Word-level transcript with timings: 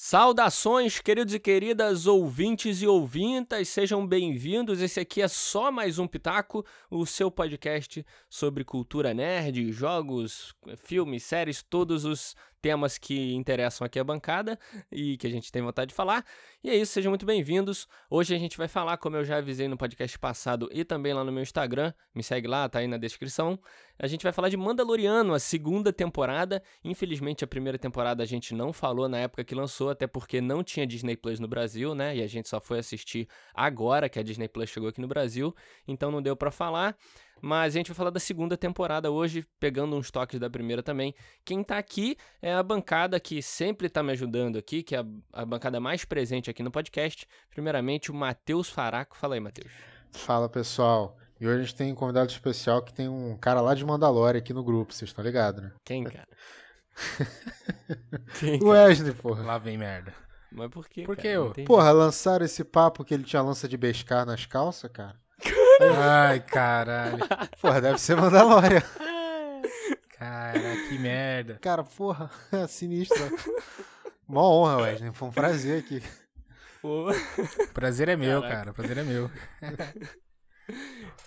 Saudações, 0.00 1.00
queridos 1.00 1.34
e 1.34 1.40
queridas 1.40 2.06
ouvintes 2.06 2.80
e 2.82 2.86
ouvintas, 2.86 3.68
sejam 3.68 4.06
bem-vindos. 4.06 4.80
Esse 4.80 5.00
aqui 5.00 5.20
é 5.20 5.26
só 5.26 5.72
mais 5.72 5.98
um 5.98 6.06
Pitaco, 6.06 6.64
o 6.88 7.04
seu 7.04 7.32
podcast 7.32 8.06
sobre 8.30 8.62
cultura 8.62 9.12
nerd, 9.12 9.72
jogos, 9.72 10.54
filmes, 10.76 11.24
séries, 11.24 11.64
todos 11.64 12.04
os 12.04 12.36
temas 12.60 12.98
que 12.98 13.34
interessam 13.34 13.84
aqui 13.84 13.98
a 13.98 14.04
bancada 14.04 14.58
e 14.90 15.16
que 15.16 15.26
a 15.26 15.30
gente 15.30 15.50
tem 15.50 15.62
vontade 15.62 15.90
de 15.90 15.94
falar. 15.94 16.24
E 16.62 16.70
é 16.70 16.76
isso, 16.76 16.92
sejam 16.92 17.10
muito 17.10 17.24
bem-vindos. 17.24 17.86
Hoje 18.10 18.34
a 18.34 18.38
gente 18.38 18.56
vai 18.56 18.68
falar, 18.68 18.96
como 18.98 19.16
eu 19.16 19.24
já 19.24 19.38
avisei 19.38 19.68
no 19.68 19.76
podcast 19.76 20.18
passado 20.18 20.68
e 20.72 20.84
também 20.84 21.12
lá 21.12 21.22
no 21.22 21.32
meu 21.32 21.42
Instagram, 21.42 21.92
me 22.14 22.22
segue 22.22 22.48
lá, 22.48 22.68
tá 22.68 22.80
aí 22.80 22.88
na 22.88 22.96
descrição. 22.96 23.58
A 23.98 24.06
gente 24.06 24.22
vai 24.22 24.32
falar 24.32 24.48
de 24.48 24.56
Mandaloriano, 24.56 25.34
a 25.34 25.38
segunda 25.38 25.92
temporada. 25.92 26.62
Infelizmente, 26.84 27.44
a 27.44 27.46
primeira 27.46 27.78
temporada 27.78 28.22
a 28.22 28.26
gente 28.26 28.54
não 28.54 28.72
falou 28.72 29.08
na 29.08 29.18
época 29.18 29.44
que 29.44 29.54
lançou, 29.54 29.90
até 29.90 30.06
porque 30.06 30.40
não 30.40 30.62
tinha 30.62 30.86
Disney 30.86 31.16
Plus 31.16 31.40
no 31.40 31.48
Brasil, 31.48 31.94
né? 31.94 32.16
E 32.16 32.22
a 32.22 32.26
gente 32.26 32.48
só 32.48 32.60
foi 32.60 32.78
assistir 32.78 33.28
agora 33.54 34.08
que 34.08 34.18
a 34.18 34.22
Disney 34.22 34.48
Plus 34.48 34.70
chegou 34.70 34.88
aqui 34.88 35.00
no 35.00 35.08
Brasil, 35.08 35.54
então 35.86 36.10
não 36.10 36.22
deu 36.22 36.36
para 36.36 36.50
falar. 36.50 36.96
Mas 37.40 37.74
a 37.74 37.78
gente 37.78 37.88
vai 37.88 37.94
falar 37.94 38.10
da 38.10 38.20
segunda 38.20 38.56
temporada 38.56 39.10
hoje, 39.10 39.46
pegando 39.60 39.96
uns 39.96 40.10
toques 40.10 40.38
da 40.38 40.50
primeira 40.50 40.82
também. 40.82 41.14
Quem 41.44 41.62
tá 41.62 41.78
aqui 41.78 42.16
é 42.42 42.52
a 42.54 42.62
bancada 42.62 43.18
que 43.20 43.42
sempre 43.42 43.88
tá 43.88 44.02
me 44.02 44.12
ajudando 44.12 44.56
aqui, 44.56 44.82
que 44.82 44.94
é 44.94 45.00
a, 45.00 45.04
a 45.32 45.44
bancada 45.44 45.80
mais 45.80 46.04
presente 46.04 46.50
aqui 46.50 46.62
no 46.62 46.70
podcast. 46.70 47.26
Primeiramente, 47.50 48.10
o 48.10 48.14
Matheus 48.14 48.68
Faraco. 48.68 49.16
Fala 49.16 49.34
aí, 49.34 49.40
Matheus. 49.40 49.72
Fala, 50.12 50.48
pessoal. 50.48 51.16
E 51.40 51.46
hoje 51.46 51.56
a 51.56 51.62
gente 51.62 51.76
tem 51.76 51.92
um 51.92 51.94
convidado 51.94 52.30
especial 52.30 52.82
que 52.82 52.92
tem 52.92 53.08
um 53.08 53.36
cara 53.36 53.60
lá 53.60 53.74
de 53.74 53.84
Mandalore 53.84 54.38
aqui 54.38 54.52
no 54.52 54.64
grupo, 54.64 54.92
vocês 54.92 55.10
estão 55.10 55.24
ligados, 55.24 55.62
né? 55.62 55.72
Quem, 55.84 56.02
cara? 56.04 56.26
Quem, 58.40 58.60
o 58.60 58.70
Wesley, 58.70 59.14
porra. 59.14 59.44
Lá 59.44 59.58
vem 59.58 59.78
merda. 59.78 60.12
Mas 60.50 60.70
por 60.70 60.88
quê? 60.88 61.02
Por 61.02 61.16
que 61.16 61.28
eu? 61.28 61.52
Porra, 61.66 61.92
lançaram 61.92 62.44
esse 62.44 62.64
papo 62.64 63.04
que 63.04 63.14
ele 63.14 63.22
tinha 63.22 63.42
lança 63.42 63.68
de 63.68 63.76
bescar 63.76 64.26
nas 64.26 64.46
calças, 64.46 64.90
cara. 64.90 65.16
Ai, 65.80 66.40
caralho. 66.40 67.18
Porra, 67.60 67.80
deve 67.80 67.98
ser 67.98 68.16
Mandalorian. 68.16 68.82
Cara, 70.18 70.76
que 70.88 70.98
merda. 70.98 71.58
Cara, 71.60 71.84
porra, 71.84 72.30
é 72.52 72.66
sinistro. 72.66 73.18
Mó 74.26 74.42
honra, 74.42 74.82
Wesley. 74.82 75.12
Foi 75.12 75.28
um 75.28 75.32
prazer 75.32 75.78
aqui. 75.78 76.02
Pô. 76.82 77.06
Prazer 77.72 78.08
é 78.08 78.16
meu, 78.16 78.40
Caraca. 78.42 78.56
cara. 78.56 78.72
Prazer 78.74 78.98
é 78.98 79.02
meu. 79.02 79.30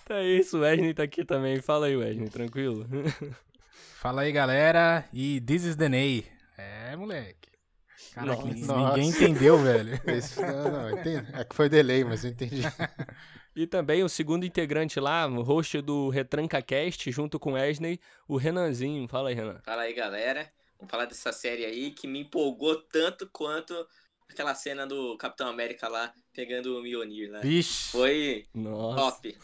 Tá 0.06 0.22
isso, 0.22 0.58
o 0.58 0.60
Wesley 0.60 0.94
tá 0.94 1.02
aqui 1.02 1.24
também. 1.24 1.60
Fala 1.60 1.86
aí, 1.86 1.96
Wesley, 1.96 2.28
tranquilo? 2.28 2.86
Fala 4.00 4.22
aí, 4.22 4.32
galera. 4.32 5.04
E 5.12 5.40
This 5.40 5.64
is 5.64 5.76
the 5.76 5.88
Ney. 5.88 6.26
É, 6.58 6.94
moleque. 6.94 7.50
Caraca, 8.14 8.42
ninguém 8.44 9.08
entendeu, 9.08 9.56
velho. 9.58 9.98
Esse, 10.06 10.40
não, 10.40 10.70
não, 10.70 10.90
entendi. 10.90 11.26
É 11.32 11.44
que 11.44 11.54
foi 11.54 11.68
delay, 11.68 12.04
mas 12.04 12.24
eu 12.24 12.30
entendi. 12.30 12.62
E 13.54 13.66
também 13.66 14.02
o 14.02 14.08
segundo 14.08 14.46
integrante 14.46 14.98
lá, 14.98 15.26
o 15.26 15.42
host 15.42 15.80
do 15.82 16.08
RetrancaCast, 16.08 17.10
junto 17.12 17.38
com 17.38 17.50
o 17.50 17.54
Wesley, 17.54 18.00
o 18.26 18.36
Renanzinho. 18.36 19.06
Fala 19.06 19.28
aí, 19.28 19.34
Renan. 19.34 19.60
Fala 19.62 19.82
aí, 19.82 19.92
galera. 19.92 20.50
Vamos 20.78 20.90
falar 20.90 21.04
dessa 21.04 21.32
série 21.32 21.64
aí 21.64 21.90
que 21.90 22.08
me 22.08 22.20
empolgou 22.20 22.76
tanto 22.76 23.28
quanto 23.30 23.86
aquela 24.28 24.54
cena 24.54 24.86
do 24.86 25.16
Capitão 25.16 25.48
América 25.48 25.86
lá 25.86 26.12
pegando 26.32 26.78
o 26.78 26.82
Mjolnir, 26.82 27.30
né? 27.30 27.40
Vixe. 27.40 27.90
Foi 27.92 28.46
Nossa. 28.54 28.96
top. 28.96 29.38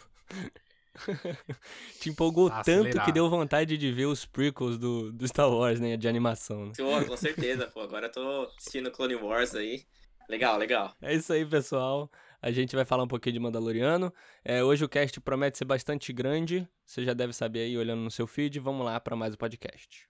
Te 2.00 2.08
empolgou 2.08 2.50
tanto 2.64 3.00
que 3.04 3.12
deu 3.12 3.28
vontade 3.30 3.76
de 3.76 3.92
ver 3.92 4.06
os 4.06 4.24
prequels 4.24 4.78
do, 4.78 5.12
do 5.12 5.28
Star 5.28 5.48
Wars, 5.48 5.78
né? 5.78 5.96
De 5.96 6.08
animação. 6.08 6.66
Né? 6.66 6.72
Pô, 6.76 7.04
com 7.04 7.16
certeza, 7.16 7.66
pô. 7.68 7.80
Agora 7.80 8.06
eu 8.06 8.12
tô 8.12 8.50
assistindo 8.56 8.90
Clone 8.90 9.14
Wars 9.14 9.54
aí. 9.54 9.84
Legal, 10.28 10.58
legal. 10.58 10.94
É 11.00 11.14
isso 11.14 11.32
aí, 11.32 11.46
pessoal. 11.46 12.10
A 12.40 12.52
gente 12.52 12.76
vai 12.76 12.84
falar 12.84 13.02
um 13.02 13.08
pouquinho 13.08 13.32
de 13.32 13.40
Mandaloriano. 13.40 14.14
É, 14.44 14.62
hoje 14.62 14.84
o 14.84 14.88
cast 14.88 15.20
promete 15.20 15.58
ser 15.58 15.64
bastante 15.64 16.12
grande. 16.12 16.68
Você 16.84 17.04
já 17.04 17.12
deve 17.12 17.32
saber 17.32 17.60
aí, 17.60 17.76
olhando 17.76 18.00
no 18.00 18.12
seu 18.12 18.28
feed. 18.28 18.60
Vamos 18.60 18.86
lá 18.86 19.00
para 19.00 19.16
mais 19.16 19.34
um 19.34 19.36
podcast. 19.36 20.08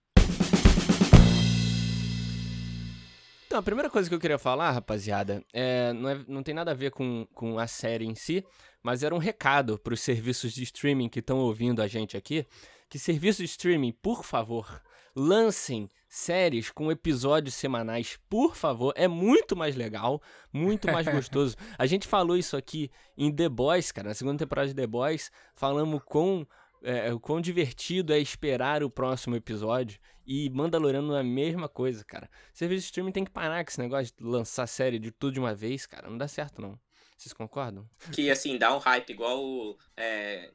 Então, 3.47 3.59
a 3.59 3.62
primeira 3.62 3.88
coisa 3.88 4.11
que 4.11 4.15
eu 4.15 4.21
queria 4.21 4.37
falar, 4.37 4.72
rapaziada, 4.72 5.43
é, 5.55 5.91
não, 5.94 6.11
é, 6.11 6.25
não 6.28 6.43
tem 6.43 6.55
nada 6.55 6.72
a 6.72 6.75
ver 6.75 6.91
com, 6.91 7.27
com 7.33 7.59
a 7.59 7.67
série 7.67 8.05
em 8.05 8.15
si, 8.15 8.44
mas 8.83 9.03
era 9.03 9.15
um 9.15 9.19
recado 9.19 9.78
para 9.78 9.94
os 9.94 10.00
serviços 10.00 10.53
de 10.53 10.62
streaming 10.65 11.09
que 11.09 11.21
estão 11.21 11.38
ouvindo 11.38 11.81
a 11.81 11.87
gente 11.87 12.15
aqui. 12.15 12.47
Que 12.91 12.99
serviços 12.99 13.38
de 13.38 13.50
streaming, 13.50 13.93
por 13.93 14.22
favor, 14.22 14.83
lancem 15.19 15.91
séries 16.09 16.71
com 16.71 16.91
episódios 16.91 17.55
semanais, 17.55 18.19
por 18.29 18.56
favor. 18.56 18.95
É 18.97 19.06
muito 19.06 19.56
mais 19.56 19.77
legal, 19.77 20.23
muito 20.53 20.91
mais 20.91 21.06
gostoso. 21.12 21.56
A 21.77 21.87
gente 21.87 22.06
falou 22.06 22.37
isso 22.37 22.56
aqui 22.56 22.91
em 23.17 23.34
The 23.34 23.49
Boys, 23.49 23.93
cara, 23.93 24.09
na 24.09 24.15
segunda 24.15 24.39
temporada 24.39 24.69
de 24.69 24.75
The 24.75 24.87
Boys, 24.87 25.31
falamos 25.55 26.01
com 26.05 26.47
é, 26.83 27.12
o 27.12 27.21
quão 27.21 27.41
divertido 27.41 28.12
é 28.12 28.19
esperar 28.19 28.83
o 28.83 28.91
próximo 28.91 29.37
episódio. 29.37 29.99
E 30.27 30.51
Mandaloriano 30.51 31.15
é 31.17 31.21
a 31.21 31.25
mesma 31.25 31.69
coisa, 31.69 32.05
cara. 32.05 32.31
Serviço 32.53 32.83
de 32.83 32.87
streaming 32.87 33.12
tem 33.12 33.25
que 33.25 33.31
parar 33.31 33.65
com 33.65 33.71
esse 33.71 33.81
negócio 33.81 34.15
de 34.15 34.23
lançar 34.23 34.67
série 34.67 34.99
de 34.99 35.11
tudo 35.11 35.33
de 35.33 35.41
uma 35.41 35.55
vez, 35.55 35.87
cara. 35.87 36.09
Não 36.09 36.19
dá 36.19 36.29
certo, 36.29 36.61
não. 36.61 36.79
Vocês 37.17 37.33
concordam? 37.33 37.89
Que, 38.12 38.31
assim, 38.31 38.59
dá 38.59 38.75
um 38.75 38.79
hype 38.79 39.11
igual 39.11 39.43
o 39.43 39.77
é, 39.97 40.50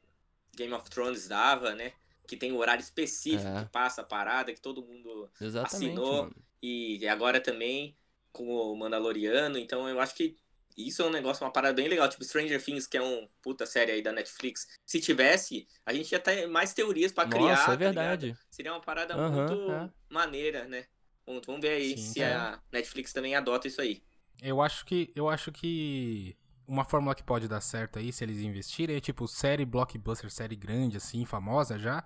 Game 0.55 0.71
of 0.73 0.89
Thrones 0.89 1.27
dava, 1.27 1.73
né? 1.73 1.91
Que 2.27 2.37
tem 2.37 2.51
um 2.51 2.57
horário 2.57 2.81
específico 2.81 3.47
é. 3.47 3.63
que 3.63 3.71
passa 3.71 4.01
a 4.01 4.05
parada, 4.05 4.53
que 4.53 4.61
todo 4.61 4.85
mundo 4.85 5.29
Exatamente, 5.39 5.75
assinou. 5.75 6.23
Mano. 6.23 6.35
E 6.61 7.05
agora 7.07 7.41
também 7.41 7.95
com 8.31 8.47
o 8.47 8.75
Mandaloriano. 8.75 9.57
Então 9.57 9.87
eu 9.87 9.99
acho 9.99 10.15
que 10.15 10.37
isso 10.75 11.01
é 11.01 11.05
um 11.05 11.11
negócio, 11.11 11.45
uma 11.45 11.51
parada 11.51 11.75
bem 11.75 11.87
legal. 11.87 12.09
Tipo, 12.09 12.23
Stranger 12.23 12.63
Things, 12.63 12.87
que 12.87 12.97
é 12.97 13.01
um 13.01 13.27
puta 13.41 13.65
série 13.65 13.91
aí 13.91 14.01
da 14.01 14.11
Netflix. 14.11 14.67
Se 14.85 14.99
tivesse, 14.99 15.67
a 15.85 15.93
gente 15.93 16.11
ia 16.11 16.19
ter 16.19 16.47
mais 16.47 16.73
teorias 16.73 17.11
para 17.11 17.29
criar. 17.29 17.41
Nossa, 17.41 17.61
é 17.61 17.65
tá 17.65 17.75
verdade. 17.75 18.25
Ligado? 18.27 18.41
Seria 18.49 18.73
uma 18.73 18.81
parada 18.81 19.15
uhum, 19.15 19.31
muito 19.31 19.71
é. 19.71 19.89
maneira, 20.09 20.65
né? 20.65 20.85
Vamos, 21.25 21.45
vamos 21.45 21.61
ver 21.61 21.69
aí 21.69 21.97
Sim, 21.97 22.13
se 22.13 22.21
é. 22.21 22.33
a 22.33 22.59
Netflix 22.71 23.13
também 23.13 23.35
adota 23.35 23.67
isso 23.67 23.81
aí. 23.81 24.03
Eu 24.41 24.61
acho 24.61 24.85
que. 24.85 25.11
Eu 25.15 25.29
acho 25.29 25.51
que. 25.51 26.35
Uma 26.67 26.85
fórmula 26.85 27.13
que 27.13 27.23
pode 27.23 27.47
dar 27.47 27.61
certo 27.61 27.99
aí, 27.99 28.11
se 28.11 28.23
eles 28.23 28.39
investirem, 28.39 28.95
é 28.95 28.99
tipo 28.99 29.27
série 29.27 29.65
blockbuster, 29.65 30.31
série 30.31 30.55
grande, 30.55 30.97
assim, 30.97 31.25
famosa 31.25 31.77
já 31.77 32.05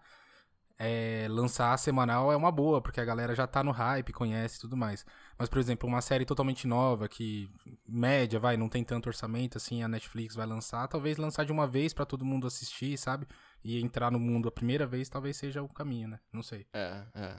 é, 0.80 1.28
lançar 1.30 1.78
semanal 1.80 2.32
é 2.32 2.36
uma 2.36 2.52
boa, 2.52 2.82
porque 2.82 3.02
a 3.02 3.06
galera 3.06 3.34
já 3.34 3.48
tá 3.48 3.64
no 3.64 3.72
hype, 3.72 4.14
conhece 4.14 4.58
e 4.58 4.62
tudo 4.62 4.78
mais. 4.78 5.06
Mas, 5.38 5.50
por 5.50 5.58
exemplo, 5.60 5.90
uma 5.90 6.02
série 6.02 6.26
totalmente 6.26 6.68
nova, 6.68 7.08
que 7.08 7.50
média, 7.88 8.40
vai, 8.40 8.58
não 8.58 8.70
tem 8.70 8.84
tanto 8.84 9.08
orçamento, 9.08 9.58
assim, 9.58 9.82
a 9.82 9.88
Netflix 9.88 10.36
vai 10.36 10.46
lançar, 10.46 10.88
talvez 10.88 11.18
lançar 11.18 11.46
de 11.46 11.52
uma 11.52 11.66
vez 11.66 11.94
para 11.94 12.06
todo 12.06 12.24
mundo 12.26 12.46
assistir, 12.46 12.98
sabe? 12.98 13.28
E 13.64 13.82
entrar 13.82 14.12
no 14.12 14.20
mundo 14.20 14.48
a 14.48 14.52
primeira 14.52 14.86
vez 14.86 15.10
talvez 15.10 15.36
seja 15.36 15.62
o 15.62 15.68
caminho, 15.68 16.08
né? 16.08 16.20
Não 16.32 16.42
sei. 16.42 16.66
É, 16.74 17.04
é. 17.14 17.36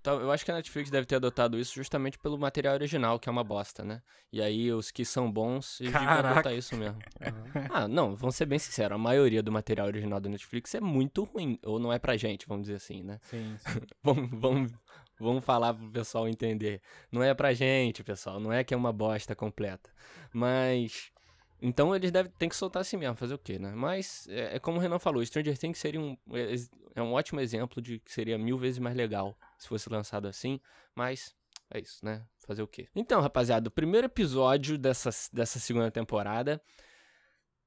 Então, 0.00 0.20
eu 0.20 0.30
acho 0.30 0.44
que 0.44 0.50
a 0.50 0.54
Netflix 0.54 0.90
deve 0.90 1.06
ter 1.06 1.16
adotado 1.16 1.58
isso 1.58 1.74
justamente 1.74 2.18
pelo 2.18 2.38
material 2.38 2.74
original, 2.74 3.18
que 3.18 3.28
é 3.28 3.32
uma 3.32 3.44
bosta, 3.44 3.84
né? 3.84 4.02
E 4.32 4.40
aí 4.42 4.72
os 4.72 4.90
que 4.90 5.04
são 5.04 5.30
bons, 5.30 5.80
eles 5.80 5.92
Caraca. 5.92 6.16
devem 6.16 6.30
adotar 6.30 6.54
isso 6.54 6.76
mesmo. 6.76 6.98
Uhum. 7.20 7.50
Ah, 7.72 7.86
não, 7.86 8.14
vamos 8.16 8.34
ser 8.34 8.46
bem 8.46 8.58
sinceros, 8.58 8.94
a 8.94 8.98
maioria 8.98 9.42
do 9.42 9.52
material 9.52 9.86
original 9.86 10.20
da 10.20 10.28
Netflix 10.28 10.74
é 10.74 10.80
muito 10.80 11.24
ruim, 11.24 11.58
ou 11.64 11.78
não 11.78 11.92
é 11.92 11.98
pra 11.98 12.16
gente, 12.16 12.46
vamos 12.46 12.62
dizer 12.64 12.76
assim, 12.76 13.02
né? 13.02 13.18
Sim, 13.22 13.56
sim. 13.58 13.80
vamos, 14.02 14.30
vamos, 14.32 14.72
vamos 15.18 15.44
falar 15.44 15.74
pro 15.74 15.90
pessoal 15.90 16.28
entender. 16.28 16.80
Não 17.12 17.22
é 17.22 17.32
pra 17.34 17.52
gente, 17.52 18.02
pessoal, 18.02 18.40
não 18.40 18.52
é 18.52 18.64
que 18.64 18.74
é 18.74 18.76
uma 18.76 18.92
bosta 18.92 19.34
completa. 19.34 19.90
Mas 20.32 21.12
então 21.60 21.94
eles 21.94 22.10
devem 22.10 22.32
ter 22.32 22.48
que 22.48 22.56
soltar 22.56 22.80
assim 22.80 22.96
mesmo, 22.96 23.16
fazer 23.16 23.34
o 23.34 23.38
quê, 23.38 23.58
né? 23.58 23.72
Mas 23.74 24.26
é, 24.28 24.56
é, 24.56 24.58
como 24.58 24.78
o 24.78 24.80
Renan 24.80 24.98
falou, 24.98 25.24
Stranger 25.24 25.56
Things 25.58 25.78
seria 25.78 26.00
um, 26.00 26.16
é, 26.32 26.54
é, 26.94 27.02
um 27.02 27.12
ótimo 27.12 27.40
exemplo 27.40 27.82
de 27.82 27.98
que 28.00 28.12
seria 28.12 28.38
mil 28.38 28.58
vezes 28.58 28.78
mais 28.78 28.96
legal 28.96 29.36
se 29.58 29.68
fosse 29.68 29.88
lançado 29.90 30.26
assim, 30.26 30.60
mas 30.94 31.34
é 31.70 31.80
isso, 31.80 32.04
né? 32.04 32.24
Fazer 32.46 32.62
o 32.62 32.66
quê? 32.66 32.88
Então, 32.94 33.20
rapaziada, 33.20 33.68
o 33.68 33.70
primeiro 33.70 34.06
episódio 34.06 34.76
dessa, 34.76 35.10
dessa 35.32 35.58
segunda 35.58 35.90
temporada 35.90 36.60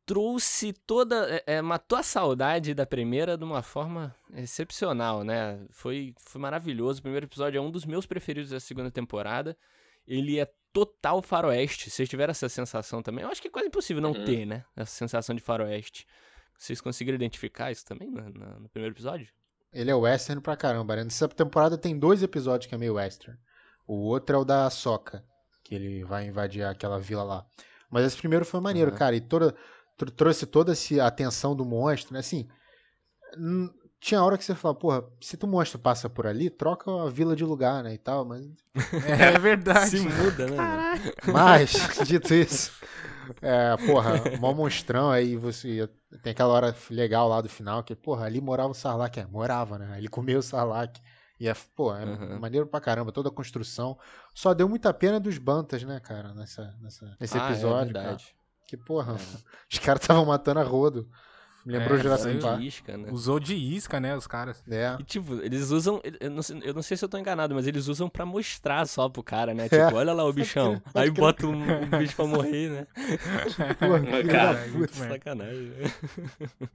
trouxe 0.05 0.73
toda. 0.73 1.29
É, 1.29 1.55
é, 1.55 1.61
matou 1.61 1.97
a 1.97 2.03
saudade 2.03 2.73
da 2.73 2.85
primeira 2.85 3.37
de 3.37 3.43
uma 3.43 3.61
forma 3.61 4.15
excepcional, 4.35 5.23
né? 5.23 5.65
Foi, 5.71 6.13
foi 6.19 6.41
maravilhoso. 6.41 6.99
O 6.99 7.03
primeiro 7.03 7.25
episódio 7.25 7.57
é 7.57 7.61
um 7.61 7.71
dos 7.71 7.85
meus 7.85 8.05
preferidos 8.05 8.49
da 8.51 8.59
segunda 8.59 8.91
temporada. 8.91 9.57
Ele 10.07 10.39
é 10.39 10.51
total 10.73 11.21
faroeste. 11.21 11.89
Vocês 11.89 12.09
tiveram 12.09 12.31
essa 12.31 12.49
sensação 12.49 13.01
também? 13.01 13.23
Eu 13.23 13.29
acho 13.29 13.41
que 13.41 13.47
é 13.47 13.51
quase 13.51 13.67
impossível 13.67 14.01
não 14.01 14.11
uhum. 14.11 14.25
ter, 14.25 14.45
né? 14.45 14.65
Essa 14.75 14.91
sensação 14.91 15.35
de 15.35 15.41
faroeste. 15.41 16.07
Vocês 16.57 16.81
conseguiram 16.81 17.15
identificar 17.15 17.71
isso 17.71 17.85
também 17.85 18.09
no, 18.09 18.21
no, 18.29 18.59
no 18.61 18.69
primeiro 18.69 18.93
episódio? 18.93 19.27
Ele 19.71 19.89
é 19.89 19.95
western 19.95 20.41
pra 20.41 20.55
caramba. 20.55 20.95
Né? 20.95 21.03
Nessa 21.03 21.27
temporada 21.27 21.77
tem 21.77 21.97
dois 21.97 22.21
episódios 22.23 22.67
que 22.67 22.75
é 22.75 22.77
meio 22.77 22.95
western. 22.95 23.37
O 23.87 23.95
outro 23.95 24.35
é 24.35 24.39
o 24.39 24.45
da 24.45 24.69
Soca, 24.69 25.23
que 25.63 25.75
ele 25.75 26.03
vai 26.03 26.25
invadir 26.25 26.63
aquela 26.63 26.99
vila 26.99 27.23
lá. 27.23 27.45
Mas 27.89 28.05
esse 28.05 28.17
primeiro 28.17 28.45
foi 28.45 28.59
maneiro, 28.59 28.91
uhum. 28.91 28.97
cara. 28.97 29.15
E 29.15 29.21
toda, 29.21 29.55
trouxe 30.15 30.45
toda 30.45 30.71
essa 30.71 31.05
atenção 31.05 31.55
do 31.55 31.65
monstro, 31.65 32.13
né? 32.13 32.19
Assim, 32.19 32.47
tinha 34.03 34.21
hora 34.21 34.37
que 34.37 34.43
você 34.43 34.53
fala, 34.53 34.75
porra, 34.75 35.05
se 35.21 35.37
tu 35.37 35.47
monstro 35.47 35.79
passa 35.79 36.09
por 36.09 36.27
ali, 36.27 36.49
troca 36.49 36.91
a 36.91 37.09
vila 37.09 37.37
de 37.37 37.45
lugar, 37.45 37.81
né, 37.81 37.93
e 37.93 37.97
tal, 37.97 38.25
mas... 38.25 38.45
É, 39.07 39.31
é 39.33 39.39
verdade. 39.39 39.91
Se 39.91 39.99
muda, 40.01 40.47
né? 40.47 40.57
Mas, 41.31 41.71
dito 42.05 42.33
isso, 42.33 42.73
é, 43.41 43.77
porra, 43.87 44.15
mó 44.41 44.53
monstrão, 44.53 45.09
aí 45.09 45.37
você 45.37 45.89
tem 46.21 46.31
aquela 46.31 46.53
hora 46.53 46.75
legal 46.91 47.29
lá 47.29 47.39
do 47.39 47.47
final, 47.47 47.81
que, 47.81 47.95
porra, 47.95 48.25
ali 48.25 48.41
morava 48.41 48.71
o 48.71 48.73
Sarlacc, 48.73 49.17
é, 49.17 49.25
morava, 49.25 49.79
né, 49.79 49.97
ele 49.97 50.09
comeu 50.09 50.39
o 50.39 50.43
Sarlacc, 50.43 50.99
e 51.39 51.47
é, 51.47 51.53
pô, 51.73 51.95
é 51.95 52.03
uhum. 52.03 52.39
maneiro 52.41 52.67
pra 52.67 52.81
caramba, 52.81 53.11
toda 53.11 53.29
a 53.29 53.31
construção. 53.31 53.97
Só 54.33 54.53
deu 54.53 54.67
muita 54.67 54.93
pena 54.93 55.19
dos 55.19 55.37
Bantas, 55.37 55.81
né, 55.83 56.01
cara, 56.01 56.33
nessa, 56.33 56.75
nessa, 56.81 57.17
nesse 57.19 57.37
ah, 57.37 57.47
é 57.47 57.51
episódio. 57.51 57.81
É 57.81 57.93
verdade. 57.93 58.23
Cara. 58.25 58.43
Que, 58.67 58.77
porra, 58.77 59.13
é. 59.13 59.15
os 59.71 59.79
caras 59.79 60.01
estavam 60.01 60.25
matando 60.25 60.59
a 60.59 60.63
rodo. 60.63 61.09
Me 61.65 61.77
lembrou 61.77 61.97
é, 61.97 62.01
Jurassic 62.01 62.41
Park. 62.41 62.61
Isca, 62.61 62.97
né? 62.97 63.09
Usou 63.11 63.39
de 63.39 63.55
isca, 63.55 63.99
né, 63.99 64.15
os 64.15 64.27
caras. 64.27 64.61
É. 64.69 64.97
E, 64.99 65.03
tipo, 65.03 65.35
eles 65.35 65.69
usam. 65.69 66.01
Eu 66.19 66.29
não, 66.29 66.43
sei, 66.43 66.61
eu 66.63 66.73
não 66.73 66.81
sei 66.81 66.97
se 66.97 67.05
eu 67.05 67.09
tô 67.09 67.17
enganado, 67.17 67.55
mas 67.55 67.65
eles 67.67 67.87
usam 67.87 68.09
pra 68.09 68.25
mostrar 68.25 68.85
só 68.85 69.07
pro 69.07 69.23
cara, 69.23 69.53
né? 69.53 69.63
Tipo, 69.73 69.75
é. 69.75 69.93
olha 69.93 70.13
lá 70.13 70.25
o 70.25 70.33
bichão. 70.33 70.81
Aí 70.93 71.09
bota 71.09 71.47
o 71.47 71.51
um, 71.51 71.55
um 71.55 71.89
bicho 71.97 72.15
pra 72.15 72.25
morrer, 72.25 72.69
né? 72.69 72.87
Pô, 73.79 73.95
cara, 74.29 74.59
é 74.59 74.87
sacanagem. 74.87 75.69
Né? 75.69 76.69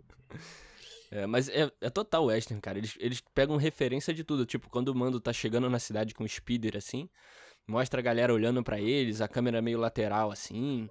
É, 1.11 1.27
mas 1.27 1.49
é, 1.49 1.71
é 1.81 1.91
total 1.91 2.27
western, 2.27 2.61
cara. 2.61 2.79
Eles, 2.79 2.97
eles 2.99 3.23
pegam 3.35 3.57
referência 3.57 4.13
de 4.15 4.25
tudo. 4.25 4.47
Tipo, 4.47 4.71
quando 4.71 4.89
o 4.89 4.95
Mando 4.95 5.21
tá 5.21 5.33
chegando 5.33 5.69
na 5.69 5.79
cidade 5.79 6.15
com 6.15 6.25
o 6.25 6.29
speeder, 6.29 6.77
assim, 6.77 7.09
mostra 7.67 8.01
a 8.01 8.03
galera 8.03 8.33
olhando 8.33 8.63
para 8.63 8.81
eles, 8.81 9.21
a 9.21 9.29
câmera 9.29 9.61
meio 9.61 9.79
lateral, 9.79 10.31
assim. 10.31 10.89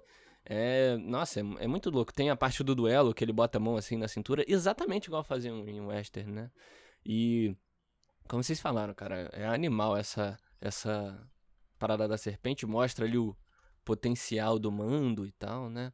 É, 0.50 0.96
nossa, 0.96 1.40
é, 1.40 1.42
é, 1.60 1.66
muito 1.66 1.90
louco. 1.90 2.12
Tem 2.12 2.30
a 2.30 2.36
parte 2.36 2.64
do 2.64 2.74
duelo 2.74 3.12
que 3.12 3.22
ele 3.22 3.32
bota 3.34 3.58
a 3.58 3.60
mão 3.60 3.76
assim 3.76 3.98
na 3.98 4.08
cintura, 4.08 4.42
exatamente 4.48 5.06
igual 5.06 5.22
faziam 5.22 5.68
em 5.68 5.78
western, 5.80 6.32
né? 6.32 6.50
E 7.04 7.54
como 8.26 8.42
vocês 8.42 8.58
falaram, 8.58 8.94
cara, 8.94 9.28
é 9.34 9.46
animal 9.46 9.96
essa 9.96 10.38
essa 10.60 11.20
parada 11.78 12.08
da 12.08 12.16
serpente, 12.16 12.66
mostra 12.66 13.04
ali 13.04 13.18
o 13.18 13.36
potencial 13.84 14.58
do 14.58 14.72
Mando 14.72 15.26
e 15.26 15.32
tal, 15.32 15.68
né? 15.68 15.92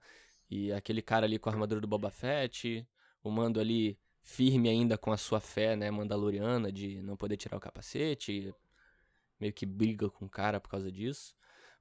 E 0.48 0.72
aquele 0.72 1.02
cara 1.02 1.26
ali 1.26 1.38
com 1.38 1.48
a 1.50 1.52
armadura 1.52 1.80
do 1.80 1.88
Boba 1.88 2.10
Fett, 2.10 2.86
o 3.24 3.30
Mando 3.30 3.60
ali 3.60 3.98
firme 4.22 4.68
ainda 4.68 4.96
com 4.96 5.12
a 5.12 5.16
sua 5.16 5.40
fé, 5.40 5.76
né, 5.76 5.90
mandaloriana 5.90 6.72
de 6.72 7.02
não 7.02 7.16
poder 7.16 7.36
tirar 7.36 7.56
o 7.58 7.60
capacete, 7.60 8.54
meio 9.38 9.52
que 9.52 9.66
briga 9.66 10.08
com 10.08 10.24
o 10.26 10.30
cara 10.30 10.60
por 10.60 10.70
causa 10.70 10.90
disso. 10.90 11.34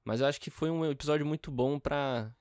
Mas 0.04 0.20
eu 0.20 0.26
acho 0.26 0.40
que 0.40 0.50
foi 0.50 0.70
um 0.70 0.84
episódio 0.84 1.24
muito 1.24 1.50
bom 1.50 1.78
pra 1.78 2.34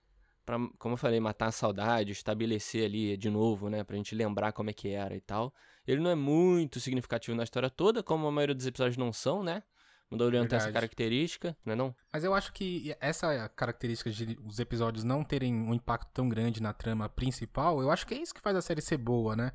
pra, 0.46 0.58
como 0.78 0.94
eu 0.94 0.98
falei, 0.98 1.20
matar 1.20 1.48
a 1.48 1.52
saudade, 1.52 2.12
estabelecer 2.12 2.86
ali 2.86 3.18
de 3.18 3.30
novo, 3.30 3.70
né? 3.70 3.84
Pra 3.84 3.96
gente 3.96 4.16
lembrar 4.16 4.52
como 4.52 4.70
é 4.70 4.74
que 4.74 4.90
era 4.90 5.16
e 5.16 5.22
tal. 5.22 5.54
Ele 5.86 6.02
não 6.02 6.10
é 6.10 6.16
muito 6.16 6.80
significativo 6.80 7.36
na 7.36 7.44
história 7.44 7.70
toda, 7.70 8.02
como 8.02 8.28
a 8.28 8.32
maioria 8.32 8.56
dos 8.56 8.66
episódios 8.66 8.98
não 8.98 9.12
são, 9.12 9.44
né? 9.44 9.64
Mandaloriano 10.10 10.48
tem 10.48 10.58
essa 10.58 10.72
característica, 10.72 11.58
não 11.66 11.74
é 11.74 11.76
não? 11.76 11.96
Mas 12.12 12.24
eu 12.24 12.34
acho 12.34 12.54
que 12.54 12.96
essa 13.00 13.50
característica 13.50 14.12
de 14.12 14.38
os 14.46 14.60
episódios 14.60 15.04
não 15.04 15.24
terem 15.24 15.54
um 15.54 15.74
impacto 15.74 16.10
tão 16.14 16.30
grande 16.30 16.62
na 16.62 16.72
trama 16.72 17.10
principal, 17.10 17.82
eu 17.82 17.90
acho 17.90 18.06
que 18.06 18.14
é 18.14 18.22
isso 18.22 18.34
que 18.34 18.42
faz 18.42 18.56
a 18.56 18.62
série 18.62 18.82
ser 18.82 18.98
boa, 18.98 19.36
né? 19.36 19.52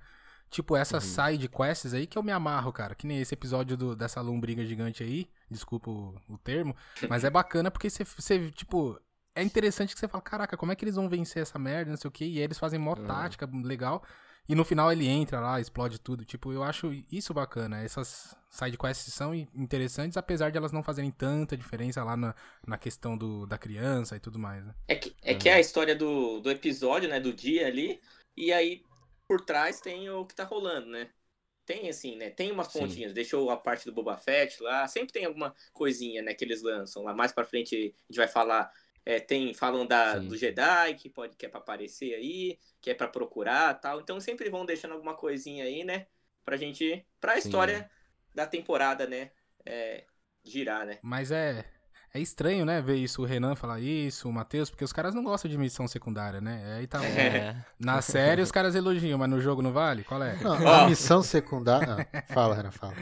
Tipo, 0.51 0.77
essas 0.77 1.05
uhum. 1.05 1.27
side 1.27 1.49
quests 1.49 1.93
aí 1.93 2.07
que 2.07 2.17
eu 2.17 2.23
me 2.23 2.33
amarro, 2.33 2.73
cara. 2.73 2.95
Que 2.95 3.07
nem 3.07 3.21
esse 3.21 3.35
episódio 3.35 3.77
do, 3.77 3.95
dessa 3.95 4.21
lombriga 4.21 4.65
gigante 4.65 5.03
aí. 5.03 5.29
Desculpa 5.51 5.91
o, 5.91 6.15
o 6.27 6.39
termo. 6.39 6.75
Mas 7.09 7.23
é 7.23 7.29
bacana 7.29 7.71
porque 7.71 7.91
você, 7.91 8.51
tipo, 8.53 8.99
é 9.39 9.43
interessante 9.43 9.95
que 9.95 10.01
você 10.01 10.09
fala, 10.09 10.23
caraca, 10.23 10.57
como 10.57 10.73
é 10.73 10.77
que 10.77 10.85
eles 10.85 10.97
vão 10.97 11.09
vencer 11.09 11.43
essa 11.43 11.59
merda, 11.59 11.91
não 11.91 11.97
sei 11.97 12.09
o 12.09 12.13
quê, 12.13 12.25
e 12.25 12.39
aí 12.39 12.45
eles 12.45 12.59
fazem 12.59 12.79
mó 12.79 12.95
uhum. 12.95 13.07
tática 13.07 13.49
legal, 13.65 14.03
e 14.49 14.55
no 14.55 14.65
final 14.65 14.91
ele 14.91 15.07
entra 15.07 15.41
lá, 15.41 15.61
explode 15.61 16.01
tudo. 16.01 16.25
Tipo, 16.25 16.53
eu 16.53 16.63
acho 16.63 16.91
isso 17.13 17.35
bacana. 17.35 17.83
Essas 17.83 18.35
sidequests 18.49 19.13
são 19.13 19.35
interessantes, 19.35 20.17
apesar 20.17 20.51
de 20.51 20.57
elas 20.57 20.73
não 20.73 20.83
fazerem 20.83 21.11
tanta 21.11 21.55
diferença 21.55 22.03
lá 22.03 22.17
na, 22.17 22.35
na 22.67 22.79
questão 22.79 23.17
do, 23.17 23.47
da 23.47 23.59
criança 23.59 24.17
e 24.17 24.21
tudo 24.21 24.39
mais, 24.39 24.65
né? 24.65 24.75
É 24.89 24.95
que 24.95 25.15
é, 25.23 25.33
uhum. 25.33 25.39
que 25.39 25.49
é 25.51 25.55
a 25.55 25.61
história 25.61 25.95
do, 25.95 26.41
do 26.41 26.51
episódio, 26.51 27.11
né, 27.11 27.21
do 27.21 27.33
dia 27.33 27.67
ali, 27.67 28.01
e 28.35 28.51
aí 28.51 28.83
por 29.27 29.43
trás 29.43 29.81
tem 29.83 30.09
o 30.09 30.25
que 30.25 30.35
tá 30.35 30.45
rolando, 30.45 30.89
né? 30.89 31.11
Tem 31.67 31.87
assim, 31.91 32.17
né? 32.17 32.31
Tem 32.31 32.51
umas 32.51 32.69
pontinhas. 32.69 33.11
Sim. 33.11 33.15
Deixou 33.15 33.51
a 33.51 33.57
parte 33.59 33.85
do 33.85 33.93
Boba 33.93 34.17
Fett 34.17 34.63
lá. 34.63 34.89
Sempre 34.89 35.13
tem 35.13 35.27
alguma 35.27 35.55
coisinha, 35.75 36.23
né? 36.23 36.33
Que 36.33 36.43
eles 36.43 36.63
lançam 36.63 37.03
lá. 37.03 37.13
Mais 37.13 37.31
pra 37.31 37.45
frente 37.45 37.75
a 37.77 37.79
gente 37.79 38.17
vai 38.17 38.27
falar 38.27 38.73
é, 39.09 39.19
tem, 39.19 39.55
falam 39.55 39.87
da, 39.87 40.19
do 40.19 40.37
Jedi, 40.37 40.95
que 40.99 41.09
pode 41.09 41.35
que 41.35 41.47
é 41.47 41.49
pra 41.49 41.61
aparecer 41.61 42.13
aí, 42.13 42.59
que 42.79 42.91
é 42.91 42.95
pra 42.95 43.09
procurar 43.09 43.73
tal. 43.81 44.01
Então 44.01 44.21
sempre 44.21 44.51
vão 44.51 44.67
deixando 44.67 44.93
alguma 44.93 45.15
coisinha 45.15 45.65
aí, 45.65 45.83
né? 45.83 46.07
Pra 46.45 46.59
gente. 46.59 47.07
Pra 47.19 47.39
história 47.39 47.79
Sim. 47.79 48.35
da 48.35 48.47
temporada, 48.47 49.07
né? 49.07 49.31
É, 49.65 50.05
girar, 50.45 50.85
né? 50.85 50.99
Mas 51.01 51.31
é. 51.31 51.65
É 52.13 52.21
estranho, 52.21 52.65
né, 52.65 52.81
ver 52.81 52.97
isso, 52.97 53.23
o 53.23 53.25
Renan 53.25 53.55
falar 53.55 53.81
isso, 53.81 54.29
o 54.29 54.33
Matheus, 54.33 54.71
porque 54.71 54.85
os 54.85 54.93
caras 54.93 55.15
não 55.15 55.23
gostam 55.23 55.51
de 55.51 55.59
missão 55.59 55.87
secundária, 55.87 56.41
né? 56.41 56.77
Aí 56.79 56.87
tá 56.87 57.05
é. 57.05 57.57
Na 57.79 58.01
série 58.01 58.41
os 58.41 58.51
caras 58.51 58.75
elogiam, 58.75 59.19
mas 59.19 59.29
no 59.29 59.41
jogo 59.41 59.61
não 59.61 59.73
vale? 59.73 60.05
Qual 60.05 60.23
é? 60.23 60.37
Não, 60.43 60.55
a 60.67 60.85
oh. 60.85 60.89
missão 60.89 61.23
secundária. 61.23 62.09
Ah, 62.13 62.23
fala, 62.33 62.55
Renan, 62.55 62.71
fala. 62.71 62.95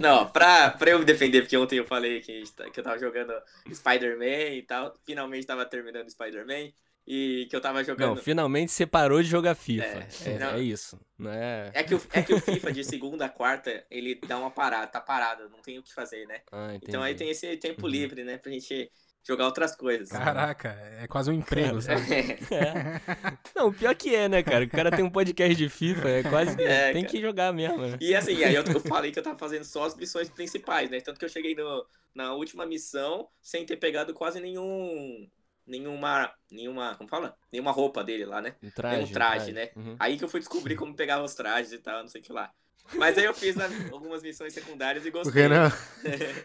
Não, 0.00 0.26
pra, 0.26 0.70
pra 0.70 0.90
eu 0.90 0.98
me 0.98 1.04
defender, 1.04 1.42
porque 1.42 1.56
ontem 1.56 1.78
eu 1.78 1.84
falei 1.84 2.20
que, 2.20 2.42
que 2.72 2.80
eu 2.80 2.84
tava 2.84 2.98
jogando 2.98 3.32
Spider-Man 3.72 4.54
e 4.54 4.62
tal, 4.62 4.94
finalmente 5.04 5.46
tava 5.46 5.64
terminando 5.66 6.10
Spider-Man 6.10 6.72
e 7.06 7.46
que 7.48 7.54
eu 7.54 7.60
tava 7.60 7.84
jogando. 7.84 8.16
Não, 8.16 8.16
finalmente 8.16 8.72
você 8.72 8.84
parou 8.84 9.22
de 9.22 9.28
jogar 9.28 9.54
FIFA. 9.54 9.84
É, 9.84 10.54
é, 10.54 10.58
é 10.58 10.60
isso. 10.60 10.98
Não 11.16 11.30
é... 11.30 11.70
É, 11.72 11.82
que 11.84 11.94
o, 11.94 12.02
é 12.12 12.22
que 12.22 12.34
o 12.34 12.40
FIFA 12.40 12.72
de 12.72 12.84
segunda 12.84 13.26
a 13.26 13.28
quarta, 13.28 13.84
ele 13.90 14.18
dá 14.26 14.38
uma 14.38 14.50
parada, 14.50 14.86
tá 14.88 15.00
parado, 15.00 15.48
não 15.48 15.60
tem 15.60 15.78
o 15.78 15.82
que 15.82 15.94
fazer, 15.94 16.26
né? 16.26 16.40
Ah, 16.50 16.74
então 16.74 17.02
aí 17.02 17.14
tem 17.14 17.30
esse 17.30 17.56
tempo 17.58 17.84
uhum. 17.84 17.92
livre, 17.92 18.24
né, 18.24 18.38
pra 18.38 18.50
gente 18.50 18.90
jogar 19.26 19.46
outras 19.46 19.74
coisas. 19.74 20.08
Caraca, 20.08 20.68
é 21.00 21.06
quase 21.06 21.30
um 21.30 21.34
emprego, 21.34 21.80
sabe? 21.80 22.02
É. 22.50 23.00
Não, 23.54 23.72
pior 23.72 23.94
que 23.94 24.14
é, 24.14 24.28
né, 24.28 24.42
cara? 24.42 24.64
O 24.64 24.68
cara 24.68 24.90
tem 24.90 25.04
um 25.04 25.10
podcast 25.10 25.54
de 25.54 25.68
FIFA, 25.68 26.08
é 26.08 26.22
quase. 26.22 26.62
É, 26.62 26.92
tem 26.92 27.02
cara. 27.02 27.12
que 27.12 27.20
jogar 27.20 27.52
mesmo, 27.52 27.78
né? 27.78 27.98
E 28.00 28.14
assim, 28.14 28.42
aí 28.44 28.54
eu, 28.54 28.62
eu 28.62 28.80
falei 28.80 29.10
que 29.10 29.18
eu 29.18 29.22
tava 29.22 29.38
fazendo 29.38 29.64
só 29.64 29.84
as 29.84 29.96
missões 29.96 30.28
principais, 30.28 30.90
né? 30.90 31.00
Tanto 31.00 31.18
que 31.18 31.24
eu 31.24 31.28
cheguei 31.28 31.54
no, 31.54 31.86
na 32.14 32.34
última 32.34 32.64
missão 32.66 33.28
sem 33.40 33.66
ter 33.66 33.76
pegado 33.76 34.14
quase 34.14 34.40
nenhum 34.40 35.28
nenhuma. 35.66 36.32
nenhuma. 36.50 36.94
Como 36.96 37.08
fala? 37.08 37.36
Nenhuma 37.52 37.70
roupa 37.70 38.04
dele 38.04 38.24
lá, 38.24 38.40
né? 38.40 38.54
Um 38.62 38.70
traje. 38.70 38.96
Nenhum 38.96 39.12
traje, 39.12 39.36
traje. 39.36 39.52
né? 39.52 39.70
Uhum. 39.74 39.96
Aí 39.98 40.16
que 40.16 40.24
eu 40.24 40.28
fui 40.28 40.40
descobrir 40.40 40.76
como 40.76 40.94
pegava 40.94 41.24
os 41.24 41.34
trajes 41.34 41.72
e 41.72 41.78
tal, 41.78 42.02
não 42.02 42.08
sei 42.08 42.20
o 42.20 42.24
que 42.24 42.32
lá. 42.32 42.52
Mas 42.94 43.18
aí 43.18 43.24
eu 43.24 43.34
fiz 43.34 43.56
algumas 43.92 44.22
missões 44.22 44.52
secundárias 44.52 45.04
e 45.04 45.10
gostei. 45.10 45.26
O 45.36 45.48
Renan, 45.48 45.72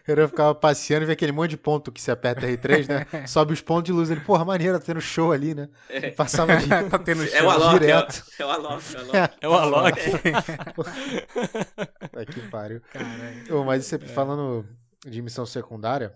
Renan 0.04 0.28
ficava 0.28 0.54
passeando 0.54 1.04
e 1.04 1.06
vê 1.06 1.12
aquele 1.12 1.32
monte 1.32 1.50
de 1.50 1.56
ponto 1.56 1.92
que 1.92 2.00
se 2.00 2.10
aperta 2.10 2.46
R3, 2.46 2.88
né? 2.88 3.26
Sobe 3.26 3.52
os 3.52 3.60
pontos 3.60 3.84
de 3.84 3.92
luz. 3.92 4.10
Ele, 4.10 4.20
porra, 4.20 4.44
maneiro, 4.44 4.78
tá 4.78 4.84
tendo 4.86 5.00
show 5.00 5.32
ali, 5.32 5.54
né? 5.54 5.68
É. 5.88 6.10
Passava 6.10 6.56
de... 6.56 6.66
tá 6.90 6.98
tendo 6.98 7.24
show 7.26 7.38
é 7.38 7.42
o 7.42 7.50
Alok, 7.50 7.78
direto. 7.78 8.24
É 8.38 8.44
o, 8.44 8.48
é 8.48 8.50
o 8.50 8.54
Alok, 8.54 8.84
é 8.94 8.98
o 8.98 9.02
Alok. 9.02 9.34
É 9.40 9.48
o 9.48 9.54
Alok. 9.54 10.00
É. 12.12 12.24
que 12.24 12.40
pariu. 12.50 12.80
Caralho. 12.92 13.64
mas 13.64 13.86
você 13.86 13.96
é. 13.96 13.98
falando 14.00 14.66
de 15.06 15.22
missão 15.22 15.46
secundária, 15.46 16.14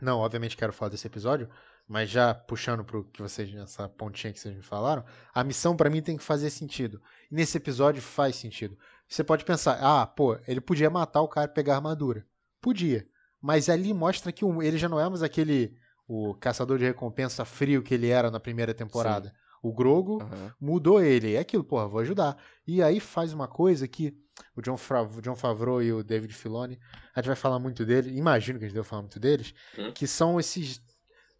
não, 0.00 0.18
obviamente 0.18 0.56
quero 0.56 0.72
falar 0.72 0.90
desse 0.90 1.06
episódio, 1.06 1.48
mas 1.86 2.08
já 2.08 2.34
puxando 2.34 2.84
pro 2.84 3.04
que 3.04 3.20
vocês, 3.20 3.54
essa 3.54 3.88
pontinha 3.88 4.32
que 4.32 4.40
vocês 4.40 4.54
me 4.54 4.62
falaram, 4.62 5.04
a 5.34 5.44
missão 5.44 5.76
para 5.76 5.90
mim 5.90 6.02
tem 6.02 6.16
que 6.16 6.22
fazer 6.22 6.50
sentido. 6.50 7.00
E 7.30 7.34
nesse 7.34 7.56
episódio 7.56 8.00
faz 8.00 8.36
sentido. 8.36 8.76
Você 9.06 9.22
pode 9.22 9.44
pensar, 9.44 9.78
ah, 9.80 10.06
pô, 10.06 10.38
ele 10.46 10.60
podia 10.60 10.88
matar 10.88 11.20
o 11.20 11.28
cara 11.28 11.50
e 11.50 11.54
pegar 11.54 11.74
a 11.74 11.76
armadura. 11.76 12.26
Podia. 12.60 13.06
Mas 13.40 13.68
ali 13.68 13.92
mostra 13.92 14.32
que 14.32 14.44
ele 14.44 14.78
já 14.78 14.88
não 14.88 14.98
é 14.98 15.08
mais 15.08 15.22
aquele 15.22 15.76
o 16.06 16.34
caçador 16.34 16.78
de 16.78 16.84
recompensa 16.84 17.44
frio 17.44 17.82
que 17.82 17.94
ele 17.94 18.08
era 18.08 18.30
na 18.30 18.40
primeira 18.40 18.74
temporada. 18.74 19.28
Sim. 19.28 19.34
O 19.62 19.72
Grogo 19.72 20.22
uhum. 20.22 20.50
mudou 20.60 21.02
ele. 21.02 21.34
É 21.34 21.38
aquilo, 21.38 21.64
porra, 21.64 21.88
vou 21.88 22.00
ajudar. 22.00 22.36
E 22.66 22.82
aí 22.82 23.00
faz 23.00 23.32
uma 23.32 23.48
coisa 23.48 23.88
que 23.88 24.14
o 24.56 24.60
John, 24.60 24.76
Fav 24.76 25.20
John 25.20 25.34
Favreau 25.34 25.82
e 25.82 25.92
o 25.92 26.02
David 26.02 26.34
Filoni, 26.34 26.78
a 27.14 27.20
gente 27.20 27.28
vai 27.28 27.36
falar 27.36 27.58
muito 27.58 27.84
dele, 27.84 28.16
imagino 28.16 28.58
que 28.58 28.64
a 28.64 28.68
gente 28.68 28.74
deve 28.74 28.86
falar 28.86 29.02
muito 29.02 29.20
deles, 29.20 29.54
uhum. 29.78 29.92
que 29.92 30.06
são 30.06 30.40
esses 30.40 30.82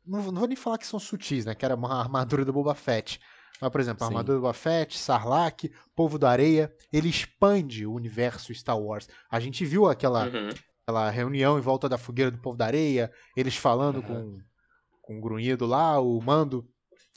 não, 0.06 0.22
não, 0.22 0.40
vou 0.40 0.48
nem 0.48 0.56
falar 0.56 0.78
que 0.78 0.86
são 0.86 0.98
sutis, 0.98 1.44
né? 1.44 1.54
Que 1.54 1.64
era 1.64 1.74
uma 1.74 1.98
armadura 1.98 2.44
do 2.44 2.52
Boba 2.52 2.74
Fett. 2.74 3.20
Mas, 3.60 3.70
por 3.70 3.80
exemplo, 3.80 4.04
a 4.04 4.08
Sim. 4.08 4.14
armadura 4.14 4.38
do 4.38 4.42
Boba 4.42 4.52
Fett, 4.52 4.98
Sarlacc, 4.98 5.70
Povo 5.94 6.18
da 6.18 6.30
Areia, 6.30 6.72
ele 6.92 7.08
expande 7.08 7.86
o 7.86 7.92
universo 7.94 8.54
Star 8.54 8.78
Wars. 8.78 9.08
A 9.30 9.40
gente 9.40 9.64
viu 9.64 9.86
aquela, 9.86 10.26
uhum. 10.26 10.50
aquela 10.82 11.10
reunião 11.10 11.58
em 11.58 11.62
volta 11.62 11.88
da 11.88 11.96
fogueira 11.96 12.30
do 12.30 12.38
Povo 12.38 12.56
da 12.56 12.66
Areia, 12.66 13.10
eles 13.36 13.56
falando 13.56 13.96
uhum. 13.96 14.02
com, 14.02 14.38
com 15.00 15.18
o 15.18 15.20
grunhido 15.20 15.66
lá, 15.66 16.00
o 16.00 16.20
Mando 16.20 16.68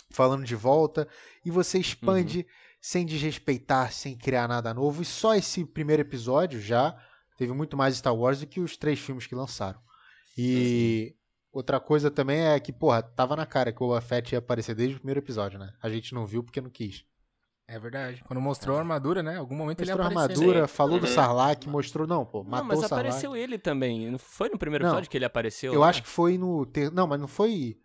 falando 0.09 0.45
de 0.45 0.55
volta, 0.55 1.07
e 1.43 1.51
você 1.51 1.79
expande 1.79 2.39
uhum. 2.39 2.45
sem 2.79 3.05
desrespeitar, 3.05 3.91
sem 3.91 4.17
criar 4.17 4.47
nada 4.47 4.73
novo. 4.73 5.01
E 5.01 5.05
só 5.05 5.35
esse 5.35 5.65
primeiro 5.65 6.01
episódio 6.01 6.61
já 6.61 6.97
teve 7.37 7.51
muito 7.51 7.75
mais 7.75 7.97
Star 7.97 8.15
Wars 8.15 8.39
do 8.39 8.47
que 8.47 8.61
os 8.61 8.77
três 8.77 8.99
filmes 8.99 9.27
que 9.27 9.35
lançaram. 9.35 9.79
E 10.37 11.16
Outra 11.51 11.79
coisa 11.79 12.11
também 12.11 12.41
é 12.41 12.59
que, 12.59 12.71
porra, 12.71 13.01
tava 13.01 13.35
na 13.35 13.45
cara 13.45 13.71
que 13.71 13.81
o 13.81 13.87
Boba 13.87 14.01
Fett 14.01 14.33
ia 14.33 14.39
aparecer 14.39 14.75
desde 14.75 14.95
o 14.95 14.99
primeiro 14.99 15.19
episódio, 15.19 15.57
né? 15.57 15.73
A 15.81 15.89
gente 15.89 16.13
não 16.13 16.25
viu 16.25 16.43
porque 16.43 16.61
não 16.61 16.69
quis. 16.69 17.05
É 17.67 17.77
verdade. 17.77 18.23
Quando 18.25 18.39
mostrou 18.39 18.77
a 18.77 18.79
armadura, 18.79 19.21
né? 19.21 19.37
Algum 19.37 19.55
momento 19.55 19.79
mostrou 19.79 19.99
ele 19.99 20.07
apareceu. 20.07 20.19
a 20.19 20.23
armadura, 20.23 20.67
falou 20.67 20.99
do 20.99 21.07
uhum. 21.07 21.13
Sarlacc, 21.13 21.67
mostrou... 21.67 22.07
Não, 22.07 22.25
pô, 22.25 22.43
matou 22.43 22.59
não, 22.59 22.65
mas 22.65 22.79
o 22.79 22.87
Sarlacc. 22.87 23.07
apareceu 23.07 23.35
ele 23.35 23.57
também. 23.57 24.09
Não 24.09 24.17
foi 24.17 24.49
no 24.49 24.57
primeiro 24.57 24.85
episódio 24.85 25.05
não, 25.05 25.09
que 25.09 25.17
ele 25.17 25.25
apareceu? 25.25 25.73
Eu 25.73 25.83
acho 25.83 26.01
que 26.01 26.07
foi 26.07 26.37
no... 26.37 26.65
Ter... 26.65 26.91
Não, 26.91 27.05
mas 27.05 27.19
não 27.19 27.27
foi... 27.27 27.77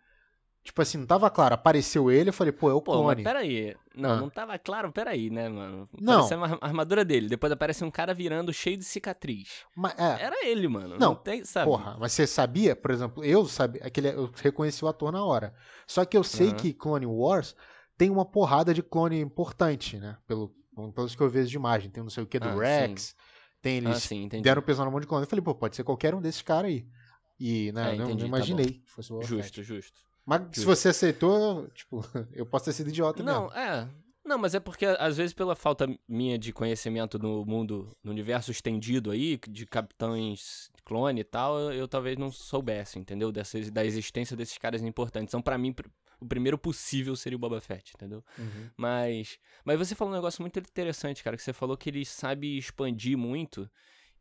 Tipo 0.63 0.81
assim, 0.81 0.97
não 0.97 1.05
tava 1.05 1.29
claro. 1.29 1.55
Apareceu 1.55 2.09
ele, 2.09 2.29
eu 2.29 2.33
falei, 2.33 2.53
pô, 2.53 2.69
é 2.69 2.73
o 2.73 2.81
pô, 2.81 2.93
clone. 2.93 3.21
Mas 3.21 3.33
peraí. 3.33 3.75
Não, 3.93 4.11
ah. 4.11 4.15
não 4.15 4.29
tava 4.29 4.57
claro, 4.57 4.91
peraí, 4.93 5.29
né, 5.29 5.49
mano? 5.49 5.89
Não. 5.99 6.25
Apareceu 6.25 6.43
a 6.43 6.65
armadura 6.65 7.03
dele. 7.03 7.27
Depois 7.27 7.51
aparece 7.51 7.83
um 7.83 7.91
cara 7.91 8.13
virando 8.13 8.53
cheio 8.53 8.77
de 8.77 8.85
cicatriz. 8.85 9.65
Mas, 9.75 9.93
é. 9.99 10.23
Era 10.23 10.45
ele, 10.45 10.67
mano. 10.69 10.97
Não, 10.97 11.09
não 11.09 11.15
tem, 11.15 11.43
sabe? 11.43 11.69
Porra, 11.69 11.97
mas 11.99 12.13
você 12.13 12.25
sabia, 12.25 12.75
por 12.77 12.91
exemplo, 12.91 13.23
eu 13.25 13.45
sabia, 13.45 13.81
aquele, 13.83 14.09
eu 14.09 14.31
reconheci 14.35 14.85
o 14.85 14.87
ator 14.87 15.11
na 15.11 15.23
hora. 15.23 15.53
Só 15.85 16.05
que 16.05 16.15
eu 16.15 16.23
sei 16.23 16.47
uhum. 16.47 16.55
que 16.55 16.73
Clone 16.73 17.05
Wars 17.05 17.55
tem 17.97 18.09
uma 18.09 18.25
porrada 18.25 18.73
de 18.73 18.81
clone 18.81 19.19
importante, 19.19 19.97
né? 19.97 20.17
Pelo, 20.25 20.55
pelos 20.95 21.13
que 21.13 21.21
eu 21.21 21.29
vejo 21.29 21.49
de 21.49 21.57
imagem. 21.57 21.91
Tem 21.91 22.01
não 22.01 22.09
sei 22.09 22.23
o 22.23 22.27
que 22.27 22.39
do 22.39 22.47
ah, 22.47 22.55
Rex. 22.55 23.01
Sim. 23.01 23.15
Tem 23.61 23.77
eles 23.77 23.97
ah, 23.97 23.99
sim, 23.99 24.27
deram 24.27 24.61
pesão 24.61 24.85
na 24.85 24.91
mão 24.91 24.99
de 24.99 25.07
clone. 25.07 25.23
Eu 25.23 25.29
falei, 25.29 25.43
pô, 25.43 25.53
pode 25.55 25.75
ser 25.75 25.83
qualquer 25.83 26.15
um 26.15 26.21
desses 26.21 26.41
caras 26.41 26.71
aí. 26.71 26.85
E, 27.39 27.71
né, 27.71 27.91
é, 27.91 27.93
eu 27.95 28.07
não, 28.07 28.17
tá 28.17 28.25
imaginei 28.25 28.65
tá 28.65 28.71
que 28.71 28.91
fosse 28.91 29.11
o 29.11 29.21
Justo, 29.21 29.63
justo. 29.63 30.01
Mas 30.25 30.41
se 30.53 30.65
você 30.65 30.89
aceitou, 30.89 31.67
tipo, 31.69 32.01
eu 32.33 32.45
posso 32.45 32.65
ter 32.65 32.73
sido 32.73 32.89
idiota 32.89 33.21
não, 33.21 33.43
mesmo. 33.43 33.55
Não, 33.55 33.61
é. 33.61 33.89
Não, 34.25 34.37
mas 34.37 34.55
é 34.55 34.59
porque 34.59 34.85
às 34.85 35.17
vezes 35.17 35.33
pela 35.33 35.53
falta 35.53 35.85
minha 36.07 36.37
de 36.37 36.53
conhecimento 36.53 37.19
no 37.19 37.45
mundo, 37.45 37.95
no 38.01 38.09
universo 38.09 38.51
estendido 38.51 39.11
aí, 39.11 39.37
de 39.49 39.65
capitães 39.65 40.71
clone 40.85 41.21
e 41.21 41.23
tal, 41.25 41.59
eu, 41.59 41.73
eu 41.73 41.87
talvez 41.87 42.17
não 42.17 42.31
soubesse, 42.31 42.97
entendeu? 42.97 43.31
Dessas, 43.31 43.69
da 43.69 43.83
existência 43.85 44.35
desses 44.35 44.57
caras 44.57 44.81
importantes. 44.81 45.29
Então, 45.29 45.41
para 45.41 45.57
mim, 45.57 45.75
o 46.21 46.25
primeiro 46.25 46.57
possível 46.57 47.15
seria 47.17 47.35
o 47.35 47.39
Boba 47.39 47.59
Fett, 47.59 47.91
entendeu? 47.95 48.23
Uhum. 48.37 48.69
Mas, 48.77 49.37
mas 49.65 49.77
você 49.77 49.93
falou 49.93 50.13
um 50.13 50.15
negócio 50.15 50.41
muito 50.41 50.57
interessante, 50.57 51.21
cara, 51.21 51.35
que 51.35 51.43
você 51.43 51.53
falou 51.53 51.75
que 51.75 51.89
ele 51.89 52.05
sabe 52.05 52.57
expandir 52.57 53.17
muito 53.17 53.69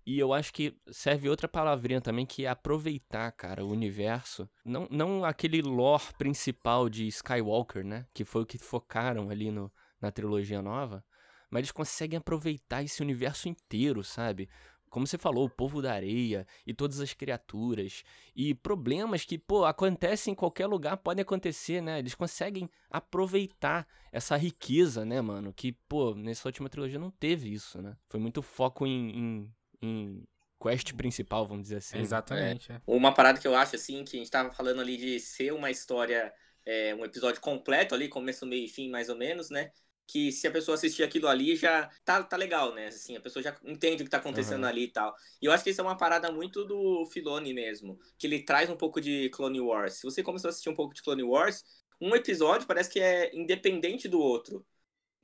e 0.05 0.19
eu 0.19 0.33
acho 0.33 0.53
que 0.53 0.77
serve 0.91 1.29
outra 1.29 1.47
palavrinha 1.47 2.01
também, 2.01 2.27
que 2.27 2.45
é 2.45 2.49
aproveitar, 2.49 3.31
cara, 3.33 3.65
o 3.65 3.71
universo. 3.71 4.49
Não, 4.65 4.89
não 4.91 5.25
aquele 5.25 5.63
lore 5.63 6.13
principal 6.19 6.89
de 6.89 7.07
Skywalker, 7.07 7.85
né? 7.85 8.07
Que 8.13 8.25
foi 8.25 8.43
o 8.43 8.47
que 8.47 8.59
focaram 8.59 9.31
ali 9.31 9.51
no, 9.51 9.73
na 10.01 10.11
trilogia 10.11 10.61
nova. 10.61 11.05
Mas 11.49 11.61
eles 11.61 11.73
conseguem 11.73 12.17
aproveitar 12.17 12.83
esse 12.83 13.01
universo 13.01 13.49
inteiro, 13.49 14.03
sabe? 14.03 14.49
Como 14.91 15.07
você 15.07 15.17
falou, 15.17 15.47
o 15.47 15.51
povo 15.51 15.81
da 15.81 15.93
areia 15.93 16.47
e 16.67 16.75
todas 16.75 17.01
as 17.01 17.15
criaturas. 17.15 18.03
E 18.35 18.55
problemas 18.55 19.25
que, 19.25 19.39
pô, 19.39 19.65
acontecem 19.65 20.33
em 20.33 20.35
qualquer 20.35 20.67
lugar, 20.67 20.97
podem 20.99 21.23
acontecer, 21.23 21.81
né? 21.81 21.99
Eles 21.99 22.15
conseguem 22.15 22.69
aproveitar 22.91 23.87
essa 24.11 24.37
riqueza, 24.37 25.05
né, 25.05 25.21
mano? 25.21 25.53
Que, 25.53 25.73
pô, 25.89 26.15
nessa 26.15 26.49
última 26.49 26.69
trilogia 26.69 26.99
não 26.99 27.11
teve 27.11 27.53
isso, 27.53 27.81
né? 27.81 27.97
Foi 28.09 28.21
muito 28.21 28.43
foco 28.43 28.87
em, 28.87 29.19
em 29.19 29.55
em 29.83 30.23
quest 30.63 30.95
principal, 30.95 31.47
vamos 31.47 31.65
dizer 31.65 31.77
assim. 31.77 31.99
Exatamente. 31.99 32.71
É. 32.71 32.81
Uma 32.87 33.13
parada 33.13 33.41
que 33.41 33.47
eu 33.47 33.55
acho, 33.55 33.75
assim, 33.75 34.05
que 34.05 34.17
a 34.17 34.21
gente 34.21 34.31
tava 34.31 34.53
falando 34.53 34.81
ali 34.81 34.97
de 34.97 35.19
ser 35.19 35.53
uma 35.53 35.71
história, 35.71 36.33
é, 36.65 36.95
um 36.95 37.05
episódio 37.05 37.41
completo 37.41 37.95
ali, 37.95 38.09
começo, 38.09 38.47
meio 38.47 38.65
e 38.65 38.69
fim, 38.69 38.89
mais 38.89 39.09
ou 39.09 39.17
menos, 39.17 39.51
né? 39.51 39.73
Que 40.07 40.31
se 40.31 40.47
a 40.47 40.51
pessoa 40.51 40.75
assistir 40.77 41.03
aquilo 41.03 41.27
ali 41.27 41.57
já 41.57 41.91
tá, 42.05 42.23
tá 42.23 42.37
legal, 42.37 42.75
né? 42.75 42.87
Assim, 42.87 43.17
a 43.17 43.21
pessoa 43.21 43.43
já 43.43 43.57
entende 43.65 44.03
o 44.03 44.05
que 44.05 44.11
tá 44.11 44.19
acontecendo 44.19 44.63
uhum. 44.63 44.69
ali 44.69 44.85
e 44.85 44.93
tal. 44.93 45.15
E 45.41 45.47
eu 45.47 45.53
acho 45.53 45.65
que 45.65 45.71
isso 45.71 45.81
é 45.81 45.85
uma 45.85 45.97
parada 45.97 46.31
muito 46.31 46.65
do 46.65 47.07
Filoni 47.07 47.53
mesmo, 47.53 47.99
que 48.17 48.27
ele 48.27 48.45
traz 48.45 48.71
um 48.71 48.77
pouco 48.77 49.01
de 49.01 49.29
Clone 49.31 49.61
Wars. 49.61 49.95
Se 49.95 50.03
você 50.05 50.23
começou 50.23 50.49
a 50.49 50.51
assistir 50.51 50.69
um 50.69 50.75
pouco 50.75 50.95
de 50.95 51.03
Clone 51.03 51.23
Wars, 51.25 51.65
um 52.01 52.15
episódio 52.15 52.67
parece 52.67 52.91
que 52.91 53.01
é 53.01 53.35
independente 53.35 54.09
do 54.09 54.21
outro. 54.21 54.65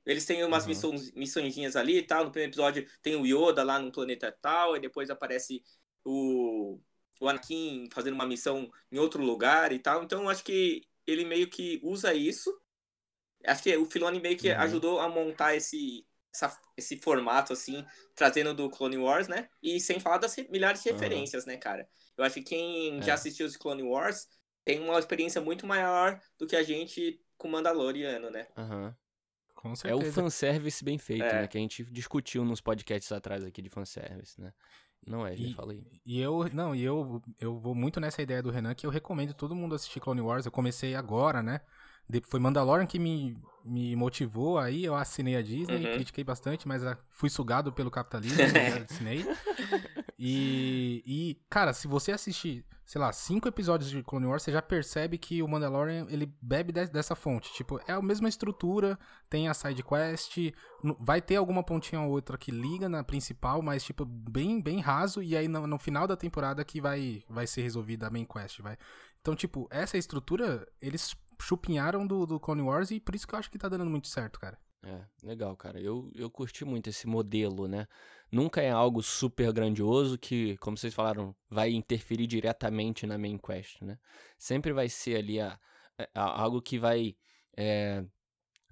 Eles 0.09 0.25
têm 0.25 0.43
umas 0.43 0.63
uhum. 0.63 0.69
missões, 0.69 1.11
missõezinhas 1.11 1.75
ali 1.75 1.99
e 1.99 2.01
tal. 2.01 2.25
No 2.25 2.31
primeiro 2.31 2.49
episódio 2.49 2.83
tem 2.99 3.15
o 3.15 3.27
Yoda 3.27 3.61
lá 3.61 3.77
no 3.77 3.91
planeta 3.91 4.35
tal, 4.41 4.75
e 4.75 4.79
depois 4.79 5.07
aparece 5.11 5.61
o, 6.03 6.79
o 7.19 7.29
Anakin 7.29 7.87
fazendo 7.93 8.15
uma 8.15 8.25
missão 8.25 8.71
em 8.91 8.97
outro 8.97 9.21
lugar 9.23 9.71
e 9.71 9.77
tal. 9.77 10.03
Então 10.03 10.27
acho 10.27 10.43
que 10.43 10.81
ele 11.05 11.23
meio 11.23 11.47
que 11.47 11.79
usa 11.83 12.11
isso. 12.11 12.51
Acho 13.45 13.61
que 13.61 13.77
o 13.77 13.85
Filoni 13.85 14.19
meio 14.19 14.35
que 14.35 14.49
uhum. 14.49 14.57
ajudou 14.57 14.99
a 14.99 15.07
montar 15.07 15.55
esse, 15.55 16.03
essa, 16.33 16.59
esse 16.75 16.97
formato, 16.97 17.53
assim, 17.53 17.85
trazendo 18.15 18.51
do 18.51 18.67
Clone 18.67 18.97
Wars, 18.97 19.27
né? 19.27 19.47
E 19.61 19.79
sem 19.79 19.99
falar 19.99 20.17
das 20.17 20.35
milhares 20.49 20.81
de 20.81 20.89
referências, 20.89 21.45
uhum. 21.45 21.51
né, 21.51 21.57
cara? 21.57 21.87
Eu 22.17 22.23
acho 22.23 22.33
que 22.33 22.41
quem 22.41 22.97
é. 22.97 23.01
já 23.03 23.13
assistiu 23.13 23.45
os 23.45 23.55
Clone 23.55 23.83
Wars 23.83 24.27
tem 24.65 24.79
uma 24.79 24.97
experiência 24.97 25.39
muito 25.39 25.67
maior 25.67 26.19
do 26.35 26.47
que 26.47 26.55
a 26.55 26.63
gente 26.63 27.21
com 27.37 27.47
Mandaloriano, 27.47 28.31
né? 28.31 28.47
Aham. 28.57 28.85
Uhum. 28.87 29.08
Com 29.59 29.75
certeza. 29.75 30.05
É 30.05 30.09
o 30.09 30.13
fanservice 30.13 30.81
bem 30.85 30.97
feito, 30.97 31.25
é. 31.25 31.41
né? 31.41 31.47
Que 31.47 31.57
a 31.57 31.61
gente 31.61 31.83
discutiu 31.91 32.45
nos 32.45 32.61
podcasts 32.61 33.11
atrás 33.11 33.43
aqui 33.43 33.61
de 33.61 33.69
fanservice, 33.69 34.39
né? 34.39 34.53
Não 35.05 35.27
é, 35.27 35.35
já 35.35 35.53
falei. 35.53 35.85
E 36.05 36.21
eu, 36.21 36.49
não, 36.53 36.73
e 36.73 36.81
eu, 36.81 37.21
eu 37.37 37.59
vou 37.59 37.75
muito 37.75 37.99
nessa 37.99 38.21
ideia 38.21 38.41
do 38.41 38.51
Renan 38.51 38.73
que 38.73 38.85
eu 38.85 38.89
recomendo 38.89 39.33
todo 39.33 39.53
mundo 39.53 39.75
assistir 39.75 39.99
Clone 39.99 40.21
Wars. 40.21 40.45
Eu 40.45 40.51
comecei 40.51 40.95
agora, 40.95 41.43
né? 41.43 41.59
Foi 42.23 42.39
Mandalorian 42.39 42.87
que 42.87 42.97
me, 42.97 43.37
me 43.63 43.95
motivou 43.95 44.57
aí, 44.57 44.83
eu 44.83 44.95
assinei 44.95 45.35
a 45.35 45.41
Disney, 45.41 45.85
uhum. 45.85 45.93
critiquei 45.93 46.23
bastante, 46.23 46.67
mas 46.67 46.83
ah, 46.83 46.97
fui 47.11 47.29
sugado 47.29 47.71
pelo 47.71 47.91
capitalismo, 47.91 48.37
né, 48.51 48.85
assinei. 48.89 49.25
E, 50.17 51.03
e, 51.05 51.41
cara, 51.49 51.71
se 51.71 51.87
você 51.87 52.11
assistir, 52.11 52.65
sei 52.83 52.99
lá, 52.99 53.13
cinco 53.13 53.47
episódios 53.47 53.89
de 53.91 54.01
Clone 54.01 54.25
Wars, 54.25 54.41
você 54.41 54.51
já 54.51 54.61
percebe 54.61 55.17
que 55.17 55.43
o 55.43 55.47
Mandalorian, 55.47 56.07
ele 56.09 56.33
bebe 56.41 56.73
de, 56.73 56.87
dessa 56.87 57.15
fonte. 57.15 57.53
Tipo, 57.53 57.79
é 57.87 57.93
a 57.93 58.01
mesma 58.01 58.27
estrutura, 58.27 58.97
tem 59.29 59.47
a 59.47 59.53
side 59.53 59.83
quest, 59.83 60.35
vai 60.99 61.21
ter 61.21 61.35
alguma 61.35 61.63
pontinha 61.63 62.01
ou 62.01 62.09
outra 62.09 62.37
que 62.37 62.51
liga 62.51 62.89
na 62.89 63.03
principal, 63.03 63.61
mas, 63.61 63.83
tipo, 63.83 64.03
bem, 64.03 64.59
bem 64.59 64.79
raso, 64.79 65.21
e 65.21 65.37
aí 65.37 65.47
no, 65.47 65.67
no 65.67 65.77
final 65.77 66.07
da 66.07 66.17
temporada 66.17 66.65
que 66.65 66.81
vai, 66.81 67.23
vai 67.29 67.45
ser 67.45 67.61
resolvida 67.61 68.07
a 68.07 68.09
main 68.09 68.25
quest, 68.25 68.61
vai. 68.61 68.77
Então, 69.21 69.35
tipo, 69.35 69.67
essa 69.69 69.97
estrutura, 69.97 70.67
eles 70.81 71.15
chupinharam 71.41 72.05
do, 72.05 72.25
do 72.25 72.39
Clone 72.39 72.61
Wars 72.61 72.91
e 72.91 72.99
por 72.99 73.15
isso 73.15 73.27
que 73.27 73.33
eu 73.33 73.39
acho 73.39 73.49
que 73.49 73.57
tá 73.57 73.69
dando 73.69 73.89
muito 73.89 74.07
certo, 74.07 74.39
cara. 74.39 74.57
É, 74.83 75.01
legal, 75.23 75.55
cara. 75.57 75.79
Eu, 75.79 76.09
eu 76.15 76.29
curti 76.29 76.63
muito 76.63 76.89
esse 76.89 77.05
modelo, 77.05 77.67
né? 77.67 77.87
Nunca 78.31 78.61
é 78.61 78.69
algo 78.69 79.03
super 79.03 79.51
grandioso 79.51 80.17
que, 80.17 80.55
como 80.57 80.77
vocês 80.77 80.93
falaram, 80.93 81.35
vai 81.49 81.71
interferir 81.71 82.27
diretamente 82.27 83.05
na 83.05 83.17
main 83.17 83.37
quest, 83.37 83.81
né? 83.81 83.99
Sempre 84.37 84.71
vai 84.71 84.87
ser 84.87 85.17
ali 85.17 85.39
a, 85.39 85.59
a 86.13 86.41
algo 86.41 86.61
que 86.61 86.79
vai 86.79 87.17
é, 87.57 88.05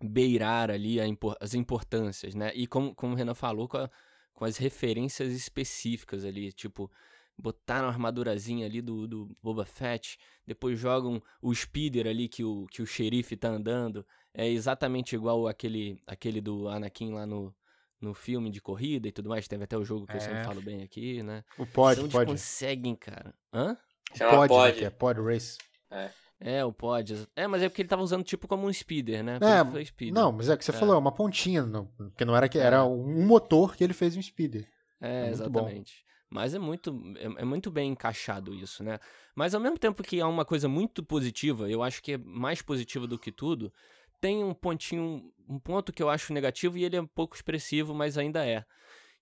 beirar 0.01 0.71
ali 0.71 1.01
a, 1.01 1.05
as 1.41 1.53
importâncias, 1.53 2.35
né? 2.35 2.51
E 2.55 2.67
como, 2.67 2.95
como 2.95 3.13
o 3.13 3.15
Renan 3.17 3.33
falou, 3.33 3.67
com, 3.67 3.77
a, 3.77 3.89
com 4.33 4.45
as 4.45 4.57
referências 4.57 5.33
específicas 5.33 6.23
ali, 6.23 6.53
tipo, 6.53 6.89
botaram 7.37 7.87
a 7.87 7.91
armadurazinha 7.91 8.65
ali 8.65 8.81
do, 8.81 9.07
do 9.07 9.37
Boba 9.41 9.65
Fett, 9.65 10.17
depois 10.45 10.79
jogam 10.79 11.21
o 11.41 11.53
speeder 11.53 12.07
ali 12.07 12.27
que 12.27 12.43
o, 12.43 12.65
que 12.71 12.81
o 12.81 12.85
xerife 12.87 13.37
tá 13.37 13.49
andando, 13.49 14.05
é 14.33 14.47
exatamente 14.47 15.15
igual 15.15 15.47
aquele, 15.47 16.01
aquele 16.07 16.41
do 16.41 16.67
Anakin 16.67 17.13
lá 17.13 17.25
no, 17.25 17.53
no 18.01 18.13
filme 18.13 18.49
de 18.49 18.61
corrida 18.61 19.07
e 19.07 19.11
tudo 19.11 19.29
mais, 19.29 19.47
teve 19.47 19.63
até 19.63 19.77
o 19.77 19.83
jogo 19.83 20.05
que 20.05 20.13
é. 20.13 20.15
eu 20.17 20.21
sempre 20.21 20.39
é. 20.39 20.43
falo 20.43 20.61
bem 20.61 20.83
aqui, 20.83 21.21
né? 21.21 21.43
O 21.57 21.65
pod, 21.65 22.07
pode. 22.09 22.31
conseguem, 22.31 22.95
cara. 22.95 23.33
Hã? 23.53 23.77
Chama 24.15 24.47
pod, 24.47 24.47
pod. 24.47 24.83
é 24.83 24.89
pod 24.89 25.21
race. 25.21 25.57
É. 25.91 26.09
É, 26.39 26.63
o 26.63 26.71
pod. 26.71 27.27
É, 27.35 27.47
mas 27.47 27.63
é 27.63 27.69
porque 27.69 27.81
ele 27.81 27.89
tava 27.89 28.03
usando 28.03 28.23
tipo 28.23 28.47
como 28.47 28.67
um 28.67 28.73
speeder, 28.73 29.23
né? 29.23 29.39
É, 29.41 29.85
speeder. 29.85 30.13
Não, 30.13 30.31
mas 30.31 30.49
é 30.49 30.53
o 30.53 30.57
que 30.57 30.63
você 30.63 30.71
é. 30.71 30.73
falou, 30.73 30.93
é 30.93 30.97
uma 30.97 31.11
pontinha, 31.11 31.65
porque 31.97 32.23
não 32.23 32.35
era 32.35 32.47
que 32.47 32.59
era 32.59 32.77
é. 32.77 32.83
um 32.83 33.25
motor 33.25 33.75
que 33.75 33.83
ele 33.83 33.93
fez 33.93 34.15
um 34.15 34.21
speeder. 34.21 34.67
É, 35.01 35.29
exatamente. 35.29 36.03
Bom. 36.03 36.06
Mas 36.29 36.53
é 36.53 36.59
muito, 36.59 37.01
é, 37.17 37.41
é, 37.41 37.45
muito 37.45 37.71
bem 37.71 37.91
encaixado 37.91 38.53
isso, 38.53 38.83
né? 38.83 38.99
Mas 39.33 39.55
ao 39.55 39.61
mesmo 39.61 39.77
tempo 39.77 40.03
que 40.03 40.19
há 40.19 40.27
uma 40.27 40.43
coisa 40.43 40.67
muito 40.67 41.01
positiva, 41.03 41.69
eu 41.69 41.81
acho 41.81 42.01
que 42.03 42.13
é 42.13 42.17
mais 42.17 42.61
positiva 42.61 43.07
do 43.07 43.17
que 43.17 43.31
tudo, 43.31 43.73
tem 44.19 44.43
um 44.43 44.53
pontinho, 44.53 45.31
um 45.47 45.59
ponto 45.59 45.93
que 45.93 46.03
eu 46.03 46.09
acho 46.09 46.33
negativo 46.33 46.77
e 46.77 46.83
ele 46.83 46.97
é 46.97 47.01
um 47.01 47.07
pouco 47.07 47.35
expressivo, 47.35 47.93
mas 47.93 48.17
ainda 48.17 48.45
é. 48.45 48.65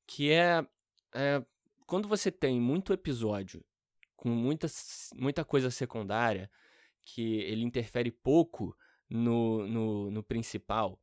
Que 0.07 0.31
é, 0.31 0.65
é 1.13 1.45
quando 1.85 2.07
você 2.07 2.31
tem 2.31 2.59
muito 2.59 2.93
episódio 2.93 3.63
com 4.15 4.29
muita, 4.29 4.67
muita 5.13 5.45
coisa 5.45 5.69
secundária, 5.69 6.49
que 7.03 7.41
ele 7.41 7.63
interfere 7.63 8.09
pouco 8.09 8.75
no, 9.07 9.67
no, 9.67 10.11
no 10.11 10.23
principal, 10.23 10.99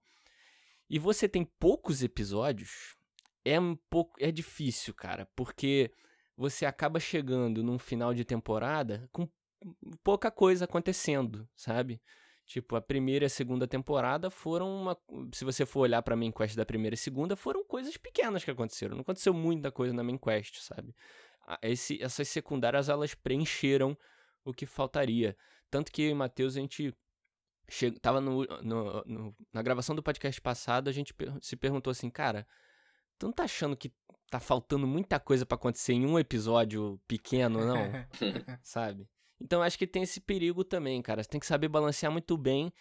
e 0.91 0.99
você 0.99 1.29
tem 1.29 1.45
poucos 1.45 2.03
episódios, 2.03 2.97
é 3.45 3.59
um 3.59 3.77
pouco. 3.89 4.17
É 4.21 4.31
difícil, 4.31 4.95
cara, 4.95 5.29
porque 5.37 5.91
você 6.37 6.67
acaba 6.67 6.99
chegando 6.99 7.63
num 7.63 7.79
final 7.79 8.15
de 8.15 8.25
temporada 8.25 9.09
com 9.13 9.29
pouca 10.03 10.31
coisa 10.31 10.65
acontecendo, 10.65 11.49
sabe? 11.55 12.01
Tipo, 12.45 12.75
a 12.77 12.81
primeira 12.81 13.25
e 13.25 13.27
a 13.27 13.31
segunda 13.31 13.67
temporada 13.67 14.29
foram 14.29 14.69
uma. 14.69 14.99
Se 15.33 15.45
você 15.45 15.65
for 15.65 15.81
olhar 15.81 16.03
pra 16.03 16.17
main 16.17 16.33
quest 16.33 16.57
da 16.57 16.67
primeira 16.67 16.95
e 16.95 16.99
segunda, 16.99 17.37
foram 17.37 17.65
coisas 17.65 17.97
pequenas 17.97 18.45
que 18.45 18.51
aconteceram. 18.51 18.95
Não 18.95 19.03
aconteceu 19.03 19.33
muita 19.33 19.71
coisa 19.71 19.95
na 19.95 20.03
main 20.03 20.19
quest, 20.19 20.59
sabe? 20.61 20.95
Esse, 21.63 22.03
essas 22.03 22.29
secundárias, 22.29 22.89
elas 22.89 23.15
preencheram 23.15 23.97
o 24.45 24.53
que 24.53 24.67
faltaria. 24.67 25.37
Tanto 25.71 25.91
que 25.93 26.03
eu 26.03 26.11
e 26.11 26.15
Matheus, 26.15 26.57
a 26.57 26.61
gente 26.61 26.95
che... 27.69 27.91
tava 27.93 28.21
no, 28.21 28.45
no, 28.63 29.05
no, 29.05 29.37
na 29.53 29.63
gravação 29.63 29.95
do 29.95 30.03
podcast 30.03 30.41
passado, 30.41 30.89
a 30.89 30.93
gente 30.93 31.15
se 31.41 31.57
perguntou 31.57 31.91
assim, 31.91 32.11
cara, 32.11 32.47
tu 33.19 33.27
não 33.27 33.33
tá 33.33 33.45
achando 33.45 33.77
que 33.77 33.93
tá 34.31 34.41
faltando 34.41 34.87
muita 34.87 35.21
coisa 35.21 35.45
para 35.45 35.57
acontecer 35.57 35.93
em 35.93 36.07
um 36.07 36.19
episódio 36.19 37.01
pequeno, 37.07 37.67
não? 37.67 37.91
Sabe? 38.63 39.09
Então 39.41 39.63
acho 39.63 39.77
que 39.77 39.87
tem 39.87 40.03
esse 40.03 40.21
perigo 40.21 40.65
também, 40.65 41.03
cara. 41.03 41.23
Você 41.23 41.29
tem 41.29 41.41
que 41.41 41.47
saber 41.47 41.69
balancear 41.69 42.11
muito 42.11 42.37
bem. 42.37 42.73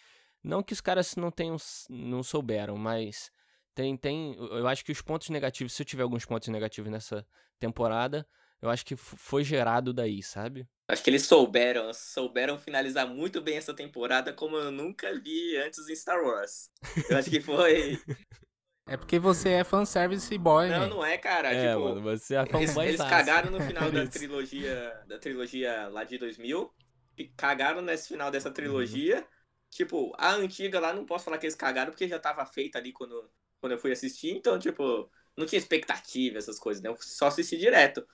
Não 0.42 0.62
que 0.62 0.72
os 0.72 0.80
caras 0.80 1.14
não 1.14 1.30
tenham, 1.30 1.56
não 1.90 2.22
souberam, 2.22 2.76
mas 2.76 3.30
tem, 3.74 3.96
tem, 3.96 4.34
eu 4.36 4.66
acho 4.66 4.84
que 4.84 4.92
os 4.92 5.00
pontos 5.00 5.28
negativos, 5.28 5.72
se 5.72 5.82
eu 5.82 5.86
tiver 5.86 6.02
alguns 6.02 6.24
pontos 6.24 6.48
negativos 6.48 6.90
nessa 6.90 7.26
temporada, 7.60 8.26
eu 8.60 8.70
acho 8.70 8.84
que 8.84 8.96
foi 8.96 9.44
gerado 9.44 9.92
daí, 9.92 10.22
sabe? 10.22 10.66
Acho 10.88 11.02
que 11.02 11.10
eles 11.10 11.24
souberam, 11.24 11.92
souberam 11.92 12.58
finalizar 12.58 13.06
muito 13.06 13.40
bem 13.40 13.56
essa 13.56 13.74
temporada 13.74 14.32
como 14.32 14.56
eu 14.56 14.70
nunca 14.70 15.12
vi 15.18 15.56
antes 15.56 15.88
em 15.88 15.96
Star 15.96 16.22
Wars. 16.22 16.70
Eu 17.08 17.16
acho 17.16 17.30
que 17.30 17.40
foi 17.42 17.98
É 18.92 18.96
porque 18.98 19.18
você 19.18 19.48
é 19.48 19.64
fanservice 19.64 20.36
boy, 20.36 20.68
né? 20.68 20.80
Não, 20.80 20.96
não 20.96 21.04
é, 21.04 21.16
cara. 21.16 21.50
É, 21.50 21.72
tipo, 21.72 21.82
mano, 21.82 22.02
você 22.02 22.34
é 22.34 22.44
eles, 22.56 22.76
eles 22.76 23.00
cagaram 23.00 23.50
no 23.50 23.58
final 23.58 23.90
da 23.90 24.04
trilogia, 24.06 25.02
da 25.06 25.18
trilogia 25.18 25.88
lá 25.88 26.04
de 26.04 26.18
2000. 26.18 26.70
Cagaram 27.34 27.80
nesse 27.80 28.08
final 28.08 28.30
dessa 28.30 28.50
trilogia. 28.50 29.16
Uhum. 29.16 29.24
Tipo, 29.70 30.12
a 30.18 30.32
antiga 30.34 30.78
lá 30.78 30.92
não 30.92 31.06
posso 31.06 31.24
falar 31.24 31.38
que 31.38 31.46
eles 31.46 31.54
cagaram 31.54 31.90
porque 31.90 32.06
já 32.06 32.18
tava 32.18 32.44
feita 32.44 32.76
ali 32.76 32.92
quando, 32.92 33.30
quando 33.62 33.72
eu 33.72 33.78
fui 33.78 33.92
assistir. 33.92 34.36
Então, 34.36 34.58
tipo, 34.58 35.10
não 35.38 35.46
tinha 35.46 35.58
expectativa, 35.58 36.36
essas 36.36 36.58
coisas, 36.58 36.82
né? 36.82 36.90
Eu 36.90 36.96
só 37.00 37.28
assisti 37.28 37.56
direto. 37.56 38.06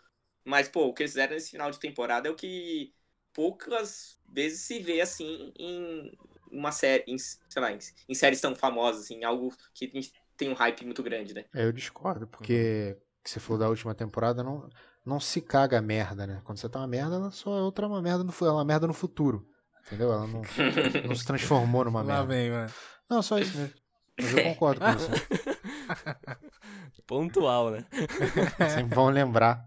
Mas, 0.44 0.68
pô, 0.68 0.86
o 0.86 0.94
que 0.94 1.02
eles 1.02 1.10
fizeram 1.10 1.34
nesse 1.34 1.50
final 1.50 1.72
de 1.72 1.80
temporada 1.80 2.28
é 2.28 2.30
o 2.30 2.36
que 2.36 2.94
poucas 3.32 4.16
vezes 4.28 4.60
se 4.60 4.78
vê 4.78 5.00
assim 5.00 5.52
em 5.58 6.16
uma 6.52 6.70
série, 6.70 7.02
em, 7.08 7.18
sei 7.18 7.60
lá, 7.60 7.72
em, 7.72 7.78
em 8.08 8.14
séries 8.14 8.40
tão 8.40 8.54
famosas, 8.54 9.02
assim, 9.02 9.24
algo 9.24 9.52
que 9.74 9.86
a 9.86 9.88
gente 9.88 10.12
tem 10.38 10.48
um 10.48 10.54
hype 10.54 10.84
muito 10.84 11.02
grande, 11.02 11.34
né? 11.34 11.44
É, 11.52 11.64
eu 11.64 11.72
discordo, 11.72 12.26
porque 12.28 12.94
uhum. 12.94 13.02
você 13.24 13.40
falou 13.40 13.58
da 13.58 13.68
última 13.68 13.94
temporada, 13.94 14.42
não, 14.42 14.70
não 15.04 15.18
se 15.18 15.42
caga 15.42 15.78
a 15.78 15.82
merda, 15.82 16.26
né? 16.26 16.40
Quando 16.44 16.58
você 16.58 16.68
tá 16.68 16.78
uma 16.78 16.86
merda, 16.86 17.16
ela 17.16 17.30
só 17.32 17.58
é 17.58 17.60
outra 17.60 17.88
uma 17.88 18.00
merda 18.00 18.22
no, 18.22 18.32
ela 18.40 18.50
é 18.50 18.52
uma 18.52 18.64
merda 18.64 18.86
no 18.86 18.94
futuro. 18.94 19.46
Entendeu? 19.84 20.12
Ela 20.12 20.26
não, 20.28 20.42
não 21.08 21.14
se 21.14 21.26
transformou 21.26 21.84
numa 21.84 22.04
merda. 22.04 22.20
Lá 22.20 22.26
vem, 22.26 22.50
mano. 22.50 22.72
Não, 23.10 23.20
só 23.20 23.38
isso 23.38 23.58
mesmo. 23.58 23.74
Mas 24.16 24.34
eu 24.34 24.44
concordo 24.44 24.80
com 24.80 24.92
você. 24.92 25.12
Pontual, 27.06 27.70
né? 27.70 27.86
Sempre 28.74 28.94
vão 28.94 29.08
lembrar. 29.08 29.66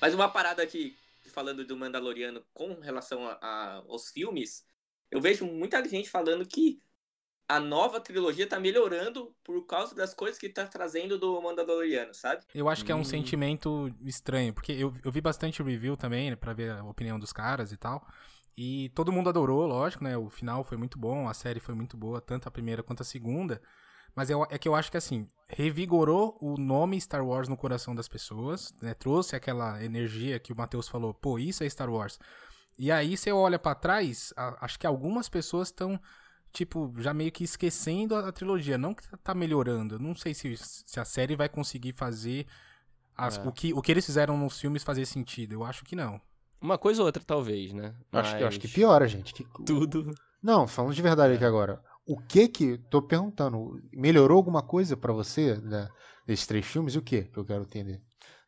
Mas 0.00 0.14
uma 0.14 0.28
parada 0.28 0.62
aqui, 0.62 0.96
falando 1.32 1.64
do 1.64 1.76
Mandaloriano 1.76 2.44
com 2.52 2.78
relação 2.80 3.26
a, 3.26 3.38
a, 3.40 3.74
aos 3.88 4.10
filmes, 4.10 4.64
eu 5.10 5.20
vejo 5.20 5.46
muita 5.46 5.82
gente 5.88 6.10
falando 6.10 6.46
que 6.46 6.80
a 7.48 7.60
nova 7.60 8.00
trilogia 8.00 8.46
tá 8.46 8.58
melhorando 8.58 9.32
por 9.44 9.64
causa 9.66 9.94
das 9.94 10.12
coisas 10.12 10.38
que 10.38 10.48
tá 10.48 10.66
trazendo 10.66 11.18
do 11.18 11.40
Mandaloriano, 11.40 12.12
sabe? 12.12 12.42
Eu 12.54 12.68
acho 12.68 12.84
que 12.84 12.90
é 12.90 12.94
um 12.94 13.00
hum. 13.00 13.04
sentimento 13.04 13.94
estranho, 14.02 14.52
porque 14.52 14.72
eu, 14.72 14.92
eu 15.04 15.12
vi 15.12 15.20
bastante 15.20 15.62
review 15.62 15.96
também, 15.96 16.30
né, 16.30 16.36
pra 16.36 16.52
ver 16.52 16.72
a 16.72 16.84
opinião 16.84 17.18
dos 17.18 17.32
caras 17.32 17.70
e 17.72 17.76
tal. 17.76 18.04
E 18.56 18.88
todo 18.94 19.12
mundo 19.12 19.28
adorou, 19.28 19.66
lógico, 19.66 20.02
né? 20.02 20.16
O 20.16 20.30
final 20.30 20.64
foi 20.64 20.78
muito 20.78 20.98
bom, 20.98 21.28
a 21.28 21.34
série 21.34 21.60
foi 21.60 21.74
muito 21.74 21.96
boa, 21.96 22.22
tanto 22.22 22.48
a 22.48 22.50
primeira 22.50 22.82
quanto 22.82 23.02
a 23.02 23.04
segunda. 23.04 23.60
Mas 24.14 24.30
eu, 24.30 24.46
é 24.48 24.56
que 24.56 24.66
eu 24.66 24.74
acho 24.74 24.90
que, 24.90 24.96
assim, 24.96 25.28
revigorou 25.46 26.38
o 26.40 26.56
nome 26.56 26.98
Star 26.98 27.24
Wars 27.24 27.48
no 27.48 27.56
coração 27.56 27.94
das 27.94 28.08
pessoas, 28.08 28.72
né? 28.80 28.94
Trouxe 28.94 29.36
aquela 29.36 29.84
energia 29.84 30.38
que 30.38 30.54
o 30.54 30.56
Matheus 30.56 30.88
falou, 30.88 31.12
pô, 31.12 31.38
isso 31.38 31.62
é 31.62 31.68
Star 31.68 31.90
Wars. 31.90 32.18
E 32.78 32.90
aí, 32.90 33.14
você 33.14 33.30
olha 33.30 33.58
para 33.58 33.74
trás, 33.74 34.32
a, 34.34 34.64
acho 34.64 34.78
que 34.78 34.86
algumas 34.86 35.28
pessoas 35.28 35.68
estão 35.68 36.00
tipo, 36.56 36.90
já 36.98 37.12
meio 37.12 37.30
que 37.30 37.44
esquecendo 37.44 38.14
a, 38.14 38.28
a, 38.28 38.32
trilogia. 38.32 38.78
Não 38.78 38.94
que 38.94 39.02
tá 39.18 39.34
melhorando. 39.34 39.98
Não 39.98 40.14
sei 40.14 40.32
se, 40.32 40.56
se 40.56 40.98
a 40.98 41.04
série 41.04 41.36
vai 41.36 41.48
conseguir 41.48 41.92
fazer 41.92 42.46
as, 43.14 43.36
é. 43.36 43.42
o, 43.46 43.52
que, 43.52 43.74
o 43.74 43.82
que 43.82 43.92
eles 43.92 44.06
fizeram 44.06 44.38
nos 44.38 44.58
filmes 44.58 44.82
fazer 44.82 45.04
sentido. 45.04 45.52
Eu 45.52 45.64
acho 45.64 45.84
que 45.84 45.94
não. 45.94 46.18
Uma 46.58 46.78
coisa 46.78 47.02
ou 47.02 47.06
outra, 47.06 47.22
talvez, 47.22 47.74
né? 47.74 47.94
Mas... 48.10 48.26
Acho, 48.26 48.38
que, 48.38 48.44
acho 48.44 48.60
que 48.60 48.68
piora, 48.68 49.06
gente. 49.06 49.34
Que... 49.34 49.44
Tudo. 49.66 50.14
Não, 50.42 50.66
falando 50.66 50.94
de 50.94 51.02
verdade 51.02 51.34
é. 51.34 51.36
aqui 51.36 51.44
agora. 51.44 51.82
O 52.06 52.16
que 52.16 52.48
que. 52.48 52.78
Tô 52.90 53.02
perguntando. 53.02 53.78
Melhorou 53.92 54.38
alguma 54.38 54.62
coisa 54.62 54.96
para 54.96 55.12
você 55.12 55.56
né, 55.56 55.88
desses 56.26 56.46
três 56.46 56.64
filmes? 56.64 56.94
E 56.94 56.98
o 56.98 57.02
que 57.02 57.24
que 57.24 57.38
eu 57.38 57.44
quero 57.44 57.64
entender? 57.64 58.00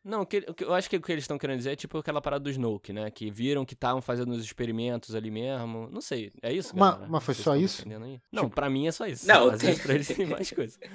Não, 0.09 0.25
que, 0.25 0.43
eu 0.61 0.73
acho 0.73 0.89
que 0.89 0.97
o 0.97 1.01
que 1.01 1.11
eles 1.11 1.23
estão 1.23 1.37
querendo 1.37 1.57
dizer 1.57 1.73
é 1.73 1.75
tipo 1.75 1.99
aquela 1.99 2.19
parada 2.19 2.43
do 2.43 2.49
Snoke, 2.49 2.91
né? 2.91 3.11
Que 3.11 3.29
viram 3.29 3.63
que 3.63 3.75
estavam 3.75 4.01
fazendo 4.01 4.31
os 4.31 4.43
experimentos 4.43 5.13
ali 5.13 5.29
mesmo. 5.29 5.87
Não 5.91 6.01
sei, 6.01 6.31
é 6.41 6.51
isso? 6.51 6.75
Mas, 6.75 7.07
mas 7.07 7.23
foi 7.23 7.35
só 7.35 7.55
isso? 7.55 7.87
Não, 8.31 8.45
tipo... 8.45 8.55
pra 8.55 8.69
mim 8.69 8.87
é 8.87 8.91
só 8.91 9.05
isso. 9.05 9.27
Não, 9.27 9.51
Às 9.51 9.61
vezes 9.61 9.81
pra 9.83 9.93
eles 9.93 10.07
tem 10.07 10.25
mais 10.25 10.49
coisa. 10.49 10.79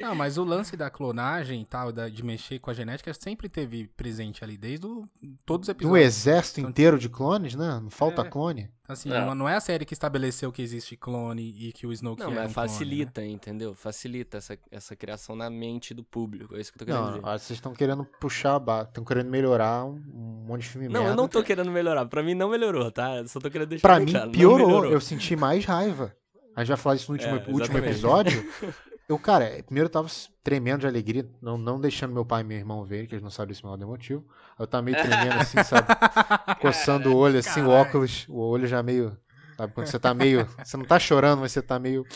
Não, 0.00 0.14
mas 0.14 0.36
o 0.36 0.44
lance 0.44 0.76
da 0.76 0.90
clonagem 0.90 1.62
e 1.62 1.64
tal, 1.64 1.92
da, 1.92 2.08
de 2.08 2.24
mexer 2.24 2.58
com 2.58 2.70
a 2.70 2.74
genética, 2.74 3.14
sempre 3.14 3.48
teve 3.48 3.86
presente 3.96 4.42
ali, 4.42 4.58
desde 4.58 4.84
o, 4.84 5.08
todos 5.46 5.68
os 5.68 5.70
episódios. 5.70 5.98
No 5.98 6.04
exército 6.04 6.60
então, 6.60 6.70
inteiro 6.70 6.98
de 6.98 7.08
clones, 7.08 7.54
né? 7.54 7.78
Não 7.80 7.88
falta 7.88 8.22
é. 8.22 8.28
clone. 8.28 8.68
Assim, 8.86 9.08
não. 9.08 9.34
não. 9.34 9.48
é 9.48 9.54
a 9.54 9.60
série 9.60 9.86
que 9.86 9.94
estabeleceu 9.94 10.52
que 10.52 10.60
existe 10.60 10.94
clone 10.94 11.54
e 11.58 11.72
que 11.72 11.86
o 11.86 11.92
Snoke 11.92 12.22
não, 12.22 12.32
é 12.32 12.34
mas 12.34 12.50
um 12.50 12.54
facilita, 12.54 13.12
clone, 13.14 13.28
né? 13.28 13.34
entendeu? 13.34 13.74
Facilita 13.74 14.36
essa, 14.36 14.58
essa 14.70 14.94
criação 14.94 15.34
na 15.34 15.48
mente 15.48 15.94
do 15.94 16.04
público. 16.04 16.54
É 16.54 16.60
isso 16.60 16.70
que 16.70 16.76
eu 16.76 16.80
tô 16.80 16.84
querendo 16.84 17.02
não, 17.02 17.18
dizer. 17.20 17.38
Vocês 17.38 17.56
estão 17.56 17.72
querendo 17.72 18.04
puxar 18.20 18.56
a 18.56 18.58
barra, 18.58 18.82
estão 18.82 19.02
querendo 19.02 19.30
melhorar 19.30 19.86
um, 19.86 19.94
um, 19.94 20.44
monte 20.46 20.62
de 20.62 20.68
filme 20.68 20.88
Não, 20.88 21.00
merda. 21.00 21.12
eu 21.12 21.16
não 21.16 21.26
tô 21.26 21.42
querendo 21.42 21.70
melhorar. 21.70 22.04
Pra 22.04 22.22
mim 22.22 22.34
não 22.34 22.50
melhorou, 22.50 22.90
tá? 22.90 23.16
Eu 23.16 23.28
só 23.28 23.40
tô 23.40 23.50
querendo 23.50 23.68
deixar 23.68 23.88
Pra 23.88 23.98
mim 23.98 24.12
claro. 24.12 24.30
piorou. 24.30 24.84
Eu 24.84 25.00
senti 25.00 25.34
mais 25.34 25.64
raiva. 25.64 26.14
A 26.54 26.60
gente 26.60 26.68
vai 26.68 26.76
falar 26.76 26.96
isso 26.96 27.10
no 27.10 27.18
último, 27.18 27.36
é, 27.36 27.44
último 27.50 27.78
episódio. 27.78 28.46
Eu, 29.08 29.18
cara, 29.18 29.62
primeiro 29.64 29.86
eu 29.86 29.92
tava 29.92 30.08
tremendo 30.42 30.80
de 30.80 30.86
alegria, 30.86 31.28
não, 31.40 31.58
não 31.58 31.80
deixando 31.80 32.12
meu 32.14 32.24
pai 32.24 32.40
e 32.40 32.44
meu 32.44 32.56
irmão 32.56 32.84
ver, 32.84 33.06
que 33.06 33.14
eles 33.14 33.22
não 33.22 33.30
sabem 33.30 33.52
desse 33.52 33.64
modo 33.64 33.86
motivo. 33.86 34.24
Eu 34.58 34.66
tava 34.66 34.82
meio 34.82 34.96
tremendo 34.96 35.40
assim, 35.40 35.62
sabe? 35.62 35.88
Coçando 36.60 37.12
o 37.12 37.16
olho, 37.16 37.38
assim, 37.38 37.60
o 37.60 37.68
óculos, 37.68 38.26
o 38.28 38.38
olho 38.38 38.66
já 38.66 38.82
meio 38.82 39.16
Sabe? 39.56 39.72
Quando 39.72 39.86
você 39.86 39.98
tá 39.98 40.12
meio. 40.12 40.46
Você 40.62 40.76
não 40.76 40.84
tá 40.84 40.98
chorando, 40.98 41.40
mas 41.40 41.52
você 41.52 41.62
tá 41.62 41.78
meio. 41.78 42.06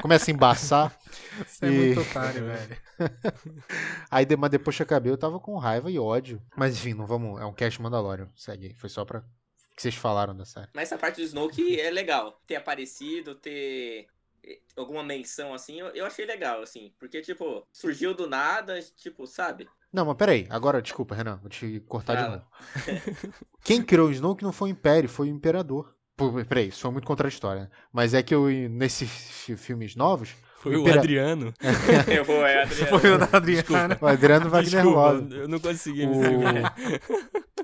Começa 0.00 0.30
a 0.30 0.34
embaçar. 0.34 0.98
Você 1.46 1.66
e... 1.66 1.68
é 1.68 1.70
muito 1.70 2.00
otário, 2.00 2.44
velho. 2.46 2.76
aí, 4.10 4.26
mas 4.36 4.50
depois 4.50 4.76
que 4.76 4.82
eu 4.82 4.86
acabei, 4.86 5.12
eu 5.12 5.18
tava 5.18 5.40
com 5.40 5.56
raiva 5.56 5.90
e 5.90 5.98
ódio. 5.98 6.42
Mas 6.56 6.76
enfim, 6.76 6.94
não 6.94 7.06
vamos. 7.06 7.40
É 7.40 7.44
um 7.44 7.52
cast 7.52 7.80
Mandalorian. 7.80 8.28
Segue. 8.36 8.74
Foi 8.74 8.88
só 8.88 9.04
pra. 9.04 9.20
que 9.74 9.82
vocês 9.82 9.94
falaram 9.94 10.36
da 10.36 10.44
série. 10.44 10.68
Mas 10.74 10.84
essa 10.84 10.98
parte 10.98 11.16
do 11.16 11.22
Snoke 11.22 11.80
é 11.80 11.90
legal. 11.90 12.40
Ter 12.46 12.56
aparecido, 12.56 13.34
ter 13.34 14.06
alguma 14.76 15.02
menção 15.02 15.52
assim, 15.54 15.80
eu, 15.80 15.88
eu 15.88 16.06
achei 16.06 16.24
legal, 16.24 16.62
assim. 16.62 16.92
Porque, 16.98 17.20
tipo, 17.20 17.66
surgiu 17.72 18.14
do 18.14 18.28
nada, 18.28 18.80
tipo, 18.96 19.26
sabe? 19.26 19.68
Não, 19.92 20.04
mas 20.04 20.16
peraí. 20.16 20.46
Agora, 20.50 20.82
desculpa, 20.82 21.14
Renan. 21.14 21.36
Vou 21.36 21.48
te 21.48 21.80
cortar 21.80 22.16
Fala. 22.16 22.46
de 22.76 22.92
novo. 22.92 23.34
Quem 23.64 23.82
criou 23.82 24.08
o 24.08 24.12
Snoke 24.12 24.44
não 24.44 24.52
foi 24.52 24.70
o 24.70 24.72
Império, 24.72 25.08
foi 25.08 25.28
o 25.28 25.34
Imperador. 25.34 25.94
Peraí, 26.48 26.68
isso 26.68 26.80
foi 26.80 26.90
muito 26.90 27.06
contraditório, 27.06 27.62
né? 27.62 27.70
Mas 27.92 28.12
é 28.12 28.22
que 28.22 28.34
eu, 28.34 28.46
nesses 28.48 29.10
filmes 29.56 29.94
novos. 29.94 30.34
Foi 30.56 30.76
o, 30.76 30.80
Impera... 30.80 30.98
Adriano. 30.98 31.54
eu 32.12 32.24
vou, 32.24 32.44
é 32.44 32.62
Adriano. 32.62 32.98
Foi 32.98 33.10
o 33.10 33.14
Adriano. 33.14 33.46
Desculpa. 33.46 33.98
O 34.00 34.06
Adriano 34.08 34.50
Wagner 34.50 34.82
Desculpa, 34.82 35.34
Eu 35.36 35.48
não 35.48 35.60
consegui 35.60 36.06
me 36.06 36.16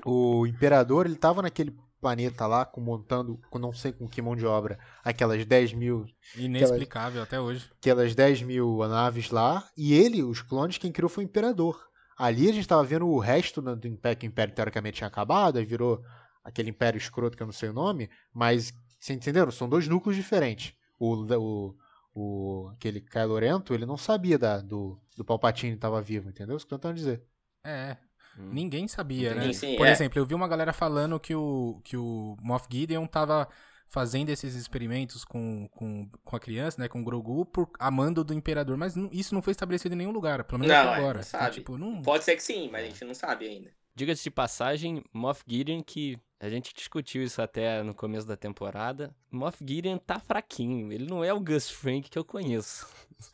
o... 0.05 0.39
o 0.41 0.47
Imperador, 0.47 1.05
ele 1.05 1.17
tava 1.17 1.41
naquele 1.41 1.75
planeta 2.05 2.45
lá, 2.45 2.63
com, 2.63 2.79
montando, 2.79 3.41
com 3.49 3.57
não 3.57 3.73
sei 3.73 3.91
com 3.91 4.07
que 4.07 4.21
mão 4.21 4.35
de 4.35 4.45
obra, 4.45 4.77
aquelas 5.03 5.43
10 5.43 5.73
mil. 5.73 6.05
Inexplicável 6.37 7.23
aquelas, 7.23 7.27
até 7.27 7.39
hoje. 7.39 7.71
Aquelas 7.79 8.13
10 8.13 8.43
mil 8.43 8.77
naves 8.87 9.31
lá. 9.31 9.67
E 9.75 9.91
ele, 9.91 10.21
os 10.21 10.43
clones, 10.43 10.77
quem 10.77 10.91
criou 10.91 11.09
foi 11.09 11.23
o 11.23 11.25
Imperador. 11.25 11.83
Ali 12.15 12.47
a 12.47 12.53
gente 12.53 12.67
tava 12.67 12.83
vendo 12.83 13.07
o 13.07 13.17
resto 13.17 13.59
do 13.59 13.87
Império, 13.87 14.19
que 14.19 14.27
o 14.27 14.29
Império 14.29 14.53
teoricamente 14.53 14.97
tinha 14.97 15.07
acabado, 15.07 15.57
aí 15.57 15.65
virou 15.65 16.03
aquele 16.43 16.69
império 16.69 16.99
escroto 16.99 17.35
que 17.35 17.41
eu 17.41 17.47
não 17.47 17.53
sei 17.53 17.69
o 17.69 17.73
nome, 17.73 18.07
mas, 18.31 18.71
você 18.99 19.13
entenderam? 19.13 19.49
São 19.49 19.67
dois 19.67 19.87
núcleos 19.87 20.15
diferentes. 20.15 20.75
O, 20.99 21.25
o, 21.35 21.75
o 22.13 22.69
aquele 22.69 23.01
Kylo 23.01 23.39
Rento, 23.39 23.73
ele 23.73 23.85
não 23.87 23.97
sabia 23.97 24.37
da, 24.37 24.61
do, 24.61 25.01
do 25.17 25.25
Palpatine 25.25 25.73
estava 25.73 25.99
vivo, 26.03 26.29
entendeu? 26.29 26.55
Isso 26.55 26.67
que 26.67 26.73
eu 26.73 26.77
tô 26.77 26.83
tentando 26.83 26.97
dizer. 26.97 27.23
É, 27.63 27.97
hum. 28.37 28.49
ninguém 28.51 28.87
sabia, 28.87 29.33
né? 29.33 29.51
Sim, 29.53 29.75
Por 29.75 29.87
é. 29.87 29.91
exemplo, 29.91 30.19
eu 30.19 30.25
vi 30.25 30.33
uma 30.33 30.47
galera 30.47 30.73
falando 30.73 31.19
que 31.19 31.35
o, 31.35 31.79
que 31.83 31.97
o 31.97 32.37
Moff 32.41 32.67
Gideon 32.69 33.05
tava 33.07 33.47
fazendo 33.87 34.29
esses 34.29 34.55
experimentos 34.55 35.23
com, 35.23 35.67
com, 35.69 36.09
com 36.23 36.35
a 36.35 36.39
criança, 36.39 36.81
né, 36.81 36.87
com 36.87 37.01
o 37.01 37.03
Grogu, 37.03 37.45
por 37.45 37.69
amando 37.79 38.23
do 38.23 38.33
Imperador, 38.33 38.77
mas 38.77 38.95
isso 39.11 39.33
não 39.33 39.41
foi 39.41 39.51
estabelecido 39.51 39.93
em 39.93 39.97
nenhum 39.97 40.11
lugar, 40.11 40.43
pelo 40.43 40.59
menos 40.59 40.75
não, 40.75 40.81
até 40.81 40.93
agora. 40.97 41.13
Não 41.13 41.21
então, 41.21 41.23
sabe. 41.23 41.43
Então, 41.43 41.53
tipo, 41.53 41.77
não... 41.77 42.01
Pode 42.01 42.23
ser 42.23 42.35
que 42.35 42.43
sim, 42.43 42.69
mas 42.71 42.83
a 42.83 42.87
gente 42.87 43.05
não 43.05 43.13
sabe 43.13 43.47
ainda. 43.47 43.71
Diga-se 43.93 44.23
de 44.23 44.31
passagem, 44.31 45.03
Moff 45.13 45.43
Gideon, 45.47 45.81
que 45.81 46.19
a 46.39 46.49
gente 46.49 46.73
discutiu 46.73 47.23
isso 47.23 47.41
até 47.41 47.81
no 47.81 47.93
começo 47.93 48.27
da 48.27 48.35
temporada, 48.35 49.15
Moff 49.31 49.63
Gideon 49.65 49.97
tá 49.97 50.19
fraquinho. 50.19 50.91
Ele 50.91 51.05
não 51.05 51.23
é 51.23 51.33
o 51.33 51.39
Gus 51.39 51.69
Frank 51.69 52.09
que 52.09 52.19
eu 52.19 52.25
conheço. 52.25 52.85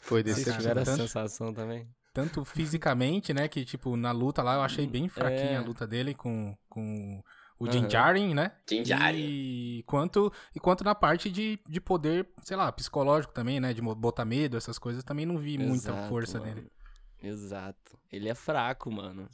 Foi 0.04 0.22
desse 0.22 0.44
Vocês 0.44 0.56
tiveram 0.56 0.84
a 0.84 0.86
sensação 0.86 1.52
também? 1.52 1.88
Tanto 2.14 2.44
fisicamente, 2.44 3.34
né, 3.34 3.48
que 3.48 3.64
tipo, 3.64 3.96
na 3.96 4.12
luta 4.12 4.44
lá 4.44 4.56
eu 4.56 4.62
achei 4.62 4.86
bem 4.86 5.08
fraquinha 5.08 5.52
é... 5.52 5.58
a 5.58 5.62
luta 5.62 5.88
dele 5.88 6.14
com, 6.14 6.56
com 6.68 7.24
o 7.62 7.66
uhum. 7.66 7.72
Jinjarin, 7.72 8.34
né? 8.34 8.52
Jinjarin. 8.68 9.20
E 9.20 9.84
quanto, 9.86 10.34
e 10.56 10.60
quanto 10.60 10.84
na 10.84 10.96
parte 10.96 11.30
de, 11.30 11.60
de 11.70 11.80
poder, 11.80 12.28
sei 12.44 12.58
lá, 12.58 12.72
psicológico 12.72 13.34
também, 13.34 13.60
né? 13.60 13.72
De 13.72 13.82
botar 13.82 14.26
medo, 14.26 14.58
essas 14.58 14.80
coisas, 14.80 15.04
também 15.04 15.28
não 15.28 15.38
vi 15.38 15.56
Exato, 15.56 15.70
muita 15.70 16.10
força 16.10 16.40
mano. 16.40 16.56
nele. 16.56 16.72
Exato. 17.22 18.00
Ele 18.12 18.28
é 18.28 18.34
fraco, 18.34 18.92
mano. 18.92 19.30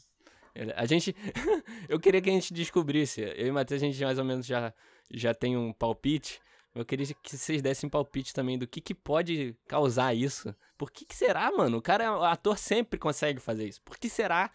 A 0.75 0.85
gente. 0.85 1.15
eu 1.87 1.99
queria 1.99 2.21
que 2.21 2.29
a 2.29 2.33
gente 2.33 2.53
descobrisse. 2.53 3.21
Eu 3.21 3.47
e 3.47 3.51
o 3.51 3.53
Matheus, 3.53 3.81
a 3.81 3.85
gente 3.85 4.03
mais 4.03 4.19
ou 4.19 4.25
menos 4.25 4.45
já, 4.45 4.73
já 5.09 5.33
tem 5.33 5.55
um 5.55 5.71
palpite. 5.71 6.41
Eu 6.77 6.85
queria 6.85 7.07
que 7.23 7.35
vocês 7.35 7.61
dessem 7.61 7.89
palpite 7.89 8.33
também 8.33 8.57
do 8.57 8.67
que, 8.67 8.79
que 8.79 8.93
pode 8.93 9.55
causar 9.67 10.13
isso. 10.13 10.55
Por 10.77 10.91
que, 10.91 11.05
que 11.05 11.15
será, 11.15 11.51
mano? 11.51 11.77
O 11.77 11.81
cara, 11.81 12.15
o 12.15 12.23
ator 12.23 12.57
sempre 12.57 12.99
consegue 12.99 13.39
fazer 13.39 13.67
isso. 13.67 13.81
Por 13.81 13.97
que 13.97 14.07
será 14.07 14.51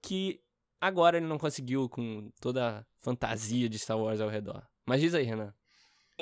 que 0.00 0.40
agora 0.80 1.16
ele 1.16 1.26
não 1.26 1.36
conseguiu 1.36 1.88
com 1.88 2.30
toda 2.40 2.78
a 2.78 2.84
fantasia 3.00 3.68
de 3.68 3.78
Star 3.78 3.98
Wars 3.98 4.20
ao 4.20 4.28
redor? 4.28 4.62
Mas 4.86 5.00
diz 5.00 5.14
aí, 5.14 5.24
Renan. 5.24 5.52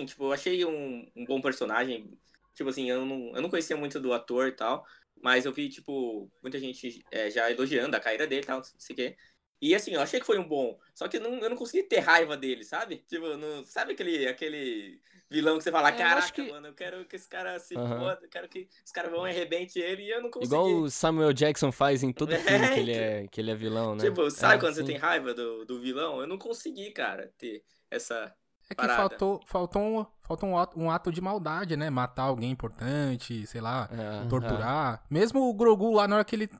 Tipo, 0.06 0.24
eu 0.24 0.32
achei 0.32 0.64
um, 0.64 1.06
um 1.14 1.26
bom 1.26 1.40
personagem. 1.40 2.18
Tipo 2.54 2.70
assim, 2.70 2.88
eu 2.88 3.04
não, 3.04 3.36
eu 3.36 3.42
não 3.42 3.50
conhecia 3.50 3.76
muito 3.76 4.00
do 4.00 4.14
ator 4.14 4.48
e 4.48 4.52
tal. 4.52 4.86
Mas 5.22 5.44
eu 5.44 5.52
vi, 5.52 5.68
tipo, 5.68 6.30
muita 6.42 6.58
gente 6.58 7.04
é, 7.10 7.30
já 7.30 7.50
elogiando 7.50 7.94
a 7.94 8.00
carreira 8.00 8.26
dele 8.26 8.42
e 8.42 8.46
tal, 8.46 8.56
não 8.56 8.64
sei 8.64 8.94
o 8.94 8.96
quê. 8.96 9.16
E 9.62 9.76
assim, 9.76 9.92
eu 9.92 10.00
achei 10.00 10.18
que 10.18 10.26
foi 10.26 10.40
um 10.40 10.46
bom. 10.46 10.76
Só 10.92 11.06
que 11.06 11.20
não, 11.20 11.34
eu 11.38 11.48
não 11.48 11.56
consegui 11.56 11.84
ter 11.84 12.00
raiva 12.00 12.36
dele, 12.36 12.64
sabe? 12.64 12.96
Tipo, 13.06 13.36
não, 13.36 13.64
sabe 13.64 13.92
aquele, 13.92 14.26
aquele 14.26 15.00
vilão 15.30 15.56
que 15.56 15.62
você 15.62 15.70
fala, 15.70 15.90
é, 15.90 15.92
caraca, 15.92 16.32
que... 16.32 16.50
mano, 16.50 16.66
eu 16.66 16.74
quero 16.74 17.04
que 17.04 17.14
esse 17.14 17.28
cara 17.28 17.60
se 17.60 17.76
uhum. 17.76 17.88
foda, 17.88 18.18
eu 18.24 18.28
quero 18.28 18.48
que 18.48 18.68
os 18.84 18.90
caras 18.90 19.12
vão 19.12 19.24
arrebente 19.24 19.78
ele 19.78 20.02
e 20.02 20.10
eu 20.10 20.20
não 20.20 20.32
consigo. 20.32 20.52
Igual 20.52 20.66
o 20.66 20.90
Samuel 20.90 21.32
Jackson 21.32 21.70
faz 21.70 22.02
em 22.02 22.12
todo 22.12 22.34
é, 22.34 22.38
filme 22.42 22.68
que 22.70 22.80
ele 22.80 22.92
é, 22.92 23.26
que 23.28 23.40
ele 23.40 23.52
é 23.52 23.54
vilão, 23.54 23.94
né? 23.94 24.02
Tipo, 24.02 24.28
sabe 24.32 24.56
é, 24.56 24.58
quando 24.58 24.74
sim. 24.74 24.80
você 24.80 24.86
tem 24.86 24.96
raiva 24.96 25.32
do, 25.32 25.64
do 25.64 25.80
vilão? 25.80 26.20
Eu 26.20 26.26
não 26.26 26.38
consegui, 26.38 26.90
cara, 26.90 27.32
ter 27.38 27.62
essa 27.88 28.34
é 28.68 28.74
que 28.74 28.82
Parada. 28.82 28.96
faltou, 28.96 29.40
faltou, 29.46 29.82
um, 29.82 30.06
faltou 30.22 30.48
um, 30.48 30.58
ato, 30.58 30.80
um 30.80 30.90
ato 30.90 31.12
de 31.12 31.20
maldade, 31.20 31.76
né? 31.76 31.88
Matar 31.88 32.24
alguém 32.24 32.50
importante, 32.50 33.46
sei 33.46 33.60
lá, 33.60 33.88
é, 33.92 34.26
torturar. 34.28 35.04
É. 35.04 35.14
Mesmo 35.14 35.48
o 35.48 35.54
Grogu 35.54 35.92
lá, 35.92 36.08
na 36.08 36.16
hora 36.16 36.24
que 36.24 36.34
ele 36.34 36.50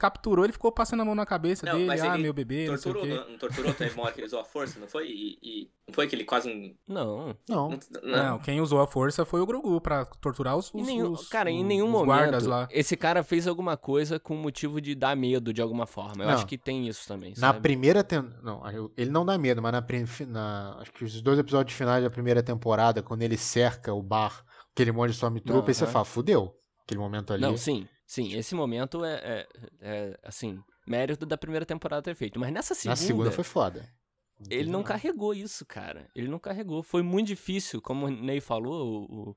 capturou, 0.00 0.46
ele 0.46 0.52
ficou 0.54 0.72
passando 0.72 1.02
a 1.02 1.04
mão 1.04 1.14
na 1.14 1.26
cabeça 1.26 1.66
não, 1.66 1.76
dele, 1.76 2.00
ah, 2.00 2.16
meu 2.16 2.32
bebê, 2.32 2.66
torturou, 2.66 3.02
não 3.02 3.10
sei 3.10 3.18
o 3.18 3.24
quê. 3.24 3.30
Não, 3.30 3.38
torturou, 3.38 3.74
teve 3.74 3.94
uma 3.94 4.04
hora 4.04 4.12
que 4.14 4.20
ele 4.20 4.26
usou 4.26 4.40
a 4.40 4.44
força, 4.44 4.80
não 4.80 4.88
foi? 4.88 5.08
E, 5.08 5.38
e 5.42 5.70
não 5.86 5.94
foi 5.94 6.06
que 6.06 6.16
ele 6.16 6.24
quase... 6.24 6.48
Um... 6.48 6.74
Não. 6.88 7.36
Não. 7.46 7.68
não. 7.68 7.78
Não, 8.02 8.38
quem 8.38 8.62
usou 8.62 8.80
a 8.80 8.86
força 8.86 9.26
foi 9.26 9.42
o 9.42 9.46
Grogu 9.46 9.78
pra 9.78 10.06
torturar 10.06 10.56
os, 10.56 10.72
os, 10.72 10.86
nenhum, 10.86 11.12
os 11.12 11.28
Cara, 11.28 11.50
em 11.50 11.62
nenhum 11.62 11.90
momento 11.90 12.48
lá. 12.48 12.66
esse 12.70 12.96
cara 12.96 13.22
fez 13.22 13.46
alguma 13.46 13.76
coisa 13.76 14.18
com 14.18 14.34
motivo 14.34 14.80
de 14.80 14.94
dar 14.94 15.14
medo 15.14 15.52
de 15.52 15.60
alguma 15.60 15.86
forma. 15.86 16.24
Eu 16.24 16.28
não. 16.28 16.34
acho 16.34 16.46
que 16.46 16.56
tem 16.56 16.88
isso 16.88 17.06
também, 17.06 17.34
Na 17.36 17.52
primeira... 17.52 18.02
Tem... 18.02 18.24
Não, 18.42 18.62
ele 18.96 19.10
não 19.10 19.26
dá 19.26 19.36
medo, 19.36 19.60
mas 19.60 19.72
na, 19.72 19.84
na... 20.28 20.78
Acho 20.80 20.92
que 20.92 21.04
os 21.04 21.20
dois 21.20 21.38
episódios 21.38 21.76
finais 21.76 22.02
da 22.02 22.08
primeira 22.08 22.42
temporada, 22.42 23.02
quando 23.02 23.20
ele 23.20 23.36
cerca 23.36 23.92
o 23.92 24.02
bar, 24.02 24.42
aquele 24.72 24.92
monte 24.92 25.10
de 25.10 25.16
Stormtrooper, 25.16 25.68
aí 25.68 25.74
você 25.74 25.86
fala, 25.86 26.06
fudeu. 26.06 26.56
Aquele 26.84 27.00
momento 27.00 27.32
ali. 27.32 27.42
Não, 27.42 27.56
sim. 27.56 27.86
Sim, 28.10 28.34
esse 28.34 28.56
momento 28.56 29.04
é, 29.04 29.14
é, 29.22 29.48
é, 29.80 30.20
assim, 30.24 30.60
mérito 30.84 31.24
da 31.24 31.38
primeira 31.38 31.64
temporada 31.64 32.02
ter 32.02 32.16
feito. 32.16 32.40
Mas 32.40 32.52
nessa 32.52 32.74
segunda. 32.74 33.00
Na 33.00 33.06
segunda 33.06 33.30
foi 33.30 33.44
foda. 33.44 33.88
Não 34.36 34.46
ele 34.50 34.68
não 34.68 34.80
nada. 34.80 34.94
carregou 34.94 35.32
isso, 35.32 35.64
cara. 35.64 36.10
Ele 36.12 36.26
não 36.26 36.40
carregou. 36.40 36.82
Foi 36.82 37.04
muito 37.04 37.28
difícil, 37.28 37.80
como 37.80 38.06
o 38.06 38.10
Ney 38.10 38.40
falou, 38.40 39.06
o, 39.08 39.30
o, 39.30 39.36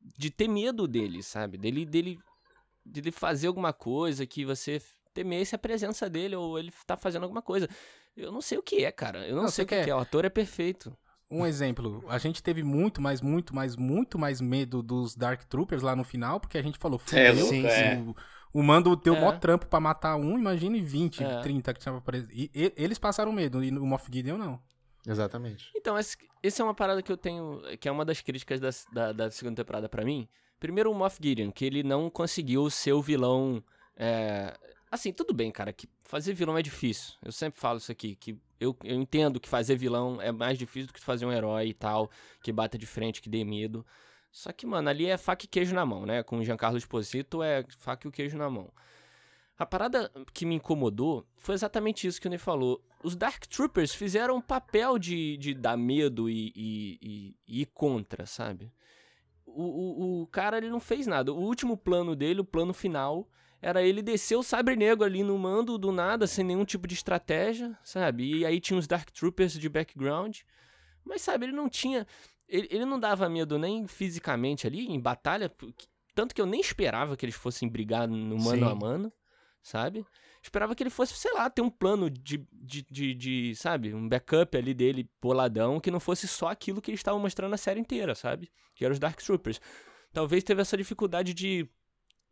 de 0.00 0.30
ter 0.30 0.46
medo 0.46 0.86
dele, 0.86 1.20
sabe? 1.20 1.58
Dele, 1.58 1.84
dele, 1.84 2.16
dele 2.84 3.10
fazer 3.10 3.48
alguma 3.48 3.72
coisa 3.72 4.24
que 4.24 4.44
você 4.44 4.80
temesse 5.12 5.56
a 5.56 5.58
presença 5.58 6.08
dele 6.08 6.36
ou 6.36 6.60
ele 6.60 6.72
tá 6.86 6.96
fazendo 6.96 7.24
alguma 7.24 7.42
coisa. 7.42 7.68
Eu 8.16 8.30
não 8.30 8.40
sei 8.40 8.56
o 8.56 8.62
que 8.62 8.84
é, 8.84 8.92
cara. 8.92 9.26
Eu 9.26 9.34
não, 9.34 9.42
não 9.42 9.50
sei 9.50 9.64
o 9.64 9.66
que 9.66 9.74
é. 9.74 9.88
é. 9.88 9.94
O 9.96 9.98
ator 9.98 10.24
é 10.24 10.30
perfeito. 10.30 10.96
Um 11.30 11.44
exemplo, 11.44 12.04
a 12.08 12.18
gente 12.18 12.42
teve 12.42 12.62
muito, 12.62 13.00
mais, 13.00 13.20
muito, 13.20 13.54
mais, 13.54 13.76
muito 13.76 14.18
mais 14.18 14.40
medo 14.40 14.82
dos 14.82 15.16
Dark 15.16 15.42
Troopers 15.44 15.82
lá 15.82 15.96
no 15.96 16.04
final, 16.04 16.38
porque 16.38 16.56
a 16.56 16.62
gente 16.62 16.78
falou, 16.78 17.00
é, 17.12 17.34
sim, 17.34 17.66
é. 17.66 17.96
o, 17.96 18.14
o 18.52 18.62
mando 18.62 18.94
deu 18.94 19.16
é. 19.16 19.20
mó 19.20 19.32
trampo 19.32 19.66
pra 19.66 19.80
matar 19.80 20.16
um, 20.16 20.38
imagine 20.38 20.80
20, 20.80 21.24
é. 21.24 21.40
30 21.40 21.74
que 21.74 21.80
tinha 21.80 21.96
aparecido. 21.96 22.32
E, 22.32 22.50
e, 22.54 22.72
eles 22.76 22.98
passaram 22.98 23.32
medo, 23.32 23.62
e 23.62 23.70
o 23.70 23.84
Moff 23.84 24.08
Gideon 24.10 24.38
não. 24.38 24.60
Exatamente. 25.04 25.70
Então, 25.74 25.96
essa 25.96 26.16
é 26.44 26.64
uma 26.64 26.74
parada 26.74 27.02
que 27.02 27.10
eu 27.10 27.16
tenho, 27.16 27.60
que 27.80 27.88
é 27.88 27.92
uma 27.92 28.04
das 28.04 28.20
críticas 28.20 28.60
da, 28.60 28.70
da, 28.92 29.12
da 29.12 29.30
segunda 29.30 29.56
temporada 29.56 29.88
para 29.88 30.04
mim. 30.04 30.28
Primeiro, 30.60 30.92
o 30.92 30.94
Moff 30.94 31.18
Gideon, 31.20 31.50
que 31.50 31.64
ele 31.64 31.82
não 31.82 32.08
conseguiu 32.08 32.70
ser 32.70 32.92
o 32.92 33.02
vilão... 33.02 33.62
É... 33.96 34.56
Assim, 34.90 35.12
tudo 35.12 35.34
bem, 35.34 35.50
cara, 35.50 35.72
que 35.72 35.88
fazer 36.04 36.32
vilão 36.32 36.56
é 36.56 36.62
difícil. 36.62 37.14
Eu 37.22 37.32
sempre 37.32 37.58
falo 37.58 37.78
isso 37.78 37.90
aqui, 37.90 38.14
que 38.14 38.38
eu, 38.60 38.76
eu 38.84 38.96
entendo 38.96 39.40
que 39.40 39.48
fazer 39.48 39.76
vilão 39.76 40.20
é 40.20 40.30
mais 40.30 40.58
difícil 40.58 40.86
do 40.88 40.92
que 40.92 41.00
fazer 41.00 41.26
um 41.26 41.32
herói 41.32 41.68
e 41.68 41.74
tal, 41.74 42.10
que 42.42 42.52
bata 42.52 42.78
de 42.78 42.86
frente, 42.86 43.20
que 43.20 43.28
dê 43.28 43.44
medo. 43.44 43.84
Só 44.30 44.52
que, 44.52 44.66
mano, 44.66 44.88
ali 44.88 45.06
é 45.06 45.16
faca 45.16 45.44
e 45.44 45.48
queijo 45.48 45.74
na 45.74 45.84
mão, 45.84 46.06
né? 46.06 46.22
Com 46.22 46.38
o 46.38 46.44
Giancarlo 46.44 46.78
Esposito 46.78 47.42
é 47.42 47.64
faca 47.78 48.06
e 48.06 48.08
o 48.08 48.12
queijo 48.12 48.36
na 48.36 48.48
mão. 48.48 48.70
A 49.58 49.64
parada 49.64 50.12
que 50.34 50.44
me 50.44 50.54
incomodou 50.54 51.26
foi 51.36 51.54
exatamente 51.54 52.06
isso 52.06 52.20
que 52.20 52.26
o 52.26 52.30
Ney 52.30 52.38
falou. 52.38 52.84
Os 53.02 53.16
Dark 53.16 53.46
Troopers 53.46 53.94
fizeram 53.94 54.36
um 54.36 54.40
papel 54.40 54.98
de, 54.98 55.38
de 55.38 55.54
dar 55.54 55.76
medo 55.76 56.28
e, 56.28 56.52
e, 56.54 56.98
e, 57.48 57.62
e 57.62 57.66
contra, 57.66 58.26
sabe? 58.26 58.70
O, 59.46 59.62
o, 59.62 60.22
o 60.22 60.26
cara 60.26 60.58
ele 60.58 60.68
não 60.68 60.80
fez 60.80 61.06
nada. 61.06 61.32
O 61.32 61.40
último 61.40 61.76
plano 61.76 62.14
dele, 62.14 62.40
o 62.40 62.44
plano 62.44 62.74
final, 62.74 63.26
era 63.60 63.82
ele 63.82 64.02
descer 64.02 64.36
o 64.36 64.42
Sabre 64.42 64.76
Negro 64.76 65.04
ali 65.04 65.22
no 65.22 65.38
mando 65.38 65.78
do 65.78 65.90
nada, 65.90 66.26
sem 66.26 66.44
nenhum 66.44 66.64
tipo 66.64 66.86
de 66.86 66.94
estratégia, 66.94 67.76
sabe? 67.82 68.38
E 68.38 68.46
aí 68.46 68.60
tinha 68.60 68.78
os 68.78 68.86
Dark 68.86 69.10
Troopers 69.10 69.58
de 69.58 69.68
background. 69.68 70.38
Mas, 71.04 71.22
sabe, 71.22 71.46
ele 71.46 71.52
não 71.52 71.68
tinha. 71.68 72.06
Ele, 72.48 72.68
ele 72.70 72.84
não 72.84 72.98
dava 72.98 73.28
medo 73.28 73.58
nem 73.58 73.86
fisicamente 73.86 74.66
ali, 74.66 74.86
em 74.86 75.00
batalha. 75.00 75.50
Tanto 76.14 76.34
que 76.34 76.40
eu 76.40 76.46
nem 76.46 76.60
esperava 76.60 77.16
que 77.16 77.24
eles 77.24 77.34
fossem 77.34 77.68
brigar 77.68 78.06
no 78.08 78.38
mano 78.38 78.66
Sim. 78.66 78.72
a 78.72 78.74
mano, 78.74 79.12
sabe? 79.62 80.06
Esperava 80.42 80.74
que 80.74 80.82
ele 80.82 80.90
fosse, 80.90 81.14
sei 81.14 81.32
lá, 81.32 81.50
ter 81.50 81.62
um 81.62 81.70
plano 81.70 82.08
de, 82.08 82.46
de, 82.52 82.86
de, 82.88 83.14
de, 83.14 83.56
sabe? 83.56 83.92
Um 83.92 84.08
backup 84.08 84.56
ali 84.56 84.72
dele, 84.72 85.10
boladão, 85.20 85.80
que 85.80 85.90
não 85.90 85.98
fosse 85.98 86.28
só 86.28 86.48
aquilo 86.48 86.80
que 86.80 86.90
eles 86.90 87.00
estavam 87.00 87.20
mostrando 87.20 87.54
a 87.54 87.58
série 87.58 87.80
inteira, 87.80 88.14
sabe? 88.14 88.50
Que 88.74 88.84
eram 88.84 88.92
os 88.92 88.98
Dark 88.98 89.20
Troopers. 89.20 89.60
Talvez 90.12 90.44
teve 90.44 90.62
essa 90.62 90.76
dificuldade 90.76 91.34
de 91.34 91.68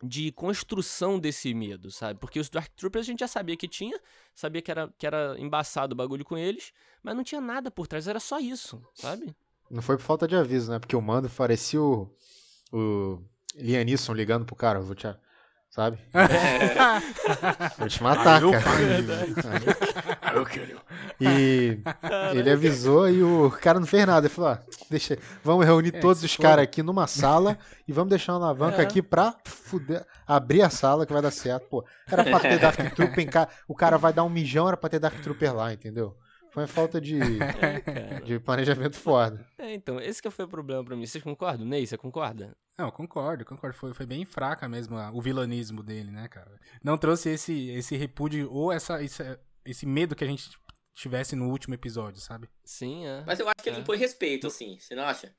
de 0.02 0.32
construção 0.32 1.18
desse 1.18 1.54
medo, 1.54 1.90
sabe? 1.90 2.18
Porque 2.18 2.38
os 2.38 2.48
Dark 2.48 2.70
Troopers 2.76 3.06
a 3.06 3.10
gente 3.10 3.20
já 3.20 3.28
sabia 3.28 3.56
que 3.56 3.68
tinha, 3.68 3.98
sabia 4.34 4.60
que 4.60 4.70
era, 4.70 4.92
que 4.98 5.06
era 5.06 5.34
embaçado 5.38 5.92
o 5.92 5.96
bagulho 5.96 6.24
com 6.24 6.36
eles, 6.36 6.72
mas 7.02 7.16
não 7.16 7.24
tinha 7.24 7.40
nada 7.40 7.70
por 7.70 7.86
trás, 7.86 8.08
era 8.08 8.20
só 8.20 8.38
isso, 8.38 8.82
sabe? 8.94 9.34
Não 9.70 9.80
foi 9.82 9.96
por 9.96 10.02
falta 10.02 10.28
de 10.28 10.36
aviso, 10.36 10.70
né? 10.70 10.78
Porque 10.78 10.96
o 10.96 11.00
mando 11.00 11.28
parecia 11.30 11.80
o, 11.80 12.10
o 12.72 13.22
Lianisson 13.54 14.12
ligando 14.12 14.44
pro 14.44 14.54
cara, 14.54 14.80
vou 14.80 14.94
te, 14.94 15.06
sabe? 15.70 15.98
É. 16.12 17.74
Vou 17.78 17.88
te 17.88 18.02
matar, 18.02 18.42
Ai, 18.44 18.52
cara. 18.52 19.78
Eu 20.34 20.44
quero. 20.44 20.80
E 21.20 21.78
ele 22.34 22.50
avisou 22.50 23.08
e 23.08 23.22
o 23.22 23.50
cara 23.50 23.78
não 23.78 23.86
fez 23.86 24.06
nada. 24.06 24.26
Ele 24.26 24.34
falou: 24.34 24.50
ah, 24.50 24.60
deixa, 24.90 25.18
vamos 25.42 25.64
reunir 25.64 25.94
é, 25.94 26.00
todos 26.00 26.22
os 26.22 26.36
caras 26.36 26.64
aqui 26.64 26.82
numa 26.82 27.06
sala 27.06 27.58
e 27.86 27.92
vamos 27.92 28.10
deixar 28.10 28.32
uma 28.32 28.46
alavanca 28.46 28.78
é. 28.78 28.82
aqui 28.82 29.00
pra 29.00 29.34
fuder, 29.44 30.04
abrir 30.26 30.62
a 30.62 30.70
sala 30.70 31.06
que 31.06 31.12
vai 31.12 31.22
dar 31.22 31.30
certo. 31.30 31.68
Pô, 31.68 31.84
era 32.10 32.24
pra 32.24 32.40
ter 32.40 32.58
Dark 32.58 32.78
Trooper 32.94 33.20
em 33.20 33.28
casa. 33.28 33.48
O 33.68 33.74
cara 33.74 33.96
vai 33.96 34.12
dar 34.12 34.24
um 34.24 34.28
mijão, 34.28 34.66
era 34.66 34.76
pra 34.76 34.90
ter 34.90 34.98
Dark 34.98 35.20
Trooper 35.20 35.54
lá, 35.54 35.72
entendeu? 35.72 36.16
Foi 36.54 36.68
falta 36.68 37.00
de, 37.00 37.18
é, 37.20 38.20
de 38.20 38.38
planejamento 38.38 38.96
foda. 38.96 39.44
É, 39.58 39.74
então, 39.74 40.00
esse 40.00 40.22
que 40.22 40.30
foi 40.30 40.44
o 40.44 40.48
problema 40.48 40.84
pra 40.84 40.94
mim. 40.94 41.04
Vocês 41.04 41.22
concordam? 41.22 41.66
Ney, 41.66 41.84
você 41.84 41.98
concorda? 41.98 42.56
Não, 42.78 42.92
concordo, 42.92 43.44
concordo. 43.44 43.76
Foi, 43.76 43.92
foi 43.92 44.06
bem 44.06 44.24
fraca 44.24 44.68
mesmo 44.68 44.96
o 45.12 45.20
vilanismo 45.20 45.82
dele, 45.82 46.12
né, 46.12 46.28
cara? 46.28 46.56
Não 46.80 46.96
trouxe 46.96 47.30
esse, 47.30 47.70
esse 47.70 47.96
repúdio 47.96 48.48
ou 48.52 48.72
essa, 48.72 49.02
esse, 49.02 49.20
esse 49.64 49.86
medo 49.86 50.14
que 50.14 50.24
a 50.24 50.26
gente 50.26 50.50
tivesse 50.94 51.34
no 51.34 51.48
último 51.50 51.74
episódio, 51.74 52.20
sabe? 52.20 52.48
Sim, 52.64 53.06
é. 53.06 53.24
Mas 53.26 53.40
eu 53.40 53.46
acho 53.48 53.62
que 53.62 53.68
ele 53.68 53.78
é. 53.78 53.80
impõe 53.80 53.98
respeito, 53.98 54.46
assim, 54.46 54.78
você 54.78 54.94
não 54.94 55.04
acha? 55.04 55.34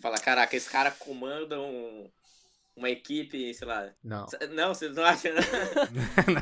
Fala, 0.00 0.18
caraca, 0.18 0.56
esse 0.56 0.70
cara 0.70 0.90
comanda 0.90 1.60
um, 1.60 2.10
uma 2.76 2.88
equipe, 2.88 3.52
sei 3.52 3.68
lá. 3.68 3.88
Não. 4.02 4.26
Não, 4.52 4.74
vocês 4.74 4.94
não 4.94 5.04
acham? 5.04 5.32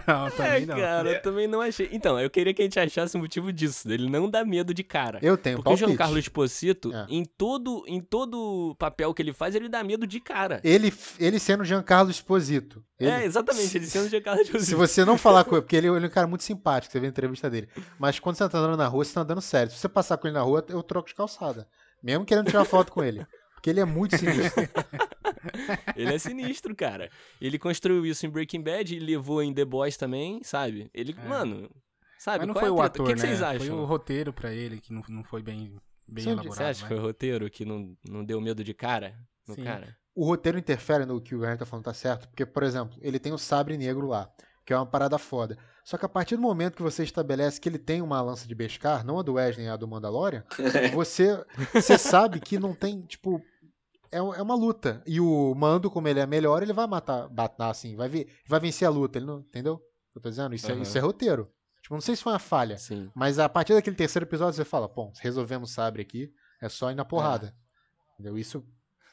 não, 0.06 0.30
também 0.36 0.62
é, 0.62 0.66
não. 0.66 0.76
Cara, 0.76 1.10
eu 1.10 1.22
também 1.22 1.46
não 1.48 1.60
achei. 1.60 1.88
Então, 1.92 2.18
eu 2.18 2.30
queria 2.30 2.54
que 2.54 2.62
a 2.62 2.64
gente 2.64 2.78
achasse 2.78 3.16
o 3.16 3.18
um 3.18 3.22
motivo 3.22 3.52
disso, 3.52 3.88
dele 3.88 4.08
não 4.08 4.30
dar 4.30 4.44
medo 4.44 4.72
de 4.72 4.84
cara. 4.84 5.18
Eu 5.22 5.36
tenho 5.36 5.56
Porque 5.56 5.70
palpite. 5.70 5.84
o 5.84 5.88
Giancarlo 5.88 6.18
Esposito, 6.18 6.94
é. 6.94 7.06
em 7.08 7.24
todo 7.24 7.84
em 7.86 8.00
todo 8.00 8.76
papel 8.78 9.12
que 9.12 9.22
ele 9.22 9.32
faz, 9.32 9.54
ele 9.54 9.68
dá 9.68 9.82
medo 9.82 10.06
de 10.06 10.20
cara. 10.20 10.60
Ele, 10.62 10.92
ele 11.18 11.38
sendo 11.38 11.64
Giancarlo 11.64 12.10
Esposito. 12.10 12.84
Ele... 12.98 13.10
É, 13.10 13.24
exatamente, 13.24 13.76
ele 13.76 13.86
sendo 13.86 14.08
Giancarlo 14.08 14.42
Esposito. 14.42 14.68
Se 14.68 14.74
você 14.74 15.04
não 15.04 15.18
falar 15.18 15.44
com 15.44 15.54
ele, 15.56 15.62
porque 15.62 15.76
ele, 15.76 15.88
ele 15.88 16.04
é 16.04 16.08
um 16.08 16.12
cara 16.12 16.26
muito 16.26 16.44
simpático, 16.44 16.92
você 16.92 17.00
vê 17.00 17.06
a 17.06 17.10
entrevista 17.10 17.50
dele. 17.50 17.68
Mas 17.98 18.18
quando 18.18 18.36
você 18.36 18.48
tá 18.48 18.58
andando 18.58 18.76
na 18.76 18.86
rua, 18.86 19.04
você 19.04 19.14
tá 19.14 19.22
andando 19.22 19.40
sério. 19.40 19.72
Se 19.72 19.78
você 19.78 19.88
passar 19.88 20.16
com 20.18 20.28
ele 20.28 20.34
na 20.34 20.42
rua, 20.42 20.64
eu 20.68 20.82
troco 20.82 21.08
de 21.08 21.14
calçada. 21.14 21.66
Mesmo 22.02 22.24
querendo 22.24 22.46
tirar 22.46 22.64
foto 22.64 22.92
com 22.92 23.02
ele. 23.02 23.26
Porque 23.54 23.70
ele 23.70 23.80
é 23.80 23.84
muito 23.84 24.16
sinistro. 24.16 24.68
ele 25.96 26.14
é 26.14 26.18
sinistro, 26.18 26.74
cara. 26.74 27.10
Ele 27.40 27.58
construiu 27.58 28.04
isso 28.06 28.26
em 28.26 28.30
Breaking 28.30 28.62
Bad 28.62 28.94
e 28.94 28.98
levou 28.98 29.42
em 29.42 29.52
The 29.52 29.64
Boys 29.64 29.96
também, 29.96 30.42
sabe? 30.42 30.90
Ele, 30.94 31.14
é. 31.16 31.28
mano. 31.28 31.70
Sabe? 32.18 32.38
Mas 32.38 32.48
não 32.48 32.54
Qual 32.54 32.64
foi 32.64 32.68
é 32.68 32.72
o 32.72 32.82
ator, 32.82 32.86
ator, 32.86 33.06
que, 33.06 33.14
né? 33.14 33.14
que 33.14 33.20
vocês 33.20 33.42
acham? 33.42 33.60
Foi 33.60 33.70
o 33.70 33.84
roteiro 33.84 34.32
pra 34.32 34.52
ele 34.52 34.80
que 34.80 34.92
não, 34.92 35.02
não 35.08 35.22
foi 35.22 35.42
bem, 35.42 35.76
bem 36.06 36.24
Sim, 36.24 36.30
elaborado. 36.30 36.56
Você 36.56 36.62
acha 36.64 36.78
que 36.78 36.82
né? 36.84 36.88
foi 36.88 36.98
o 36.98 37.06
roteiro 37.06 37.50
que 37.50 37.64
não, 37.64 37.96
não 38.08 38.24
deu 38.24 38.40
medo 38.40 38.64
de 38.64 38.74
cara 38.74 39.14
no 39.46 39.54
Sim. 39.54 39.64
cara? 39.64 39.96
O 40.14 40.24
roteiro 40.24 40.58
interfere 40.58 41.06
no 41.06 41.20
que 41.20 41.34
o 41.34 41.38
Guilherme 41.38 41.58
tá 41.58 41.64
falando, 41.64 41.84
tá 41.84 41.94
certo? 41.94 42.28
Porque, 42.28 42.44
por 42.44 42.64
exemplo, 42.64 42.98
ele 43.00 43.20
tem 43.20 43.32
o 43.32 43.38
sabre 43.38 43.78
negro 43.78 44.08
lá, 44.08 44.28
que 44.66 44.72
é 44.72 44.76
uma 44.76 44.84
parada 44.84 45.16
foda. 45.16 45.56
Só 45.84 45.96
que 45.96 46.04
a 46.04 46.08
partir 46.08 46.34
do 46.34 46.42
momento 46.42 46.76
que 46.76 46.82
você 46.82 47.04
estabelece 47.04 47.60
que 47.60 47.68
ele 47.68 47.78
tem 47.78 48.02
uma 48.02 48.20
lança 48.20 48.46
de 48.46 48.54
Beskar, 48.54 49.06
não 49.06 49.20
a 49.20 49.22
do 49.22 49.34
Wesley, 49.34 49.68
a 49.68 49.76
do 49.76 49.86
Mandalorian, 49.88 50.44
você, 50.92 51.42
você 51.72 51.96
sabe 51.96 52.40
que 52.40 52.58
não 52.58 52.74
tem, 52.74 53.00
tipo, 53.02 53.40
é, 54.10 54.18
é 54.18 54.42
uma 54.42 54.54
luta. 54.54 55.02
E 55.06 55.20
o 55.20 55.54
Mando, 55.54 55.90
como 55.90 56.08
ele 56.08 56.20
é 56.20 56.26
melhor, 56.26 56.62
ele 56.62 56.72
vai 56.72 56.86
matar, 56.86 57.30
assim, 57.60 57.96
vai, 57.96 58.08
ver, 58.08 58.28
vai 58.46 58.60
vencer 58.60 58.86
a 58.86 58.90
luta, 58.90 59.18
ele 59.18 59.26
não, 59.26 59.40
entendeu? 59.40 59.80
Eu 60.14 60.20
tô 60.20 60.28
dizendo, 60.28 60.54
isso, 60.54 60.70
é, 60.70 60.74
Aham. 60.74 60.82
isso 60.82 60.98
é 60.98 61.00
roteiro. 61.00 61.50
Tipo, 61.82 61.94
não 61.94 62.00
sei 62.00 62.16
se 62.16 62.22
foi 62.22 62.32
uma 62.32 62.38
falha, 62.38 62.76
Sim. 62.76 63.10
mas 63.14 63.38
a 63.38 63.48
partir 63.48 63.74
daquele 63.74 63.96
terceiro 63.96 64.26
episódio 64.26 64.54
você 64.54 64.64
fala, 64.64 64.88
bom, 64.88 65.12
resolvemos 65.20 65.70
o 65.70 65.74
sabre 65.74 66.02
aqui, 66.02 66.32
é 66.60 66.68
só 66.68 66.90
ir 66.90 66.94
na 66.94 67.04
porrada. 67.04 67.54
Entendeu? 68.14 68.36
Isso 68.36 68.64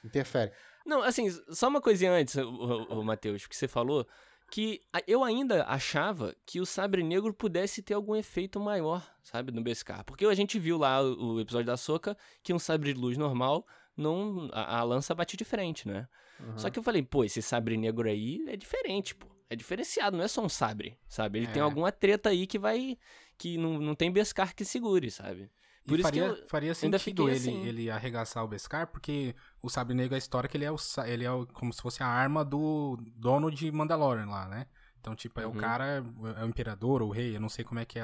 interfere. 0.03 0.51
Não, 0.85 1.01
assim, 1.01 1.29
só 1.49 1.67
uma 1.67 1.81
coisinha 1.81 2.11
antes, 2.11 2.35
o, 2.35 2.49
o, 2.49 2.99
o 2.99 3.03
Matheus, 3.03 3.45
que 3.45 3.55
você 3.55 3.67
falou, 3.67 4.07
que 4.51 4.81
eu 5.07 5.23
ainda 5.23 5.65
achava 5.65 6.35
que 6.45 6.59
o 6.59 6.65
Sabre 6.65 7.03
Negro 7.03 7.33
pudesse 7.33 7.81
ter 7.81 7.93
algum 7.93 8.15
efeito 8.15 8.59
maior, 8.59 9.05
sabe, 9.23 9.51
no 9.51 9.63
Beskar. 9.63 10.03
Porque 10.05 10.25
a 10.25 10.33
gente 10.33 10.59
viu 10.59 10.77
lá 10.77 11.01
o 11.01 11.39
episódio 11.39 11.65
da 11.65 11.77
Soca 11.77 12.17
que 12.43 12.53
um 12.53 12.59
sabre 12.59 12.93
de 12.93 12.99
luz 12.99 13.17
normal, 13.17 13.65
não, 13.97 14.49
a, 14.51 14.79
a 14.79 14.83
lança 14.83 15.13
bate 15.15 15.35
de 15.37 15.45
frente, 15.45 15.87
né? 15.87 16.07
Uhum. 16.39 16.57
Só 16.57 16.69
que 16.69 16.77
eu 16.79 16.83
falei, 16.83 17.01
pô, 17.01 17.23
esse 17.23 17.41
sabre 17.41 17.77
negro 17.77 18.07
aí 18.09 18.43
é 18.47 18.55
diferente, 18.57 19.15
pô. 19.15 19.27
É 19.49 19.55
diferenciado, 19.55 20.17
não 20.17 20.23
é 20.23 20.27
só 20.27 20.43
um 20.43 20.49
sabre, 20.49 20.97
sabe? 21.07 21.39
Ele 21.39 21.47
tem 21.47 21.61
É. 21.61 21.63
alguma 21.63 21.91
treta 21.91 22.29
aí 22.29 22.47
que 22.47 22.57
vai. 22.57 22.97
que 23.37 23.57
não, 23.57 23.77
não 23.79 23.93
tem 23.95 24.11
Beskar 24.11 24.55
que 24.55 24.65
segure, 24.65 25.11
sabe? 25.11 25.51
Por 25.85 25.99
e 25.99 26.01
isso 26.01 26.11
que 26.11 26.19
faria, 26.19 26.23
eu 26.41 26.47
faria 26.47 26.73
sentido 26.73 27.29
ele, 27.29 27.37
assim. 27.37 27.63
ele 27.67 27.91
arregaçar 27.91 28.43
o 28.43 28.47
Beskar, 28.47 28.87
porque 28.87 29.35
o 29.61 29.69
Sabre 29.69 29.93
Negro, 29.93 30.15
a 30.15 30.17
história 30.17 30.47
é 30.47 30.49
que 30.49 30.57
ele 30.57 30.65
é, 30.65 30.71
o, 30.71 30.77
ele 31.05 31.23
é 31.25 31.31
o- 31.31 31.45
como 31.47 31.71
se 31.71 31.79
fosse 31.81 32.01
a 32.01 32.07
arma 32.07 32.43
do 32.43 32.97
dono 33.15 33.51
de 33.51 33.71
Mandalorian 33.71 34.25
lá, 34.25 34.47
né? 34.47 34.65
Então, 34.99 35.15
tipo, 35.15 35.39
é 35.39 35.45
Uhum. 35.45 35.51
o 35.51 35.55
cara, 35.55 36.03
é 36.39 36.43
o 36.43 36.47
imperador 36.47 37.03
ou 37.03 37.09
o 37.09 37.11
rei, 37.11 37.35
eu 37.35 37.39
não 37.39 37.49
sei 37.49 37.63
como 37.63 37.79
é 37.79 37.85
que 37.85 37.99
é, 37.99 38.03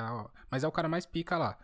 mas 0.51 0.63
é 0.63 0.67
o 0.67 0.71
cara 0.71 0.87
mais 0.87 1.07
pica 1.07 1.35
lá. 1.39 1.57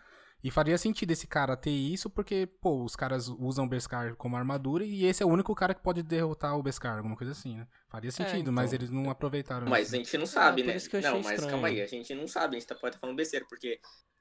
E 0.43 0.52
faria 0.52 0.78
sentido 0.78 1.12
esse 1.12 1.26
cara 1.28 1.58
ter 1.58 1.71
isso, 1.71 2.10
porque, 2.10 2.47
pô, 2.62 2.84
os 2.84 2.95
caras 2.95 3.28
usam 3.28 3.65
o 3.65 3.67
Beskar 3.69 4.15
como 4.15 4.36
armadura 4.38 4.86
e 4.86 5.04
esse 5.06 5.23
é 5.23 5.26
o 5.26 5.30
único 5.30 5.54
cara 5.56 5.73
que 5.73 5.82
pode 5.82 6.04
derrotar 6.04 6.56
o 6.58 6.63
Beskar, 6.63 6.97
alguma 6.97 7.15
coisa 7.17 7.32
assim, 7.34 7.58
né? 7.58 7.67
Faria 7.89 8.12
sentido, 8.12 8.52
mas 8.52 8.71
então. 8.71 8.78
eles 8.86 8.91
não 8.91 9.10
aproveitaram 9.10 9.67
Mas 9.67 9.88
isso. 9.88 9.95
a 9.95 9.97
gente 9.97 10.17
não 10.17 10.26
sabe, 10.28 10.62
É, 10.62 10.65
por 10.65 10.71
né? 10.71 10.78
isso 10.78 10.89
que 10.89 10.95
eu 10.97 11.02
não, 11.02 11.21
mas 11.21 11.32
estranho. 11.34 11.52
calma 11.52 11.67
aí, 11.69 11.82
a 11.82 11.88
gente 11.88 12.13
não 12.13 12.28
sabe, 12.28 12.56
a 12.56 12.60
gente 12.60 12.67
tá, 12.69 12.76
pode 12.76 12.95
estar 12.95 13.00
falando 13.00 13.17
besteira, 13.17 13.45
porque, 13.50 13.80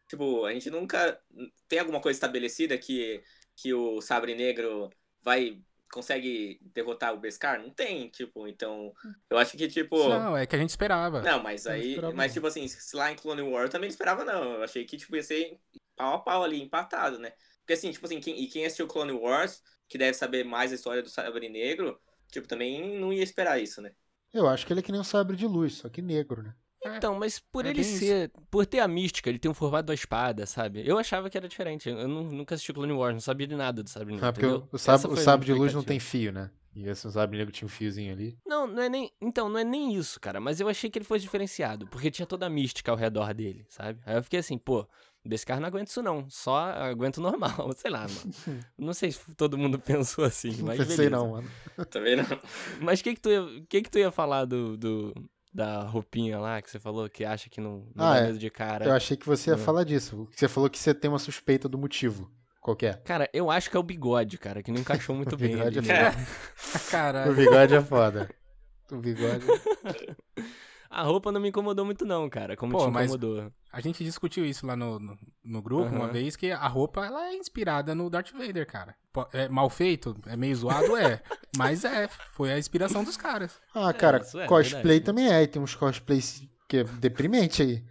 tipo, 0.09 0.45
a 0.47 0.53
gente 0.53 0.71
nunca. 0.71 1.21
Tem 1.69 1.79
alguma 1.79 2.01
coisa 2.01 2.17
estabelecida 2.17 2.79
que, 2.79 3.23
que 3.55 3.75
o 3.75 4.01
Sabre 4.01 4.35
Negro 4.35 4.89
vai. 5.23 5.61
consegue 5.93 6.59
derrotar 6.75 7.13
o 7.15 7.19
Beskar? 7.21 7.61
Não 7.61 7.71
tem, 7.71 8.09
tipo, 8.09 8.49
então. 8.49 8.93
Eu 9.31 9.39
acho 9.39 9.57
que, 9.57 9.69
tipo. 9.69 10.09
Não, 10.09 10.37
é 10.37 10.47
que 10.47 10.57
a 10.57 10.59
gente 10.59 10.71
esperava. 10.71 11.21
Não, 11.23 11.43
mas 11.43 11.65
não 11.65 11.73
aí. 11.73 11.97
Mas, 12.15 12.33
tipo 12.33 12.47
assim, 12.47 12.67
se 12.67 12.97
lá 12.97 13.13
em 13.13 13.17
Clone 13.17 13.43
War 13.43 13.65
eu 13.65 13.69
também 13.69 13.89
não 13.89 13.93
esperava, 13.93 14.25
não. 14.25 14.55
Eu 14.55 14.63
achei 14.65 14.85
que, 14.85 14.97
tipo, 14.97 15.15
ia 15.15 15.23
ser 15.23 15.59
pau 15.97 16.15
a 16.15 16.19
pau 16.21 16.45
ali, 16.45 16.63
empatado, 16.63 17.19
né? 17.19 17.33
Porque 17.61 17.73
assim, 17.73 17.91
tipo 17.91 18.07
assim, 18.07 18.21
quem, 18.21 18.39
e 18.41 18.47
quem 18.49 18.65
assistiu 18.65 18.87
Clone 18.87 19.13
Wars, 19.13 19.63
que 19.89 19.99
deve 19.99 20.17
saber 20.17 20.45
mais 20.45 20.73
a 20.73 20.75
história 20.77 21.03
do 21.03 21.09
Sabre 21.09 21.49
Negro, 21.49 22.01
tipo, 22.31 22.47
também 22.47 22.99
não 22.99 23.13
ia 23.13 23.23
esperar 23.23 23.61
isso, 23.61 23.81
né? 23.83 23.93
Eu 24.33 24.47
acho 24.47 24.67
que 24.67 24.73
ele 24.73 24.81
é 24.81 24.83
que 24.83 24.93
nem 24.93 25.01
um 25.01 25.05
sabre 25.05 25.37
de 25.37 25.47
luz, 25.47 25.75
só 25.75 25.89
que 25.89 26.03
negro, 26.03 26.43
né? 26.43 26.55
Então, 26.85 27.19
mas 27.19 27.39
por 27.41 27.67
é 27.67 27.71
ele 27.71 27.83
bem 27.83 27.97
isso. 27.97 28.07
ser. 28.07 28.31
Por 28.51 28.65
ter 28.65 28.79
a 28.81 28.87
mística, 28.87 29.29
ele 29.29 29.39
tem 29.39 29.51
um 29.51 29.55
formato 29.55 29.87
da 29.87 29.95
espada, 29.95 30.47
sabe? 30.47 30.87
Eu 30.87 30.99
achava 30.99 31.29
que 31.29 31.37
era 31.37 31.49
diferente. 31.49 31.89
Eu 31.89 32.07
nu- 32.07 32.31
nunca 32.31 32.55
assisti 32.55 32.73
Clone 32.73 32.93
Wars, 32.93 33.15
não 33.15 33.21
sabia 33.21 33.47
de 33.47 33.57
nada 33.57 33.83
do 33.83 33.89
Sabre 33.91 34.13
Negro. 34.15 34.29
Ah, 34.29 34.33
porque 34.33 34.47
entendeu? 34.47 34.69
o, 34.73 34.77
o 34.77 34.79
sabre, 34.79 35.07
Essa 35.07 35.09
o 35.09 35.17
sabre 35.17 35.47
de 35.47 35.53
luz 35.53 35.75
não 35.75 35.83
tem 35.83 35.99
fio, 35.99 36.33
né? 36.33 36.51
E 36.75 36.87
esse 36.89 37.11
sabre 37.11 37.39
negro 37.39 37.53
tinha 37.53 37.67
um 37.67 37.71
fiozinho 37.71 38.13
ali. 38.13 38.39
Não, 38.45 38.67
não 38.67 38.83
é 38.83 38.89
nem. 38.89 39.11
Então, 39.21 39.49
não 39.49 39.59
é 39.59 39.65
nem 39.65 39.95
isso, 39.95 40.21
cara. 40.21 40.41
Mas 40.41 40.61
eu 40.61 40.69
achei 40.69 40.89
que 40.91 40.99
ele 40.99 41.05
fosse 41.05 41.23
diferenciado. 41.23 41.87
Porque 41.89 42.11
tinha 42.11 42.27
toda 42.27 42.47
a 42.47 42.51
mística 42.51 42.91
ao 42.91 42.97
redor 42.97 43.35
dele, 43.35 43.67
sabe? 43.69 44.01
Aí 44.05 44.17
eu 44.17 44.23
fiquei 44.23 44.39
assim, 44.39 44.59
pô, 44.59 44.87
desse 45.27 45.45
cara 45.47 45.61
não 45.61 45.67
aguenta 45.69 45.91
isso 45.91 46.03
não. 46.03 46.29
Só 46.31 46.57
aguento 46.57 47.21
normal. 47.21 47.73
Sei 47.77 47.91
lá, 47.91 48.01
mano. 48.01 48.65
Não 48.79 48.93
sei 48.95 49.13
se 49.13 49.35
todo 49.35 49.59
mundo 49.59 49.79
pensou 49.81 50.25
assim, 50.25 50.53
Não 50.59 50.67
mas 50.67 50.79
pensei 50.79 50.97
beleza. 50.97 51.17
não, 51.17 51.31
mano. 51.33 51.49
Também 51.91 52.17
não. 52.17 52.25
Mas 52.81 53.01
o 53.01 53.05
que 53.05 53.15
que 53.15 53.21
tu 53.21 53.31
ia, 53.31 53.43
que 53.69 53.83
que 53.83 53.91
tu 53.91 53.99
ia 53.99 54.11
falar 54.11 54.45
do, 54.45 54.77
do- 54.77 55.15
da 55.53 55.83
roupinha 55.85 56.39
lá 56.39 56.61
que 56.61 56.71
você 56.71 56.79
falou 56.79 57.09
que 57.09 57.25
acha 57.25 57.49
que 57.49 57.61
não, 57.61 57.87
não 57.95 58.05
Ah, 58.05 58.15
dá 58.15 58.19
é. 58.21 58.27
medo 58.27 58.39
de 58.39 58.51
cara? 58.51 58.85
Eu 58.85 58.93
achei 58.93 59.17
que 59.17 59.27
você 59.27 59.51
ia 59.51 59.55
É. 59.55 59.59
falar 59.59 59.85
disso. 59.85 60.29
Você 60.35 60.49
falou 60.49 60.69
que 60.71 60.79
você 60.79 60.93
tem 60.95 61.09
uma 61.11 61.19
suspeita 61.19 61.69
do 61.69 61.79
motivo. 61.79 62.31
Qual 62.61 62.77
que 62.77 62.85
é? 62.87 62.95
Cara, 62.95 63.31
eu 63.33 63.51
acho 63.51 63.71
que 63.71 63.77
é 63.77 63.81
o 63.81 63.83
bigode, 63.83 64.37
cara, 64.39 64.63
que 64.63 64.71
não 64.73 64.81
encaixou 64.81 65.15
muito 65.15 65.35
O 65.35 65.39
bem 65.39 65.53
é 65.53 65.71
né? 65.71 66.11
foda. 66.11 66.27
O 66.87 66.91
Caralho. 66.91 67.35
bigode 67.35 67.75
é 67.75 67.81
foda. 67.81 68.29
O 68.91 68.97
bigode. 68.97 69.47
A 70.91 71.03
roupa 71.03 71.31
não 71.33 71.41
me 71.41 71.49
incomodou 71.49 71.85
muito 71.85 72.05
não, 72.05 72.29
cara, 72.31 72.57
como 72.57 72.73
Pô, 72.73 72.87
te 72.87 72.91
mas- 72.91 73.05
incomodou. 73.13 73.51
A 73.73 73.81
gente 73.81 74.03
discutiu 74.03 74.45
isso 74.47 74.67
lá 74.67 74.75
no, 74.75 74.99
no, 74.99 75.19
no 75.45 75.61
grupo 75.63 75.91
uma 75.95 76.05
Aham. 76.05 76.13
vez, 76.13 76.35
que 76.35 76.51
a 76.51 76.67
roupa 76.67 77.05
ela 77.05 77.27
é 77.29 77.35
inspirada 77.37 77.95
no 77.95 78.09
Darth 78.09 78.33
Vader, 78.33 78.67
cara. 78.67 78.95
É 79.35 79.49
mal 79.49 79.69
feito? 79.69 80.17
É 80.27 80.35
meio 80.37 80.57
zoado? 80.57 80.97
É. 80.97 81.21
Mas 81.57 81.85
é, 81.85 82.09
foi 82.33 82.53
a 82.53 82.59
inspiração 82.59 83.05
dos 83.05 83.17
caras. 83.19 83.61
Ah, 83.75 83.93
cara, 83.93 84.19
isso 84.19 84.39
é 84.41 84.47
cosplay 84.47 84.83
verdade. 84.83 85.01
também 85.05 85.31
é. 85.31 85.43
E 85.43 85.47
tem 85.47 85.61
uns 85.61 85.75
cosplays 85.75 86.43
que 86.69 86.79
é 86.79 86.85
deprimente 86.85 87.63
aí. 87.63 87.85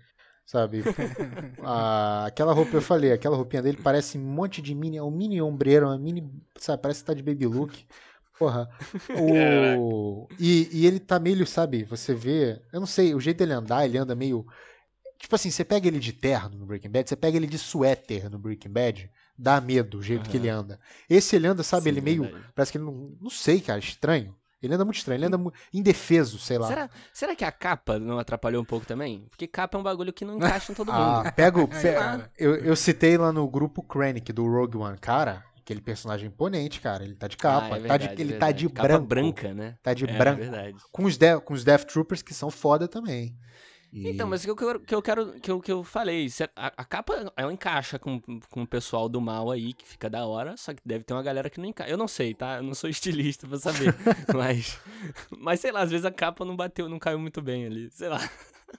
Sabe? 0.45 0.83
Ah, 1.63 2.25
aquela 2.27 2.53
roupa 2.53 2.75
eu 2.75 2.81
falei, 2.81 3.11
aquela 3.11 3.35
roupinha 3.35 3.61
dele 3.61 3.79
parece 3.81 4.17
um 4.17 4.21
monte 4.21 4.61
de 4.61 4.73
mini, 4.75 4.99
um 5.01 5.09
mini 5.11 5.41
ombreiro, 5.41 5.87
uma 5.87 5.97
mini, 5.97 6.29
sabe, 6.57 6.81
parece 6.81 7.01
que 7.01 7.07
tá 7.07 7.13
de 7.13 7.23
baby 7.23 7.45
look. 7.47 7.85
Porra. 8.37 8.69
O... 9.17 10.27
E, 10.39 10.69
e 10.71 10.85
ele 10.85 10.99
tá 10.99 11.19
meio, 11.19 11.45
sabe, 11.47 11.83
você 11.83 12.13
vê, 12.13 12.61
eu 12.73 12.79
não 12.79 12.87
sei, 12.87 13.15
o 13.15 13.19
jeito 13.19 13.37
dele 13.37 13.53
andar, 13.53 13.85
ele 13.85 13.97
anda 13.97 14.13
meio 14.15 14.45
Tipo 15.17 15.35
assim, 15.35 15.49
você 15.49 15.63
pega 15.63 15.87
ele 15.87 15.99
de 15.99 16.13
terno 16.13 16.57
no 16.57 16.65
Breaking 16.65 16.89
Bad, 16.89 17.09
você 17.09 17.15
pega 17.15 17.37
ele 17.37 17.47
de 17.47 17.57
suéter 17.57 18.29
no 18.29 18.37
Breaking 18.37 18.69
Bad, 18.71 19.09
dá 19.37 19.59
medo 19.61 19.99
o 19.99 20.03
jeito 20.03 20.29
que 20.29 20.37
Aham. 20.37 20.45
ele 20.45 20.49
anda. 20.49 20.79
Esse 21.09 21.35
ele 21.35 21.47
anda, 21.47 21.63
sabe, 21.63 21.83
Sim, 21.83 21.89
ele 21.89 22.01
meio, 22.01 22.23
verdade. 22.23 22.45
parece 22.53 22.71
que 22.71 22.77
ele 22.77 22.85
não, 22.85 23.17
não 23.21 23.29
sei, 23.29 23.61
cara, 23.61 23.79
estranho. 23.79 24.35
Ele 24.61 24.73
anda 24.73 24.83
muito 24.83 24.97
estranho, 24.97 25.17
ele 25.17 25.25
anda 25.25 25.39
indefeso, 25.73 26.37
sei 26.37 26.57
lá. 26.57 26.67
Será, 26.67 26.89
será 27.13 27.35
que 27.35 27.45
a 27.45 27.51
capa 27.51 27.97
não 27.99 28.19
atrapalhou 28.19 28.61
um 28.61 28.65
pouco 28.65 28.85
também? 28.85 29.25
Porque 29.29 29.47
capa 29.47 29.77
é 29.77 29.79
um 29.79 29.83
bagulho 29.83 30.11
que 30.11 30.25
não 30.25 30.37
encaixa 30.37 30.71
em 30.71 30.75
todo 30.75 30.87
mundo. 30.91 31.27
Ah, 31.27 31.31
pega 31.31 31.59
o. 31.59 31.67
Pe- 31.69 32.29
eu, 32.37 32.55
eu 32.55 32.75
citei 32.75 33.17
lá 33.17 33.31
no 33.31 33.47
grupo 33.47 33.81
Krennic 33.83 34.33
do 34.33 34.45
Rogue 34.45 34.77
One. 34.77 34.97
Cara, 34.97 35.43
aquele 35.65 35.81
personagem 35.81 36.27
imponente, 36.27 36.79
cara. 36.79 37.03
Ele 37.03 37.15
tá 37.15 37.27
de 37.27 37.35
capa. 37.37 37.73
Ah, 37.75 37.77
é 37.77 37.79
ele 37.79 37.87
tá 37.87 37.97
de, 37.97 38.05
verdade, 38.07 38.21
ele 38.21 38.33
é 38.33 38.37
tá 38.37 38.45
verdade. 38.45 38.67
de 38.67 38.73
Capa 38.73 38.87
branco. 38.87 39.07
branca, 39.07 39.53
né? 39.53 39.77
Tá 39.81 39.93
de 39.93 40.05
É, 40.05 40.17
branco. 40.17 40.39
verdade. 40.41 40.77
Com 40.91 41.03
os, 41.05 41.17
de, 41.17 41.39
com 41.41 41.53
os 41.53 41.63
Death 41.63 41.85
Troopers 41.85 42.21
que 42.21 42.33
são 42.33 42.51
foda 42.51 42.87
também. 42.87 43.35
E- 43.91 44.09
Então, 44.09 44.27
mas 44.27 44.41
o 44.41 44.45
que 44.45 44.51
eu, 44.51 44.55
quero- 44.55 44.79
que 44.81 44.93
eu 44.95 45.01
quero, 45.01 45.39
que 45.39 45.49
eu, 45.51 45.59
que 45.61 45.71
eu 45.71 45.83
falei, 45.83 46.27
a, 46.55 46.67
a 46.77 46.85
capa, 46.85 47.31
ela 47.35 47.51
encaixa 47.53 47.97
com, 47.97 48.19
com 48.21 48.61
o 48.61 48.67
pessoal 48.67 49.07
do 49.09 49.19
mal 49.21 49.49
aí, 49.49 49.73
que 49.73 49.87
fica 49.87 50.09
da 50.09 50.25
hora, 50.25 50.55
só 50.57 50.73
que 50.73 50.81
deve 50.85 51.03
ter 51.03 51.13
uma 51.13 51.23
galera 51.23 51.49
que 51.49 51.59
não 51.59 51.67
encaixa. 51.67 51.89
Eu 51.89 51.97
não 51.97 52.07
sei, 52.07 52.33
tá? 52.33 52.57
Eu 52.57 52.63
não 52.63 52.73
sou 52.75 52.89
estilista 52.91 53.47
pra 53.47 53.57
saber, 53.57 53.95
mas, 54.35 54.77
mas 55.39 55.59
sei 55.61 55.71
lá, 55.71 55.81
às 55.81 55.89
vezes 55.91 56.05
a 56.05 56.11
capa 56.11 56.43
não 56.45 56.55
bateu, 56.55 56.87
não 56.89 56.99
caiu 56.99 57.17
muito 57.19 57.41
bem 57.41 57.65
ali, 57.65 57.89
sei 57.89 58.09
lá. 58.09 58.19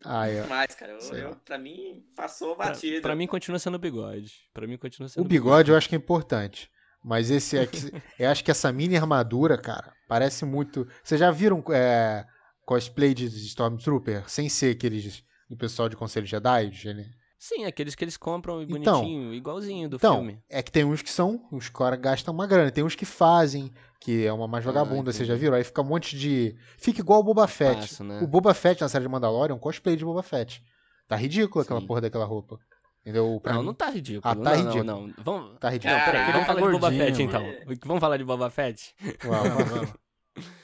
Ah, 0.05 0.29
é. 0.29 0.45
Mas, 0.47 0.75
cara, 0.75 0.93
eu, 0.93 1.15
eu- 1.17 1.37
pra 1.37 1.57
mim, 1.57 2.05
passou 2.15 2.55
Pra, 2.55 2.67
batido. 2.67 3.01
pra 3.01 3.17
mim 3.17 3.27
continua 3.27 3.59
sendo 3.59 3.79
bigode, 3.79 4.33
pra 4.53 4.67
mim 4.67 4.77
continua 4.77 5.09
sendo 5.09 5.25
O 5.25 5.29
bigode 5.29 5.71
eu 5.71 5.77
acho 5.77 5.89
que 5.89 5.95
é 5.95 5.99
importante. 5.99 6.71
Mas 7.09 7.31
esse 7.31 7.57
aqui. 7.57 7.79
eu 8.19 8.29
acho 8.29 8.43
que 8.43 8.51
essa 8.51 8.73
mini 8.73 8.97
armadura, 8.97 9.57
cara, 9.57 9.93
parece 10.09 10.45
muito. 10.45 10.87
Vocês 11.05 11.21
já 11.21 11.31
viram 11.31 11.63
é, 11.71 12.27
cosplay 12.65 13.15
de 13.15 13.27
Stormtrooper? 13.27 14.29
Sem 14.29 14.49
ser 14.49 14.75
aqueles 14.75 15.23
do 15.49 15.57
pessoal 15.57 15.89
de 15.89 15.97
Conselho 15.97 16.27
Jedi? 16.27 16.69
de 16.71 16.77
gene- 16.77 17.07
Sim, 17.39 17.65
aqueles 17.67 17.95
que 17.95 18.03
eles 18.03 18.17
compram 18.17 18.61
Então, 18.63 19.01
bonitinho, 19.03 19.33
igualzinho 19.35 19.89
do 19.91 19.97
Então, 19.97 20.17
filme. 20.17 20.41
é 20.51 20.63
que 20.63 20.73
tem 20.73 20.85
uns 20.85 21.03
que 21.03 21.11
são, 21.11 21.47
os 21.53 21.69
caras 21.69 22.01
gastam 22.01 22.33
uma 22.35 22.47
grana, 22.47 22.71
tem 22.73 22.83
uns 22.83 22.95
que 22.97 23.05
fazem, 23.05 23.71
que 24.01 24.27
é 24.27 24.33
uma 24.33 24.49
mais 24.49 24.67
Ah, 24.67 24.73
vagabunda, 24.73 25.13
vocês 25.13 25.29
já 25.29 25.35
viram? 25.37 25.55
Aí 25.55 25.63
fica 25.63 25.83
um 25.83 25.85
monte 25.85 26.17
de. 26.19 26.57
Fica 26.79 27.01
igual 27.01 27.21
o 27.21 27.23
Boba 27.23 27.47
Fett. 27.47 27.83
Passo, 27.83 28.03
né? 28.03 28.21
O 28.23 28.27
Boba 28.27 28.53
Fett 28.55 28.81
na 28.81 28.89
série 28.89 29.05
de 29.05 29.09
Mandalorian 29.11 29.53
é 29.53 29.57
um 29.57 29.61
cosplay 29.61 29.95
de 29.97 30.05
Boba 30.05 30.23
Fett. 30.25 30.61
Tá 31.07 31.15
ridículo 31.15 31.63
aquela 31.63 31.81
Sim. 31.81 31.87
porra 31.87 32.01
daquela 32.01 32.25
roupa. 32.25 32.59
Entendeu? 33.07 33.39
Pra 33.41 33.53
Não, 33.53 33.61
mim, 33.61 33.67
não 33.67 33.75
tá 33.75 33.89
ridículo. 33.89 34.23
Ah, 34.25 34.35
tá 34.35 34.51
não, 34.51 34.57
ridículo. 34.57 34.83
não, 34.85 35.07
não. 35.07 35.15
Vamos, 35.19 35.59
Tá 35.61 35.71
ridículo. 35.71 35.97
Não, 35.97 36.05
peraí, 36.05 36.21
Ah, 36.23 36.33
vamos 36.33 36.47
falar 36.49 36.59
de 36.61 36.67
tá 36.67 36.73
Boba 36.73 36.79
gordinho, 36.91 37.05
Fett 37.07 37.23
então. 37.23 37.43
mano. 37.43 37.57
Vamos 37.85 38.01
falar 38.01 38.17
de 38.17 38.25
Boba 38.25 38.51
Fett? 38.51 38.95
Uau, 39.25 39.45
Vamos, 39.45 39.69
vamos. 39.71 39.93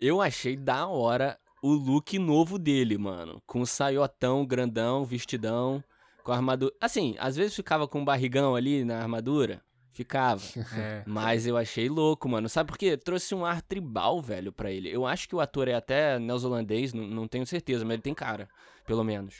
Eu 0.00 0.20
achei 0.20 0.56
da 0.56 0.86
hora 0.86 1.36
o 1.62 1.72
look 1.72 2.18
novo 2.18 2.58
dele, 2.58 2.96
mano. 2.96 3.42
Com 3.46 3.60
o 3.60 3.66
saiotão 3.66 4.44
grandão, 4.46 5.04
vestidão, 5.04 5.82
com 6.22 6.30
a 6.30 6.36
armadura. 6.36 6.72
Assim, 6.80 7.16
às 7.18 7.34
vezes 7.36 7.54
ficava 7.56 7.88
com 7.88 8.00
um 8.00 8.04
barrigão 8.04 8.54
ali 8.54 8.84
na 8.84 8.98
armadura. 9.00 9.60
Ficava. 9.90 10.42
É. 10.76 11.02
Mas 11.06 11.46
eu 11.46 11.56
achei 11.56 11.88
louco, 11.88 12.28
mano. 12.28 12.48
Sabe 12.48 12.68
por 12.68 12.76
quê? 12.78 12.96
Trouxe 12.96 13.34
um 13.34 13.44
ar 13.44 13.62
tribal, 13.62 14.20
velho, 14.20 14.52
pra 14.52 14.70
ele. 14.70 14.90
Eu 14.90 15.06
acho 15.06 15.28
que 15.28 15.34
o 15.36 15.40
ator 15.40 15.68
é 15.68 15.74
até 15.74 16.18
neozelandês, 16.18 16.92
não, 16.92 17.04
não 17.06 17.28
tenho 17.28 17.46
certeza, 17.46 17.84
mas 17.84 17.94
ele 17.94 18.02
tem 18.02 18.14
cara, 18.14 18.48
pelo 18.86 19.02
menos. 19.04 19.36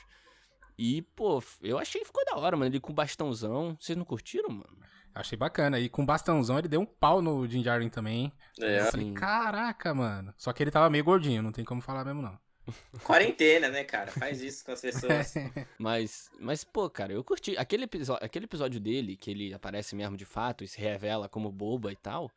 E, 0.77 1.03
pô, 1.03 1.43
eu 1.63 1.79
achei 1.79 2.01
que 2.01 2.07
ficou 2.07 2.25
da 2.25 2.37
hora, 2.37 2.57
mano. 2.57 2.71
Ele 2.71 2.81
com 2.81 2.93
bastãozão. 2.93 3.77
Vocês 3.81 3.97
não 3.97 4.05
curtiram, 4.05 4.51
mano? 4.51 4.79
Achei 5.15 5.39
bacana. 5.39 5.79
E 5.79 5.89
com 5.89 6.05
bastãozão 6.05 6.59
ele 6.59 6.69
deu 6.69 6.81
um 6.81 6.87
pau 6.87 7.23
no 7.23 7.47
Jim 7.47 7.63
Jarvin 7.63 7.89
também. 7.89 8.33
É. 8.61 8.81
Eu 8.81 8.87
falei, 8.87 9.13
caraca, 9.13 9.95
mano. 9.95 10.35
Só 10.37 10.53
que 10.53 10.63
ele 10.63 10.71
tava 10.71 10.91
meio 10.91 11.05
gordinho, 11.05 11.43
não 11.43 11.53
tem 11.53 11.65
como 11.65 11.81
falar 11.81 12.05
mesmo, 12.05 12.21
não. 12.21 12.37
Quarentena, 13.05 13.69
né, 13.69 13.85
cara? 13.85 14.11
Faz 14.11 14.43
isso 14.43 14.65
com 14.65 14.73
as 14.73 14.81
pessoas. 14.81 15.35
mas, 15.79 16.31
mas, 16.41 16.65
pô, 16.65 16.91
cara, 16.91 17.13
eu 17.13 17.23
curti. 17.23 17.57
Aquele 17.57 17.85
episódio, 17.85 18.25
aquele 18.25 18.47
episódio 18.47 18.81
dele, 18.81 19.17
que 19.17 19.31
ele 19.31 19.55
aparece 19.55 19.95
mesmo 19.95 20.17
de 20.17 20.25
fato 20.25 20.65
e 20.65 20.69
se 20.69 20.81
revela 20.81 21.29
como 21.29 21.53
boba 21.53 21.93
e 21.93 21.97
tal. 21.97 22.31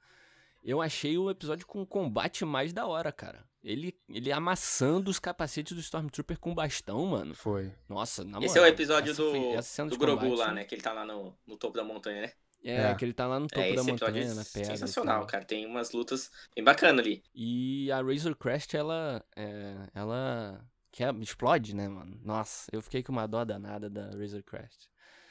Eu 0.67 0.81
achei 0.81 1.17
o 1.17 1.29
episódio 1.29 1.65
com 1.65 1.85
combate 1.85 2.43
mais 2.43 2.73
da 2.73 2.85
hora, 2.85 3.09
cara. 3.09 3.45
Ele, 3.63 3.97
ele 4.09 4.33
amassando 4.33 5.09
os 5.09 5.17
capacetes 5.17 5.73
do 5.73 5.79
Stormtrooper 5.79 6.37
com 6.37 6.53
bastão, 6.53 7.05
mano. 7.05 7.33
Foi. 7.33 7.71
Nossa, 7.87 8.25
na 8.25 8.31
moral. 8.31 8.43
Esse 8.43 8.59
é 8.59 8.61
o 8.61 8.65
episódio 8.65 9.15
do, 9.15 9.31
foi, 9.61 9.87
do 9.87 9.97
Grogu 9.97 10.35
lá, 10.35 10.51
né? 10.51 10.65
Que 10.65 10.75
ele 10.75 10.81
tá 10.81 10.91
lá 10.91 11.05
no, 11.05 11.33
no 11.47 11.55
topo 11.55 11.77
da 11.77 11.85
montanha, 11.85 12.23
né? 12.23 12.31
É, 12.61 12.91
é, 12.91 12.95
que 12.95 13.05
ele 13.05 13.13
tá 13.13 13.25
lá 13.25 13.39
no 13.39 13.47
topo 13.47 13.61
é, 13.61 13.75
da 13.75 13.83
montanha, 13.83 14.33
na 14.33 14.43
pedra. 14.43 14.75
Sensacional, 14.75 15.25
cara. 15.25 15.45
Tem 15.45 15.65
umas 15.65 15.93
lutas 15.93 16.29
bem 16.53 16.65
bacanas 16.65 16.99
ali. 16.99 17.23
E 17.33 17.89
a 17.89 18.01
Razor 18.01 18.35
Crest, 18.35 18.75
ela. 18.75 19.23
É, 19.37 19.73
ela. 19.95 20.61
Que 20.91 21.01
é, 21.01 21.11
explode, 21.21 21.73
né, 21.73 21.87
mano? 21.87 22.19
Nossa, 22.25 22.69
eu 22.73 22.81
fiquei 22.81 23.01
com 23.01 23.13
uma 23.13 23.25
dó 23.25 23.45
danada 23.45 23.89
da 23.89 24.09
Razor 24.09 24.43
Crest. 24.43 24.89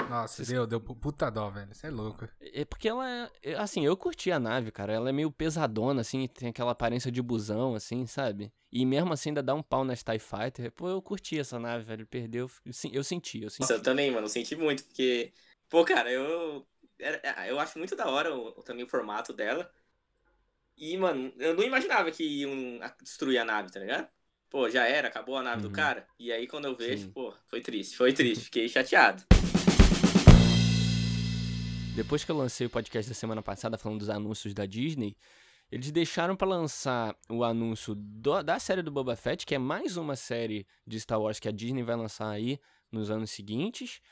Nossa, 0.08 0.36
Vocês... 0.36 0.48
deu, 0.48 0.66
deu 0.66 0.80
puta 0.80 1.30
dó, 1.30 1.50
velho. 1.50 1.70
Isso 1.72 1.86
é 1.86 1.90
louco. 1.90 2.28
É 2.40 2.64
porque 2.64 2.88
ela 2.88 3.30
é. 3.42 3.54
Assim, 3.54 3.84
eu 3.84 3.96
curti 3.96 4.30
a 4.30 4.38
nave, 4.38 4.70
cara. 4.70 4.92
Ela 4.92 5.08
é 5.08 5.12
meio 5.12 5.30
pesadona, 5.30 6.00
assim, 6.00 6.26
tem 6.28 6.48
aquela 6.48 6.72
aparência 6.72 7.10
de 7.10 7.20
busão, 7.20 7.74
assim, 7.74 8.06
sabe? 8.06 8.52
E 8.70 8.84
mesmo 8.84 9.12
assim 9.12 9.30
ainda 9.30 9.42
dá 9.42 9.54
um 9.54 9.62
pau 9.62 9.84
nas 9.84 10.02
TIE 10.02 10.18
Fighter. 10.18 10.70
Pô, 10.72 10.88
eu 10.88 11.02
curti 11.02 11.38
essa 11.38 11.58
nave, 11.58 11.84
velho. 11.84 12.06
Perdeu. 12.06 12.50
Eu, 12.64 12.72
eu 12.92 13.02
senti, 13.02 13.42
eu 13.42 13.50
senti. 13.50 13.60
Nossa, 13.60 13.74
eu 13.74 13.82
também, 13.82 14.10
mano. 14.10 14.26
Eu 14.26 14.30
senti 14.30 14.54
muito, 14.54 14.84
porque. 14.84 15.32
Pô, 15.68 15.84
cara, 15.84 16.12
eu 16.12 16.64
é, 16.98 17.50
eu 17.50 17.60
acho 17.60 17.78
muito 17.78 17.94
da 17.94 18.08
hora 18.08 18.34
o, 18.34 18.52
também 18.62 18.84
o 18.84 18.88
formato 18.88 19.32
dela. 19.32 19.70
E, 20.76 20.96
mano, 20.96 21.32
eu 21.38 21.54
não 21.54 21.62
imaginava 21.62 22.10
que 22.10 22.22
iam 22.22 22.78
destruir 23.02 23.38
a 23.38 23.44
nave, 23.44 23.72
tá 23.72 23.80
ligado? 23.80 24.08
Pô, 24.48 24.68
já 24.68 24.86
era, 24.86 25.08
acabou 25.08 25.36
a 25.36 25.42
nave 25.42 25.62
uhum. 25.62 25.68
do 25.68 25.74
cara. 25.74 26.06
E 26.18 26.32
aí 26.32 26.46
quando 26.46 26.66
eu 26.66 26.74
vejo, 26.74 27.04
Sim. 27.04 27.10
pô, 27.10 27.34
foi 27.46 27.60
triste, 27.60 27.96
foi 27.96 28.12
triste, 28.12 28.44
fiquei 28.44 28.68
chateado. 28.68 29.24
Depois 31.96 32.22
que 32.22 32.30
eu 32.30 32.36
lancei 32.36 32.66
o 32.66 32.70
podcast 32.70 33.10
da 33.10 33.14
semana 33.14 33.40
passada 33.40 33.78
falando 33.78 34.00
dos 34.00 34.10
anúncios 34.10 34.52
da 34.52 34.66
Disney, 34.66 35.16
eles 35.72 35.90
deixaram 35.90 36.36
para 36.36 36.46
lançar 36.46 37.16
o 37.26 37.42
anúncio 37.42 37.94
do, 37.94 38.42
da 38.42 38.58
série 38.58 38.82
do 38.82 38.90
Boba 38.90 39.16
Fett, 39.16 39.46
que 39.46 39.54
é 39.54 39.58
mais 39.58 39.96
uma 39.96 40.14
série 40.14 40.66
de 40.86 41.00
Star 41.00 41.18
Wars 41.18 41.40
que 41.40 41.48
a 41.48 41.50
Disney 41.50 41.82
vai 41.82 41.96
lançar 41.96 42.28
aí 42.28 42.60
nos 42.92 43.10
anos 43.10 43.30
seguintes. 43.30 44.02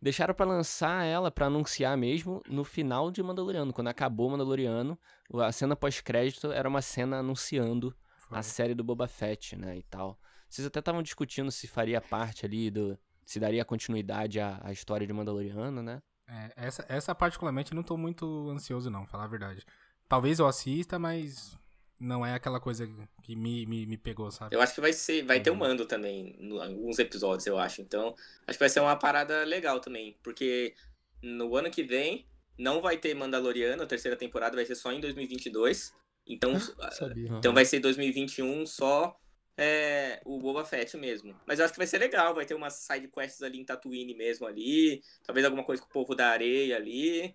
Deixaram 0.00 0.32
para 0.32 0.46
lançar 0.46 1.04
ela, 1.04 1.30
para 1.30 1.44
anunciar 1.44 1.98
mesmo, 1.98 2.42
no 2.48 2.64
final 2.64 3.10
de 3.10 3.22
Mandaloriano. 3.22 3.74
Quando 3.74 3.88
acabou 3.88 4.30
Mandaloriano, 4.30 4.98
a 5.34 5.52
cena 5.52 5.76
pós-crédito 5.76 6.50
era 6.50 6.66
uma 6.66 6.80
cena 6.80 7.18
anunciando 7.18 7.94
Foi. 8.16 8.38
a 8.38 8.42
série 8.42 8.74
do 8.74 8.82
Boba 8.82 9.06
Fett, 9.06 9.54
né, 9.54 9.76
e 9.76 9.82
tal. 9.82 10.18
Vocês 10.48 10.66
até 10.66 10.78
estavam 10.78 11.02
discutindo 11.02 11.50
se 11.50 11.68
faria 11.68 12.00
parte 12.00 12.46
ali 12.46 12.70
do... 12.70 12.98
Se 13.26 13.38
daria 13.38 13.66
continuidade 13.66 14.40
à, 14.40 14.58
à 14.64 14.72
história 14.72 15.06
de 15.06 15.12
Mandaloriano, 15.12 15.82
né? 15.82 16.00
É, 16.28 16.66
essa, 16.66 16.84
essa 16.88 17.14
particularmente 17.14 17.74
não 17.74 17.82
tô 17.82 17.96
muito 17.96 18.50
ansioso 18.50 18.90
não, 18.90 19.06
falar 19.06 19.24
a 19.24 19.28
verdade. 19.28 19.64
Talvez 20.08 20.38
eu 20.38 20.46
assista, 20.46 20.98
mas 20.98 21.56
não 21.98 22.24
é 22.24 22.34
aquela 22.34 22.60
coisa 22.60 22.86
que 23.22 23.34
me, 23.34 23.66
me, 23.66 23.86
me 23.86 23.96
pegou, 23.96 24.30
sabe? 24.30 24.54
Eu 24.54 24.60
acho 24.60 24.74
que 24.74 24.80
vai 24.80 24.92
ser, 24.92 25.24
vai 25.24 25.40
ter 25.40 25.50
um 25.50 25.54
mando 25.54 25.86
também, 25.86 26.36
em 26.38 26.60
alguns 26.60 26.98
episódios, 26.98 27.46
eu 27.46 27.58
acho. 27.58 27.80
Então, 27.80 28.14
acho 28.46 28.58
que 28.58 28.62
vai 28.62 28.68
ser 28.68 28.80
uma 28.80 28.96
parada 28.96 29.44
legal 29.44 29.80
também, 29.80 30.16
porque 30.22 30.74
no 31.22 31.56
ano 31.56 31.70
que 31.70 31.82
vem 31.82 32.26
não 32.58 32.80
vai 32.80 32.96
ter 32.96 33.14
Mandaloriano, 33.14 33.82
a 33.82 33.86
terceira 33.86 34.16
temporada 34.16 34.56
vai 34.56 34.64
ser 34.64 34.74
só 34.74 34.92
em 34.92 35.00
2022. 35.00 35.94
Então, 36.26 36.52
ah, 36.80 36.90
então 37.38 37.52
vai 37.52 37.64
ser 37.64 37.80
2021 37.80 38.66
só 38.66 39.18
é, 39.56 40.20
o 40.24 40.38
Boba 40.38 40.64
Fett 40.64 40.96
mesmo. 40.96 41.34
Mas 41.46 41.58
eu 41.58 41.64
acho 41.64 41.74
que 41.74 41.78
vai 41.78 41.86
ser 41.86 41.98
legal, 41.98 42.34
vai 42.34 42.44
ter 42.44 42.54
umas 42.54 42.74
side 42.74 43.08
quests 43.08 43.42
ali 43.42 43.58
em 43.58 43.64
Tatooine 43.64 44.14
mesmo 44.14 44.46
ali, 44.46 45.02
talvez 45.24 45.44
alguma 45.44 45.64
coisa 45.64 45.82
com 45.82 45.88
o 45.88 45.92
povo 45.92 46.14
da 46.14 46.28
areia 46.28 46.76
ali. 46.76 47.34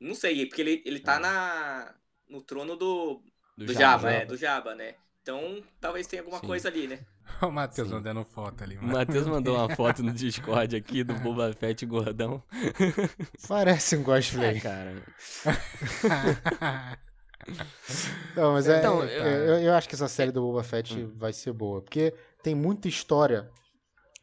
Não 0.00 0.14
sei, 0.14 0.46
porque 0.46 0.62
ele, 0.62 0.82
ele 0.84 1.00
tá 1.00 1.18
na, 1.18 1.94
no 2.28 2.40
trono 2.40 2.76
do, 2.76 3.22
do, 3.56 3.66
do 3.66 3.72
Java, 3.72 4.10
Java, 4.10 4.10
é, 4.12 4.24
do 4.24 4.36
Java, 4.36 4.74
né? 4.74 4.94
Então, 5.20 5.62
talvez 5.80 6.06
tenha 6.06 6.22
alguma 6.22 6.40
Sim. 6.40 6.46
coisa 6.46 6.68
ali, 6.68 6.86
né? 6.86 7.00
o 7.42 7.50
Matheus 7.50 7.90
mandando 7.90 8.24
foto 8.24 8.64
ali. 8.64 8.76
Mano. 8.76 8.88
O 8.88 8.92
Matheus 8.92 9.26
mandou 9.28 9.56
uma 9.56 9.74
foto 9.74 10.02
no 10.02 10.12
Discord 10.12 10.74
aqui 10.74 11.04
do 11.04 11.14
Boba 11.14 11.52
Fett 11.52 11.84
gordão. 11.84 12.42
Parece 13.46 13.96
um 13.96 14.04
cosplay. 14.04 14.56
É, 14.56 14.60
cara. 14.60 15.02
Não, 18.36 18.52
mas 18.52 18.68
é, 18.68 18.78
então, 18.78 19.02
é, 19.02 19.18
eu, 19.18 19.62
eu, 19.62 19.74
acho 19.74 19.88
que 19.88 19.94
essa 19.94 20.08
série 20.08 20.32
do 20.32 20.40
Boba 20.40 20.62
Fett 20.62 20.98
hum. 20.98 21.12
vai 21.16 21.32
ser 21.32 21.52
boa. 21.52 21.80
Porque 21.80 22.14
tem 22.42 22.54
muita 22.54 22.88
história 22.88 23.50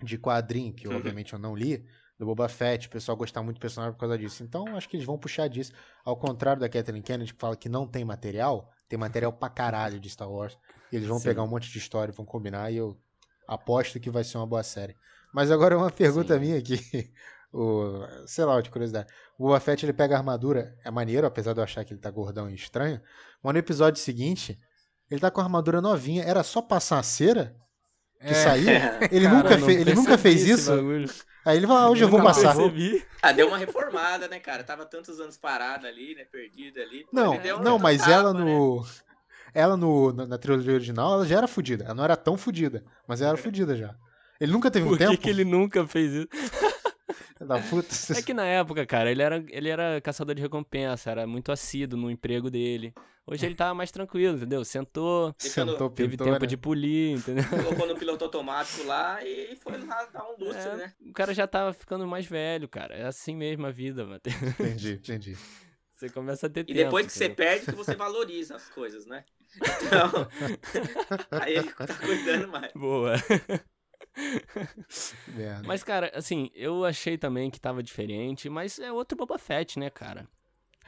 de 0.01 0.17
quadrinho, 0.17 0.73
que 0.73 0.87
uhum. 0.87 0.97
obviamente 0.97 1.33
eu 1.33 1.39
não 1.39 1.55
li, 1.55 1.85
do 2.17 2.25
Boba 2.25 2.47
Fett, 2.47 2.87
o 2.87 2.89
pessoal 2.89 3.17
gostar 3.17 3.41
muito 3.41 3.57
do 3.57 3.61
personagem 3.61 3.93
por 3.93 3.99
causa 3.99 4.17
disso. 4.17 4.43
Então, 4.43 4.75
acho 4.75 4.87
que 4.87 4.95
eles 4.95 5.05
vão 5.05 5.17
puxar 5.17 5.47
disso. 5.47 5.73
Ao 6.03 6.15
contrário 6.15 6.59
da 6.59 6.69
Kathleen 6.69 7.01
Kennedy, 7.01 7.33
que 7.33 7.39
fala 7.39 7.55
que 7.55 7.69
não 7.69 7.87
tem 7.87 8.05
material, 8.05 8.71
tem 8.87 8.97
material 8.97 9.33
pra 9.33 9.49
caralho 9.49 9.99
de 9.99 10.09
Star 10.09 10.29
Wars. 10.29 10.57
E 10.91 10.95
eles 10.95 11.07
vão 11.07 11.17
Sim. 11.17 11.25
pegar 11.25 11.43
um 11.43 11.47
monte 11.47 11.69
de 11.69 11.77
história, 11.77 12.13
vão 12.13 12.25
combinar, 12.25 12.71
e 12.71 12.77
eu 12.77 12.97
aposto 13.47 13.99
que 13.99 14.09
vai 14.09 14.23
ser 14.23 14.37
uma 14.37 14.47
boa 14.47 14.63
série. 14.63 14.95
Mas 15.33 15.51
agora 15.51 15.77
uma 15.77 15.91
pergunta 15.91 16.35
Sim. 16.35 16.39
minha 16.39 16.57
aqui. 16.57 16.79
o, 17.55 18.05
sei 18.27 18.45
lá, 18.45 18.59
de 18.61 18.69
curiosidade. 18.69 19.11
O 19.37 19.43
Boba 19.43 19.59
Fett 19.59 19.85
ele 19.85 19.93
pega 19.93 20.15
a 20.15 20.17
armadura, 20.17 20.75
é 20.83 20.89
maneiro, 20.89 21.27
apesar 21.27 21.53
de 21.53 21.59
eu 21.59 21.63
achar 21.63 21.83
que 21.83 21.93
ele 21.93 21.99
tá 21.99 22.09
gordão 22.09 22.49
e 22.49 22.55
estranho. 22.55 23.01
Mas 23.43 23.53
no 23.53 23.59
episódio 23.59 24.01
seguinte, 24.01 24.57
ele 25.09 25.19
tá 25.19 25.29
com 25.29 25.41
a 25.41 25.43
armadura 25.43 25.81
novinha. 25.81 26.23
Era 26.23 26.41
só 26.43 26.61
passar 26.61 26.99
a 26.99 27.03
cera 27.03 27.55
que 28.19 28.31
é. 28.31 28.33
saía? 28.33 28.99
Ele, 29.11 29.25
Cara, 29.25 29.37
nunca, 29.37 29.57
fe 29.59 29.71
ele 29.73 29.93
nunca 29.93 30.17
fez 30.17 30.47
isso? 30.47 30.71
Bagulho. 30.71 31.09
Aí 31.45 31.57
ele 31.57 31.67
falou, 31.67 31.81
ah, 31.83 31.89
hoje 31.91 32.01
eu, 32.01 32.07
eu 32.07 32.11
vou 32.11 32.23
passar. 32.23 32.55
Percebi. 32.55 33.05
Ah, 33.21 33.31
deu 33.31 33.47
uma 33.47 33.57
reformada, 33.57 34.27
né, 34.27 34.39
cara? 34.39 34.63
Tava 34.63 34.83
tantos 34.83 35.19
anos 35.19 35.37
parada 35.37 35.87
ali, 35.87 36.15
né? 36.15 36.25
Perdida 36.25 36.81
ali. 36.81 37.05
Não, 37.13 37.39
não, 37.61 37.77
mas 37.77 37.99
tapa, 37.99 38.11
ela 38.11 38.33
no. 38.33 38.81
Né? 38.81 38.87
Ela 39.53 39.77
no, 39.77 40.11
na, 40.11 40.25
na, 40.25 40.37
trilogia 40.39 40.73
original, 40.73 41.13
ela 41.13 41.25
já 41.25 41.37
era 41.37 41.47
fodida. 41.47 41.85
Ela 41.85 41.93
não 41.93 42.03
era 42.03 42.17
tão 42.17 42.35
fodida, 42.35 42.83
mas 43.07 43.21
ela 43.21 43.31
era 43.31 43.37
fodida 43.41 43.75
já. 43.75 43.93
Ele 44.39 44.51
nunca 44.51 44.71
teve 44.71 44.87
Por 44.87 44.95
um 44.95 44.97
tempo. 44.97 45.11
Por 45.11 45.19
que 45.19 45.29
ele 45.29 45.45
nunca 45.45 45.85
fez 45.85 46.11
isso? 46.13 46.27
Da 47.43 47.59
puta. 47.59 47.89
É 48.17 48.21
que 48.21 48.33
na 48.33 48.45
época, 48.45 48.85
cara, 48.85 49.11
ele 49.11 49.21
era, 49.21 49.43
ele 49.49 49.69
era 49.69 49.99
caçador 49.99 50.35
de 50.35 50.41
recompensa, 50.41 51.11
era 51.11 51.27
muito 51.27 51.51
assíduo 51.51 51.99
no 51.99 52.09
emprego 52.09 52.49
dele. 52.49 52.93
Hoje 53.27 53.45
ele 53.45 53.55
tava 53.55 53.73
mais 53.73 53.91
tranquilo, 53.91 54.37
entendeu? 54.37 54.63
Sentou, 54.63 55.33
Sentou 55.39 55.89
teve 55.89 56.15
tempo 56.15 56.39
né? 56.39 56.45
de 56.45 56.55
polir, 56.55 57.17
entendeu? 57.17 57.43
Colocou 57.49 57.87
no 57.87 57.95
piloto 57.97 58.23
automático 58.23 58.85
lá 58.85 59.25
e 59.25 59.55
foi 59.55 59.83
lá 59.83 60.05
dar 60.05 60.23
um 60.25 60.37
lustre, 60.37 60.69
é, 60.69 60.75
né? 60.75 60.93
O 61.07 61.11
cara 61.11 61.33
já 61.33 61.47
tava 61.47 61.73
ficando 61.73 62.05
mais 62.05 62.27
velho, 62.27 62.67
cara. 62.69 62.93
É 62.93 63.07
assim 63.07 63.35
mesmo 63.35 63.65
a 63.65 63.71
vida, 63.71 64.05
mano. 64.05 64.21
Entendi, 64.59 64.93
entendi. 64.93 65.35
Você 65.91 66.09
começa 66.09 66.47
a 66.47 66.49
ter 66.49 66.59
e 66.61 66.65
tempo. 66.65 66.79
E 66.79 66.83
depois 66.83 67.07
que 67.07 67.13
entendeu? 67.13 67.35
você 67.35 67.35
perde, 67.35 67.65
que 67.67 67.71
você 67.71 67.95
valoriza 67.95 68.55
as 68.57 68.69
coisas, 68.69 69.05
né? 69.05 69.23
Então, 69.55 70.27
aí 71.31 71.55
ele 71.55 71.71
tá 71.71 71.93
cuidando 71.95 72.49
mais. 72.49 72.73
Boa. 72.73 73.15
mas, 75.65 75.83
cara, 75.83 76.11
assim, 76.15 76.49
eu 76.55 76.85
achei 76.85 77.17
também 77.17 77.49
que 77.49 77.59
tava 77.59 77.83
diferente, 77.83 78.49
mas 78.49 78.79
é 78.79 78.91
outro 78.91 79.17
Boba 79.17 79.37
Fett, 79.37 79.79
né, 79.79 79.89
cara? 79.89 80.27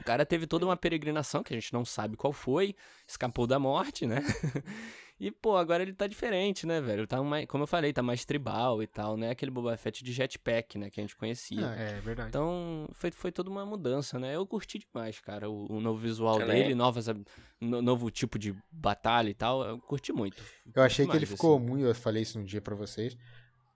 O 0.00 0.04
cara 0.04 0.24
teve 0.24 0.46
toda 0.46 0.64
uma 0.64 0.76
peregrinação 0.76 1.42
que 1.42 1.52
a 1.52 1.56
gente 1.56 1.72
não 1.72 1.84
sabe 1.84 2.16
qual 2.16 2.32
foi, 2.32 2.74
escapou 3.06 3.46
da 3.46 3.58
morte, 3.58 4.06
né? 4.06 4.22
E, 5.20 5.32
pô, 5.32 5.56
agora 5.56 5.82
ele 5.82 5.92
tá 5.92 6.06
diferente, 6.06 6.64
né, 6.64 6.80
velho? 6.80 7.04
Tá 7.04 7.20
mais, 7.20 7.44
como 7.46 7.64
eu 7.64 7.66
falei, 7.66 7.92
tá 7.92 8.02
mais 8.02 8.24
tribal 8.24 8.80
e 8.80 8.86
tal, 8.86 9.16
né? 9.16 9.30
Aquele 9.30 9.50
Boba 9.50 9.76
Fett 9.76 10.04
de 10.04 10.12
jetpack, 10.12 10.78
né? 10.78 10.90
Que 10.90 11.00
a 11.00 11.02
gente 11.02 11.16
conhecia. 11.16 11.74
É, 11.76 11.96
é 11.96 12.00
verdade. 12.00 12.28
Então, 12.28 12.88
foi, 12.92 13.10
foi 13.10 13.32
toda 13.32 13.50
uma 13.50 13.66
mudança, 13.66 14.16
né? 14.16 14.36
Eu 14.36 14.46
curti 14.46 14.78
demais, 14.78 15.18
cara, 15.18 15.50
o, 15.50 15.72
o 15.72 15.80
novo 15.80 15.98
visual 15.98 16.38
Também. 16.38 16.62
dele, 16.62 16.74
novas, 16.76 17.08
no, 17.60 17.82
novo 17.82 18.12
tipo 18.12 18.38
de 18.38 18.54
batalha 18.70 19.28
e 19.28 19.34
tal. 19.34 19.64
Eu 19.64 19.78
curti 19.80 20.12
muito. 20.12 20.40
Eu 20.72 20.84
achei 20.84 21.04
demais, 21.04 21.18
que 21.18 21.24
ele 21.24 21.32
ficou 21.34 21.56
assim. 21.56 21.66
muito. 21.66 21.84
Eu 21.84 21.94
falei 21.96 22.22
isso 22.22 22.38
um 22.38 22.44
dia 22.44 22.60
para 22.60 22.76
vocês. 22.76 23.16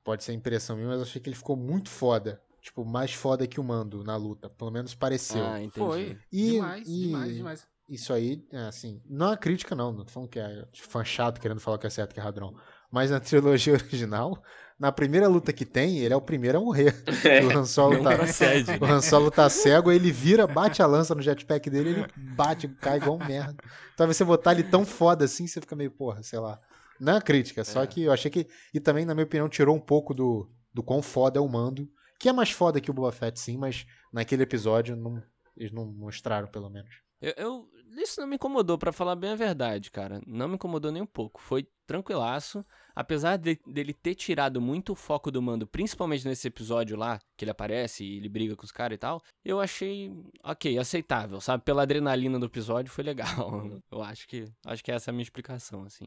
Pode 0.05 0.23
ser 0.23 0.35
impressão 0.35 0.77
minha, 0.77 0.89
mas 0.89 0.99
eu 0.99 1.03
achei 1.03 1.21
que 1.21 1.29
ele 1.29 1.37
ficou 1.37 1.57
muito 1.57 1.91
foda. 1.91 2.41
Tipo, 2.63 2.85
mais 2.85 3.13
foda 3.13 3.47
que 3.47 3.59
o 3.59 3.65
Mando 3.65 4.05
na 4.05 4.17
luta. 4.17 4.49
Pelo 4.49 4.71
menos 4.71 4.95
pareceu. 4.95 5.45
Ah, 5.45 5.61
entendi. 5.61 5.87
Foi. 5.87 6.19
E, 6.31 6.51
demais, 6.53 6.89
e... 6.89 7.07
demais, 7.07 7.35
demais 7.35 7.73
isso 7.89 8.13
aí, 8.13 8.43
é, 8.51 8.59
assim, 8.63 9.03
não 9.07 9.27
é 9.27 9.31
uma 9.31 9.37
crítica, 9.37 9.75
não. 9.75 9.93
Não 9.93 10.05
tô 10.05 10.11
falando 10.11 10.31
que 10.31 10.39
é 10.39 10.67
fã 10.73 11.05
chato 11.05 11.41
querendo 11.41 11.61
falar 11.61 11.77
que 11.77 11.87
é 11.87 11.91
certo 11.91 12.15
que 12.15 12.21
é 12.21 12.23
radrão. 12.23 12.55
Mas 12.91 13.11
na 13.11 13.21
trilogia 13.21 13.75
original, 13.75 14.43
na 14.79 14.91
primeira 14.91 15.29
luta 15.29 15.53
que 15.53 15.67
tem, 15.67 15.99
ele 15.99 16.15
é 16.15 16.17
o 16.17 16.21
primeiro 16.21 16.59
a 16.59 16.61
morrer. 16.61 16.95
É, 17.23 17.45
o 17.45 17.51
Han 17.51 17.65
Solo, 17.67 18.03
tá, 18.03 18.17
procede, 18.17 18.71
o 18.81 18.85
Han 18.85 19.03
Solo 19.03 19.31
tá 19.31 19.49
cego, 19.51 19.93
ele 19.93 20.11
vira, 20.11 20.47
bate 20.47 20.83
a 20.83 20.87
lança 20.87 21.15
no 21.15 21.23
jetpack 21.23 21.69
dele, 21.69 21.91
ele 21.91 22.07
bate, 22.35 22.67
cai 22.67 22.97
igual 22.97 23.17
um 23.17 23.25
merda. 23.25 23.63
Então 23.93 24.07
você 24.07 24.25
botar 24.25 24.53
ele 24.53 24.65
tão 24.65 24.87
foda 24.87 25.25
assim, 25.25 25.47
você 25.47 25.61
fica 25.61 25.77
meio, 25.77 25.91
porra, 25.91 26.23
sei 26.23 26.39
lá. 26.39 26.59
Não 26.99 27.17
é 27.17 27.21
crítica, 27.21 27.63
só 27.63 27.83
é. 27.83 27.87
que 27.87 28.05
eu 28.05 28.13
achei 28.13 28.31
que. 28.31 28.49
E 28.73 28.81
também, 28.81 29.05
na 29.05 29.15
minha 29.15 29.25
opinião, 29.25 29.49
tirou 29.49 29.77
um 29.77 29.81
pouco 29.81 30.15
do, 30.15 30.49
do 30.73 30.83
quão 30.83 31.03
foda 31.03 31.39
é 31.39 31.43
o 31.43 31.49
Mando, 31.49 31.89
que 32.23 32.29
é 32.29 32.33
mais 32.33 32.53
foda 32.53 32.81
que 32.81 32.89
o 32.89 32.95
Boba 32.95 33.11
Fett 33.11 33.41
sim, 33.41 33.57
mas 33.57 33.85
naquele 34.13 34.45
episódio 34.45 34.95
não, 34.95 35.21
eles 35.57 35.73
não 35.73 35.85
mostraram 35.85 36.47
pelo 36.47 36.71
menos. 36.71 37.03
Eu, 37.21 37.35
eu, 37.37 37.69
isso 38.01 38.21
não 38.21 38.29
me 38.29 38.37
incomodou, 38.37 38.79
para 38.79 38.93
falar 38.93 39.17
bem 39.17 39.33
a 39.33 39.35
verdade, 39.35 39.91
cara. 39.91 40.23
Não 40.25 40.47
me 40.47 40.55
incomodou 40.55 40.93
nem 40.93 41.03
um 41.03 41.07
pouco. 41.07 41.41
Foi 41.43 41.67
tranquilaço. 41.85 42.65
Apesar 42.95 43.39
de, 43.39 43.59
dele 43.67 43.93
ter 43.93 44.15
tirado 44.15 44.61
muito 44.61 44.93
o 44.93 44.95
foco 44.95 45.33
do 45.33 45.43
mando, 45.43 45.67
principalmente 45.67 46.25
nesse 46.25 46.47
episódio 46.47 46.97
lá, 46.97 47.19
que 47.37 47.43
ele 47.45 47.51
aparece 47.51 48.05
e 48.05 48.19
ele 48.19 48.29
briga 48.29 48.55
com 48.55 48.65
os 48.65 48.71
caras 48.71 48.95
e 48.95 48.99
tal, 48.99 49.21
eu 49.45 49.61
achei 49.61 50.13
ok, 50.45 50.79
aceitável, 50.79 51.41
sabe? 51.41 51.65
Pela 51.65 51.83
adrenalina 51.83 52.39
do 52.39 52.47
episódio 52.47 52.93
foi 52.93 53.03
legal. 53.03 53.65
Eu 53.91 54.01
acho 54.01 54.29
que 54.29 54.45
acho 54.65 54.85
que 54.85 54.93
essa 54.93 55.11
é 55.11 55.13
a 55.13 55.13
minha 55.13 55.25
explicação, 55.25 55.83
assim. 55.83 56.07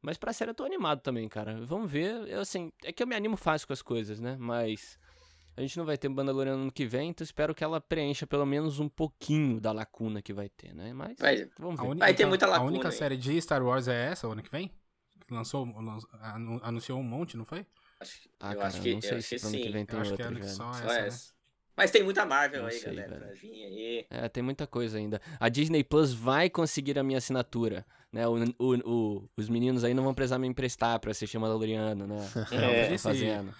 Mas 0.00 0.16
pra 0.16 0.32
série 0.32 0.50
eu 0.50 0.54
tô 0.54 0.64
animado 0.64 1.00
também, 1.00 1.28
cara. 1.28 1.60
Vamos 1.66 1.90
ver. 1.90 2.26
Eu, 2.26 2.40
assim, 2.40 2.72
é 2.82 2.92
que 2.92 3.02
eu 3.02 3.06
me 3.06 3.14
animo 3.14 3.36
fácil 3.36 3.66
com 3.66 3.72
as 3.72 3.82
coisas, 3.82 4.18
né? 4.18 4.36
Mas 4.38 4.98
a 5.56 5.60
gente 5.60 5.76
não 5.76 5.84
vai 5.84 5.98
ter 5.98 6.08
Mandaloriano 6.08 6.64
no 6.64 6.72
que 6.72 6.86
vem, 6.86 7.10
então 7.10 7.24
espero 7.24 7.54
que 7.54 7.62
ela 7.62 7.80
preencha 7.80 8.26
pelo 8.26 8.46
menos 8.46 8.78
um 8.78 8.88
pouquinho 8.88 9.60
da 9.60 9.72
lacuna 9.72 10.22
que 10.22 10.32
vai 10.32 10.48
ter, 10.48 10.74
né? 10.74 10.92
Mas 10.92 11.18
vai, 11.18 11.48
vamos 11.58 11.80
ver. 11.80 11.86
Única, 11.86 12.06
vai 12.06 12.14
ter 12.14 12.26
muita 12.26 12.46
lacuna. 12.46 12.66
A 12.66 12.72
única 12.72 12.88
aí. 12.88 12.92
série 12.92 13.16
de 13.16 13.40
Star 13.40 13.62
Wars 13.62 13.88
é 13.88 14.06
essa, 14.06 14.28
o 14.28 14.32
ano 14.32 14.42
que 14.42 14.50
vem? 14.50 14.70
Lançou, 15.30 15.66
anunciou 16.62 16.98
um 16.98 17.04
monte, 17.04 17.36
não 17.36 17.44
foi? 17.44 17.64
Acho, 18.00 18.28
ah, 18.40 18.52
eu 18.52 18.56
cara, 18.56 18.68
acho 18.68 18.80
que, 18.80 18.94
não 18.94 19.00
sei 19.02 19.20
se 19.20 19.46
ano 19.46 19.56
que 19.56 19.70
vem 19.70 19.84
tem 19.84 19.96
eu 19.96 20.02
acho 20.02 20.10
outra, 20.12 20.34
que 20.34 20.40
é 20.40 20.48
só, 20.48 20.72
só 20.72 20.84
essa, 20.84 20.98
essa. 20.98 21.28
Né? 21.28 21.40
Mas 21.76 21.90
tem 21.90 22.02
muita 22.02 22.26
Marvel 22.26 22.62
não 22.62 22.68
aí, 22.68 22.78
sei, 22.78 22.94
galera, 22.94 23.16
pra 23.16 23.32
vir 23.32 23.64
aí. 23.64 24.06
É, 24.10 24.28
tem 24.28 24.42
muita 24.42 24.66
coisa 24.66 24.98
ainda. 24.98 25.20
A 25.38 25.48
Disney 25.48 25.82
Plus 25.84 26.12
vai 26.12 26.50
conseguir 26.50 26.98
a 26.98 27.02
minha 27.02 27.18
assinatura, 27.18 27.86
né? 28.12 28.26
O, 28.26 28.34
o, 28.58 28.74
o, 28.84 29.30
os 29.36 29.48
meninos 29.48 29.84
aí 29.84 29.94
não 29.94 30.02
vão 30.02 30.12
precisar 30.12 30.38
me 30.38 30.46
emprestar 30.46 30.98
pra 30.98 31.10
assistir 31.10 31.38
Mandaloriano, 31.38 32.06
né? 32.06 32.18
É, 32.52 32.98
fazendo. 32.98 33.54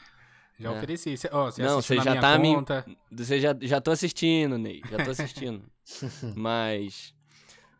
Já 0.60 0.70
é. 0.70 0.76
ofereci. 0.76 1.16
Cê, 1.16 1.30
oh, 1.32 1.46
você 1.46 1.62
não, 1.62 1.80
você 1.80 1.96
já 1.96 2.20
tá 2.20 2.38
conta... 2.38 2.84
me. 2.86 2.98
Você 3.10 3.40
já, 3.40 3.56
já 3.60 3.80
tô 3.80 3.90
assistindo, 3.90 4.58
Ney. 4.58 4.82
Já 4.90 5.04
tô 5.04 5.10
assistindo. 5.10 5.64
mas. 6.36 7.14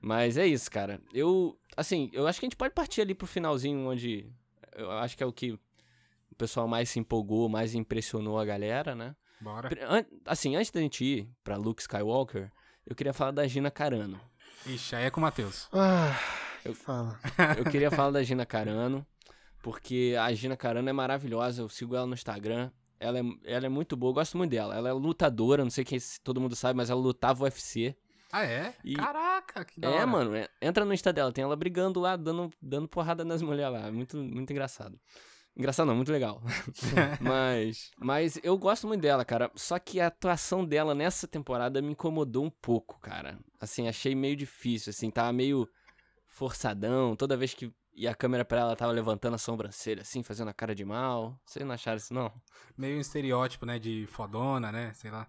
Mas 0.01 0.39
é 0.39 0.47
isso, 0.47 0.71
cara. 0.71 1.01
Eu. 1.13 1.59
Assim, 1.77 2.11
eu 2.13 2.27
acho 2.27 2.41
que 2.41 2.47
a 2.47 2.49
gente 2.49 2.57
pode 2.57 2.73
partir 2.75 3.03
ali 3.03 3.15
pro 3.15 3.27
finalzinho, 3.27 3.87
onde. 3.87 4.33
Eu 4.75 4.91
acho 4.93 5.17
que 5.17 5.23
é 5.23 5.27
o 5.27 5.33
que 5.33 5.53
o 5.53 6.35
pessoal 6.39 6.67
mais 6.67 6.89
se 6.89 6.99
empolgou, 6.99 7.49
mais 7.49 7.75
impressionou 7.75 8.39
a 8.39 8.45
galera, 8.45 8.95
né? 8.95 9.15
Bora. 9.41 9.69
Assim, 10.25 10.57
antes 10.57 10.71
da 10.71 10.81
gente 10.81 11.05
ir 11.05 11.29
pra 11.45 11.57
Luke 11.57 11.83
Skywalker, 11.83 12.51
eu 12.87 12.97
queria 12.97 13.13
falar 13.13 13.33
da 13.33 13.47
Gina 13.47 13.71
Carano. 13.71 14.19
Ixi, 14.67 14.97
aí 14.97 15.05
é 15.05 15.11
com 15.11 15.21
o 15.21 15.23
Matheus. 15.23 15.69
Ah, 15.73 16.19
eu 16.65 16.75
falo. 16.75 17.17
Eu 17.57 17.65
queria 17.65 17.91
falar 17.91 18.11
da 18.11 18.23
Gina 18.23 18.45
Carano 18.45 19.07
porque 19.63 20.15
a 20.19 20.33
Gina 20.33 20.57
Carano 20.57 20.89
é 20.89 20.93
maravilhosa, 20.93 21.63
eu 21.63 21.69
sigo 21.69 21.95
ela 21.95 22.07
no 22.07 22.15
Instagram. 22.15 22.71
Ela 22.99 23.19
é, 23.19 23.23
ela 23.45 23.67
é 23.67 23.69
muito 23.69 23.97
boa, 23.97 24.11
eu 24.11 24.15
gosto 24.15 24.37
muito 24.37 24.51
dela. 24.51 24.75
Ela 24.77 24.91
é 24.91 24.93
lutadora, 24.93 25.63
não 25.65 25.71
sei 25.71 25.85
se 25.99 26.21
todo 26.21 26.41
mundo 26.41 26.55
sabe, 26.55 26.77
mas 26.77 26.91
ela 26.91 27.01
lutava 27.01 27.45
UFC. 27.45 27.97
Ah, 28.33 28.45
é? 28.45 28.75
E... 28.85 28.95
Caraca, 28.95 29.65
que 29.65 29.81
da 29.81 29.89
É, 29.89 29.95
hora. 29.97 30.07
mano, 30.07 30.35
é, 30.35 30.49
entra 30.63 30.85
no 30.85 30.93
Insta 30.95 31.13
dela, 31.13 31.33
tem 31.33 31.43
ela 31.43 31.57
brigando 31.57 31.99
lá, 31.99 32.15
dando, 32.17 32.51
dando 32.61 32.87
porrada 32.89 33.25
nas 33.25 33.43
mulheres 33.43 33.73
lá. 33.73 33.91
Muito, 33.91 34.17
muito 34.19 34.53
engraçado. 34.53 35.01
Engraçado 35.57 35.87
não, 35.89 35.97
muito 35.97 36.13
legal. 36.13 36.41
mas, 37.21 37.91
mas 37.99 38.39
eu 38.43 38.57
gosto 38.57 38.87
muito 38.87 39.01
dela, 39.01 39.25
cara. 39.25 39.51
Só 39.57 39.79
que 39.79 39.99
a 39.99 40.07
atuação 40.07 40.65
dela 40.65 40.95
nessa 40.95 41.27
temporada 41.27 41.83
me 41.83 41.93
incomodou 41.93 42.45
um 42.45 42.51
pouco, 42.51 43.01
cara. 43.01 43.39
Assim, 43.59 43.89
achei 43.89 44.15
meio 44.15 44.37
difícil, 44.37 44.91
assim, 44.91 45.11
tava 45.11 45.33
meio 45.33 45.69
forçadão. 46.29 47.17
Toda 47.17 47.37
vez 47.37 47.53
que 47.53 47.73
e 47.93 48.07
a 48.07 48.15
câmera 48.15 48.45
pra 48.45 48.61
ela 48.61 48.77
tava 48.77 48.93
levantando 48.93 49.35
a 49.35 49.39
sobrancelha, 49.39 50.03
assim, 50.03 50.23
fazendo 50.23 50.49
a 50.49 50.55
cara 50.55 50.75
de 50.75 50.85
mal. 50.85 51.39
Vocês 51.45 51.65
não 51.65 51.75
acharam 51.75 51.99
isso, 51.99 52.15
não? 52.15 52.33
Meio 52.77 52.97
um 52.97 53.01
estereótipo, 53.01 53.67
né, 53.67 53.79
de 53.79 54.07
fodona, 54.07 54.71
né, 54.73 54.93
sei 54.95 55.11
lá. 55.11 55.27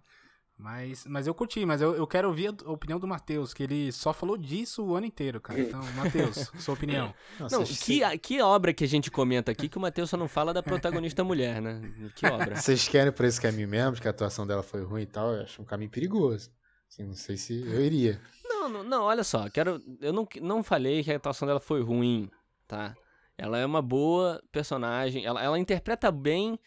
Mas, 0.61 1.05
mas 1.07 1.25
eu 1.25 1.33
curti, 1.33 1.65
mas 1.65 1.81
eu, 1.81 1.95
eu 1.95 2.05
quero 2.05 2.27
ouvir 2.27 2.55
a 2.63 2.71
opinião 2.71 2.99
do 2.99 3.07
Matheus, 3.07 3.51
que 3.51 3.63
ele 3.63 3.91
só 3.91 4.13
falou 4.13 4.37
disso 4.37 4.85
o 4.85 4.95
ano 4.95 5.07
inteiro, 5.07 5.41
cara. 5.41 5.59
Então, 5.71 5.81
Matheus, 5.95 6.51
sua 6.59 6.75
opinião. 6.75 7.11
Nossa, 7.39 7.57
não, 7.57 7.63
que, 7.63 8.17
que 8.19 8.41
obra 8.41 8.71
que 8.71 8.83
a 8.83 8.87
gente 8.87 9.09
comenta 9.09 9.51
aqui 9.51 9.67
que 9.67 9.77
o 9.77 9.81
Matheus 9.81 10.11
só 10.11 10.17
não 10.17 10.27
fala 10.27 10.53
da 10.53 10.61
protagonista 10.61 11.23
mulher, 11.23 11.59
né? 11.59 11.81
Que 12.15 12.27
obra. 12.27 12.55
Vocês 12.61 12.87
querem 12.87 13.11
por 13.11 13.25
esse 13.25 13.41
caminho 13.41 13.67
mesmo, 13.67 13.99
que 13.99 14.07
a 14.07 14.11
atuação 14.11 14.45
dela 14.45 14.61
foi 14.61 14.83
ruim 14.83 15.01
e 15.01 15.07
tal? 15.07 15.33
Eu 15.33 15.41
acho 15.41 15.61
um 15.61 15.65
caminho 15.65 15.89
perigoso. 15.89 16.51
Assim, 16.87 17.05
não 17.05 17.15
sei 17.15 17.37
se 17.37 17.59
eu 17.65 17.83
iria. 17.83 18.21
Não, 18.43 18.69
não, 18.69 18.83
não 18.83 19.03
olha 19.03 19.23
só, 19.23 19.49
quero, 19.49 19.81
eu 19.99 20.13
não, 20.13 20.27
não 20.41 20.61
falei 20.61 21.03
que 21.03 21.11
a 21.11 21.15
atuação 21.15 21.47
dela 21.47 21.59
foi 21.59 21.81
ruim 21.81 22.29
tá? 22.71 22.95
Ela 23.37 23.57
é 23.57 23.65
uma 23.65 23.81
boa 23.81 24.41
personagem, 24.49 25.25
ela, 25.25 25.43
ela 25.43 25.59
interpreta 25.59 26.09
bem 26.09 26.57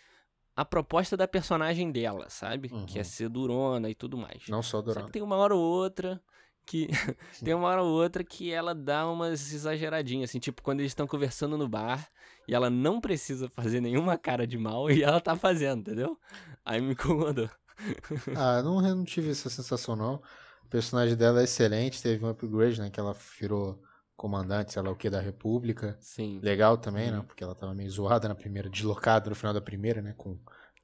a 0.55 0.65
proposta 0.65 1.17
da 1.17 1.27
personagem 1.27 1.91
dela, 1.91 2.29
sabe? 2.29 2.69
Uhum. 2.71 2.85
Que 2.85 2.99
é 2.99 3.05
ser 3.05 3.31
durona 3.31 3.89
e 3.89 3.95
tudo 3.95 4.19
mais. 4.19 4.47
Não 4.49 4.63
só 4.63 4.83
durona. 4.83 5.01
Só 5.01 5.07
que 5.07 5.13
tem 5.13 5.23
uma 5.23 5.37
hora 5.37 5.55
ou 5.55 5.63
outra 5.63 6.21
que 6.67 6.89
tem 7.43 7.55
uma 7.55 7.69
hora 7.69 7.83
ou 7.83 7.91
outra 7.91 8.23
que 8.23 8.53
ela 8.53 8.75
dá 8.75 9.09
umas 9.11 9.53
exageradinhas, 9.53 10.31
assim, 10.31 10.39
tipo 10.39 10.63
quando 10.63 10.81
eles 10.81 10.91
estão 10.91 11.07
conversando 11.07 11.57
no 11.57 11.69
bar 11.69 12.07
e 12.47 12.55
ela 12.55 12.69
não 12.69 13.01
precisa 13.01 13.49
fazer 13.49 13.81
nenhuma 13.81 14.19
cara 14.19 14.47
de 14.47 14.59
mal 14.59 14.91
e 14.91 15.03
ela 15.03 15.21
tá 15.21 15.35
fazendo, 15.35 15.81
entendeu? 15.81 16.19
Aí 16.65 16.83
me 16.83 16.93
incomodou. 16.93 17.49
ah, 18.37 18.63
não, 18.63 18.87
eu 18.87 18.95
não 18.95 19.05
tive 19.05 19.31
essa 19.31 19.49
sensação 19.49 19.97
não. 19.97 20.23
O 20.65 20.69
personagem 20.69 21.17
dela 21.17 21.41
é 21.41 21.45
excelente, 21.45 22.03
teve 22.03 22.23
um 22.25 22.29
upgrade, 22.29 22.81
né, 22.81 22.91
que 22.91 23.01
ela 23.01 23.17
virou 23.41 23.83
comandante, 24.17 24.73
sei 24.73 24.83
lá 24.83 24.91
o 24.91 24.97
que, 24.97 25.11
da 25.11 25.21
República. 25.21 25.97
Sim. 26.01 26.41
Legal 26.43 26.79
também, 26.79 27.11
né? 27.11 27.19
Uhum. 27.19 27.25
Porque 27.25 27.43
ela 27.43 27.55
tava 27.55 27.75
meio 27.75 27.91
zoada 27.91 28.29
na 28.29 28.35
primeira, 28.35 28.69
deslocada 28.69 29.29
no 29.29 29.37
final 29.37 29.53
da 29.53 29.61
primeira, 29.61 30.01
né? 30.01 30.15
Com... 30.17 30.39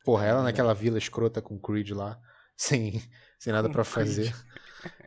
Porra, 0.05 0.27
ela 0.27 0.43
naquela 0.43 0.75
vila 0.75 0.99
escrota 0.99 1.41
com 1.41 1.55
o 1.55 1.61
Creed 1.61 1.91
lá, 1.91 2.19
sem, 2.57 3.03
sem 3.39 3.53
nada 3.53 3.69
para 3.69 3.85
fazer. 3.85 4.35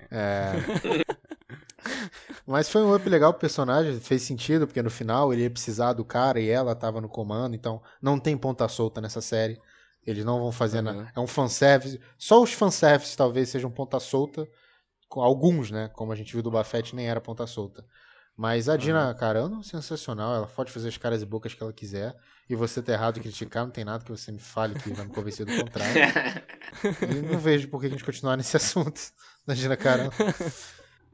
É... 0.10 0.54
Mas 2.46 2.70
foi 2.70 2.82
um 2.82 2.94
up 2.94 3.08
legal 3.08 3.34
pro 3.34 3.42
personagem, 3.42 4.00
fez 4.00 4.22
sentido, 4.22 4.68
porque 4.68 4.82
no 4.82 4.90
final 4.90 5.34
ele 5.34 5.44
ia 5.44 5.50
precisar 5.50 5.94
do 5.94 6.04
cara 6.04 6.40
e 6.40 6.50
ela 6.50 6.76
tava 6.76 7.00
no 7.00 7.10
comando, 7.10 7.56
então 7.56 7.82
não 8.02 8.20
tem 8.20 8.38
ponta 8.38 8.68
solta 8.68 9.00
nessa 9.00 9.22
série. 9.22 9.60
Eles 10.06 10.26
não 10.26 10.40
vão 10.40 10.52
fazer 10.52 10.80
uhum. 10.80 10.84
nada. 10.84 11.12
É 11.16 11.20
um 11.20 11.28
fanservice. 11.28 12.00
Só 12.18 12.42
os 12.42 12.52
fanservices 12.52 13.16
talvez 13.16 13.50
sejam 13.50 13.72
ponta 13.72 14.00
solta. 14.00 14.48
Alguns, 15.10 15.72
né? 15.72 15.90
Como 15.94 16.12
a 16.12 16.16
gente 16.16 16.34
viu 16.34 16.42
do 16.42 16.52
Buffett, 16.52 16.96
nem 16.96 17.08
era 17.08 17.22
ponta 17.22 17.48
solta. 17.48 17.86
Mas 18.36 18.68
a 18.68 18.76
Dina 18.76 19.10
uhum. 19.10 19.16
Carano, 19.16 19.60
é 19.60 19.64
sensacional. 19.64 20.36
Ela 20.36 20.48
pode 20.48 20.72
fazer 20.72 20.90
as 20.90 20.98
caras 20.98 21.22
e 21.22 21.26
bocas 21.26 21.54
que 21.54 21.62
ela 21.62 21.72
quiser. 21.72 22.16
E 22.50 22.56
você 22.56 22.82
tá 22.82 22.94
errado 22.94 23.18
em 23.18 23.22
criticar, 23.22 23.64
não 23.64 23.72
tem 23.72 23.86
nada 23.86 24.04
que 24.04 24.12
você 24.12 24.32
me 24.32 24.40
fale 24.40 24.76
que 24.76 24.92
vai 24.92 25.06
me 25.06 25.14
convencer 25.14 25.46
do 25.46 25.56
contrário. 25.56 25.94
e 27.10 27.22
não 27.22 27.40
vejo 27.40 27.68
por 27.70 27.80
que 27.80 27.88
a 27.88 27.90
gente 27.90 28.04
continuar 28.04 28.36
nesse 28.36 28.58
assunto 28.58 29.00
da 29.46 29.54
Dina 29.54 29.78
Carano. 29.78 30.12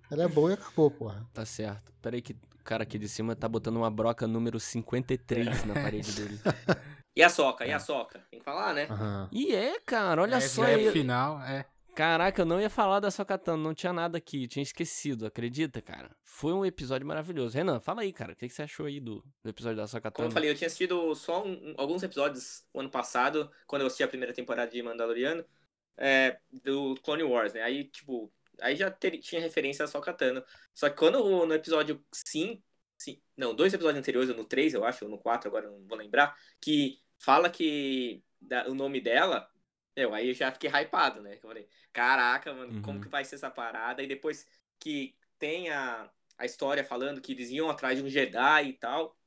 Ela 0.10 0.24
é 0.24 0.28
boa 0.28 0.52
e 0.52 0.54
acabou, 0.54 0.90
porra. 0.90 1.28
Tá 1.34 1.46
certo. 1.46 1.94
Peraí 2.02 2.22
que 2.22 2.34
o 2.34 2.64
cara 2.64 2.84
aqui 2.84 2.98
de 2.98 3.08
cima 3.08 3.36
tá 3.36 3.48
botando 3.48 3.78
uma 3.78 3.92
broca 3.92 4.26
número 4.26 4.60
53 4.60 5.66
na 5.66 5.74
parede 5.74 6.12
dele. 6.14 6.40
E 7.16 7.24
a 7.24 7.28
soca, 7.28 7.66
e 7.66 7.72
a 7.74 7.80
soca? 7.80 8.22
Tem 8.32 8.40
que 8.40 8.46
falar, 8.46 8.74
né? 8.74 8.88
Uhum. 8.90 9.28
E 9.30 9.54
é, 9.54 9.78
cara, 9.82 10.22
olha 10.22 10.36
é, 10.36 10.40
só. 10.40 10.64
É 10.64 10.76
aí. 10.76 10.92
final, 10.92 11.42
é. 11.42 11.66
Caraca, 12.00 12.44
eu 12.44 12.46
não 12.46 12.62
ia 12.62 12.70
falar 12.70 13.02
da 13.02 13.12
Sokatano, 13.12 13.62
não 13.62 13.74
tinha 13.74 13.92
nada 13.92 14.18
aqui, 14.18 14.48
tinha 14.48 14.64
esquecido, 14.64 15.26
acredita, 15.26 15.82
cara? 15.82 16.16
Foi 16.24 16.54
um 16.54 16.66
episódio 16.66 17.06
maravilhoso. 17.06 17.58
Renan, 17.58 17.82
fala 17.82 18.04
aí, 18.04 18.14
cara, 18.14 18.32
o 18.32 18.36
que, 18.38 18.48
você 18.48 18.62
achou 18.62 18.86
aí 18.86 19.02
do, 19.02 19.22
do 19.44 19.50
episódio 19.50 19.76
da 19.76 19.86
Sokatano? 19.86 20.14
Como 20.14 20.28
eu 20.30 20.32
falei, 20.32 20.50
eu 20.50 20.56
tinha 20.56 20.68
assistido 20.68 21.14
só 21.14 21.46
um, 21.46 21.74
alguns 21.78 22.02
episódios 22.02 22.64
o 22.74 22.80
ano 22.80 22.90
passado, 22.90 23.52
quando 23.68 23.82
eu 23.82 23.88
assisti 23.88 24.02
a 24.02 24.08
primeira 24.08 24.34
temporada 24.34 24.72
de 24.72 24.82
Mandaloriano, 24.82 25.44
é, 25.98 26.40
do 26.64 26.96
Clone 27.04 27.24
Wars, 27.24 27.52
né? 27.52 27.64
Aí, 27.64 27.84
tipo, 27.84 28.32
aí 28.62 28.78
já 28.78 28.90
ter, 28.90 29.18
tinha 29.18 29.42
referência 29.42 29.84
a 29.84 29.88
Sokatano. 29.90 30.42
Só 30.74 30.90
que 30.90 30.96
quando 30.96 31.46
no 31.46 31.54
episódio 31.54 32.02
5, 32.14 32.64
não, 33.36 33.54
dois 33.54 33.74
episódios 33.74 34.00
anteriores, 34.00 34.34
no 34.34 34.46
3, 34.46 34.74
eu 34.74 34.86
acho, 34.86 35.04
ou 35.04 35.12
no 35.12 35.18
4, 35.18 35.50
agora 35.50 35.70
não 35.70 35.86
vou 35.86 35.98
lembrar, 35.98 36.34
que 36.62 37.02
fala 37.18 37.50
que 37.50 38.24
da, 38.40 38.70
o 38.70 38.74
nome 38.74 39.02
dela 39.02 39.50
eu, 40.04 40.14
aí 40.14 40.30
eu 40.30 40.34
já 40.34 40.52
fiquei 40.52 40.70
hypado, 40.70 41.22
né? 41.22 41.36
Eu 41.36 41.40
falei, 41.40 41.68
caraca, 41.92 42.54
mano, 42.54 42.74
uhum. 42.74 42.82
como 42.82 43.02
que 43.02 43.08
vai 43.08 43.24
ser 43.26 43.36
essa 43.36 43.50
parada? 43.50 44.02
E 44.02 44.08
depois 44.08 44.48
que 44.80 45.16
tem 45.38 45.70
a, 45.70 46.10
a 46.38 46.46
história 46.46 46.84
falando 46.84 47.22
que 47.22 47.34
eles 47.34 47.50
iam 47.50 47.70
atrás 47.70 47.98
de 47.98 48.04
um 48.04 48.10
Jedi 48.10 48.70
e 48.70 48.74
tal. 48.74 49.18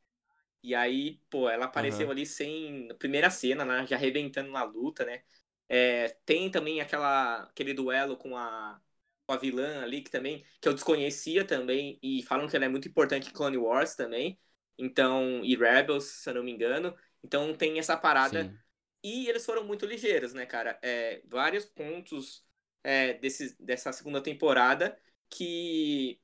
E 0.62 0.74
aí, 0.74 1.20
pô, 1.28 1.48
ela 1.48 1.64
apareceu 1.66 2.06
uhum. 2.06 2.12
ali 2.12 2.24
sem. 2.24 2.88
Primeira 2.98 3.30
cena, 3.30 3.64
né? 3.64 3.86
Já 3.86 3.96
arrebentando 3.96 4.50
na 4.50 4.62
luta, 4.62 5.04
né? 5.04 5.22
É, 5.68 6.08
tem 6.24 6.50
também 6.50 6.80
aquela, 6.80 7.42
aquele 7.44 7.74
duelo 7.74 8.16
com 8.16 8.36
a, 8.36 8.80
com 9.26 9.34
a 9.34 9.36
vilã 9.36 9.82
ali, 9.82 10.02
que 10.02 10.10
também. 10.10 10.44
Que 10.60 10.68
eu 10.68 10.74
desconhecia 10.74 11.44
também. 11.44 11.98
E 12.02 12.22
falam 12.22 12.48
que 12.48 12.54
ela 12.56 12.66
é 12.66 12.68
muito 12.68 12.88
importante 12.88 13.28
em 13.30 13.32
Clone 13.32 13.56
Wars 13.58 13.94
também. 13.96 14.38
Então. 14.78 15.40
E 15.44 15.56
Rebels, 15.56 16.04
se 16.04 16.30
eu 16.30 16.34
não 16.34 16.44
me 16.44 16.52
engano. 16.52 16.96
Então 17.24 17.54
tem 17.54 17.78
essa 17.78 17.96
parada. 17.96 18.44
Sim 18.44 18.62
e 19.03 19.28
eles 19.28 19.44
foram 19.44 19.64
muito 19.64 19.86
ligeiros, 19.86 20.32
né, 20.32 20.46
cara? 20.46 20.78
É, 20.82 21.22
vários 21.26 21.64
pontos 21.64 22.44
é, 22.84 23.14
desse, 23.14 23.57
dessa 23.62 23.92
segunda 23.92 24.20
temporada 24.20 24.98
que, 25.28 26.20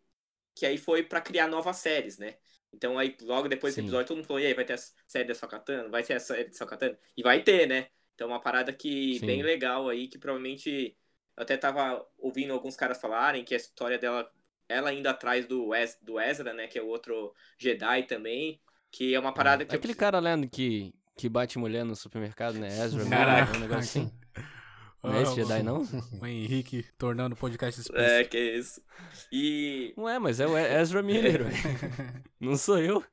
que 0.54 0.66
aí 0.66 0.78
foi 0.78 1.02
para 1.02 1.20
criar 1.20 1.48
novas 1.48 1.76
séries, 1.78 2.18
né? 2.18 2.36
Então 2.72 2.98
aí 2.98 3.16
logo 3.22 3.48
depois 3.48 3.74
desse 3.74 3.86
episódio 3.86 4.08
todo 4.08 4.16
mundo 4.18 4.26
falou, 4.26 4.40
e 4.40 4.46
aí, 4.46 4.54
vai 4.54 4.64
ter 4.64 4.74
a 4.74 4.78
série 5.06 5.26
da 5.26 5.34
Sokatano? 5.34 5.90
Vai 5.90 6.02
ter 6.02 6.14
a 6.14 6.20
série 6.20 6.50
de 6.50 6.56
Sokatano? 6.56 6.96
E 7.16 7.22
vai 7.22 7.42
ter, 7.42 7.66
né? 7.66 7.88
Então 8.14 8.28
uma 8.28 8.40
parada 8.40 8.72
que 8.72 9.18
Sim. 9.18 9.26
bem 9.26 9.42
legal 9.42 9.88
aí, 9.88 10.08
que 10.08 10.18
provavelmente 10.18 10.96
eu 11.36 11.42
até 11.42 11.56
tava 11.56 12.04
ouvindo 12.18 12.52
alguns 12.52 12.76
caras 12.76 13.00
falarem 13.00 13.44
que 13.44 13.54
a 13.54 13.56
história 13.56 13.96
dela, 13.96 14.28
ela 14.68 14.90
ainda 14.90 15.10
atrás 15.10 15.46
do, 15.46 15.70
do 16.02 16.20
Ezra, 16.20 16.52
né? 16.52 16.66
Que 16.66 16.78
é 16.78 16.82
o 16.82 16.88
outro 16.88 17.32
Jedi 17.56 18.02
também. 18.02 18.60
Que 18.90 19.14
é 19.14 19.20
uma 19.20 19.32
parada 19.32 19.64
que. 19.64 19.76
Aquele 19.76 19.92
eu... 19.92 19.96
cara 19.96 20.18
lá 20.18 20.34
que, 20.50 20.92
que 21.18 21.28
bate 21.28 21.58
mulher 21.58 21.84
no 21.84 21.96
supermercado, 21.96 22.54
né? 22.54 22.68
Ezra, 22.68 23.04
Caraca. 23.10 23.56
um 23.56 23.60
negócio 23.60 24.02
assim. 24.02 24.12
Não 25.02 25.14
é 25.14 25.22
esse 25.22 25.34
Jedi, 25.36 25.62
não? 25.62 25.82
O 26.20 26.26
Henrique 26.26 26.84
tornando 26.98 27.34
o 27.34 27.38
podcast 27.38 27.80
explícito. 27.80 28.10
É, 28.10 28.24
que 28.24 28.36
isso. 28.36 28.82
E... 29.30 29.94
Não 29.96 30.08
é, 30.08 30.18
mas 30.18 30.40
é 30.40 30.46
o 30.46 30.58
Ezra 30.58 31.04
Miller, 31.04 31.42
Não 32.40 32.56
sou 32.56 32.80
eu. 32.80 33.04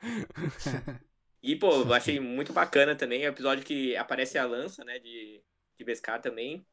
E, 1.43 1.55
pô, 1.55 1.83
eu 1.83 1.93
achei 1.93 2.19
muito 2.19 2.51
bacana 2.51 2.95
também 2.95 3.23
o 3.23 3.29
episódio 3.29 3.63
que 3.63 3.95
aparece 3.95 4.35
a 4.35 4.45
lança, 4.45 4.83
né, 4.83 4.97
de, 4.97 5.43
de 5.77 5.85
Beskar 5.85 6.19
também. 6.19 6.65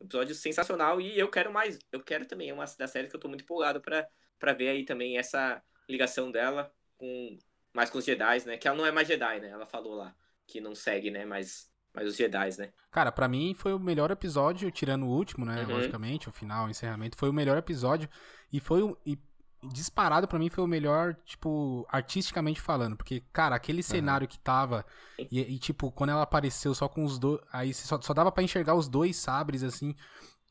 Episódio 0.00 0.34
sensacional 0.34 1.02
e 1.02 1.18
eu 1.18 1.28
quero 1.28 1.52
mais. 1.52 1.78
Eu 1.92 2.02
quero 2.02 2.24
também, 2.24 2.48
é 2.48 2.54
uma 2.54 2.64
das 2.64 2.90
séries 2.90 3.10
que 3.10 3.16
eu 3.16 3.20
tô 3.20 3.28
muito 3.28 3.44
empolgado 3.44 3.82
pra, 3.82 4.08
pra 4.38 4.54
ver 4.54 4.70
aí 4.70 4.86
também 4.86 5.18
essa 5.18 5.62
ligação 5.86 6.30
dela 6.30 6.72
com 6.96 7.38
mais 7.74 7.90
com 7.90 7.98
os 7.98 8.06
Jedi, 8.06 8.46
né? 8.46 8.56
Que 8.56 8.66
ela 8.66 8.76
não 8.76 8.86
é 8.86 8.90
mais 8.90 9.06
Jedi, 9.06 9.40
né? 9.40 9.50
Ela 9.50 9.66
falou 9.66 9.96
lá 9.96 10.16
que 10.46 10.60
não 10.60 10.74
segue, 10.74 11.10
né? 11.10 11.24
Mas 11.24 11.70
mas 11.96 12.08
os 12.08 12.16
Jedi, 12.16 12.50
né? 12.58 12.68
Cara, 12.90 13.10
para 13.10 13.26
mim 13.26 13.54
foi 13.54 13.72
o 13.72 13.78
melhor 13.78 14.10
episódio, 14.10 14.70
tirando 14.70 15.06
o 15.06 15.08
último, 15.08 15.46
né? 15.46 15.62
Uhum. 15.62 15.76
Logicamente, 15.76 16.28
o 16.28 16.32
final, 16.32 16.66
o 16.66 16.70
encerramento, 16.70 17.16
foi 17.16 17.30
o 17.30 17.32
melhor 17.32 17.56
episódio. 17.56 18.06
E 18.52 18.60
foi 18.60 18.82
o. 18.82 18.98
E 19.06 19.18
disparado 19.72 20.28
para 20.28 20.38
mim 20.38 20.50
foi 20.50 20.62
o 20.62 20.66
melhor, 20.66 21.16
tipo, 21.24 21.86
artisticamente 21.88 22.60
falando. 22.60 22.96
Porque, 22.96 23.22
cara, 23.32 23.56
aquele 23.56 23.82
cenário 23.82 24.26
uhum. 24.26 24.30
que 24.30 24.38
tava. 24.38 24.84
E, 25.18 25.40
e, 25.40 25.58
tipo, 25.58 25.90
quando 25.90 26.10
ela 26.10 26.22
apareceu 26.22 26.74
só 26.74 26.86
com 26.86 27.02
os 27.02 27.18
dois. 27.18 27.40
Aí 27.50 27.72
só, 27.72 27.98
só 28.00 28.12
dava 28.12 28.30
para 28.30 28.44
enxergar 28.44 28.74
os 28.74 28.88
dois 28.88 29.16
sabres, 29.16 29.62
assim. 29.62 29.94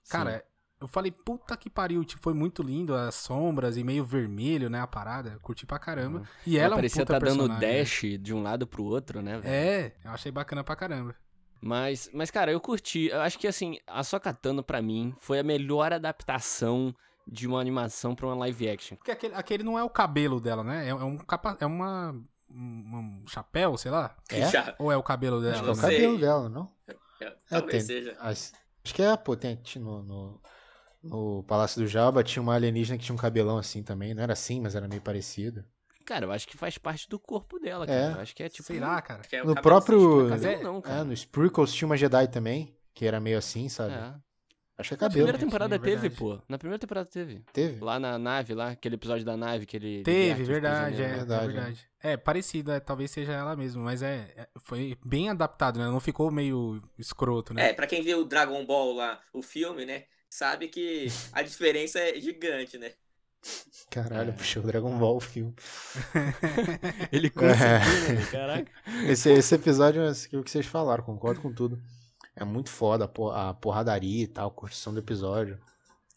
Cara, 0.10 0.40
Sim. 0.40 0.55
Eu 0.86 0.88
falei, 0.88 1.12
puta 1.12 1.58
que 1.58 1.70
pariu. 1.70 2.04
Tipo, 2.06 2.22
foi 2.22 2.34
muito 2.34 2.64
lindo, 2.64 2.96
as 2.96 3.16
sombras 3.16 3.78
e 3.78 3.84
meio 3.84 4.04
vermelho, 4.04 4.70
né? 4.70 4.80
A 4.80 4.88
parada. 4.88 5.38
Curti 5.42 5.66
pra 5.66 5.80
caramba. 5.80 6.20
Uhum. 6.20 6.26
E 6.46 6.58
ela, 6.58 6.68
ela 6.68 6.76
parecia 6.76 7.04
um 7.04 7.06
tá 7.06 7.20
dando 7.20 7.50
dash 7.60 8.02
de 8.20 8.34
um 8.34 8.42
lado 8.42 8.66
pro 8.68 8.84
outro, 8.84 9.22
né? 9.22 9.40
Véio? 9.40 9.54
É, 9.54 9.94
eu 10.04 10.12
achei 10.12 10.32
bacana 10.32 10.64
pra 10.64 10.76
caramba. 10.76 11.16
Mas, 11.62 12.10
mas, 12.14 12.30
cara, 12.30 12.52
eu 12.52 12.60
curti. 12.60 13.08
Eu 13.08 13.22
acho 13.22 13.40
que, 13.40 13.48
assim, 13.48 13.78
a 13.88 14.04
Sokatano, 14.04 14.64
pra 14.64 14.82
mim, 14.82 15.16
foi 15.20 15.40
a 15.40 15.44
melhor 15.44 15.92
adaptação 15.92 16.94
de 17.28 17.48
uma 17.48 17.60
animação 17.60 18.14
pra 18.14 18.28
uma 18.28 18.36
live 18.36 18.70
action. 18.70 18.98
Porque 18.98 19.12
aquele, 19.12 19.34
aquele 19.34 19.64
não 19.64 19.80
é 19.80 19.84
o 19.84 19.90
cabelo 19.90 20.40
dela, 20.40 20.64
né? 20.64 20.86
É, 20.86 20.90
é 20.90 20.94
um 20.94 21.18
capa, 21.18 21.58
é 21.60 21.66
uma 21.66 22.16
um, 22.50 23.24
um 23.24 23.28
chapéu, 23.28 23.78
sei 23.78 23.92
lá. 23.92 24.16
É? 24.30 24.76
Ou 24.78 24.92
é 24.92 24.98
o 24.98 25.04
cabelo 25.04 25.42
dela? 25.42 25.54
Acho 25.54 25.64
que 25.64 25.70
é 25.70 25.74
o 25.74 25.76
cabelo 25.76 26.18
dela, 26.20 26.50
não? 26.50 26.72
É, 27.20 27.36
talvez 27.50 27.88
tem, 27.88 28.04
seja. 28.04 28.18
Acho, 28.20 28.52
acho 28.84 28.94
que 28.94 29.02
é, 29.02 29.18
pô, 29.18 29.36
tem 29.36 29.60
no, 29.78 30.04
no, 30.04 30.42
no 31.06 31.44
Palácio 31.44 31.82
do 31.82 31.88
Jabba 31.88 32.24
tinha 32.24 32.42
uma 32.42 32.56
alienígena 32.56 32.98
que 32.98 33.06
tinha 33.06 33.14
um 33.14 33.20
cabelão 33.20 33.58
assim 33.58 33.84
também. 33.84 34.14
Não 34.14 34.24
era 34.24 34.34
assim, 34.34 34.60
mas 34.60 34.76
era 34.76 34.88
meio 34.88 35.02
parecido. 35.02 35.64
Cara, 36.06 36.26
eu 36.26 36.32
acho 36.32 36.48
que 36.48 36.56
faz 36.56 36.78
parte 36.78 37.10
do 37.10 37.18
corpo 37.18 37.60
dela, 37.60 37.88
cara. 37.88 38.00
É. 38.00 38.12
Eu 38.14 38.22
acho 38.22 38.36
que 38.36 38.44
é 38.44 38.50
tipo. 38.50 38.64
Sei 38.64 38.80
lá, 38.80 39.02
cara. 39.02 39.22
É 39.32 39.44
no 39.44 39.56
próprio. 39.56 40.32
Assim, 40.34 40.64
não, 40.64 40.80
cara. 40.80 41.02
É, 41.02 41.04
no 41.04 41.14
Sprinkles 41.14 41.74
tinha 41.74 41.88
uma 41.88 41.98
Jedi 41.98 42.28
também, 42.28 42.78
que 42.94 43.06
era 43.06 43.20
meio 43.20 43.38
assim, 43.38 43.68
sabe? 43.70 43.94
É. 43.94 44.14
Acho 44.78 44.90
que 44.90 44.96
é 44.96 44.98
cabelo. 44.98 45.26
Na 45.26 45.34
primeira 45.34 45.38
temporada 45.38 45.80
teve, 45.80 46.10
pô. 46.10 46.40
Na 46.50 46.58
primeira 46.58 46.78
temporada 46.78 47.10
teve. 47.10 47.44
Teve? 47.54 47.84
Lá 47.84 47.98
na 47.98 48.20
nave, 48.20 48.54
lá, 48.54 48.72
aquele 48.72 48.96
episódio 48.96 49.26
da 49.26 49.38
nave 49.38 49.66
que 49.66 49.78
ele. 49.78 50.04
Teve, 50.04 50.44
verdade, 50.44 51.02
é, 51.02 51.16
verdade, 51.16 51.44
é 51.44 51.48
verdade. 51.48 51.88
É, 52.04 52.18
parecido, 52.18 52.72
é, 52.72 52.80
talvez 52.80 53.10
seja 53.10 53.32
ela 53.32 53.56
mesmo, 53.56 53.82
mas 53.82 54.02
é, 54.02 54.34
é, 54.36 54.48
foi 54.60 54.98
bem 55.04 55.30
adaptado, 55.30 55.80
né? 55.80 55.86
Não 55.86 56.00
ficou 56.00 56.30
meio 56.30 56.82
escroto, 57.00 57.54
né? 57.54 57.70
É, 57.70 57.74
pra 57.74 57.88
quem 57.88 58.04
viu 58.04 58.20
o 58.20 58.26
Dragon 58.26 58.66
Ball 58.66 58.94
lá, 58.94 59.20
o 59.34 59.42
filme, 59.42 59.86
né? 59.86 60.04
Sabe 60.30 60.68
que 60.68 61.08
a 61.32 61.42
diferença 61.42 62.00
é 62.00 62.20
gigante, 62.20 62.78
né? 62.78 62.94
Caralho, 63.90 64.30
é. 64.30 64.34
puxou 64.34 64.64
o 64.64 64.66
Dragon 64.66 64.98
Ball 64.98 65.18
o 65.18 65.22
filme. 65.22 65.54
Ele 67.12 67.30
conseguiu, 67.30 67.66
é. 67.66 68.14
né? 68.14 68.26
Caraca. 68.32 68.72
Esse, 69.08 69.30
esse 69.32 69.56
episódio 69.56 70.02
é 70.02 70.12
o 70.38 70.44
que 70.44 70.52
vocês 70.52 70.66
falaram, 70.66 71.04
concordo 71.04 71.42
com 71.42 71.54
tudo. 71.54 71.82
É 72.36 72.44
muito 72.44 72.70
foda 72.70 73.06
a 73.06 73.54
porradaria 73.54 74.24
e 74.24 74.28
tal, 74.28 74.50
a 74.50 74.54
construção 74.54 74.94
do 74.94 75.00
episódio. 75.00 75.58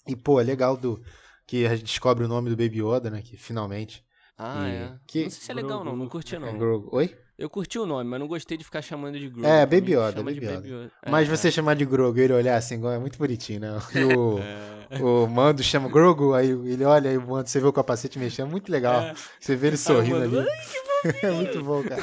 E, 0.06 0.16
pô, 0.16 0.40
é 0.40 0.44
legal 0.44 0.76
do 0.76 1.02
que 1.46 1.64
a 1.66 1.76
gente 1.76 1.84
descobre 1.84 2.24
o 2.24 2.28
nome 2.28 2.50
do 2.50 2.56
Baby 2.56 2.82
Yoda, 2.82 3.10
né? 3.10 3.22
Que 3.22 3.36
finalmente. 3.36 4.04
Ah, 4.36 4.68
e, 4.68 4.72
é. 4.72 4.98
Que... 5.06 5.22
Não 5.24 5.30
sei 5.30 5.42
se 5.42 5.50
é 5.50 5.54
legal, 5.54 5.84
não. 5.84 5.94
Não 5.94 6.08
curti, 6.08 6.38
não. 6.38 6.48
É, 6.48 6.82
Oi? 6.92 7.16
Eu 7.38 7.48
curti 7.48 7.78
o 7.78 7.86
nome, 7.86 8.10
mas 8.10 8.18
não 8.18 8.26
gostei 8.26 8.58
de 8.58 8.64
ficar 8.64 8.82
chamando 8.82 9.16
de 9.16 9.28
Grogu. 9.28 9.46
É, 9.46 9.64
Baby 9.64 9.92
Yoda, 9.92 10.24
Baby 10.24 10.38
Yoda. 10.38 10.54
Baby 10.54 10.72
Yoda. 10.72 10.92
Mas 11.08 11.28
é, 11.28 11.36
você 11.36 11.48
é. 11.48 11.50
chamar 11.52 11.74
de 11.74 11.84
Grogu 11.84 12.18
e 12.18 12.22
ele 12.22 12.32
olhar 12.32 12.56
assim, 12.56 12.84
é 12.84 12.98
muito 12.98 13.16
bonitinho, 13.16 13.60
né? 13.60 13.78
E 13.94 14.02
o, 14.02 14.40
é. 14.90 15.00
o 15.00 15.28
Mando 15.28 15.62
chama 15.62 15.88
Grogu, 15.88 16.34
aí 16.34 16.50
ele 16.50 16.84
olha 16.84 17.12
e 17.12 17.16
o 17.16 17.24
Mando, 17.24 17.48
você 17.48 17.60
vê 17.60 17.66
o 17.68 17.72
capacete 17.72 18.18
mexendo, 18.18 18.48
é 18.48 18.50
muito 18.50 18.72
legal. 18.72 19.00
É. 19.02 19.14
Você 19.38 19.54
vê 19.54 19.68
ele 19.68 19.76
sorrindo 19.76 20.16
ali. 20.20 20.36
Ai, 20.36 21.14
é 21.22 21.30
muito 21.30 21.62
bom, 21.62 21.84
cara. 21.84 22.02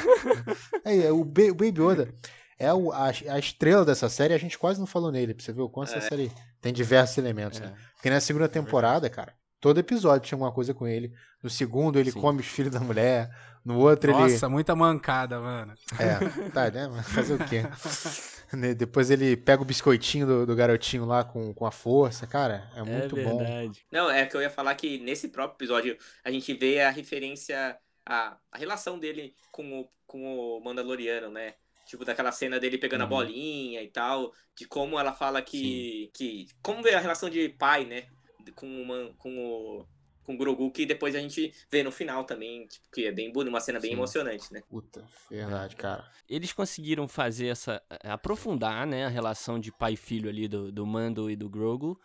Aí, 0.82 1.06
o, 1.10 1.22
ba 1.22 1.42
o 1.42 1.54
Baby 1.54 1.82
Yoda 1.82 2.14
é 2.58 2.72
o, 2.72 2.90
a, 2.90 3.08
a, 3.08 3.38
estrela 3.38 3.84
dessa 3.84 4.08
série, 4.08 4.32
a 4.32 4.38
gente 4.38 4.58
quase 4.58 4.80
não 4.80 4.86
falou 4.86 5.12
nele, 5.12 5.34
pra 5.34 5.44
você 5.44 5.52
ver 5.52 5.60
o 5.60 5.68
quanto 5.68 5.92
essa 5.92 6.00
série 6.08 6.32
tem 6.62 6.72
diversos 6.72 7.18
elementos, 7.18 7.60
né? 7.60 7.74
Porque 7.94 8.08
na 8.08 8.20
segunda 8.20 8.48
temporada, 8.48 9.10
cara, 9.10 9.34
todo 9.60 9.78
episódio 9.78 10.26
tinha 10.26 10.36
alguma 10.36 10.52
coisa 10.52 10.74
com 10.74 10.86
ele. 10.86 11.12
No 11.42 11.50
segundo, 11.50 11.98
ele 11.98 12.10
Sim. 12.10 12.20
come 12.20 12.40
os 12.40 12.46
filhos 12.46 12.72
da 12.72 12.80
mulher. 12.80 13.30
No 13.64 13.78
outro, 13.78 14.12
Nossa, 14.12 14.24
ele. 14.24 14.32
Nossa, 14.32 14.48
muita 14.48 14.76
mancada, 14.76 15.40
mano. 15.40 15.74
É, 15.98 16.50
tá, 16.50 16.70
né? 16.70 16.88
Mas 16.88 17.08
fazer 17.08 17.34
o 17.34 17.44
quê? 17.44 17.62
Né, 18.52 18.74
depois 18.74 19.10
ele 19.10 19.36
pega 19.36 19.60
o 19.60 19.64
biscoitinho 19.64 20.24
do, 20.24 20.46
do, 20.46 20.54
garotinho 20.54 21.04
lá 21.04 21.24
com, 21.24 21.52
com 21.52 21.66
a 21.66 21.72
força, 21.72 22.28
cara. 22.28 22.70
É, 22.76 22.78
é 22.78 22.82
muito 22.84 23.18
é 23.18 23.24
bom. 23.24 23.72
Não, 23.90 24.08
é 24.08 24.24
que 24.24 24.36
eu 24.36 24.40
ia 24.40 24.48
falar 24.48 24.72
que 24.76 24.98
nesse 24.98 25.30
próprio 25.30 25.56
episódio 25.56 25.98
a 26.24 26.30
gente 26.30 26.54
vê 26.54 26.80
a 26.80 26.90
referência, 26.90 27.76
a, 28.06 28.36
a 28.52 28.56
relação 28.56 29.00
dele 29.00 29.34
com 29.50 29.80
o, 29.80 29.88
com 30.06 30.22
o 30.24 30.60
Mandaloriano, 30.60 31.28
né? 31.28 31.54
Tipo, 31.86 32.04
daquela 32.04 32.30
cena 32.30 32.60
dele 32.60 32.78
pegando 32.78 33.00
uhum. 33.00 33.06
a 33.06 33.10
bolinha 33.10 33.82
e 33.82 33.88
tal. 33.88 34.32
De 34.56 34.66
como 34.66 34.98
ela 34.98 35.12
fala 35.12 35.42
que. 35.42 36.10
que 36.14 36.46
como 36.62 36.82
vê 36.82 36.94
a 36.94 37.00
relação 37.00 37.28
de 37.28 37.48
pai, 37.48 37.84
né? 37.84 38.06
Com, 38.52 38.66
uma, 38.82 39.12
com 39.18 39.38
o 39.38 39.86
com 40.26 40.34
o 40.34 40.36
Grogu, 40.36 40.70
que 40.72 40.84
depois 40.84 41.14
a 41.14 41.20
gente 41.20 41.54
vê 41.70 41.84
no 41.84 41.92
final 41.92 42.24
também, 42.24 42.66
tipo, 42.66 42.90
que 42.92 43.06
é 43.06 43.12
bem 43.12 43.32
bonito, 43.32 43.52
uma 43.52 43.60
cena 43.60 43.78
bem 43.78 43.92
Sim. 43.92 43.96
emocionante, 43.96 44.52
né? 44.52 44.60
Puta, 44.68 45.06
verdade, 45.30 45.76
cara. 45.76 46.10
Eles 46.28 46.52
conseguiram 46.52 47.06
fazer 47.06 47.46
essa. 47.46 47.80
Eh, 47.88 48.10
aprofundar, 48.10 48.84
né, 48.86 49.06
a 49.06 49.08
relação 49.08 49.58
de 49.58 49.70
pai 49.70 49.92
e 49.92 49.96
filho 49.96 50.28
ali 50.28 50.48
do, 50.48 50.72
do 50.72 50.84
Mando 50.84 51.30
e 51.30 51.36
do 51.36 51.48
Grogu. 51.48 51.98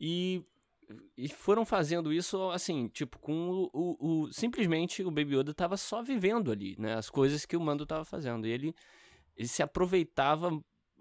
E. 0.00 0.42
E 1.18 1.28
foram 1.28 1.66
fazendo 1.66 2.10
isso, 2.10 2.50
assim, 2.50 2.88
tipo, 2.88 3.18
com 3.18 3.50
o, 3.50 3.70
o, 3.74 4.22
o 4.22 4.32
Simplesmente 4.32 5.02
o 5.02 5.10
Baby 5.10 5.36
Yoda 5.36 5.52
tava 5.52 5.76
só 5.76 6.00
vivendo 6.00 6.50
ali, 6.50 6.76
né? 6.78 6.94
As 6.94 7.10
coisas 7.10 7.44
que 7.44 7.58
o 7.58 7.60
Mando 7.60 7.84
tava 7.84 8.06
fazendo. 8.06 8.46
E 8.46 8.50
ele, 8.50 8.74
ele 9.36 9.48
se 9.48 9.62
aproveitava. 9.62 10.50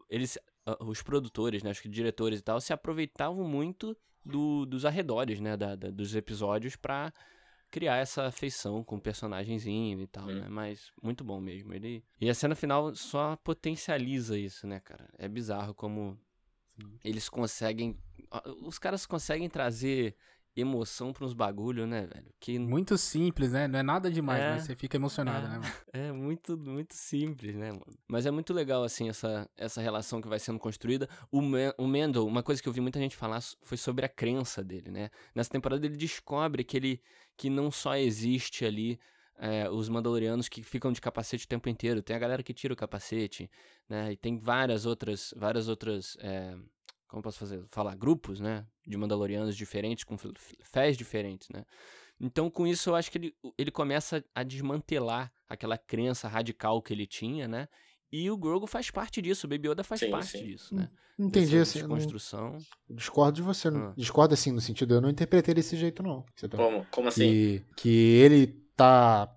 Eles, 0.09 0.37
os 0.81 1.01
produtores, 1.01 1.63
né, 1.63 1.71
os 1.71 1.81
diretores 1.85 2.39
e 2.39 2.43
tal, 2.43 2.59
se 2.59 2.73
aproveitavam 2.73 3.47
muito 3.47 3.95
do, 4.27 4.65
dos 4.65 4.85
arredores, 4.85 5.39
né, 5.39 5.55
da, 5.55 5.75
da, 5.75 5.89
dos 5.89 6.15
episódios 6.15 6.75
para 6.75 7.13
criar 7.69 7.97
essa 7.97 8.25
afeição 8.25 8.83
com 8.83 8.95
o 8.95 9.01
personagemzinho 9.01 10.01
e 10.01 10.07
tal, 10.07 10.29
é. 10.29 10.35
né? 10.35 10.47
Mas 10.49 10.91
muito 11.01 11.23
bom 11.23 11.39
mesmo. 11.39 11.73
Ele 11.73 12.03
e 12.19 12.29
a 12.29 12.33
cena 12.33 12.55
final 12.55 12.95
só 12.95 13.35
potencializa 13.37 14.37
isso, 14.37 14.65
né, 14.65 14.79
cara? 14.79 15.09
É 15.17 15.27
bizarro 15.27 15.73
como 15.73 16.17
Sim. 16.79 16.99
eles 17.03 17.27
conseguem 17.27 17.97
os 18.61 18.77
caras 18.77 19.05
conseguem 19.05 19.49
trazer 19.49 20.15
emoção 20.59 21.13
pra 21.13 21.25
uns 21.25 21.33
bagulho, 21.33 21.85
né, 21.85 22.07
velho? 22.11 22.27
Que... 22.39 22.57
Muito 22.57 22.97
simples, 22.97 23.51
né? 23.51 23.67
Não 23.67 23.79
é 23.79 23.83
nada 23.83 24.09
demais, 24.09 24.41
é, 24.41 24.49
mas 24.51 24.63
você 24.63 24.75
fica 24.75 24.97
emocionado, 24.97 25.45
é, 25.45 25.49
né, 25.49 25.59
mano? 25.59 25.73
É 25.93 26.11
muito, 26.11 26.57
muito 26.57 26.93
simples, 26.93 27.55
né, 27.55 27.71
mano? 27.71 27.85
Mas 28.07 28.25
é 28.25 28.31
muito 28.31 28.53
legal, 28.53 28.83
assim, 28.83 29.09
essa, 29.09 29.49
essa 29.55 29.81
relação 29.81 30.21
que 30.21 30.27
vai 30.27 30.39
sendo 30.39 30.59
construída. 30.59 31.07
O, 31.31 31.41
Man, 31.41 31.73
o 31.77 31.87
Mendel, 31.87 32.25
uma 32.25 32.43
coisa 32.43 32.61
que 32.61 32.67
eu 32.67 32.73
vi 32.73 32.81
muita 32.81 32.99
gente 32.99 33.15
falar 33.15 33.41
foi 33.61 33.77
sobre 33.77 34.05
a 34.05 34.09
crença 34.09 34.63
dele, 34.63 34.89
né? 34.89 35.09
Nessa 35.33 35.49
temporada 35.49 35.85
ele 35.85 35.97
descobre 35.97 36.63
que 36.63 36.77
ele 36.77 37.01
que 37.37 37.49
não 37.51 37.69
só 37.69 37.95
existe 37.95 38.65
ali 38.65 38.99
é, 39.37 39.69
os 39.69 39.87
Mandalorianos 39.87 40.49
que 40.49 40.63
ficam 40.63 40.91
de 40.91 40.99
capacete 40.99 41.45
o 41.45 41.47
tempo 41.47 41.69
inteiro. 41.69 42.01
Tem 42.01 42.15
a 42.15 42.19
galera 42.19 42.41
que 42.41 42.53
tira 42.53 42.73
o 42.73 42.77
capacete, 42.77 43.49
né? 43.87 44.11
E 44.11 44.17
tem 44.17 44.37
várias 44.37 44.85
outras, 44.85 45.33
várias 45.37 45.67
outras 45.67 46.17
é, 46.19 46.55
como 47.07 47.21
posso 47.21 47.39
fazer, 47.39 47.63
falar, 47.69 47.95
grupos, 47.95 48.39
né, 48.39 48.65
de 48.85 48.97
Mandalorianos 48.97 49.55
diferentes, 49.55 50.03
com 50.03 50.17
fés 50.61 50.97
diferentes, 50.97 51.49
né. 51.49 51.63
Então, 52.19 52.49
com 52.49 52.65
isso, 52.65 52.89
eu 52.89 52.95
acho 52.95 53.11
que 53.11 53.17
ele, 53.17 53.35
ele 53.57 53.71
começa 53.71 54.23
a 54.33 54.43
desmantelar 54.43 55.31
aquela 55.47 55.77
crença 55.77 56.27
radical 56.27 56.81
que 56.81 56.93
ele 56.93 57.05
tinha, 57.05 57.47
né, 57.47 57.67
e 58.11 58.29
o 58.31 58.37
Grogu 58.37 58.67
faz 58.67 58.89
parte 58.89 59.21
disso, 59.21 59.47
o 59.47 59.49
Baby 59.49 59.69
Yoda 59.69 59.83
faz 59.83 59.99
sim, 59.99 60.09
parte 60.09 60.37
sim. 60.37 60.45
disso, 60.45 60.75
né. 60.75 60.89
Entendi, 61.19 61.57
Dessa 61.57 61.79
assim, 61.79 61.87
construção. 61.87 62.57
Discordo 62.87 63.37
de 63.37 63.41
você, 63.41 63.69
ah. 63.69 63.91
discordo 63.97 64.35
assim, 64.35 64.51
no 64.51 64.61
sentido, 64.61 64.93
eu 64.93 65.01
não 65.01 65.09
interpretei 65.09 65.53
desse 65.53 65.75
jeito, 65.75 66.03
não. 66.03 66.23
Tá... 66.39 66.55
Como? 66.55 66.85
Como 66.91 67.07
assim? 67.07 67.23
Que, 67.23 67.65
que 67.75 67.89
ele 67.89 68.47
tá 68.75 69.27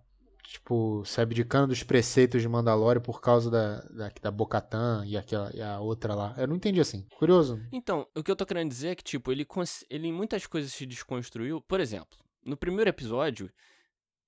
tipo, 0.51 1.05
se 1.05 1.21
abdicando 1.21 1.69
dos 1.69 1.85
preceitos 1.85 2.43
de 2.43 2.49
Mandalorian 2.49 3.01
por 3.01 3.21
causa 3.21 3.49
da, 3.49 3.81
da, 3.83 4.13
da 4.21 4.31
Bocatan 4.33 5.05
e, 5.07 5.17
aquela, 5.17 5.49
e 5.55 5.63
a 5.63 5.79
outra 5.79 6.13
lá. 6.13 6.35
Eu 6.37 6.49
não 6.49 6.57
entendi 6.57 6.81
assim. 6.81 7.07
Curioso. 7.17 7.61
Então, 7.73 8.05
o 8.17 8.23
que 8.23 8.31
eu 8.31 8.35
tô 8.35 8.45
querendo 8.45 8.69
dizer 8.69 8.89
é 8.89 8.95
que, 8.97 9.05
tipo, 9.05 9.31
ele, 9.31 9.47
ele 9.89 10.09
em 10.09 10.13
muitas 10.13 10.49
coisas 10.49 10.73
se 10.73 10.85
desconstruiu. 10.85 11.61
Por 11.61 11.79
exemplo, 11.79 12.19
no 12.45 12.57
primeiro 12.57 12.91
episódio, 12.91 13.49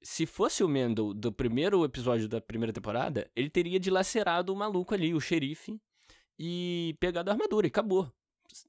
se 0.00 0.24
fosse 0.24 0.62
o 0.62 0.68
Mendel 0.68 1.12
do 1.12 1.32
primeiro 1.32 1.84
episódio 1.84 2.28
da 2.28 2.40
primeira 2.40 2.72
temporada, 2.72 3.28
ele 3.34 3.50
teria 3.50 3.80
dilacerado 3.80 4.52
o 4.52 4.56
maluco 4.56 4.94
ali, 4.94 5.12
o 5.12 5.20
xerife, 5.20 5.80
e 6.38 6.96
pegado 7.00 7.30
a 7.30 7.32
armadura, 7.32 7.66
e 7.66 7.68
acabou. 7.68 8.12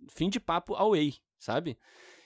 Fim 0.09 0.27
de 0.27 0.39
papo 0.39 0.73
away, 0.73 1.17
sabe? 1.37 1.77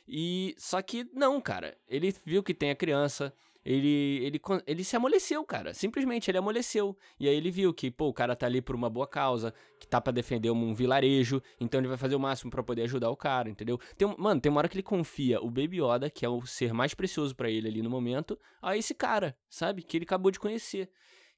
E 0.07 0.55
só 0.57 0.81
que 0.81 1.03
não, 1.13 1.41
cara. 1.41 1.77
Ele 1.85 2.15
viu 2.25 2.41
que 2.41 2.53
tem 2.53 2.71
a 2.71 2.75
criança, 2.75 3.33
ele, 3.67 4.25
ele, 4.25 4.41
ele 4.65 4.83
se 4.83 4.95
amoleceu, 4.95 5.43
cara. 5.43 5.73
Simplesmente 5.73 6.31
ele 6.31 6.37
amoleceu. 6.37 6.97
E 7.19 7.27
aí 7.27 7.35
ele 7.35 7.51
viu 7.51 7.73
que, 7.73 7.91
pô, 7.91 8.07
o 8.07 8.13
cara 8.13 8.33
tá 8.33 8.45
ali 8.45 8.61
por 8.61 8.73
uma 8.73 8.89
boa 8.89 9.05
causa, 9.05 9.53
que 9.77 9.85
tá 9.85 9.99
para 9.99 10.13
defender 10.13 10.49
um 10.49 10.73
vilarejo, 10.73 11.41
então 11.59 11.81
ele 11.81 11.89
vai 11.89 11.97
fazer 11.97 12.15
o 12.15 12.19
máximo 12.19 12.49
para 12.49 12.63
poder 12.63 12.83
ajudar 12.83 13.09
o 13.09 13.17
cara, 13.17 13.49
entendeu? 13.49 13.77
Tem, 13.97 14.07
mano, 14.17 14.39
tem 14.39 14.49
uma 14.49 14.59
hora 14.59 14.69
que 14.69 14.75
ele 14.75 14.83
confia 14.83 15.41
o 15.41 15.51
Baby 15.51 15.81
Yoda, 15.81 16.09
que 16.09 16.25
é 16.25 16.29
o 16.29 16.45
ser 16.45 16.73
mais 16.73 16.93
precioso 16.93 17.35
para 17.35 17.49
ele 17.49 17.67
ali 17.67 17.81
no 17.81 17.89
momento, 17.89 18.39
a 18.61 18.77
esse 18.77 18.95
cara, 18.95 19.35
sabe? 19.49 19.83
Que 19.83 19.97
ele 19.97 20.05
acabou 20.05 20.31
de 20.31 20.39
conhecer. 20.39 20.89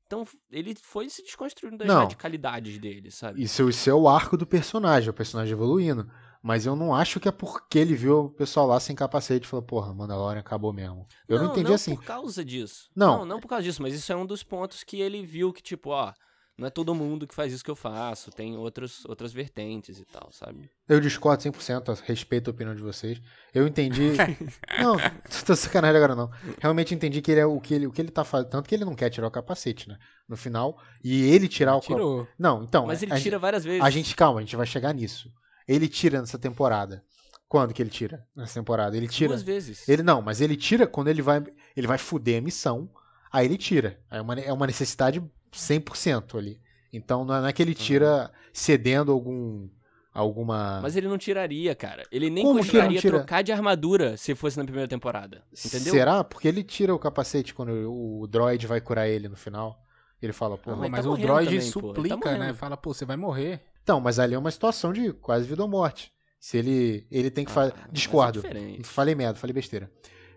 Então, 0.06 0.24
ele 0.52 0.76
foi 0.80 1.10
se 1.10 1.24
desconstruindo 1.24 1.78
das 1.78 1.88
Não. 1.88 2.02
radicalidades 2.02 2.78
dele, 2.78 3.10
sabe? 3.10 3.42
Isso, 3.42 3.68
isso 3.68 3.90
é 3.90 3.94
o 3.94 4.08
arco 4.08 4.38
do 4.38 4.46
personagem, 4.46 5.10
o 5.10 5.14
personagem 5.14 5.54
evoluindo. 5.54 6.08
Mas 6.42 6.66
eu 6.66 6.76
não 6.76 6.96
acho 6.96 7.20
que 7.20 7.28
é 7.28 7.32
porque 7.32 7.78
ele 7.78 7.94
viu 7.94 8.26
o 8.26 8.30
pessoal 8.30 8.66
lá 8.66 8.80
sem 8.80 8.96
capacete 8.96 9.46
e 9.46 9.50
falou, 9.50 9.66
porra, 9.66 9.94
Mandalorian 9.94 10.40
acabou 10.40 10.72
mesmo. 10.72 11.06
Eu 11.28 11.38
não, 11.38 11.46
não 11.46 11.52
entendi 11.52 11.68
não 11.68 11.76
assim. 11.76 11.92
Não 11.92 11.98
por 11.98 12.06
causa 12.06 12.46
disso. 12.46 12.90
Não. 12.96 13.18
não. 13.20 13.26
Não 13.26 13.40
por 13.40 13.50
causa 13.50 13.64
disso, 13.64 13.82
mas 13.82 13.94
isso 13.94 14.12
é 14.12 14.16
um 14.16 14.26
dos 14.26 14.42
pontos 14.42 14.84
que 14.84 15.02
ele 15.02 15.26
viu 15.26 15.52
que, 15.52 15.62
tipo, 15.62 15.90
ó, 15.90 16.14
não 16.60 16.68
é 16.68 16.70
todo 16.70 16.94
mundo 16.94 17.26
que 17.26 17.34
faz 17.34 17.54
isso 17.54 17.64
que 17.64 17.72
eu 17.72 17.76
faço, 17.76 18.32
tem 18.32 18.58
outros, 18.58 19.06
outras 19.06 19.32
vertentes 19.32 19.98
e 19.98 20.04
tal, 20.06 20.30
sabe? 20.32 20.70
Eu 20.90 21.00
discordo 21.00 21.42
100%, 21.42 22.02
respeito 22.06 22.50
a 22.50 22.52
opinião 22.52 22.76
de 22.76 22.82
vocês. 22.82 23.22
Eu 23.54 23.66
entendi. 23.66 24.12
não, 24.78 24.98
tô 25.46 25.56
sacanagem 25.56 25.96
agora 25.96 26.16
não. 26.16 26.30
Realmente 26.60 26.94
entendi 26.94 27.22
que 27.22 27.32
ele 27.32 27.40
é 27.40 27.46
o 27.46 27.62
que 27.62 27.74
ele, 27.74 27.88
o 27.88 27.92
que 27.92 28.02
ele 28.02 28.12
tá 28.12 28.26
fazendo. 28.26 28.50
Tanto 28.50 28.68
que 28.68 28.76
ele 28.76 28.84
não 28.84 28.94
quer 28.94 29.10
tirar 29.10 29.28
o 29.28 29.32
capacete, 29.32 29.88
né? 29.88 29.98
No 30.28 30.36
final. 30.36 30.78
E 31.02 31.24
ele 31.32 31.48
tirar 31.48 31.78
o. 31.78 31.80
Tirou. 31.80 32.28
Não, 32.38 32.64
então. 32.64 32.86
Mas 32.86 33.02
ele 33.02 33.18
tira 33.22 33.40
várias 33.40 33.64
vezes. 33.64 33.82
A 33.82 33.90
gente, 33.90 34.14
calma, 34.14 34.40
a 34.40 34.44
gente 34.44 34.58
vai 34.58 34.66
chegar 34.66 34.94
nisso. 34.94 35.32
Ele 35.70 35.88
tira 35.88 36.20
nessa 36.20 36.40
temporada. 36.40 37.04
Quando 37.48 37.74
que 37.74 37.82
ele 37.82 37.92
tira 37.92 38.26
nessa 38.36 38.56
temporada? 38.56 38.98
Ele 38.98 39.08
tira. 39.08 39.30
Duas 39.30 39.44
vezes. 39.44 39.88
Ele 39.88 40.02
não, 40.02 40.20
mas 40.22 40.42
ele 40.42 40.58
tira 40.58 40.88
quando 40.88 41.10
ele 41.10 41.22
vai, 41.22 41.44
ele 41.78 41.86
vai 41.86 42.00
fuder 42.00 42.40
a 42.40 42.42
missão. 42.42 42.90
Aí 43.32 43.46
ele 43.46 43.58
tira. 43.58 44.00
É 44.10 44.20
uma, 44.20 44.40
é 44.40 44.52
uma 44.52 44.66
necessidade 44.66 45.22
100% 45.54 46.38
ali. 46.38 46.60
Então 46.92 47.24
não 47.24 47.46
é 47.46 47.54
que 47.54 47.62
ele 47.62 47.76
tira 47.76 48.24
uhum. 48.24 48.30
cedendo 48.52 49.12
algum 49.12 49.70
alguma. 50.12 50.80
Mas 50.82 50.96
ele 50.96 51.08
não 51.08 51.18
tiraria, 51.18 51.76
cara. 51.76 52.04
Ele 52.12 52.32
nem 52.32 52.44
Como 52.44 52.60
cogitaria 52.60 53.00
trocar 53.00 53.44
de 53.44 53.52
armadura 53.52 54.18
se 54.18 54.34
fosse 54.34 54.58
na 54.58 54.64
primeira 54.64 54.88
temporada. 54.88 55.44
Entendeu? 55.66 55.94
Será? 55.94 56.24
Porque 56.24 56.48
ele 56.48 56.64
tira 56.64 56.96
o 56.96 57.00
capacete 57.00 57.54
quando 57.54 57.72
o 57.72 58.28
droid 58.28 58.66
vai 58.66 58.82
curar 58.82 59.08
ele 59.08 59.30
no 59.30 59.38
final. 59.38 59.80
Ele 60.22 60.34
fala, 60.34 60.58
pô. 60.58 60.76
mas, 60.76 60.90
mas 60.90 61.06
tá 61.06 61.12
o 61.12 61.18
droid 61.18 61.46
também, 61.46 61.62
suplica, 61.62 62.18
tá 62.18 62.38
né? 62.38 62.54
Fala, 62.54 62.76
pô, 62.76 62.94
você 62.94 63.06
vai 63.06 63.16
morrer. 63.16 63.62
Então, 63.90 64.00
mas 64.00 64.20
ali 64.20 64.36
é 64.36 64.38
uma 64.38 64.52
situação 64.52 64.94
de 64.94 65.12
quase 65.14 65.48
vida 65.48 65.64
ou 65.64 65.68
morte. 65.68 66.14
Se 66.40 66.60
ele, 66.60 67.08
ele 67.10 67.32
tem 67.32 67.44
que 67.44 67.52
fazer. 67.52 67.74
Ah, 67.76 67.88
Discordo. 67.92 68.44
É 68.46 68.84
falei 68.84 69.16
merda, 69.16 69.40
falei 69.40 69.52
besteira. 69.52 69.92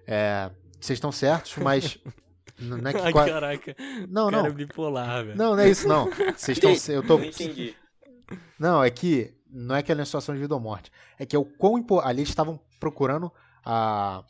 É, 0.06 0.50
vocês 0.80 0.96
estão 0.96 1.12
certos, 1.12 1.58
mas. 1.58 1.98
Não 2.58 2.78
é 2.78 2.94
que 2.94 3.00
Ai, 3.00 3.12
quase... 3.12 3.30
caraca. 3.30 3.76
Não, 4.08 4.30
cara 4.30 4.48
não. 4.48 4.54
bipolar, 4.54 5.24
velho. 5.24 5.36
Não, 5.36 5.56
não 5.56 5.62
é 5.62 5.68
isso, 5.68 5.88
não. 5.88 6.08
Vocês 6.36 6.58
estão. 6.58 6.94
Eu 6.94 7.02
tô. 7.02 7.18
Não 7.18 7.24
entendi. 7.24 7.74
Não, 8.58 8.82
é 8.84 8.88
que. 8.88 9.34
Não 9.50 9.74
é 9.74 9.82
que 9.82 9.90
é 9.90 9.94
uma 9.94 10.04
situação 10.04 10.34
de 10.34 10.40
vida 10.40 10.54
ou 10.54 10.60
morte. 10.60 10.90
É 11.18 11.26
que 11.26 11.34
é 11.34 11.38
o 11.38 11.44
quão 11.44 11.76
impo... 11.76 11.98
ali 11.98 12.20
eles 12.20 12.28
estavam 12.28 12.60
procurando 12.78 13.32
a, 13.64 14.24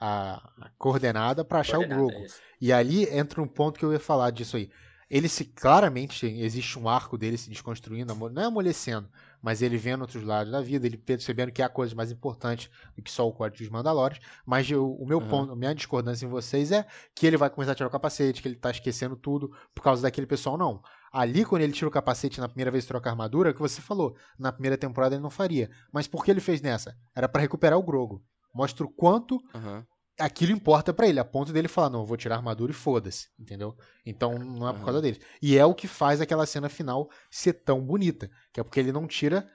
a, 0.00 0.50
a 0.60 0.70
coordenada 0.78 1.44
para 1.44 1.60
achar 1.60 1.76
coordenada, 1.76 2.04
o 2.04 2.08
Grogu. 2.08 2.24
É 2.24 2.28
e 2.60 2.72
ali 2.72 3.04
entra 3.10 3.42
um 3.42 3.48
ponto 3.48 3.78
que 3.78 3.84
eu 3.84 3.92
ia 3.92 4.00
falar 4.00 4.30
disso 4.30 4.56
aí 4.56 4.70
ele 5.12 5.28
se 5.28 5.44
claramente 5.44 6.24
existe 6.24 6.78
um 6.78 6.88
arco 6.88 7.18
dele 7.18 7.36
se 7.36 7.50
desconstruindo, 7.50 8.14
não 8.14 8.42
é 8.42 8.46
amolecendo, 8.46 9.10
mas 9.42 9.60
ele 9.60 9.76
vendo 9.76 10.00
outros 10.00 10.24
lados 10.24 10.50
da 10.50 10.62
vida, 10.62 10.86
ele 10.86 10.96
percebendo 10.96 11.52
que 11.52 11.60
há 11.60 11.68
coisas 11.68 11.92
mais 11.92 12.10
importantes 12.10 12.70
do 12.96 13.02
que 13.02 13.12
só 13.12 13.28
o 13.28 13.32
código 13.32 13.62
dos 13.62 13.68
Mandalorians. 13.68 14.24
Mas 14.46 14.70
eu, 14.70 14.90
o 14.90 15.06
meu 15.06 15.18
uhum. 15.18 15.28
ponto, 15.28 15.52
a 15.52 15.56
minha 15.56 15.74
discordância 15.74 16.24
em 16.24 16.30
vocês 16.30 16.72
é 16.72 16.86
que 17.14 17.26
ele 17.26 17.36
vai 17.36 17.50
começar 17.50 17.72
a 17.72 17.74
tirar 17.74 17.88
o 17.88 17.92
capacete, 17.92 18.40
que 18.40 18.48
ele 18.48 18.56
tá 18.56 18.70
esquecendo 18.70 19.14
tudo 19.14 19.54
por 19.74 19.82
causa 19.82 20.00
daquele 20.00 20.26
pessoal, 20.26 20.56
não. 20.56 20.82
Ali, 21.12 21.44
quando 21.44 21.60
ele 21.60 21.74
tira 21.74 21.88
o 21.88 21.92
capacete 21.92 22.40
na 22.40 22.48
primeira 22.48 22.70
vez 22.70 22.86
troca 22.86 23.10
a 23.10 23.12
armadura, 23.12 23.52
que 23.52 23.60
você 23.60 23.82
falou, 23.82 24.16
na 24.38 24.50
primeira 24.50 24.78
temporada 24.78 25.14
ele 25.14 25.22
não 25.22 25.28
faria. 25.28 25.68
Mas 25.92 26.08
por 26.08 26.24
que 26.24 26.30
ele 26.30 26.40
fez 26.40 26.62
nessa? 26.62 26.96
Era 27.14 27.28
para 27.28 27.42
recuperar 27.42 27.78
o 27.78 27.82
Grogo. 27.82 28.24
Mostra 28.54 28.86
o 28.86 28.88
quanto 28.88 29.34
uhum 29.54 29.84
aquilo 30.18 30.52
importa 30.52 30.92
para 30.92 31.06
ele, 31.06 31.18
a 31.18 31.24
ponto 31.24 31.52
dele 31.52 31.68
falar, 31.68 31.90
não, 31.90 32.00
eu 32.00 32.06
vou 32.06 32.16
tirar 32.16 32.36
a 32.36 32.38
armadura 32.38 32.72
e 32.72 32.74
foda-se, 32.74 33.28
entendeu? 33.38 33.76
Então 34.04 34.38
não 34.38 34.68
é 34.68 34.72
por 34.72 34.84
causa 34.84 35.00
dele. 35.00 35.20
E 35.40 35.56
é 35.56 35.64
o 35.64 35.74
que 35.74 35.88
faz 35.88 36.20
aquela 36.20 36.46
cena 36.46 36.68
final 36.68 37.10
ser 37.30 37.54
tão 37.54 37.80
bonita, 37.80 38.30
que 38.52 38.60
é 38.60 38.62
porque 38.62 38.80
ele 38.80 38.92
não 38.92 39.06
tira 39.06 39.48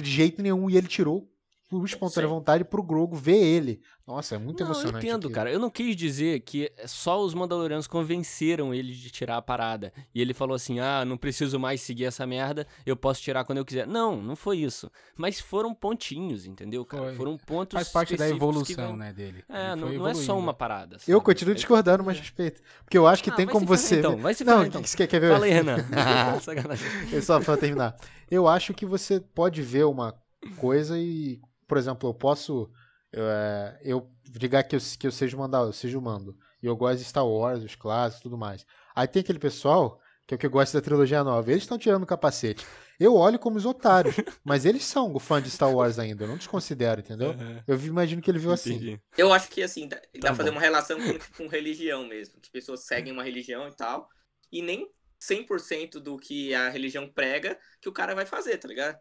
de 0.00 0.10
jeito 0.10 0.42
nenhum 0.42 0.68
e 0.68 0.76
ele 0.76 0.88
tirou 0.88 1.30
por 1.70 1.84
espontânea 1.86 2.28
Sim. 2.28 2.34
vontade 2.34 2.64
pro 2.64 2.82
Grogo 2.82 3.14
ver 3.14 3.38
ele. 3.38 3.80
Nossa, 4.04 4.34
é 4.34 4.38
muito 4.38 4.64
não, 4.64 4.72
emocionante. 4.72 5.06
Eu 5.06 5.10
entendo, 5.12 5.26
aquilo. 5.26 5.32
cara. 5.32 5.52
Eu 5.52 5.60
não 5.60 5.70
quis 5.70 5.94
dizer 5.94 6.40
que 6.40 6.72
só 6.84 7.22
os 7.22 7.32
Mandalorianos 7.32 7.86
convenceram 7.86 8.74
ele 8.74 8.92
de 8.92 9.08
tirar 9.08 9.36
a 9.36 9.42
parada. 9.42 9.92
E 10.12 10.20
ele 10.20 10.34
falou 10.34 10.56
assim: 10.56 10.80
ah, 10.80 11.04
não 11.04 11.16
preciso 11.16 11.60
mais 11.60 11.80
seguir 11.80 12.06
essa 12.06 12.26
merda, 12.26 12.66
eu 12.84 12.96
posso 12.96 13.22
tirar 13.22 13.44
quando 13.44 13.58
eu 13.58 13.64
quiser. 13.64 13.86
Não, 13.86 14.20
não 14.20 14.34
foi 14.34 14.58
isso. 14.58 14.90
Mas 15.16 15.38
foram 15.38 15.72
pontinhos, 15.72 16.44
entendeu, 16.44 16.84
cara? 16.84 17.04
Foi. 17.04 17.14
Foram 17.14 17.38
pontos. 17.38 17.74
Faz 17.74 17.88
parte 17.88 18.16
da 18.16 18.28
evolução, 18.28 18.96
né, 18.96 19.12
dele. 19.12 19.44
É, 19.48 19.76
não, 19.76 19.92
não, 19.92 20.08
é 20.08 20.14
só 20.14 20.36
uma 20.36 20.52
parada. 20.52 20.98
Sabe? 20.98 21.12
Eu 21.12 21.20
continuo 21.20 21.54
discordando, 21.54 22.02
mas 22.02 22.18
respeito. 22.18 22.60
Porque 22.82 22.98
eu 22.98 23.06
acho 23.06 23.22
que 23.22 23.30
ah, 23.30 23.34
tem 23.34 23.46
como 23.46 23.64
você. 23.64 24.00
Então, 24.00 24.16
vai 24.16 24.34
se 24.34 24.42
Não, 24.42 24.64
então. 24.66 24.82
que 24.82 24.90
você 24.90 25.06
quer 25.06 25.20
ver? 25.20 25.30
Fala 25.30 25.44
aí, 25.44 25.52
Renan. 25.52 25.76
Sacanagem. 26.42 27.22
Só 27.22 27.38
pra 27.38 27.56
terminar. 27.56 27.94
Eu 28.28 28.48
acho 28.48 28.74
que 28.74 28.84
você 28.84 29.20
pode 29.20 29.62
ver 29.62 29.84
uma 29.84 30.16
coisa 30.56 30.98
e 30.98 31.40
por 31.70 31.78
exemplo, 31.78 32.10
eu 32.10 32.14
posso. 32.14 32.68
É, 33.12 33.78
eu 33.84 34.10
diga 34.28 34.60
que 34.64 34.74
eu, 34.74 34.80
que 34.98 35.06
eu 35.06 35.12
seja 35.12 35.36
mandado, 35.36 35.68
eu 35.68 35.72
seja 35.72 35.96
o 35.96 36.02
mando. 36.02 36.36
E 36.60 36.66
eu 36.66 36.74
gosto 36.74 36.98
de 36.98 37.04
Star 37.04 37.24
Wars, 37.24 37.62
os 37.62 37.76
clássicos 37.76 38.18
e 38.18 38.22
tudo 38.24 38.36
mais. 38.36 38.66
Aí 38.92 39.06
tem 39.06 39.20
aquele 39.20 39.38
pessoal 39.38 40.00
que 40.26 40.34
é 40.34 40.36
o 40.36 40.38
que 40.38 40.48
gosta 40.48 40.76
da 40.76 40.84
trilogia 40.84 41.22
nova. 41.22 41.48
Eles 41.48 41.62
estão 41.62 41.78
tirando 41.78 42.02
o 42.02 42.06
capacete. 42.06 42.66
Eu 42.98 43.14
olho 43.14 43.38
como 43.38 43.56
os 43.56 43.64
otários, 43.64 44.16
mas 44.44 44.64
eles 44.64 44.84
são 44.84 45.16
fã 45.20 45.40
de 45.40 45.48
Star 45.48 45.72
Wars 45.72 45.96
ainda. 45.96 46.24
Eu 46.24 46.28
não 46.28 46.36
desconsidero, 46.36 47.02
entendeu? 47.02 47.30
Uhum. 47.30 47.62
Eu 47.68 47.78
imagino 47.78 48.20
que 48.20 48.28
ele 48.28 48.40
viu 48.40 48.50
assim. 48.50 48.98
Eu 49.16 49.32
acho 49.32 49.48
que 49.48 49.62
assim, 49.62 49.86
dá, 49.86 49.96
tá 49.96 50.08
pra 50.20 50.34
fazer 50.34 50.50
uma 50.50 50.60
relação 50.60 50.98
com, 50.98 51.18
com 51.36 51.46
religião 51.48 52.04
mesmo. 52.04 52.40
Que 52.40 52.50
pessoas 52.50 52.84
seguem 52.84 53.12
uma 53.12 53.22
religião 53.22 53.68
e 53.68 53.76
tal. 53.76 54.08
E 54.50 54.60
nem 54.60 54.90
100% 55.22 56.00
do 56.00 56.16
que 56.16 56.52
a 56.52 56.68
religião 56.68 57.08
prega 57.08 57.56
que 57.80 57.88
o 57.88 57.92
cara 57.92 58.12
vai 58.12 58.26
fazer, 58.26 58.58
tá 58.58 58.66
ligado? 58.66 58.98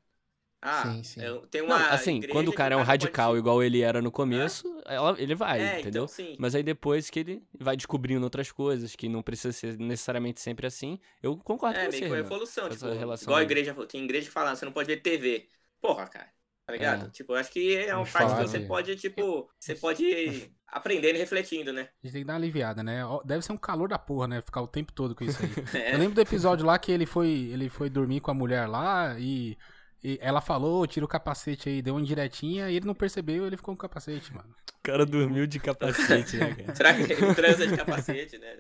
Ah, 0.62 0.84
sim, 0.84 1.04
sim. 1.04 1.22
tem 1.50 1.62
uma. 1.62 1.80
Não, 1.80 1.90
assim, 1.92 2.22
quando 2.22 2.50
o 2.50 2.54
cara 2.54 2.76
é 2.76 2.78
um 2.78 2.84
radical 2.84 3.30
pode... 3.30 3.40
igual 3.40 3.64
ele 3.64 3.82
era 3.82 4.02
no 4.02 4.12
começo, 4.12 4.68
é. 4.86 5.22
ele 5.22 5.34
vai, 5.34 5.62
é, 5.62 5.80
entendeu? 5.80 6.06
Então, 6.12 6.36
Mas 6.38 6.54
aí 6.54 6.62
depois 6.62 7.10
que 7.10 7.20
ele 7.20 7.44
vai 7.58 7.78
descobrindo 7.78 8.24
outras 8.26 8.52
coisas, 8.52 8.94
que 8.94 9.08
não 9.08 9.22
precisa 9.22 9.54
ser 9.54 9.78
necessariamente 9.80 10.42
sempre 10.42 10.68
assim, 10.68 11.00
eu 11.24 11.38
concordo 11.38 11.80
é, 11.80 11.86
com 11.86 11.92
você. 11.92 11.98
É, 11.98 12.10
meio 12.10 12.12
com 12.12 12.18
evolução, 12.18 12.70
tipo, 12.70 12.86
relação 12.88 13.26
igual 13.26 13.40
a 13.40 13.44
igreja, 13.44 13.74
tem 13.88 14.04
igreja 14.04 14.28
que 14.28 14.34
fala, 14.34 14.54
você 14.54 14.66
não 14.66 14.74
pode 14.74 14.88
ver 14.88 15.02
TV. 15.02 15.48
Porra, 15.82 16.08
cara. 16.08 16.30
Tá 16.66 16.74
ligado? 16.74 17.08
É. 17.08 17.10
Tipo, 17.10 17.34
eu 17.34 17.38
acho 17.38 17.52
que 17.52 17.76
é 17.76 17.96
uma 17.96 18.04
Vamos 18.04 18.12
parte 18.12 18.36
que 18.36 18.42
você 18.42 18.60
pode, 18.60 18.96
tipo, 18.98 19.50
você 19.60 19.74
pode 19.74 20.52
aprendendo 20.68 21.16
e 21.16 21.20
refletindo, 21.20 21.74
né? 21.74 21.90
A 22.04 22.06
gente 22.06 22.14
tem 22.14 22.22
que 22.22 22.28
dar 22.28 22.34
uma 22.34 22.40
aliviada, 22.40 22.84
né? 22.84 23.02
Deve 23.26 23.44
ser 23.44 23.54
um 23.54 23.58
calor 23.58 23.90
da 23.90 23.98
porra, 23.98 24.28
né? 24.28 24.42
Ficar 24.42 24.62
o 24.62 24.68
tempo 24.68 24.94
todo 24.94 25.16
com 25.16 25.24
isso 25.24 25.40
aí. 25.42 25.50
é. 25.82 25.96
Eu 25.96 25.98
lembro 25.98 26.14
do 26.14 26.22
episódio 26.22 26.66
lá 26.66 26.78
que 26.78 26.92
ele 26.92 27.08
foi, 27.08 27.50
ele 27.52 27.70
foi 27.70 27.90
dormir 27.90 28.20
com 28.20 28.30
a 28.30 28.36
mulher 28.36 28.68
lá 28.68 29.16
e 29.18 29.58
e 30.04 30.18
ela 30.22 30.40
falou, 30.40 30.88
tira 30.88 31.06
o 31.06 31.10
capacete 31.10 31.68
aí, 31.68 31.82
deu 31.82 31.96
uma 31.96 32.02
indiretinha 32.02 32.70
e 32.70 32.76
ele 32.76 32.86
não 32.86 32.96
percebeu 32.96 33.46
ele 33.46 33.58
ficou 33.58 33.76
com 33.76 33.80
o 33.80 33.82
capacete, 33.82 34.34
mano. 34.34 34.50
O 34.80 34.82
cara 34.82 35.06
dormiu 35.06 35.46
de 35.46 35.60
capacete, 35.60 36.38
né, 36.38 36.56
cara? 36.56 36.76
Será 36.76 36.94
que 36.94 37.02
ele 37.12 37.36
transa 37.36 37.68
de 37.68 37.76
capacete, 37.76 38.38
né? 38.38 38.58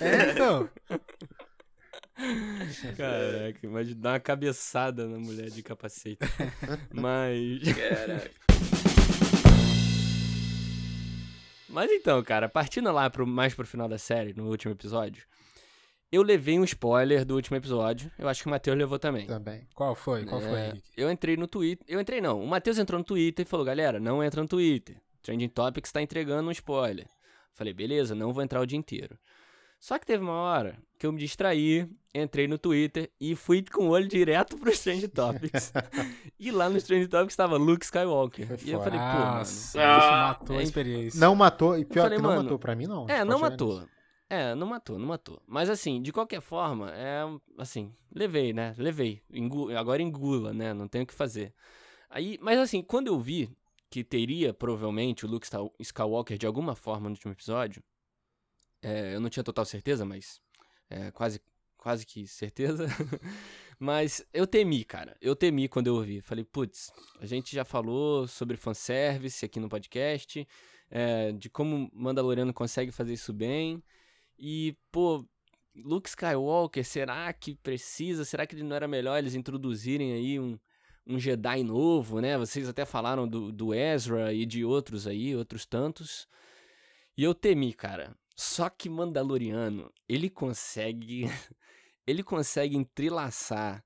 É, 0.00 0.32
então. 0.32 0.70
Caraca, 2.96 3.58
imagina 3.62 4.00
dar 4.00 4.12
uma 4.12 4.20
cabeçada 4.20 5.06
na 5.06 5.18
mulher 5.18 5.50
de 5.50 5.62
capacete. 5.62 6.18
Mas. 6.92 7.60
Caraca. 7.74 8.30
Mas 11.68 11.90
então, 11.92 12.22
cara, 12.22 12.48
partindo 12.48 12.90
lá 12.90 13.10
pro, 13.10 13.26
mais 13.26 13.54
pro 13.54 13.66
final 13.66 13.86
da 13.86 13.98
série, 13.98 14.32
no 14.32 14.48
último 14.48 14.72
episódio, 14.72 15.24
eu 16.10 16.22
levei 16.22 16.58
um 16.58 16.64
spoiler 16.64 17.24
do 17.24 17.34
último 17.34 17.56
episódio. 17.56 18.10
Eu 18.18 18.28
acho 18.28 18.42
que 18.42 18.48
o 18.48 18.50
Matheus 18.50 18.76
levou 18.76 18.98
também. 18.98 19.26
Também. 19.26 19.66
Qual 19.74 19.94
foi? 19.94 20.24
Qual 20.24 20.40
é, 20.40 20.48
foi, 20.48 20.60
Henrique? 20.60 20.90
Eu 20.96 21.10
entrei 21.10 21.36
no 21.36 21.46
Twitter. 21.46 21.84
Eu 21.88 22.00
entrei 22.00 22.20
não. 22.20 22.42
O 22.42 22.46
Matheus 22.46 22.78
entrou 22.78 22.98
no 22.98 23.04
Twitter 23.04 23.44
e 23.44 23.48
falou: 23.48 23.64
galera, 23.64 24.00
não 24.00 24.22
entra 24.22 24.40
no 24.40 24.48
Twitter. 24.48 25.00
Trending 25.22 25.48
Topics 25.48 25.92
tá 25.92 26.00
entregando 26.00 26.48
um 26.48 26.52
spoiler. 26.52 27.06
Falei, 27.52 27.74
beleza, 27.74 28.14
não 28.14 28.32
vou 28.32 28.42
entrar 28.42 28.60
o 28.60 28.66
dia 28.66 28.78
inteiro. 28.78 29.18
Só 29.80 29.98
que 29.98 30.06
teve 30.06 30.22
uma 30.22 30.32
hora 30.32 30.76
que 30.98 31.06
eu 31.06 31.12
me 31.12 31.18
distraí, 31.18 31.88
entrei 32.12 32.48
no 32.48 32.58
Twitter 32.58 33.10
e 33.20 33.36
fui 33.36 33.62
com 33.62 33.88
o 33.88 33.90
olho 33.90 34.08
direto 34.08 34.56
pro 34.56 34.70
Strange 34.70 35.06
Topics. 35.08 35.72
e 36.38 36.50
lá 36.50 36.68
no 36.68 36.76
Strange 36.78 37.06
Topics 37.06 37.32
estava 37.32 37.56
Luke 37.56 37.84
Skywalker. 37.84 38.58
e 38.64 38.70
eu 38.70 38.80
falei, 38.80 38.98
pô, 38.98 39.04
mano, 39.04 39.42
isso 39.42 39.76
matou 39.76 40.56
a 40.56 40.60
é 40.60 40.62
experiência. 40.62 41.20
Não 41.20 41.34
matou, 41.36 41.78
e 41.78 41.84
pior 41.84 42.04
falei, 42.04 42.18
que 42.18 42.22
não 42.22 42.36
matou 42.36 42.58
pra 42.58 42.74
mim, 42.74 42.86
não. 42.86 43.06
É, 43.08 43.24
não 43.24 43.38
matou. 43.38 43.86
É, 44.30 44.54
não 44.54 44.66
matou, 44.66 44.98
não 44.98 45.06
matou. 45.06 45.42
Mas 45.46 45.70
assim, 45.70 46.02
de 46.02 46.12
qualquer 46.12 46.40
forma, 46.42 46.92
é 46.94 47.22
assim, 47.56 47.94
levei, 48.14 48.52
né? 48.52 48.74
Levei. 48.76 49.22
Engu 49.30 49.74
agora 49.74 50.02
engula, 50.02 50.52
né? 50.52 50.74
Não 50.74 50.86
tenho 50.86 51.04
o 51.04 51.06
que 51.06 51.14
fazer. 51.14 51.54
Aí, 52.10 52.38
mas 52.40 52.58
assim, 52.58 52.82
quando 52.82 53.06
eu 53.06 53.18
vi 53.18 53.50
que 53.90 54.04
teria 54.04 54.52
provavelmente 54.52 55.24
o 55.24 55.28
Luke 55.28 55.46
Skywalker 55.80 56.36
de 56.36 56.46
alguma 56.46 56.74
forma 56.74 57.08
no 57.08 57.14
último 57.14 57.32
episódio, 57.32 57.82
é, 58.82 59.14
eu 59.14 59.20
não 59.20 59.30
tinha 59.30 59.42
total 59.42 59.64
certeza, 59.64 60.04
mas 60.04 60.40
é, 60.90 61.10
quase, 61.10 61.40
quase 61.76 62.04
que 62.04 62.26
certeza. 62.26 62.86
mas 63.80 64.24
eu 64.32 64.46
temi, 64.46 64.84
cara. 64.84 65.16
Eu 65.22 65.34
temi 65.34 65.68
quando 65.68 65.86
eu 65.86 65.94
ouvi. 65.94 66.20
Falei, 66.20 66.44
putz, 66.44 66.92
a 67.18 67.24
gente 67.24 67.54
já 67.54 67.64
falou 67.64 68.26
sobre 68.26 68.58
fanservice 68.58 69.44
aqui 69.44 69.58
no 69.58 69.70
podcast, 69.70 70.46
é, 70.90 71.32
de 71.32 71.48
como 71.48 71.90
Mandaloriano 71.94 72.52
consegue 72.52 72.92
fazer 72.92 73.14
isso 73.14 73.32
bem. 73.32 73.82
E, 74.38 74.76
pô, 74.92 75.24
Luke 75.74 76.08
Skywalker, 76.08 76.84
será 76.84 77.32
que 77.32 77.54
precisa? 77.56 78.24
Será 78.24 78.46
que 78.46 78.56
não 78.62 78.76
era 78.76 78.86
melhor 78.86 79.18
eles 79.18 79.34
introduzirem 79.34 80.12
aí 80.12 80.38
um, 80.38 80.58
um 81.06 81.18
Jedi 81.18 81.62
novo, 81.62 82.20
né? 82.20 82.38
Vocês 82.38 82.68
até 82.68 82.84
falaram 82.84 83.26
do, 83.26 83.50
do 83.50 83.74
Ezra 83.74 84.32
e 84.32 84.46
de 84.46 84.64
outros 84.64 85.06
aí, 85.06 85.34
outros 85.34 85.66
tantos. 85.66 86.28
E 87.16 87.24
eu 87.24 87.34
temi, 87.34 87.72
cara. 87.72 88.16
Só 88.36 88.68
que 88.68 88.88
Mandaloriano, 88.88 89.92
ele 90.08 90.30
consegue. 90.30 91.24
ele 92.06 92.22
consegue 92.22 92.76
entrelaçar 92.76 93.84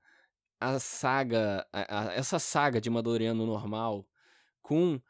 a 0.59 0.79
saga. 0.79 1.65
A, 1.73 2.09
a, 2.09 2.13
essa 2.13 2.37
saga 2.37 2.79
de 2.79 2.89
Mandaloriano 2.89 3.45
normal 3.45 4.07
com 4.61 5.01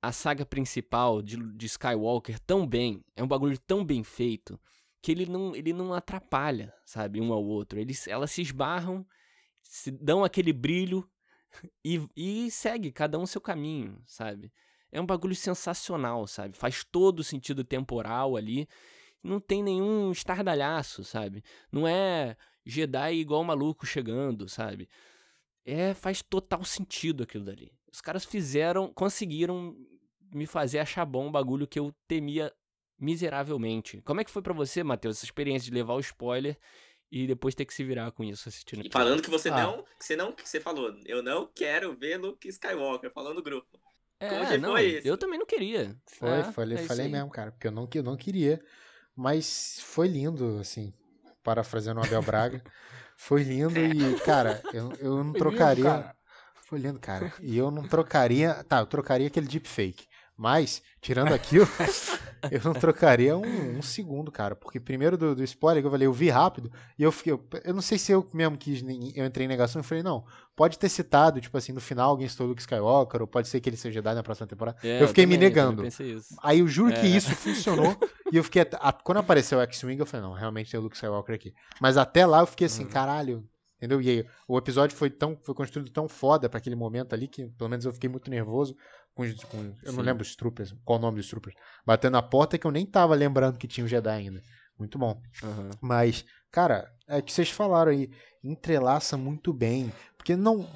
a 0.00 0.12
saga 0.12 0.46
principal 0.46 1.22
de, 1.22 1.36
de 1.56 1.66
Skywalker 1.66 2.38
tão 2.40 2.66
bem. 2.66 3.04
É 3.16 3.22
um 3.22 3.28
bagulho 3.28 3.58
tão 3.58 3.84
bem 3.84 4.04
feito 4.04 4.60
que 5.04 5.12
ele 5.12 5.26
não, 5.26 5.54
ele 5.54 5.74
não 5.74 5.92
atrapalha, 5.92 6.72
sabe, 6.82 7.20
um 7.20 7.30
ao 7.30 7.44
outro. 7.44 7.78
Eles, 7.78 8.08
elas 8.08 8.30
se 8.30 8.40
esbarram, 8.40 9.06
se 9.60 9.90
dão 9.90 10.24
aquele 10.24 10.50
brilho 10.50 11.06
e, 11.84 12.00
e 12.16 12.50
segue 12.50 12.90
cada 12.90 13.18
um 13.18 13.26
seu 13.26 13.38
caminho, 13.38 14.02
sabe? 14.06 14.50
É 14.90 14.98
um 14.98 15.04
bagulho 15.04 15.36
sensacional, 15.36 16.26
sabe? 16.26 16.56
Faz 16.56 16.84
todo 16.84 17.20
o 17.20 17.24
sentido 17.24 17.62
temporal 17.62 18.34
ali. 18.34 18.66
Não 19.22 19.38
tem 19.38 19.62
nenhum 19.62 20.10
estardalhaço, 20.10 21.04
sabe? 21.04 21.44
Não 21.70 21.86
é 21.86 22.34
Jedi 22.64 23.16
igual 23.16 23.44
maluco 23.44 23.84
chegando, 23.84 24.48
sabe? 24.48 24.88
É, 25.66 25.92
faz 25.92 26.22
total 26.22 26.64
sentido 26.64 27.24
aquilo 27.24 27.44
dali. 27.44 27.70
Os 27.92 28.00
caras 28.00 28.24
fizeram, 28.24 28.90
conseguiram 28.90 29.76
me 30.32 30.46
fazer 30.46 30.78
achar 30.78 31.04
bom 31.04 31.26
um 31.26 31.32
bagulho 31.32 31.66
que 31.66 31.78
eu 31.78 31.94
temia 32.08 32.50
miseravelmente. 32.98 34.00
Como 34.02 34.20
é 34.20 34.24
que 34.24 34.30
foi 34.30 34.42
para 34.42 34.52
você, 34.52 34.82
Matheus, 34.82 35.16
essa 35.16 35.24
experiência 35.24 35.70
de 35.70 35.74
levar 35.74 35.94
o 35.94 36.00
spoiler 36.00 36.56
e 37.10 37.26
depois 37.26 37.54
ter 37.54 37.64
que 37.64 37.74
se 37.74 37.84
virar 37.84 38.10
com 38.12 38.24
isso 38.24 38.48
assistindo? 38.48 38.84
E 38.84 38.90
falando 38.90 39.22
que 39.22 39.30
você 39.30 39.48
ah. 39.48 39.62
não, 39.62 39.82
que 39.82 40.04
você 40.04 40.16
não, 40.16 40.32
que 40.32 40.48
você 40.48 40.60
falou, 40.60 40.94
eu 41.06 41.22
não 41.22 41.48
quero 41.54 41.96
ver 41.96 42.16
Luke 42.16 42.48
Skywalker, 42.48 43.10
falando 43.12 43.36
no 43.36 43.42
grupo. 43.42 43.78
É, 44.20 44.28
Como 44.28 44.46
que 44.46 44.58
não, 44.58 44.70
foi 44.72 44.86
isso? 44.86 45.08
Eu 45.08 45.18
também 45.18 45.38
não 45.38 45.46
queria. 45.46 45.96
Foi, 46.06 46.30
é, 46.30 46.44
falei, 46.44 46.78
é 46.78 46.82
falei 46.82 47.08
mesmo, 47.08 47.30
cara, 47.30 47.52
porque 47.52 47.66
eu 47.66 47.72
não, 47.72 47.88
eu 47.94 48.02
não 48.02 48.16
queria, 48.16 48.62
mas 49.14 49.80
foi 49.80 50.08
lindo, 50.08 50.58
assim, 50.60 50.92
parafraseando 51.42 52.00
o 52.00 52.04
Abel 52.04 52.22
Braga. 52.22 52.62
foi 53.16 53.42
lindo 53.42 53.78
e, 53.78 54.18
cara, 54.20 54.62
eu, 54.72 54.92
eu 54.98 55.24
não 55.24 55.32
foi 55.32 55.40
trocaria. 55.40 55.84
Lindo, 55.84 56.14
foi 56.54 56.78
lindo, 56.78 57.00
cara. 57.00 57.32
E 57.40 57.56
eu 57.56 57.70
não 57.70 57.86
trocaria. 57.86 58.64
Tá, 58.64 58.80
eu 58.80 58.86
trocaria 58.86 59.26
aquele 59.26 59.46
deepfake. 59.46 60.06
Mas, 60.36 60.82
tirando 61.00 61.32
aquilo, 61.32 61.66
eu 62.50 62.60
não 62.64 62.74
trocaria 62.74 63.36
um, 63.36 63.78
um, 63.78 63.82
segundo, 63.82 64.32
cara. 64.32 64.56
Porque 64.56 64.80
primeiro 64.80 65.16
do, 65.16 65.34
do, 65.34 65.44
spoiler 65.44 65.82
que 65.82 65.86
eu 65.86 65.90
falei, 65.90 66.06
eu 66.08 66.12
vi 66.12 66.28
rápido 66.28 66.72
e 66.98 67.02
eu 67.04 67.12
fiquei. 67.12 67.32
Eu, 67.32 67.44
eu 67.64 67.72
não 67.72 67.80
sei 67.80 67.98
se 67.98 68.10
eu 68.10 68.28
mesmo 68.34 68.58
quis. 68.58 68.82
Eu 69.14 69.24
entrei 69.24 69.44
em 69.44 69.48
negação 69.48 69.80
e 69.80 69.84
falei, 69.84 70.02
não, 70.02 70.24
pode 70.56 70.76
ter 70.76 70.88
citado, 70.88 71.40
tipo 71.40 71.56
assim, 71.56 71.72
no 71.72 71.80
final 71.80 72.10
alguém 72.10 72.28
citou 72.28 72.48
Luke 72.48 72.60
Skywalker, 72.60 73.20
ou 73.20 73.28
pode 73.28 73.46
ser 73.46 73.60
que 73.60 73.68
ele 73.68 73.76
seja 73.76 73.94
Jedi 73.94 74.14
na 74.14 74.22
próxima 74.24 74.48
temporada. 74.48 74.76
É, 74.82 75.02
eu 75.02 75.08
fiquei 75.08 75.24
eu 75.24 75.28
também, 75.28 75.38
me 75.38 75.44
negando. 75.44 75.84
Eu 75.84 76.20
Aí 76.42 76.58
eu 76.58 76.66
juro 76.66 76.92
é. 76.92 77.00
que 77.00 77.06
isso 77.06 77.30
funcionou. 77.36 77.96
e 78.32 78.36
eu 78.36 78.42
fiquei. 78.42 78.66
A, 78.80 78.92
quando 78.92 79.18
apareceu 79.18 79.58
o 79.58 79.62
X-Wing, 79.62 80.00
eu 80.00 80.06
falei, 80.06 80.26
não, 80.26 80.34
realmente 80.34 80.70
tem 80.70 80.80
o 80.80 80.82
Luke 80.82 80.96
Skywalker 80.96 81.34
aqui. 81.34 81.54
Mas 81.80 81.96
até 81.96 82.26
lá 82.26 82.40
eu 82.40 82.46
fiquei 82.46 82.66
assim, 82.66 82.82
uhum. 82.82 82.90
caralho. 82.90 83.48
Entendeu? 83.76 84.00
E 84.00 84.08
aí, 84.08 84.26
o 84.48 84.56
episódio 84.56 84.96
foi 84.96 85.10
tão 85.10 85.36
foi 85.42 85.54
construído 85.54 85.90
tão 85.90 86.08
foda 86.08 86.48
para 86.48 86.58
aquele 86.58 86.76
momento 86.76 87.12
ali 87.12 87.28
que 87.28 87.48
pelo 87.50 87.68
menos 87.68 87.84
eu 87.84 87.92
fiquei 87.92 88.08
muito 88.08 88.30
nervoso 88.30 88.74
com, 89.14 89.24
com 89.48 89.74
eu 89.82 89.90
Sim. 89.90 89.96
não 89.96 90.02
lembro 90.02 90.22
os 90.22 90.34
troopers, 90.34 90.74
qual 90.84 90.98
o 90.98 91.02
nome 91.02 91.18
dos 91.18 91.28
troopers, 91.28 91.56
batendo 91.86 92.12
na 92.12 92.22
porta 92.22 92.58
que 92.58 92.66
eu 92.66 92.70
nem 92.70 92.84
tava 92.84 93.14
lembrando 93.14 93.58
que 93.58 93.68
tinha 93.68 93.84
o 93.84 93.86
um 93.86 93.88
Jedi 93.88 94.10
ainda. 94.10 94.42
Muito 94.78 94.98
bom. 94.98 95.20
Uhum. 95.42 95.70
Mas, 95.80 96.24
cara, 96.50 96.90
é 97.06 97.22
que 97.22 97.32
vocês 97.32 97.48
falaram 97.48 97.92
aí, 97.92 98.10
entrelaça 98.42 99.16
muito 99.16 99.52
bem. 99.52 99.92
Porque 100.16 100.34
não. 100.36 100.66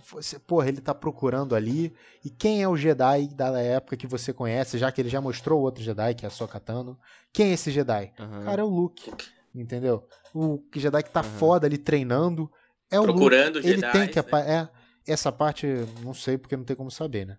Porra, 0.47 0.69
ele 0.69 0.81
tá 0.81 0.95
procurando 0.95 1.55
ali. 1.55 1.93
E 2.25 2.31
quem 2.31 2.63
é 2.63 2.69
o 2.69 2.77
Jedi 2.77 3.29
da 3.29 3.61
época 3.61 3.97
que 3.97 4.07
você 4.07 4.33
conhece, 4.33 4.79
já 4.79 4.93
que 4.93 5.01
ele 5.01 5.09
já 5.09 5.21
mostrou 5.21 5.63
outro 5.63 5.83
Jedi, 5.83 6.15
que 6.15 6.25
é 6.25 6.29
a 6.29 6.31
Sokatano. 6.31 6.99
Quem 7.33 7.51
é 7.51 7.53
esse 7.55 7.71
Jedi? 7.71 8.13
Uhum. 8.19 8.45
Cara, 8.45 8.61
é 8.61 8.65
o 8.65 8.69
Luke. 8.69 9.11
Entendeu? 9.55 10.07
O 10.35 10.63
Jedi 10.75 11.03
que 11.03 11.11
tá 11.11 11.23
uhum. 11.23 11.31
foda 11.31 11.67
ali 11.67 11.79
treinando. 11.79 12.51
É 12.91 13.01
o 13.01 13.05
Procurando 13.05 13.57
Luke. 13.57 13.69
Jedi. 13.69 13.85
Ele 13.85 13.93
tem 13.93 14.09
que. 14.09 14.33
Né? 14.33 14.69
É, 15.07 15.13
essa 15.13 15.33
parte, 15.33 15.67
não 16.03 16.15
sei 16.15 16.37
porque 16.39 16.57
não 16.57 16.65
tem 16.65 16.77
como 16.77 16.91
saber, 16.91 17.27
né? 17.27 17.39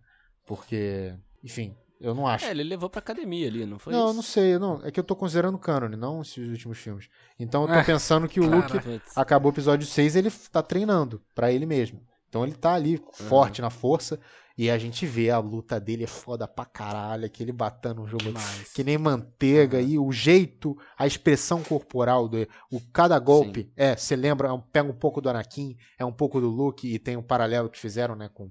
Porque, 0.50 1.14
enfim, 1.44 1.76
eu 2.02 2.16
não 2.16 2.26
acho. 2.26 2.46
É, 2.46 2.50
ele 2.50 2.64
levou 2.64 2.90
pra 2.90 2.98
academia 2.98 3.48
ali, 3.48 3.68
não 3.68 3.78
foi 3.78 3.94
Não, 3.94 4.08
isso? 4.08 4.16
não 4.16 4.24
sei, 4.24 4.58
não. 4.58 4.84
É 4.84 4.90
que 4.90 5.00
eu 5.00 5.04
tô 5.04 5.16
considerando 5.16 5.60
canon, 5.60 5.90
não 5.90 6.24
esses 6.24 6.50
últimos 6.50 6.80
filmes. 6.80 7.08
Então 7.40 7.62
eu 7.62 7.68
tô 7.68 7.76
é, 7.76 7.84
pensando 7.84 8.28
que 8.28 8.40
o 8.40 8.50
Luke 8.50 8.74
acabou 9.16 9.52
o 9.52 9.54
episódio 9.54 9.86
6 9.86 10.16
ele 10.16 10.32
tá 10.52 10.64
treinando 10.64 11.22
para 11.36 11.52
ele 11.52 11.68
mesmo. 11.68 12.02
Então 12.28 12.44
ele 12.44 12.56
tá 12.56 12.74
ali 12.74 13.00
forte 13.14 13.62
uhum. 13.62 13.66
na 13.66 13.70
força 13.70 14.20
e 14.58 14.72
a 14.72 14.78
gente 14.80 15.06
vê 15.06 15.30
a 15.30 15.38
luta 15.38 15.80
dele 15.80 16.06
é 16.06 16.08
foda 16.08 16.48
pra 16.48 16.66
caralho, 16.66 17.28
aquele 17.28 17.52
batendo 17.52 18.02
um 18.02 18.08
jogo 18.08 18.24
Demais. 18.24 18.74
que 18.74 18.84
nem 18.84 18.98
manteiga 18.98 19.78
uhum. 19.78 19.88
e 19.88 20.00
o 20.00 20.12
jeito, 20.12 20.76
a 20.98 21.06
expressão 21.06 21.62
corporal 21.62 22.28
do 22.28 22.40
o 22.72 22.82
cada 22.92 23.20
golpe, 23.20 23.66
Sim. 23.66 23.72
é, 23.78 23.96
você 23.96 24.16
lembra, 24.16 24.58
pega 24.72 24.90
um 24.90 24.96
pouco 24.96 25.22
do 25.22 25.30
Anakin, 25.30 25.78
é 25.96 26.04
um 26.04 26.12
pouco 26.12 26.42
do 26.42 26.50
Luke 26.50 26.92
e 26.92 26.98
tem 26.98 27.16
um 27.16 27.22
paralelo 27.22 27.70
que 27.70 27.78
fizeram, 27.78 28.16
né, 28.16 28.32
com 28.34 28.50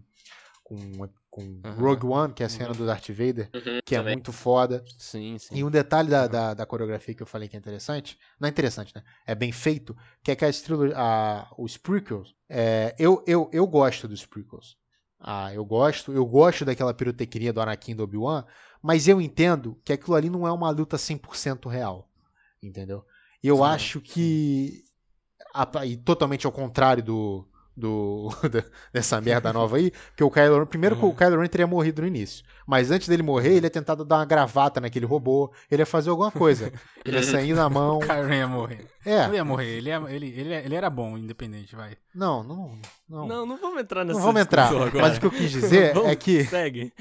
com 0.68 1.08
com 1.38 1.68
uhum. 1.68 1.74
Rogue 1.78 2.06
One, 2.06 2.34
que 2.34 2.42
é 2.42 2.46
a 2.46 2.48
cena 2.48 2.70
uhum. 2.70 2.76
do 2.76 2.86
Darth 2.86 3.08
Vader, 3.10 3.48
uhum, 3.54 3.80
que 3.84 3.94
é 3.94 3.98
também. 3.98 4.14
muito 4.14 4.32
foda. 4.32 4.84
Sim, 4.98 5.38
sim. 5.38 5.56
E 5.56 5.62
um 5.62 5.70
detalhe 5.70 6.08
da, 6.08 6.26
da, 6.26 6.54
da, 6.54 6.66
coreografia 6.66 7.14
que 7.14 7.22
eu 7.22 7.26
falei 7.26 7.48
que 7.48 7.56
é 7.56 7.58
interessante, 7.58 8.18
não 8.40 8.46
é 8.46 8.50
interessante, 8.50 8.94
né? 8.94 9.02
É 9.24 9.34
bem 9.34 9.52
feito, 9.52 9.96
que 10.22 10.32
é 10.32 10.36
que 10.36 10.44
a 10.44 10.48
estrela, 10.48 10.92
a, 10.96 11.48
os 11.56 11.76
prequels, 11.76 12.34
é, 12.48 12.94
eu, 12.98 13.22
eu, 13.26 13.48
eu 13.52 13.66
gosto 13.66 14.08
dos 14.08 14.26
prequels. 14.26 14.76
Ah, 15.20 15.52
eu 15.52 15.64
gosto, 15.64 16.12
eu 16.12 16.24
gosto 16.26 16.64
daquela 16.64 16.94
pirotecnia 16.94 17.52
do 17.52 17.60
Anakin 17.60 17.94
do 17.94 18.04
Obi-Wan, 18.04 18.44
mas 18.82 19.08
eu 19.08 19.20
entendo 19.20 19.80
que 19.84 19.92
aquilo 19.92 20.16
ali 20.16 20.30
não 20.30 20.46
é 20.46 20.52
uma 20.52 20.70
luta 20.70 20.96
100% 20.96 21.68
real, 21.68 22.08
entendeu? 22.62 23.04
Eu 23.42 23.56
sim, 23.56 23.62
acho 23.62 24.00
que, 24.00 24.84
a, 25.52 25.86
e 25.86 25.96
totalmente 25.96 26.46
ao 26.46 26.52
contrário 26.52 27.02
do, 27.02 27.48
do 27.78 28.28
dessa 28.92 29.20
merda 29.20 29.52
nova 29.52 29.76
aí, 29.76 29.92
que 30.16 30.24
o 30.24 30.30
Kylo 30.30 30.58
Ren, 30.58 30.66
primeiro 30.66 30.96
uhum. 30.96 31.00
que 31.00 31.06
o 31.06 31.14
Kylo 31.14 31.40
Ren 31.40 31.48
teria 31.48 31.66
morrido 31.66 32.02
no 32.02 32.08
início, 32.08 32.44
mas 32.68 32.90
antes 32.90 33.08
dele 33.08 33.22
morrer, 33.22 33.54
ele 33.54 33.64
ia 33.64 33.70
tentar 33.70 33.94
dar 33.94 34.16
uma 34.16 34.24
gravata 34.26 34.78
naquele 34.78 35.06
robô, 35.06 35.50
ele 35.70 35.80
ia 35.80 35.86
fazer 35.86 36.10
alguma 36.10 36.30
coisa, 36.30 36.70
ele 37.02 37.16
ia 37.16 37.22
sair 37.22 37.54
na 37.54 37.66
mão. 37.70 37.96
O 37.96 38.26
Ren 38.26 38.40
ia 38.40 38.46
morrer. 38.46 38.86
É. 39.06 39.26
Não 39.26 39.34
ia 39.34 39.42
morrer, 39.42 39.78
ele, 39.78 39.88
ia, 39.88 40.02
ele, 40.10 40.26
ele, 40.38 40.52
ele 40.52 40.74
era 40.74 40.90
bom, 40.90 41.16
independente, 41.16 41.74
vai. 41.74 41.96
Não, 42.14 42.42
não, 42.42 42.78
não. 43.08 43.26
Não, 43.26 43.46
não 43.46 43.56
vamos 43.56 43.80
entrar 43.80 44.04
nessa 44.04 44.18
Não 44.18 44.26
vamos 44.26 44.42
entrar, 44.42 44.70
mas 44.92 45.16
o 45.16 45.20
que 45.20 45.26
eu 45.26 45.30
quis 45.30 45.50
dizer 45.50 45.96
é 46.04 46.14
que... 46.14 46.44
Segue. 46.44 46.92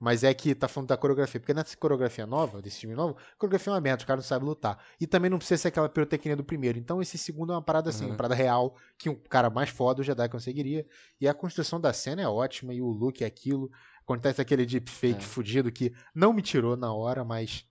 mas 0.00 0.24
é 0.24 0.34
que 0.34 0.52
tá 0.52 0.66
falando 0.66 0.88
da 0.88 0.96
coreografia, 0.96 1.38
porque 1.38 1.54
nessa 1.54 1.76
coreografia 1.76 2.26
nova, 2.26 2.60
desse 2.60 2.80
time 2.80 2.96
novo, 2.96 3.16
a 3.16 3.38
coreografia 3.38 3.70
é 3.70 3.74
uma 3.74 3.80
merda, 3.80 4.00
os 4.00 4.04
caras 4.04 4.24
não 4.24 4.28
sabem 4.28 4.48
lutar. 4.48 4.82
E 5.00 5.06
também 5.06 5.30
não 5.30 5.38
precisa 5.38 5.62
ser 5.62 5.68
aquela 5.68 5.88
pirotecnia 5.88 6.34
do 6.34 6.42
primeiro, 6.42 6.76
então 6.76 7.00
esse 7.00 7.16
segundo 7.16 7.52
é 7.52 7.54
uma 7.54 7.62
parada 7.62 7.90
assim, 7.90 8.02
uhum. 8.02 8.10
uma 8.10 8.16
parada 8.16 8.34
real, 8.34 8.74
que 8.98 9.08
um 9.08 9.14
cara 9.14 9.48
mais 9.48 9.70
foda, 9.70 10.00
o 10.00 10.04
Jedi 10.04 10.28
conseguiria. 10.28 10.84
E 11.20 11.28
a 11.28 11.34
construção 11.34 11.80
da 11.80 11.92
cena 11.92 12.20
é 12.20 12.26
ótima, 12.26 12.74
e 12.74 12.82
o 12.82 12.88
look 12.88 13.22
é 13.22 13.26
aquilo. 13.26 13.70
Acontece 14.08 14.40
aquele 14.40 14.64
deepfake 14.64 15.18
é. 15.18 15.20
fudido 15.20 15.70
que 15.70 15.92
não 16.14 16.32
me 16.32 16.40
tirou 16.40 16.78
na 16.78 16.90
hora, 16.90 17.22
mas 17.26 17.66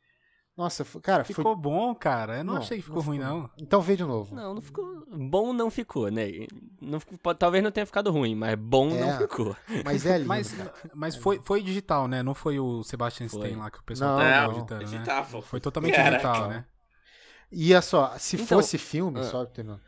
nossa, 0.56 0.86
cara. 1.02 1.24
Ficou 1.24 1.54
foi... 1.54 1.56
bom, 1.56 1.96
cara. 1.96 2.38
Eu 2.38 2.44
não, 2.44 2.54
não 2.54 2.62
achei 2.62 2.78
que 2.78 2.84
ficou, 2.84 3.02
ficou 3.02 3.16
ruim, 3.16 3.24
não. 3.24 3.50
Então 3.58 3.82
vê 3.82 3.96
de 3.96 4.04
novo. 4.04 4.36
Não, 4.36 4.54
não 4.54 4.62
ficou. 4.62 5.04
Bom 5.08 5.52
não 5.52 5.72
ficou, 5.72 6.12
né? 6.12 6.28
Não, 6.80 7.00
talvez 7.34 7.64
não 7.64 7.72
tenha 7.72 7.88
ficado 7.88 8.12
ruim, 8.12 8.36
mas 8.36 8.54
bom 8.54 8.92
é, 8.92 9.00
não 9.00 9.18
ficou. 9.18 9.56
Mas 9.84 10.06
é 10.06 10.18
lindo. 10.18 10.28
Mas, 10.28 10.56
mas 10.94 11.16
foi, 11.16 11.40
foi 11.44 11.64
digital, 11.64 12.08
né? 12.08 12.22
Não 12.22 12.36
foi 12.36 12.60
o 12.60 12.84
Sebastian 12.84 13.28
Stein 13.28 13.56
lá 13.56 13.72
que 13.72 13.80
o 13.80 13.84
pessoal 13.84 14.20
não, 14.20 14.24
tava 14.24 14.58
editando, 14.58 14.92
né? 14.92 15.42
Foi 15.42 15.60
totalmente 15.60 15.96
Caraca. 15.96 16.18
digital, 16.18 16.50
né? 16.50 16.66
E 17.52 17.74
é 17.74 17.82
só, 17.82 18.16
se 18.20 18.36
então, 18.36 18.60
fosse 18.60 18.78
filme, 18.78 19.22
ah. 19.22 19.24
só 19.24 19.46
terminando, 19.46 19.82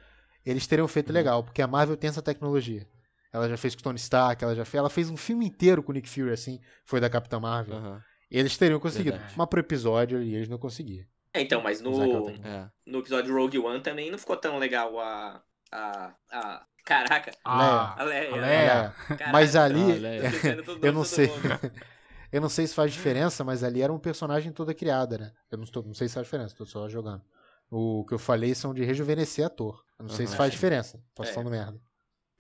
eles 0.43 0.66
teriam 0.66 0.88
feito 0.88 1.10
uhum. 1.10 1.16
legal, 1.16 1.43
porque 1.43 1.62
a 1.62 1.68
Marvel 1.68 1.97
tem 1.97 2.10
essa 2.10 2.22
tecnologia. 2.22 2.88
Ela 3.32 3.47
já 3.47 3.57
fez 3.57 3.75
com 3.75 3.82
Tony 3.82 3.97
Stark, 3.99 4.43
ela 4.43 4.55
já 4.55 4.65
fez, 4.65 4.80
ela 4.80 4.89
fez 4.89 5.09
um 5.09 5.17
filme 5.17 5.45
inteiro 5.45 5.84
com 5.84 5.91
o 5.91 5.95
Nick 5.95 6.09
Fury, 6.09 6.32
assim, 6.32 6.59
foi 6.84 6.99
da 6.99 7.09
Capitã 7.09 7.39
Marvel. 7.39 7.75
Uhum. 7.77 7.99
Eles 8.30 8.57
teriam 8.57 8.80
conseguido. 8.80 9.17
Verdade. 9.17 9.34
Mas 9.38 9.47
pro 9.47 9.59
episódio 9.59 10.21
e 10.21 10.36
eles 10.36 10.49
não 10.49 10.57
conseguiam. 10.57 11.05
É, 11.34 11.41
então, 11.41 11.61
mas 11.61 11.80
no, 11.82 12.30
é. 12.30 12.69
no 12.86 12.99
episódio 12.99 13.36
Rogue 13.36 13.59
One 13.59 13.82
também 13.82 14.09
não 14.09 14.17
ficou 14.17 14.36
tão 14.36 14.57
legal 14.57 14.99
a. 14.99 15.41
a, 15.71 16.13
a 16.32 16.65
caraca. 16.84 17.32
Ah, 17.45 18.01
a 18.01 18.03
Leia. 18.03 18.32
A 18.32 18.36
Leia. 18.36 18.95
Caraca, 19.07 19.32
mas 19.32 19.55
ali. 19.55 20.01
eu 20.82 20.91
não 20.91 21.03
sei. 21.03 21.30
eu 22.32 22.41
não 22.41 22.49
sei 22.49 22.65
se 22.65 22.73
faz 22.73 22.91
diferença, 22.91 23.43
mas 23.43 23.63
ali 23.63 23.82
era 23.82 23.93
um 23.93 23.99
personagem 23.99 24.51
toda 24.51 24.73
criada, 24.73 25.17
né? 25.17 25.32
Eu 25.51 25.57
não, 25.57 25.65
estou, 25.65 25.84
não 25.84 25.93
sei 25.93 26.07
se 26.07 26.15
faz 26.15 26.25
diferença, 26.25 26.55
tô 26.55 26.65
só 26.65 26.89
jogando. 26.89 27.21
O 27.69 28.03
que 28.07 28.15
eu 28.15 28.19
falei 28.19 28.55
são 28.55 28.73
de 28.73 28.84
rejuvenescer 28.84 29.45
ator. 29.45 29.84
Eu 29.99 30.05
não 30.05 30.11
uhum. 30.11 30.17
sei 30.17 30.25
se 30.25 30.36
faz 30.36 30.51
diferença. 30.51 30.99
Posso 31.13 31.30
é. 31.30 31.34
falando 31.34 31.51
merda. 31.51 31.80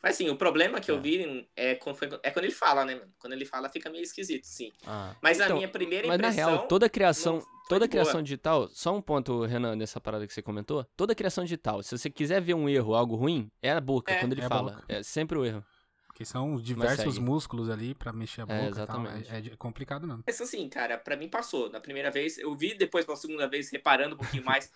Mas 0.01 0.15
sim, 0.15 0.29
o 0.29 0.35
problema 0.35 0.79
que 0.79 0.89
é. 0.89 0.93
eu 0.93 0.99
vi 0.99 1.47
é 1.55 1.75
quando, 1.75 1.97
é 2.23 2.31
quando 2.31 2.45
ele 2.45 2.53
fala, 2.53 2.85
né, 2.85 2.95
mano? 2.95 3.11
Quando 3.19 3.33
ele 3.33 3.45
fala 3.45 3.67
fica 3.67 3.89
meio 3.89 4.03
esquisito, 4.03 4.45
sim. 4.45 4.71
Ah. 4.85 5.13
Mas 5.21 5.37
então, 5.37 5.51
a 5.51 5.55
minha 5.55 5.67
primeira 5.67 6.07
impressão... 6.07 6.27
Mas 6.27 6.37
na 6.37 6.45
real, 6.45 6.67
toda 6.67 6.89
criação, 6.89 7.43
toda 7.67 7.87
criação 7.87 8.23
digital... 8.23 8.69
Só 8.69 8.95
um 8.95 9.01
ponto, 9.01 9.43
Renan, 9.43 9.75
nessa 9.75 9.99
parada 9.99 10.25
que 10.25 10.33
você 10.33 10.41
comentou. 10.41 10.85
Toda 10.95 11.13
criação 11.13 11.43
digital, 11.43 11.83
se 11.83 11.97
você 11.97 12.09
quiser 12.09 12.41
ver 12.41 12.53
um 12.53 12.69
erro, 12.69 12.95
algo 12.95 13.15
ruim, 13.15 13.51
é 13.61 13.71
a 13.71 13.81
boca, 13.81 14.13
é. 14.13 14.19
quando 14.19 14.31
ele 14.31 14.41
é 14.41 14.47
fala. 14.47 14.81
É 14.87 15.03
sempre 15.03 15.37
o 15.37 15.45
erro. 15.45 15.65
Porque 16.07 16.23
são 16.23 16.55
diversos 16.55 17.17
músculos 17.17 17.69
ali 17.69 17.93
para 17.93 18.13
mexer 18.13 18.41
a 18.41 18.43
é, 18.43 18.45
boca 18.45 18.55
é, 18.55 18.69
exatamente. 18.69 19.31
É, 19.31 19.37
é, 19.37 19.57
complicado 19.57 20.07
não. 20.07 20.23
Mas 20.25 20.39
assim, 20.39 20.69
cara, 20.69 20.97
para 20.97 21.17
mim 21.17 21.27
passou. 21.27 21.69
Na 21.69 21.81
primeira 21.81 22.09
vez, 22.09 22.37
eu 22.37 22.55
vi 22.55 22.73
depois 22.73 23.05
pela 23.05 23.17
segunda 23.17 23.47
vez, 23.47 23.69
reparando 23.69 24.15
um 24.15 24.17
pouquinho 24.17 24.45
mais... 24.45 24.71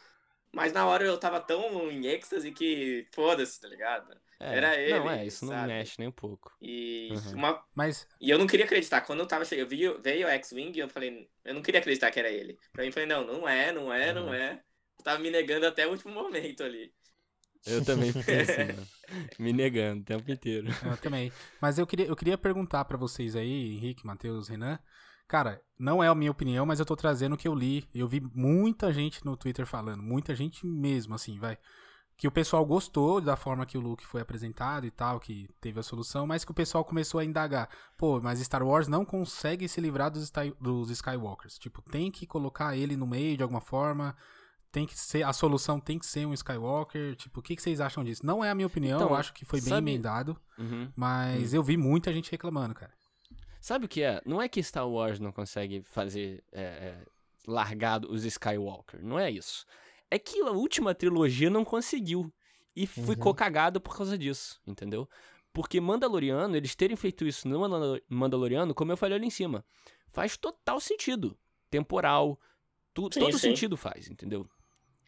Mas 0.55 0.71
na 0.71 0.85
hora 0.85 1.03
eu 1.03 1.17
tava 1.17 1.39
tão 1.39 1.89
em 1.89 2.05
êxtase 2.05 2.51
que 2.51 3.07
foda-se, 3.11 3.59
tá 3.59 3.67
ligado? 3.67 4.15
É, 4.43 4.57
Era 4.57 4.75
ele. 4.75 4.99
Não, 4.99 5.09
é, 5.09 5.25
isso 5.25 5.45
sabe? 5.45 5.61
não 5.61 5.67
mexe 5.67 5.95
nem 5.97 6.09
um 6.09 6.11
pouco. 6.11 6.51
E, 6.61 7.09
uhum. 7.11 7.35
uma... 7.35 7.63
Mas... 7.73 8.05
e 8.19 8.29
eu 8.29 8.37
não 8.37 8.45
queria 8.45 8.65
acreditar. 8.65 8.99
Quando 9.01 9.21
eu 9.21 9.25
tava 9.25 9.45
chegando, 9.45 9.71
eu 9.71 9.95
vi, 9.95 10.01
veio 10.01 10.27
o 10.27 10.29
X-Wing 10.31 10.77
eu 10.77 10.89
falei, 10.89 11.29
eu 11.45 11.53
não 11.53 11.61
queria 11.61 11.79
acreditar 11.79 12.11
que 12.11 12.19
era 12.19 12.29
ele. 12.29 12.59
Pra 12.73 12.81
mim, 12.81 12.89
eu 12.89 12.93
falei, 12.93 13.07
não, 13.07 13.25
não 13.25 13.47
é, 13.47 13.71
não 13.71 13.93
é, 13.93 14.09
uhum. 14.09 14.25
não 14.25 14.33
é. 14.33 14.61
Eu 14.99 15.03
tava 15.03 15.19
me 15.19 15.31
negando 15.31 15.65
até 15.65 15.87
o 15.87 15.91
último 15.91 16.13
momento 16.13 16.61
ali. 16.61 16.93
Eu 17.65 17.85
também 17.85 18.11
fiquei 18.11 18.41
assim, 18.41 18.65
mano. 18.75 18.87
Me 19.39 19.53
negando 19.53 20.01
o 20.01 20.05
tempo 20.05 20.29
inteiro. 20.29 20.67
Eu 20.83 20.97
também. 20.97 21.31
Mas 21.61 21.79
eu 21.79 21.87
queria, 21.87 22.07
eu 22.07 22.15
queria 22.15 22.37
perguntar 22.37 22.83
para 22.83 22.97
vocês 22.97 23.35
aí, 23.37 23.75
Henrique, 23.75 24.05
Matheus, 24.05 24.49
Renan. 24.49 24.77
Cara, 25.25 25.61
não 25.79 26.03
é 26.03 26.07
a 26.09 26.15
minha 26.15 26.31
opinião, 26.31 26.65
mas 26.65 26.79
eu 26.79 26.85
tô 26.85 26.97
trazendo 26.97 27.35
o 27.35 27.37
que 27.37 27.47
eu 27.47 27.55
li. 27.55 27.87
Eu 27.95 28.09
vi 28.09 28.19
muita 28.19 28.91
gente 28.91 29.23
no 29.25 29.37
Twitter 29.37 29.65
falando, 29.65 30.03
muita 30.03 30.35
gente 30.35 30.67
mesmo, 30.67 31.15
assim, 31.15 31.39
vai 31.39 31.57
que 32.15 32.27
o 32.27 32.31
pessoal 32.31 32.65
gostou 32.65 33.19
da 33.19 33.35
forma 33.35 33.65
que 33.65 33.77
o 33.77 33.81
Luke 33.81 34.05
foi 34.05 34.21
apresentado 34.21 34.85
e 34.85 34.91
tal, 34.91 35.19
que 35.19 35.49
teve 35.59 35.79
a 35.79 35.83
solução, 35.83 36.27
mas 36.27 36.45
que 36.45 36.51
o 36.51 36.53
pessoal 36.53 36.85
começou 36.85 37.19
a 37.19 37.25
indagar. 37.25 37.69
Pô, 37.97 38.21
mas 38.21 38.39
Star 38.39 38.63
Wars 38.63 38.87
não 38.87 39.03
consegue 39.03 39.67
se 39.67 39.81
livrar 39.81 40.11
dos, 40.11 40.31
dos 40.59 40.89
Skywalkers. 40.89 41.57
Tipo, 41.57 41.81
tem 41.81 42.11
que 42.11 42.25
colocar 42.25 42.77
ele 42.77 42.95
no 42.95 43.07
meio 43.07 43.35
de 43.35 43.43
alguma 43.43 43.61
forma. 43.61 44.15
Tem 44.71 44.85
que 44.87 44.97
ser. 44.97 45.23
A 45.23 45.33
solução 45.33 45.79
tem 45.79 45.99
que 45.99 46.05
ser 46.05 46.25
um 46.25 46.33
Skywalker. 46.33 47.15
Tipo, 47.15 47.39
o 47.39 47.43
que, 47.43 47.55
que 47.55 47.61
vocês 47.61 47.81
acham 47.81 48.03
disso? 48.03 48.25
Não 48.25 48.43
é 48.43 48.49
a 48.49 48.55
minha 48.55 48.67
opinião, 48.67 48.97
então, 48.97 49.09
eu 49.09 49.15
acho 49.15 49.33
que 49.33 49.45
foi 49.45 49.59
bem 49.59 49.69
sabe... 49.69 49.91
emendado. 49.91 50.39
Uhum. 50.57 50.91
Mas 50.95 51.51
uhum. 51.51 51.59
eu 51.59 51.63
vi 51.63 51.77
muita 51.77 52.11
gente 52.13 52.31
reclamando, 52.31 52.73
cara. 52.73 52.91
Sabe 53.59 53.85
o 53.85 53.87
que 53.87 54.01
é? 54.01 54.21
Não 54.25 54.41
é 54.41 54.49
que 54.49 54.61
Star 54.63 54.87
Wars 54.87 55.19
não 55.19 55.31
consegue 55.31 55.83
fazer. 55.83 56.43
É, 56.51 56.61
é, 56.61 57.05
largado 57.47 58.11
os 58.11 58.23
Skywalker. 58.23 59.03
Não 59.03 59.19
é 59.19 59.29
isso. 59.29 59.65
É 60.13 60.19
que 60.19 60.39
a 60.43 60.51
última 60.51 60.93
trilogia 60.93 61.49
não 61.49 61.65
conseguiu. 61.65 62.31
E 62.75 62.85
ficou 62.85 63.31
uhum. 63.31 63.35
cagado 63.35 63.81
por 63.81 63.97
causa 63.97 64.15
disso, 64.15 64.61
entendeu? 64.65 65.09
Porque 65.51 65.81
Mandaloriano, 65.81 66.55
eles 66.55 66.75
terem 66.75 66.95
feito 66.95 67.25
isso 67.25 67.47
no 67.47 67.59
Mandaloriano, 68.07 68.75
como 68.75 68.91
eu 68.91 68.97
falei 68.97 69.17
ali 69.17 69.25
em 69.25 69.31
cima, 69.31 69.65
faz 70.11 70.37
total 70.37 70.79
sentido. 70.79 71.35
Temporal, 71.67 72.39
tu, 72.93 73.09
sim, 73.11 73.21
todo 73.21 73.33
sim. 73.33 73.49
sentido 73.49 73.75
faz, 73.75 74.07
entendeu? 74.07 74.47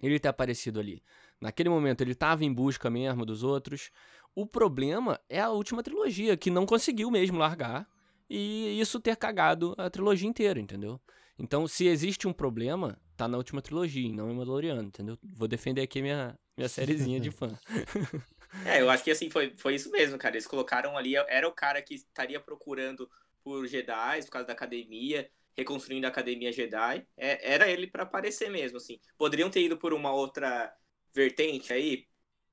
Ele 0.02 0.20
ter 0.20 0.30
aparecido 0.30 0.80
ali. 0.80 1.04
Naquele 1.40 1.70
momento 1.70 2.02
ele 2.02 2.14
estava 2.14 2.44
em 2.44 2.52
busca 2.52 2.90
mesmo 2.90 3.28
dos 3.28 3.44
outros. 3.44 3.92
O 4.34 4.48
problema 4.48 5.20
é 5.30 5.40
a 5.40 5.52
última 5.52 5.84
trilogia, 5.84 6.36
que 6.36 6.50
não 6.50 6.66
conseguiu 6.66 7.12
mesmo 7.12 7.38
largar. 7.38 7.88
E 8.28 8.80
isso 8.82 9.00
ter 9.00 9.16
cagado 9.18 9.76
a 9.78 9.88
trilogia 9.88 10.28
inteira, 10.28 10.60
entendeu? 10.60 11.00
Então, 11.38 11.68
se 11.68 11.86
existe 11.86 12.28
um 12.28 12.34
problema, 12.34 13.00
tá 13.16 13.28
na 13.28 13.38
última 13.38 13.62
trilogia, 13.62 14.12
não 14.12 14.30
em 14.30 14.36
Mandaloriano, 14.36 14.84
entendeu? 14.84 15.18
Vou 15.24 15.48
defender 15.48 15.82
aqui 15.82 16.02
minha, 16.02 16.38
minha 16.58 16.70
sériezinha 16.70 17.20
de 17.20 17.32
fã. 17.32 17.58
é, 18.66 18.82
eu 18.82 18.90
acho 18.90 19.04
que 19.04 19.12
assim, 19.12 19.30
foi, 19.30 19.54
foi 19.58 19.76
isso 19.76 19.90
mesmo, 19.92 20.18
cara. 20.18 20.36
Eles 20.36 20.48
colocaram 20.48 20.98
ali, 20.98 21.16
era 21.16 21.48
o 21.48 21.54
cara 21.54 21.82
que 21.82 21.96
estaria 21.96 22.40
procurando 22.40 23.10
por 23.44 23.68
Jedi, 23.68 24.24
por 24.26 24.32
causa 24.32 24.48
da 24.48 24.54
academia, 24.54 25.30
reconstruindo 25.56 26.06
a 26.06 26.10
academia 26.10 26.52
Jedi. 26.52 27.06
É, 27.16 27.54
era 27.54 27.70
ele 27.70 27.88
para 27.88 28.04
aparecer 28.04 28.50
mesmo, 28.50 28.78
assim. 28.78 29.00
Poderiam 29.18 29.50
ter 29.50 29.62
ido 29.62 29.78
por 29.78 29.94
uma 29.94 30.12
outra 30.12 30.74
vertente 31.14 31.72
aí, 31.72 32.06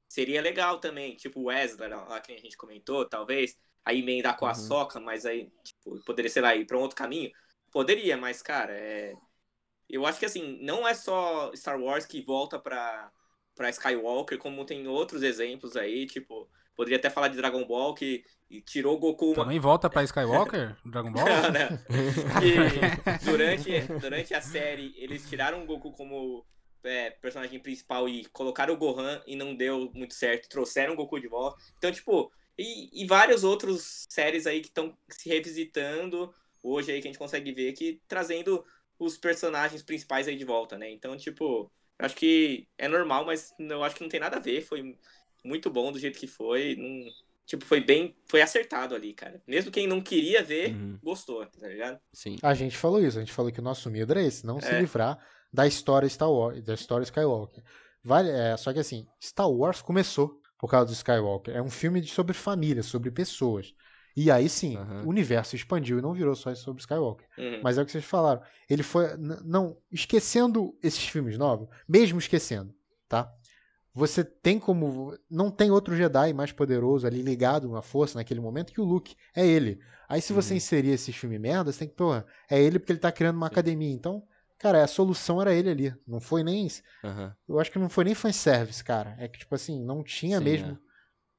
seria 0.09 0.41
legal 0.43 0.79
também, 0.79 1.17
tipo 1.17 1.41
o 1.41 1.45
Wesley, 1.45 1.89
lá 1.89 2.21
que 2.21 2.33
a 2.33 2.39
gente 2.39 2.57
comentou, 2.57 3.09
talvez, 3.09 3.59
aí 3.85 4.01
emendar 4.01 4.37
com 4.37 4.47
a 4.47 4.51
uhum. 4.51 4.55
Soca, 4.55 5.01
mas 5.01 5.25
aí, 5.27 5.51
tipo, 5.65 5.99
poderia, 6.05 6.31
sei 6.31 6.43
lá, 6.43 6.55
ir 6.55 6.67
pra 6.67 6.77
um 6.77 6.83
outro 6.83 6.97
caminho. 6.97 7.31
Poderia, 7.73 8.17
mas, 8.17 8.43
cara, 8.43 8.73
é... 8.73 9.15
eu 9.93 10.07
acho 10.07 10.19
que 10.19 10.25
assim, 10.25 10.59
não 10.63 10.89
é 10.89 10.95
só 10.95 11.53
Star 11.55 11.79
Wars 11.79 12.07
que 12.07 12.23
volta 12.23 12.59
pra, 12.59 13.13
pra 13.55 13.69
Skywalker, 13.69 14.39
como 14.39 14.65
tem 14.65 14.89
outros 14.89 15.23
exemplos 15.23 15.77
aí, 15.77 16.07
tipo, 16.07 16.49
poderia 16.75 16.99
até 16.99 17.11
falar 17.11 17.29
de 17.29 17.37
Dragon 17.37 17.65
Ball 17.67 17.95
que 17.95 18.25
tirou 18.65 18.99
Goku. 18.99 19.27
Uma... 19.33 19.45
Também 19.45 19.61
volta 19.61 19.91
pra 19.91 20.03
Skywalker? 20.03 20.77
Dragon 20.85 21.13
Ball? 21.13 21.27
não, 21.27 21.53
não. 21.53 21.79
durante, 23.23 23.81
durante 24.01 24.35
a 24.35 24.41
série, 24.41 24.95
eles 24.97 25.29
tiraram 25.29 25.63
o 25.63 25.67
Goku 25.67 25.93
como 25.93 26.45
é, 26.83 27.11
personagem 27.11 27.61
principal 27.61 28.09
e 28.09 28.25
colocaram 28.27 28.73
o 28.73 28.79
Gohan 28.79 29.21
e 29.27 29.37
não 29.37 29.55
deu 29.55 29.91
muito 29.95 30.15
certo, 30.15 30.49
trouxeram 30.49 30.95
o 30.95 30.97
Goku 30.97 31.21
de 31.21 31.29
volta. 31.29 31.63
Então, 31.77 31.93
tipo, 31.93 32.33
e, 32.59 33.03
e 33.03 33.07
várias 33.07 33.45
outras 33.45 34.07
séries 34.09 34.47
aí 34.47 34.61
que 34.63 34.69
estão 34.69 34.97
se 35.11 35.29
revisitando 35.29 36.35
hoje 36.63 36.93
aí 36.93 37.01
que 37.01 37.09
a 37.09 37.11
gente 37.11 37.19
consegue 37.19 37.53
ver 37.53 37.73
que 37.73 38.01
trazendo 38.07 38.65
os 39.05 39.17
personagens 39.17 39.83
principais 39.83 40.29
aí 40.29 40.37
de 40.37 40.45
volta, 40.45 40.79
né? 40.79 40.91
Então, 40.91 41.17
tipo, 41.17 41.71
acho 41.99 42.17
que 42.17 42.67
é 42.79 42.89
normal, 42.89 43.25
mas 43.25 43.53
eu 43.59 43.83
acho 43.83 43.97
que 43.97 44.03
não 44.03 44.09
tem 44.09 44.21
nada 44.21 44.37
a 44.37 44.41
ver. 44.41 44.63
Foi 44.63 44.97
muito 45.45 45.71
bom 45.71 45.93
do 45.93 45.99
jeito 45.99 46.19
que 46.19 46.27
foi. 46.27 46.77
Não, 46.77 47.11
tipo, 47.47 47.65
foi 47.65 47.81
bem. 47.81 48.17
Foi 48.27 48.41
acertado 48.43 48.95
ali, 48.95 49.13
cara. 49.13 49.43
Mesmo 49.47 49.71
quem 49.71 49.87
não 49.87 50.01
queria 50.01 50.43
ver, 50.43 50.75
uhum. 50.75 50.99
gostou, 51.03 51.45
tá 51.47 51.69
ligado? 51.69 52.01
Sim. 52.13 52.39
A 52.43 52.55
gente 52.55 52.77
falou 52.77 53.01
isso, 53.01 53.19
a 53.19 53.21
gente 53.21 53.33
falou 53.33 53.53
que 53.53 53.61
o 53.61 53.65
nosso 53.65 53.91
medo 53.91 54.13
era 54.13 54.23
esse, 54.23 54.47
não 54.47 54.59
é. 54.59 54.63
se 54.63 54.73
livrar 54.79 55.19
da 55.53 55.67
história 55.67 56.09
Star 56.09 56.31
Wars, 56.31 56.63
da 56.63 56.75
história 56.75 57.05
Skywalker. 57.05 57.63
Vale, 58.05 58.31
é, 58.31 58.57
só 58.57 58.73
que 58.73 58.79
assim, 58.81 59.07
Star 59.23 59.51
Wars 59.51 59.83
começou 59.83 60.41
por 60.59 60.71
causa 60.71 60.87
do 60.87 60.93
Skywalker. 60.93 61.55
É 61.55 61.63
um 61.63 61.71
filme 61.71 62.01
de, 62.01 62.11
sobre 62.11 62.33
família, 62.33 62.83
sobre 62.83 63.11
pessoas. 63.11 63.75
E 64.17 64.31
aí 64.31 64.49
sim, 64.49 64.77
uhum. 64.77 65.05
o 65.05 65.09
universo 65.09 65.57
expandiu 65.57 65.99
e 65.99 66.03
não 66.03 66.13
virou 66.13 66.35
só 66.35 66.55
sobre 66.55 66.81
Skywalker. 66.81 67.27
Uhum. 67.39 67.61
Mas 67.63 67.79
é 67.79 67.83
o 67.83 67.87
que 67.87 67.93
vocês 67.93 68.05
falaram. 68.05 68.43
Ele 68.69 68.83
foi. 68.83 69.17
Não, 69.17 69.77
esquecendo 69.91 70.77
esses 70.83 71.07
filmes 71.07 71.39
novos, 71.39 71.69
mesmo 71.89 72.19
esquecendo, 72.19 72.75
tá? 73.09 73.33
Você 73.95 74.25
tem 74.25 74.59
como. 74.59 75.17
Não 75.31 75.51
tem 75.51 75.71
outro 75.71 75.97
Jedi 75.97 76.33
mais 76.33 76.53
poderoso 76.53 77.07
ali 77.07 77.23
ligado 77.23 77.71
na 77.71 77.83
força 77.83 78.19
naquele 78.19 78.41
momento 78.41 78.73
que 78.73 78.81
o 78.81 78.85
Luke. 78.85 79.15
É 79.35 79.47
ele. 79.47 79.81
Aí 80.09 80.21
se 80.21 80.33
você 80.33 80.53
uhum. 80.53 80.59
inserir 80.59 80.91
esses 80.91 81.15
filmes 81.17 81.41
merda, 81.41 81.73
você 81.73 81.81
tem 81.81 81.89
que, 81.89 81.95
porra, 81.95 82.27
é 82.51 82.61
ele 82.61 82.79
porque 82.79 82.93
ele 82.93 82.99
tá 82.99 83.11
criando 83.11 83.37
uma 83.37 83.47
sim. 83.47 83.53
academia. 83.53 83.93
Então, 83.93 84.23
cara, 84.59 84.83
a 84.83 84.87
solução 84.87 85.41
era 85.41 85.55
ele 85.55 85.71
ali. 85.71 85.95
Não 86.07 86.21
foi 86.21 86.43
nem. 86.43 86.69
Eu 87.49 87.59
acho 87.59 87.71
que 87.71 87.79
não 87.79 87.89
foi 87.89 88.05
nem 88.05 88.15
fanservice, 88.15 88.85
cara. 88.85 89.15
É 89.19 89.27
que, 89.27 89.39
tipo 89.39 89.55
assim, 89.55 89.83
não 89.83 90.03
tinha 90.03 90.39
sim, 90.39 90.45
mesmo 90.45 90.73
é. 90.73 90.79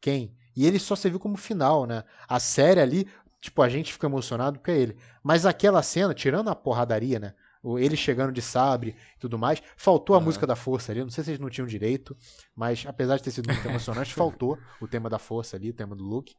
quem. 0.02 0.36
E 0.56 0.66
ele 0.66 0.80
só 0.80 0.96
serviu 0.96 1.20
como 1.20 1.38
final, 1.38 1.86
né? 1.86 2.04
A 2.28 2.40
série 2.40 2.80
ali, 2.80 3.08
tipo, 3.42 3.62
a 3.62 3.70
gente 3.70 3.94
fica 3.94 4.08
emocionado 4.08 4.60
porque 4.60 4.72
é 4.72 4.78
ele. 4.78 4.98
Mas 5.22 5.46
aquela 5.46 5.82
cena, 5.82 6.14
tirando 6.14 6.50
a 6.50 6.56
porradaria, 6.56 7.20
né? 7.20 7.34
Ele 7.80 7.96
chegando 7.96 8.34
de 8.34 8.42
sabre 8.42 8.96
e 9.16 9.20
tudo 9.20 9.38
mais, 9.38 9.64
faltou 9.78 10.16
a 10.16 10.20
uhum. 10.20 10.26
música 10.26 10.46
da 10.46 10.56
força 10.56 10.92
ali. 10.92 11.02
Não 11.02 11.10
sei 11.10 11.24
se 11.24 11.32
eles 11.32 11.40
não 11.40 11.50
tinham 11.50 11.66
direito, 11.66 12.16
mas 12.54 12.84
apesar 12.86 13.16
de 13.16 13.24
ter 13.24 13.32
sido 13.32 13.52
muito 13.52 13.66
emocionante, 13.66 14.14
faltou 14.16 14.58
o 14.82 14.88
tema 14.88 15.10
da 15.10 15.18
força 15.18 15.56
ali, 15.56 15.70
o 15.70 15.74
tema 15.74 15.96
do 15.96 16.04
Luke. 16.04 16.36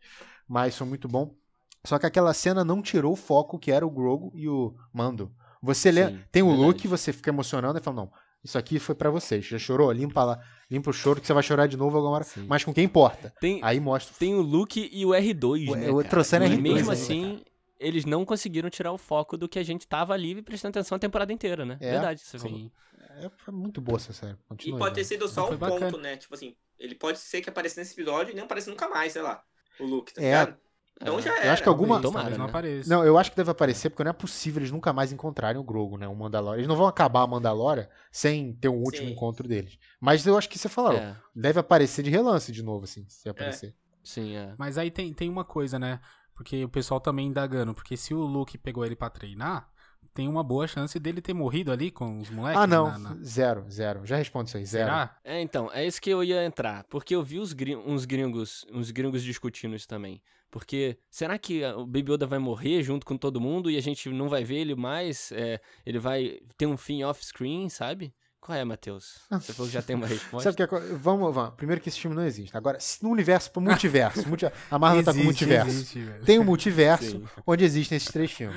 Mas 0.47 0.77
foi 0.77 0.87
muito 0.87 1.09
bom. 1.09 1.35
Só 1.83 1.99
que 1.99 2.07
aquela 2.07 2.33
cena 2.35 2.65
não 2.65 2.83
tirou 2.83 3.13
o 3.13 3.17
foco 3.17 3.59
que 3.59 3.73
era 3.73 3.87
o 3.87 3.91
Grogu 3.91 4.33
e 4.35 4.49
o 4.49 4.75
Mando. 4.93 5.35
Você 5.63 5.91
Sim, 5.91 5.99
lê, 5.99 6.19
tem 6.31 6.43
o 6.43 6.49
verdade. 6.49 6.67
Luke, 6.67 6.89
você 6.89 7.11
fica 7.11 7.31
emocionando 7.31 7.79
e 7.79 7.83
fala, 7.83 7.97
não, 7.97 8.13
isso 8.45 8.59
aqui 8.59 8.79
foi 8.79 8.95
para 8.95 9.09
vocês. 9.09 9.47
Já 9.47 9.59
chorou? 9.59 9.91
Limpa 9.91 10.23
lá. 10.23 10.41
Limpa 10.71 10.91
o 10.91 10.93
choro 10.93 11.21
que 11.21 11.27
você 11.27 11.33
vai 11.33 11.43
chorar 11.43 11.67
de 11.67 11.77
novo 11.77 11.97
agora. 11.97 12.25
Sim. 12.25 12.45
Mas 12.47 12.63
com 12.63 12.75
quem 12.75 12.85
importa. 12.85 13.33
Tem, 13.41 13.59
Aí 13.63 13.81
mostra. 13.81 14.15
Tem 14.19 14.35
o 14.35 14.43
Luke 14.43 14.91
e 14.93 15.07
o 15.07 15.11
R2, 15.11 15.69
o, 15.71 15.75
né? 15.75 15.91
O, 15.91 16.05
trouxeram 16.05 16.47
R2. 16.47 16.59
E 16.59 16.61
mesmo 16.61 16.91
assim, 16.93 17.43
eles 17.81 18.05
não 18.05 18.25
conseguiram 18.25 18.69
tirar 18.69 18.93
o 18.93 18.99
foco 18.99 19.37
do 19.37 19.49
que 19.49 19.59
a 19.59 19.63
gente 19.63 19.87
tava 19.87 20.13
ali 20.13 20.43
prestando 20.43 20.79
atenção 20.79 20.97
a 20.97 20.99
temporada 20.99 21.33
inteira, 21.33 21.65
né? 21.65 21.79
É. 21.81 21.93
Verdade, 21.93 22.21
você 22.21 22.39
Sim. 22.39 22.71
É, 23.17 23.27
é 23.27 23.51
muito 23.51 23.81
boa 23.81 23.97
essa 23.97 24.13
série. 24.13 24.37
Continua, 24.47 24.79
e 24.79 24.79
pode 24.79 24.95
ter 24.95 25.05
sido 25.05 25.27
só 25.27 25.51
um 25.51 25.57
bacana. 25.57 25.87
ponto, 25.87 25.99
né? 25.99 26.17
Tipo 26.17 26.35
assim, 26.35 26.55
ele 26.79 26.95
pode 26.95 27.19
ser 27.19 27.41
que 27.41 27.49
apareça 27.49 27.81
nesse 27.81 27.95
episódio 27.95 28.33
e 28.33 28.35
nem 28.35 28.45
apareça 28.45 28.71
nunca 28.71 28.89
mais, 28.89 29.13
sei 29.13 29.23
lá. 29.23 29.43
O 29.81 29.85
Luke, 29.85 30.13
tá 30.13 30.21
é, 30.21 30.25
ligado? 30.25 30.57
Então 31.01 31.19
é. 31.19 31.23
já 31.23 31.37
era. 31.37 31.47
Eu 31.47 31.53
acho 31.53 31.63
que 31.63 31.69
alguma. 31.69 32.01
Tomara, 32.01 32.31
né? 32.31 32.37
não, 32.37 32.47
aparece. 32.47 32.89
não, 32.89 33.05
eu 33.05 33.19
acho 33.19 33.31
que 33.31 33.37
deve 33.37 33.51
aparecer 33.51 33.91
porque 33.91 34.05
não 34.05 34.11
é 34.11 34.15
possível 34.15 34.61
eles 34.61 34.71
nunca 34.71 34.93
mais 34.93 35.13
encontrarem 35.13 35.61
o 35.61 35.65
Grogo, 35.65 35.97
né? 35.97 36.07
O 36.07 36.15
Mandalorian. 36.15 36.59
Eles 36.59 36.69
não 36.69 36.77
vão 36.77 36.87
acabar 36.87 37.23
a 37.23 37.27
Mandalorian 37.27 37.89
sem 38.13 38.53
ter 38.55 38.69
um 38.69 38.83
último 38.83 39.07
Sim. 39.07 39.13
encontro 39.13 39.49
deles. 39.49 39.79
Mas 40.01 40.27
eu 40.27 40.37
acho 40.39 40.49
que 40.49 40.59
você 40.59 40.69
falou. 40.69 40.93
É. 40.93 41.17
Deve 41.35 41.61
aparecer 41.61 42.03
de 42.03 42.11
relance 42.11 42.53
de 42.53 42.63
novo, 42.63 42.85
assim, 42.85 43.05
se 43.09 43.29
aparecer. 43.29 43.71
É. 43.71 43.73
Sim, 44.03 44.37
é. 44.37 44.55
Mas 44.57 44.79
aí 44.79 44.91
tem, 44.91 45.13
tem 45.13 45.29
uma 45.29 45.45
coisa, 45.45 45.79
né? 45.79 46.01
Porque 46.35 46.65
o 46.65 46.69
pessoal 46.69 47.01
também 47.01 47.27
indagando. 47.27 47.75
Porque 47.75 47.97
se 47.97 48.15
o 48.15 48.21
Luke 48.21 48.59
pegou 48.59 48.85
ele 48.85 48.97
pra 48.97 49.11
treinar, 49.11 49.69
tem 50.13 50.29
uma 50.29 50.43
boa 50.43 50.67
chance 50.67 50.99
dele 50.99 51.21
ter 51.21 51.33
morrido 51.33 51.73
ali 51.73 51.91
com 51.91 52.19
os 52.21 52.31
moleques. 52.31 52.61
Ah, 52.61 52.67
não. 52.67 52.87
Na, 52.87 52.99
na... 52.99 53.17
Zero, 53.23 53.65
zero. 53.71 54.05
Já 54.05 54.17
respondo 54.17 54.49
isso 54.49 54.57
aí, 54.57 54.67
zero. 54.67 54.87
Será? 54.87 55.17
É, 55.25 55.41
então, 55.41 55.71
é 55.73 55.87
isso 55.87 56.01
que 56.01 56.11
eu 56.11 56.23
ia 56.23 56.45
entrar. 56.45 56.85
Porque 56.85 57.15
eu 57.15 57.23
vi 57.23 57.39
os 57.39 57.55
uns 57.87 58.05
gringos, 58.05 58.67
uns 58.73 58.91
gringos 58.91 59.23
discutindo 59.23 59.75
isso 59.75 59.89
também. 59.89 60.21
Porque 60.51 60.97
será 61.11 61.37
que 61.37 61.65
o 61.65 61.85
Baby 61.85 62.13
Yoda 62.13 62.27
vai 62.27 62.39
morrer 62.39 62.83
junto 62.83 63.05
com 63.05 63.17
todo 63.17 63.41
mundo 63.41 63.69
e 63.71 63.77
a 63.77 63.81
gente 63.81 64.09
não 64.09 64.29
vai 64.29 64.45
ver 64.45 64.57
ele 64.57 64.77
mais? 64.77 65.33
É, 65.33 65.61
ele 65.85 65.99
vai 65.99 66.39
ter 66.57 66.67
um 66.67 66.77
fim 66.77 67.03
off-screen, 67.03 67.69
sabe? 67.69 68.15
Qual 68.45 68.57
é, 68.57 68.63
Matheus? 68.63 69.21
Você 69.31 69.55
falou 69.55 69.69
que 69.69 69.73
já 69.73 69.81
tem 69.81 69.97
uma 69.97 70.07
resposta. 70.07 70.53
Sabe 70.53 70.69
que 70.69 70.75
é, 70.75 70.81
vamos, 70.97 71.35
vamos. 71.35 71.55
Primeiro 71.55 71.81
que 71.81 71.89
esse 71.89 71.99
filme 71.99 72.15
não 72.15 72.27
existe. 72.27 72.55
Agora, 72.55 72.79
no 73.01 73.09
universo, 73.09 73.51
pro 73.51 73.63
multiverso. 73.63 74.29
multi, 74.29 74.45
a 74.71 74.79
Marvel 74.79 75.01
existe, 75.01 75.15
tá 75.15 75.19
com 75.19 75.25
multiverso. 75.25 75.71
Existe, 75.71 76.07
tem 76.27 76.39
um 76.39 76.45
multiverso 76.45 77.11
Sim. 77.11 77.25
onde 77.47 77.65
existem 77.65 77.97
esses 77.97 78.13
três 78.13 78.31
filmes. 78.31 78.57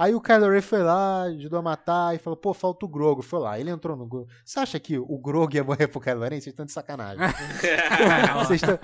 Aí 0.00 0.14
o 0.14 0.20
Kylo 0.20 0.48
Ren 0.48 0.62
foi 0.62 0.82
lá, 0.82 1.24
ajudou 1.24 1.58
a 1.58 1.62
matar 1.62 2.14
e 2.14 2.18
falou, 2.18 2.34
pô, 2.34 2.54
falta 2.54 2.86
o 2.86 2.88
Grogo. 2.88 3.20
Foi 3.20 3.38
lá, 3.38 3.60
ele 3.60 3.68
entrou 3.68 3.94
no 3.94 4.06
Grogo. 4.06 4.28
Você 4.42 4.58
acha 4.58 4.80
que 4.80 4.98
o 4.98 5.18
Grogo 5.18 5.54
ia 5.54 5.62
morrer 5.62 5.88
pro 5.88 6.00
Kylo 6.00 6.22
Ren? 6.22 6.30
Vocês 6.30 6.46
estão 6.46 6.64
de 6.64 6.72
sacanagem. 6.72 7.18
Vocês 8.38 8.62
estão... 8.62 8.78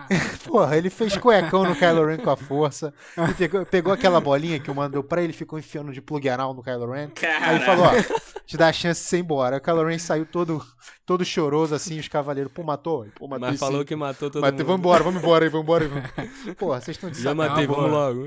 Porra, 0.50 0.74
ele 0.78 0.88
fez 0.88 1.14
cuecão 1.18 1.64
no 1.64 1.76
Kylo 1.76 2.06
Ren 2.06 2.16
com 2.16 2.30
a 2.30 2.38
força. 2.38 2.94
Pegou, 3.36 3.66
pegou 3.66 3.92
aquela 3.92 4.18
bolinha 4.18 4.58
que 4.58 4.70
o 4.70 4.74
mandou 4.74 5.04
pra 5.04 5.22
ele, 5.22 5.34
ficou 5.34 5.58
enfiando 5.58 5.92
de 5.92 6.00
plug 6.00 6.26
anal 6.30 6.54
no 6.54 6.62
Kylo 6.62 6.90
Ren. 6.90 7.10
Aí 7.42 7.56
ele 7.56 7.64
falou, 7.66 7.84
ó, 7.84 8.40
te 8.46 8.56
dá 8.56 8.68
a 8.68 8.72
chance 8.72 9.02
de 9.02 9.08
ser 9.08 9.18
embora. 9.18 9.56
Aí 9.56 9.60
o 9.60 9.62
Kylo 9.62 9.84
Ren 9.84 9.98
saiu 9.98 10.24
todo, 10.24 10.64
todo 11.04 11.22
choroso 11.22 11.74
assim, 11.74 11.98
os 11.98 12.08
cavaleiros, 12.08 12.50
pô, 12.50 12.62
matou? 12.62 13.06
Pô, 13.14 13.28
matou 13.28 13.48
Mas 13.48 13.60
falou 13.60 13.80
sim. 13.80 13.86
que 13.88 13.96
matou 13.96 14.30
todo 14.30 14.40
Matei, 14.40 14.60
mundo. 14.60 14.66
Vamos 14.68 14.80
embora, 14.80 15.04
vamos 15.04 15.22
embora 15.22 15.44
aí, 15.44 15.50
vamos 15.50 15.64
embora 15.64 15.84
aí. 16.16 16.54
Porra, 16.56 16.80
vocês 16.80 16.96
estão 16.96 17.10
de 17.10 17.18
sacanagem. 17.18 17.66
Já 17.66 17.66
matei, 17.66 17.66
vamos 17.66 17.90
logo. 17.90 18.26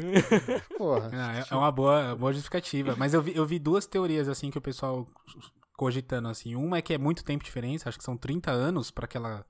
Porra. 0.77 1.09
Não, 1.09 1.31
é, 1.31 1.45
é 1.49 1.55
uma 1.55 1.71
boa, 1.71 2.01
é 2.01 2.07
uma 2.07 2.15
boa 2.15 2.34
justificativa. 2.35 2.95
Mas 2.95 3.13
eu 3.13 3.21
vi, 3.21 3.35
eu 3.35 3.45
vi 3.45 3.57
duas 3.57 3.85
teorias, 3.85 4.29
assim, 4.29 4.51
que 4.51 4.57
o 4.57 4.61
pessoal 4.61 5.07
cogitando, 5.75 6.27
assim. 6.27 6.55
Uma 6.55 6.77
é 6.77 6.81
que 6.81 6.93
é 6.93 6.97
muito 6.97 7.23
tempo 7.23 7.43
de 7.43 7.47
diferença, 7.47 7.89
acho 7.89 7.97
que 7.97 8.03
são 8.03 8.17
30 8.17 8.51
anos 8.51 8.91
para 8.91 9.05
aquela 9.05 9.45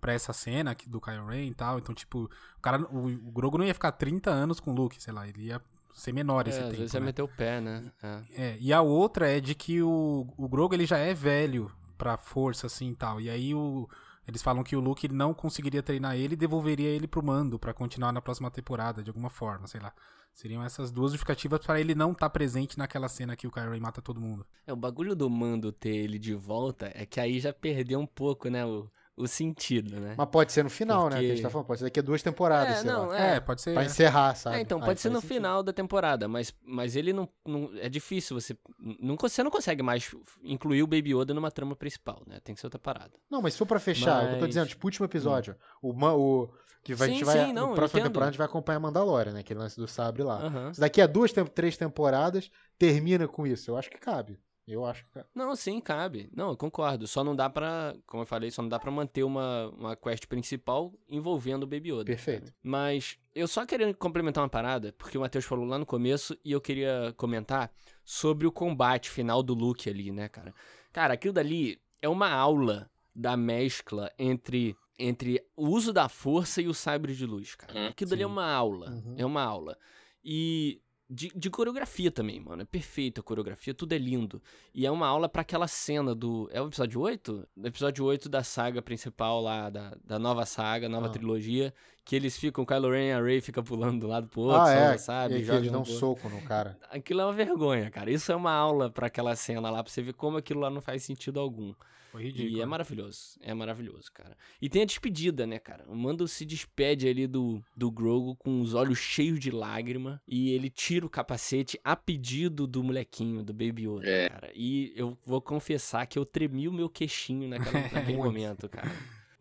para 0.00 0.14
essa 0.14 0.32
cena 0.32 0.70
aqui 0.70 0.88
do 0.88 1.00
Kylo 1.00 1.26
Ren 1.26 1.46
e 1.46 1.54
tal. 1.54 1.78
Então, 1.78 1.94
tipo, 1.94 2.24
o 2.24 2.60
cara, 2.62 2.82
o, 2.90 3.06
o, 3.06 3.30
Grogu 3.30 3.58
não 3.58 3.66
ia 3.66 3.74
ficar 3.74 3.92
30 3.92 4.30
anos 4.30 4.58
com 4.58 4.72
o 4.72 4.74
Luke, 4.74 5.00
sei 5.00 5.12
lá, 5.12 5.28
ele 5.28 5.48
ia 5.48 5.60
ser 5.92 6.12
menor 6.12 6.48
esse 6.48 6.58
é, 6.58 6.62
tempo. 6.62 6.72
Às 6.72 6.78
vezes 6.78 6.94
né? 6.94 7.00
ia 7.00 7.04
meter 7.04 7.22
o 7.22 7.28
pé, 7.28 7.60
né? 7.60 7.92
É. 8.02 8.22
é. 8.34 8.56
E 8.58 8.72
a 8.72 8.80
outra 8.80 9.28
é 9.28 9.40
de 9.40 9.54
que 9.54 9.82
o, 9.82 10.26
o 10.38 10.48
Grogu 10.48 10.74
ele 10.74 10.86
já 10.86 10.96
é 10.96 11.12
velho 11.12 11.70
pra 11.98 12.16
força, 12.16 12.66
assim 12.66 12.92
e 12.92 12.96
tal. 12.96 13.20
E 13.20 13.28
aí 13.28 13.54
o, 13.54 13.86
eles 14.26 14.42
falam 14.42 14.62
que 14.62 14.74
o 14.74 14.80
Luke 14.80 15.06
não 15.08 15.34
conseguiria 15.34 15.82
treinar 15.82 16.16
ele 16.16 16.34
e 16.34 16.36
devolveria 16.36 16.88
ele 16.88 17.06
pro 17.06 17.22
mando 17.22 17.58
para 17.58 17.74
continuar 17.74 18.12
na 18.12 18.22
próxima 18.22 18.50
temporada, 18.50 19.02
de 19.02 19.10
alguma 19.10 19.28
forma, 19.28 19.66
sei 19.66 19.80
lá. 19.80 19.92
Seriam 20.32 20.62
essas 20.62 20.90
duas 20.90 21.12
justificativas 21.12 21.60
para 21.64 21.80
ele 21.80 21.94
não 21.94 22.12
estar 22.12 22.26
tá 22.26 22.30
presente 22.30 22.78
naquela 22.78 23.08
cena 23.08 23.36
que 23.36 23.46
o 23.46 23.50
Kyrie 23.50 23.80
mata 23.80 24.00
todo 24.00 24.20
mundo. 24.20 24.46
É, 24.66 24.72
o 24.72 24.76
bagulho 24.76 25.14
do 25.14 25.28
mando 25.28 25.72
ter 25.72 25.94
ele 25.94 26.18
de 26.18 26.34
volta 26.34 26.90
é 26.94 27.04
que 27.04 27.20
aí 27.20 27.40
já 27.40 27.52
perdeu 27.52 28.00
um 28.00 28.06
pouco, 28.06 28.48
né, 28.48 28.64
o, 28.64 28.90
o 29.20 29.28
sentido, 29.28 30.00
né? 30.00 30.14
Mas 30.16 30.28
pode 30.28 30.52
ser 30.52 30.64
no 30.64 30.70
final, 30.70 31.02
Porque... 31.02 31.14
né? 31.14 31.20
Que 31.20 31.26
a 31.26 31.34
gente 31.34 31.42
tá 31.42 31.50
falando. 31.50 31.66
Pode 31.66 31.78
ser 31.80 31.84
daqui 31.84 32.00
a 32.00 32.02
duas 32.02 32.22
temporadas, 32.22 32.80
é, 32.80 32.84
não, 32.84 33.12
é, 33.12 33.36
é, 33.36 33.40
pode 33.40 33.60
ser. 33.60 33.74
Pra 33.74 33.84
encerrar, 33.84 34.34
sabe? 34.34 34.56
É, 34.56 34.60
então, 34.60 34.80
pode 34.80 35.00
ser 35.00 35.10
no 35.10 35.20
sentido. 35.20 35.34
final 35.34 35.62
da 35.62 35.72
temporada, 35.72 36.26
mas, 36.26 36.54
mas 36.64 36.96
ele 36.96 37.12
não, 37.12 37.28
não. 37.46 37.70
É 37.76 37.88
difícil 37.88 38.40
você. 38.40 38.56
Não, 38.78 39.16
você 39.16 39.42
não 39.42 39.50
consegue 39.50 39.82
mais 39.82 40.14
incluir 40.42 40.82
o 40.82 40.86
Baby 40.86 41.14
Yoda 41.14 41.34
numa 41.34 41.50
trama 41.50 41.76
principal, 41.76 42.22
né? 42.26 42.40
Tem 42.42 42.54
que 42.54 42.60
ser 42.60 42.66
outra 42.66 42.80
parada. 42.80 43.12
Não, 43.30 43.42
mas 43.42 43.52
se 43.52 43.58
for 43.58 43.66
pra 43.66 43.78
fechar, 43.78 44.24
mas... 44.24 44.34
eu 44.34 44.38
tô 44.40 44.46
dizendo, 44.46 44.68
tipo, 44.68 44.86
último 44.86 45.06
episódio. 45.06 45.54
Hum. 45.82 45.90
O, 45.90 46.44
o, 46.44 46.50
que 46.82 46.94
vai, 46.94 47.08
sim, 47.08 47.14
a 47.14 47.16
gente 47.16 47.24
vai. 47.24 47.46
Sim, 47.46 47.52
não, 47.52 47.74
próxima 47.74 48.02
temporada 48.02 48.28
a 48.28 48.32
gente 48.32 48.38
vai 48.38 48.46
acompanhar 48.46 48.80
Mandalorian, 48.80 49.32
né? 49.32 49.40
Aquele 49.40 49.60
lance 49.60 49.76
do 49.76 49.86
sabre 49.86 50.22
lá. 50.22 50.46
Uhum. 50.46 50.74
Se 50.74 50.80
daqui 50.80 51.00
a 51.00 51.06
duas, 51.06 51.30
três 51.54 51.76
temporadas 51.76 52.50
termina 52.78 53.28
com 53.28 53.46
isso, 53.46 53.70
eu 53.70 53.76
acho 53.76 53.90
que 53.90 53.98
cabe. 53.98 54.40
Eu 54.72 54.84
acho 54.84 55.04
que. 55.04 55.24
Não, 55.34 55.54
sim, 55.56 55.80
cabe. 55.80 56.28
Não, 56.34 56.50
eu 56.50 56.56
concordo. 56.56 57.06
Só 57.06 57.24
não 57.24 57.34
dá 57.34 57.50
pra. 57.50 57.94
Como 58.06 58.22
eu 58.22 58.26
falei, 58.26 58.50
só 58.50 58.62
não 58.62 58.68
dá 58.68 58.78
pra 58.78 58.90
manter 58.90 59.22
uma, 59.22 59.68
uma 59.76 59.96
quest 59.96 60.26
principal 60.26 60.92
envolvendo 61.08 61.64
o 61.64 61.66
Baby 61.66 61.92
Yoda. 61.92 62.04
Perfeito. 62.04 62.52
Mas 62.62 63.18
eu 63.34 63.48
só 63.48 63.66
queria 63.66 63.92
complementar 63.94 64.42
uma 64.42 64.50
parada, 64.50 64.94
porque 64.96 65.18
o 65.18 65.20
Matheus 65.20 65.44
falou 65.44 65.64
lá 65.64 65.78
no 65.78 65.86
começo 65.86 66.36
e 66.44 66.52
eu 66.52 66.60
queria 66.60 67.12
comentar 67.16 67.70
sobre 68.04 68.46
o 68.46 68.52
combate 68.52 69.10
final 69.10 69.42
do 69.42 69.54
Luke 69.54 69.88
ali, 69.88 70.10
né, 70.10 70.28
cara? 70.28 70.54
Cara, 70.92 71.14
aquilo 71.14 71.34
dali 71.34 71.80
é 72.00 72.08
uma 72.08 72.30
aula 72.30 72.90
da 73.14 73.36
mescla 73.36 74.10
entre 74.18 74.76
entre 74.98 75.42
o 75.56 75.68
uso 75.68 75.94
da 75.94 76.10
força 76.10 76.60
e 76.60 76.68
o 76.68 76.74
sabre 76.74 77.14
de 77.14 77.24
luz, 77.24 77.54
cara. 77.54 77.72
Hum, 77.72 77.86
aquilo 77.86 78.08
sim. 78.08 78.16
dali 78.16 78.22
é 78.22 78.26
uma 78.26 78.52
aula. 78.52 78.90
Uhum. 78.90 79.14
É 79.16 79.24
uma 79.24 79.42
aula. 79.42 79.78
E 80.22 80.80
de, 81.10 81.32
de, 81.34 81.50
coreografia 81.50 82.08
também, 82.08 82.38
mano. 82.38 82.62
É 82.62 82.64
perfeita 82.64 83.20
a 83.20 83.24
coreografia, 83.24 83.74
tudo 83.74 83.92
é 83.92 83.98
lindo. 83.98 84.40
E 84.72 84.86
é 84.86 84.90
uma 84.90 85.08
aula 85.08 85.28
para 85.28 85.42
aquela 85.42 85.66
cena 85.66 86.14
do. 86.14 86.48
É 86.52 86.62
o 86.62 86.68
episódio 86.68 87.00
8? 87.00 87.48
O 87.56 87.66
episódio 87.66 88.04
8 88.04 88.28
da 88.28 88.44
saga 88.44 88.80
principal 88.80 89.42
lá, 89.42 89.68
da, 89.68 89.96
da 90.04 90.18
nova 90.20 90.46
saga, 90.46 90.88
nova 90.88 91.06
ah. 91.06 91.10
trilogia. 91.10 91.74
Que 92.04 92.14
eles 92.14 92.38
ficam, 92.38 92.64
Kylo 92.64 92.90
Ren 92.90 93.08
e 93.08 93.12
a 93.12 93.20
Rey 93.20 93.40
ficam 93.40 93.62
pulando 93.62 94.00
do 94.00 94.06
lado 94.06 94.28
pro 94.28 94.42
outro, 94.42 94.62
ah, 94.62 94.72
é. 94.72 94.98
sabe? 94.98 95.34
E 95.34 95.50
eles 95.50 95.70
dão 95.70 95.82
um 95.82 95.84
soco 95.84 96.28
no 96.28 96.40
cara. 96.42 96.78
Aquilo 96.90 97.20
é 97.20 97.24
uma 97.24 97.32
vergonha, 97.32 97.90
cara. 97.90 98.10
Isso 98.10 98.30
é 98.32 98.36
uma 98.36 98.52
aula 98.52 98.88
para 98.88 99.08
aquela 99.08 99.34
cena 99.36 99.68
lá, 99.68 99.82
pra 99.82 99.92
você 99.92 100.02
ver 100.02 100.14
como 100.14 100.36
aquilo 100.36 100.60
lá 100.60 100.70
não 100.70 100.80
faz 100.80 101.02
sentido 101.02 101.38
algum. 101.38 101.74
Foi 102.10 102.24
ridículo. 102.24 102.56
E 102.56 102.60
é 102.60 102.66
maravilhoso. 102.66 103.38
É 103.40 103.54
maravilhoso, 103.54 104.10
cara. 104.12 104.36
E 104.60 104.68
tem 104.68 104.82
a 104.82 104.84
despedida, 104.84 105.46
né, 105.46 105.58
cara? 105.58 105.84
O 105.88 105.94
Mando 105.94 106.26
se 106.26 106.44
despede 106.44 107.08
ali 107.08 107.26
do, 107.26 107.62
do 107.76 107.90
Grogu 107.90 108.36
com 108.36 108.60
os 108.60 108.74
olhos 108.74 108.98
cheios 108.98 109.38
de 109.38 109.50
lágrima. 109.50 110.20
E 110.26 110.50
ele 110.50 110.68
tira 110.68 111.06
o 111.06 111.10
capacete 111.10 111.78
a 111.84 111.94
pedido 111.94 112.66
do 112.66 112.82
molequinho, 112.82 113.44
do 113.44 113.52
Baby 113.52 113.86
Yoda, 113.86 114.08
é. 114.08 114.28
cara. 114.28 114.50
E 114.54 114.92
eu 114.96 115.16
vou 115.24 115.40
confessar 115.40 116.06
que 116.06 116.18
eu 116.18 116.24
tremi 116.24 116.68
o 116.68 116.72
meu 116.72 116.88
queixinho 116.88 117.48
naquela, 117.48 117.80
naquele 117.92 118.16
momento, 118.16 118.68
cara. 118.68 118.90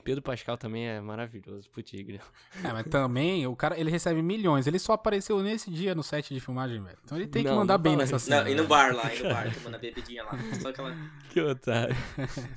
Pedro 0.10 0.24
Pascal 0.24 0.58
também 0.58 0.88
é 0.88 1.00
maravilhoso 1.00 1.70
pro 1.70 1.84
Tigre. 1.84 2.20
É, 2.64 2.74
mas 2.74 2.88
também 2.88 3.46
o 3.46 3.56
cara, 3.56 3.80
ele 3.80 3.92
recebe 3.92 4.24
milhões. 4.24 4.66
Ele 4.66 4.80
só 4.80 4.94
apareceu 4.94 5.40
nesse 5.44 5.70
dia 5.70 5.94
no 5.94 6.02
set 6.02 6.34
de 6.34 6.40
filmagem, 6.40 6.82
velho. 6.82 6.98
Então 7.06 7.16
ele 7.16 7.28
tem 7.28 7.44
não, 7.44 7.52
que 7.52 7.58
mandar 7.60 7.78
bem 7.78 7.96
nessa 7.96 8.18
cena. 8.18 8.42
Não, 8.42 8.50
e 8.50 8.56
no 8.56 8.66
bar 8.66 8.96
lá, 8.96 9.14
e 9.14 9.22
no 9.22 9.30
bar, 9.30 9.54
tomando 9.54 9.76
a 9.76 9.78
bebidinha 9.78 10.24
lá. 10.24 10.32
Só 10.60 10.70
aquela... 10.70 10.96
Que 11.30 11.40
otário. 11.42 11.96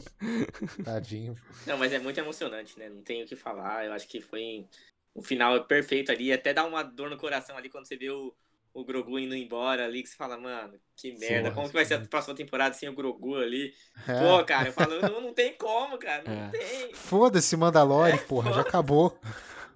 Tadinho. 0.83 1.37
Não, 1.67 1.77
mas 1.77 1.93
é 1.93 1.99
muito 1.99 2.19
emocionante, 2.19 2.79
né? 2.79 2.89
Não 2.89 3.03
tenho 3.03 3.27
o 3.27 3.29
que 3.29 3.37
falar. 3.37 3.85
Eu 3.85 3.93
acho 3.93 4.09
que 4.09 4.23
foi 4.23 4.67
um 5.15 5.21
final 5.21 5.63
perfeito 5.67 6.11
ali. 6.11 6.33
Até 6.33 6.55
dá 6.55 6.65
uma 6.65 6.83
dor 6.83 7.11
no 7.11 7.19
coração 7.19 7.55
ali 7.55 7.69
quando 7.69 7.87
você 7.87 7.99
vê 7.99 8.09
o, 8.09 8.35
o 8.75 8.85
Grogu 8.85 9.19
indo 9.19 9.35
embora 9.35 9.85
ali, 9.85 10.03
que 10.03 10.09
você 10.09 10.17
fala, 10.17 10.39
mano, 10.39 10.79
que 10.97 11.13
merda, 11.19 11.51
como 11.51 11.67
que 11.69 11.75
vai 11.75 11.85
ser 11.85 11.95
a 11.95 12.01
próxima 12.01 12.35
temporada 12.35 12.75
sem 12.75 12.89
o 12.89 12.95
Grogu 12.95 13.37
ali? 13.37 13.73
É. 14.09 14.19
Pô, 14.19 14.45
cara, 14.45 14.69
eu 14.69 14.73
falo, 14.73 15.01
não, 15.01 15.21
não 15.21 15.35
tem 15.35 15.55
como, 15.55 15.99
cara, 15.99 16.23
não 16.27 16.45
é. 16.45 16.49
tem. 16.51 16.95
Foda-se 16.95 17.57
Mandalorian, 17.57 18.15
é, 18.15 18.19
porra, 18.19 18.51
foda 18.51 18.63
já 18.63 18.69
acabou. 18.69 19.19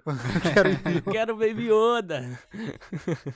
quero, 0.55 1.13
quero 1.13 1.37
Baby 1.37 1.69
Yoda. 1.69 2.41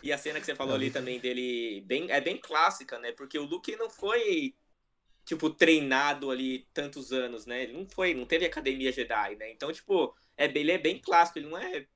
E 0.03 0.13
a 0.13 0.19
cena 0.19 0.41
que 0.41 0.47
você 0.47 0.55
falou 0.55 0.75
ali 0.75 0.91
também 0.91 1.19
dele, 1.19 1.83
bem, 1.87 2.11
é 2.11 2.21
bem 2.21 2.39
clássica, 2.39 2.99
né? 2.99 3.13
Porque 3.13 3.39
o 3.39 3.45
Luke 3.45 3.75
não 3.77 3.91
foi, 3.91 4.55
tipo, 5.25 5.51
treinado 5.51 6.31
ali 6.31 6.69
tantos 6.73 7.13
anos, 7.13 7.45
né? 7.45 7.65
Ele 7.65 7.73
não 7.73 7.87
foi, 7.87 8.15
não 8.15 8.25
teve 8.25 8.47
academia 8.47 8.93
Jedi, 8.93 9.37
né? 9.37 9.51
Então, 9.51 9.73
tipo, 9.73 10.15
é, 10.37 10.47
ele 10.47 10.73
é 10.73 10.79
bem 10.79 10.99
clássico, 10.99 11.39
ele 11.39 11.49
não 11.49 11.59
é 11.59 11.87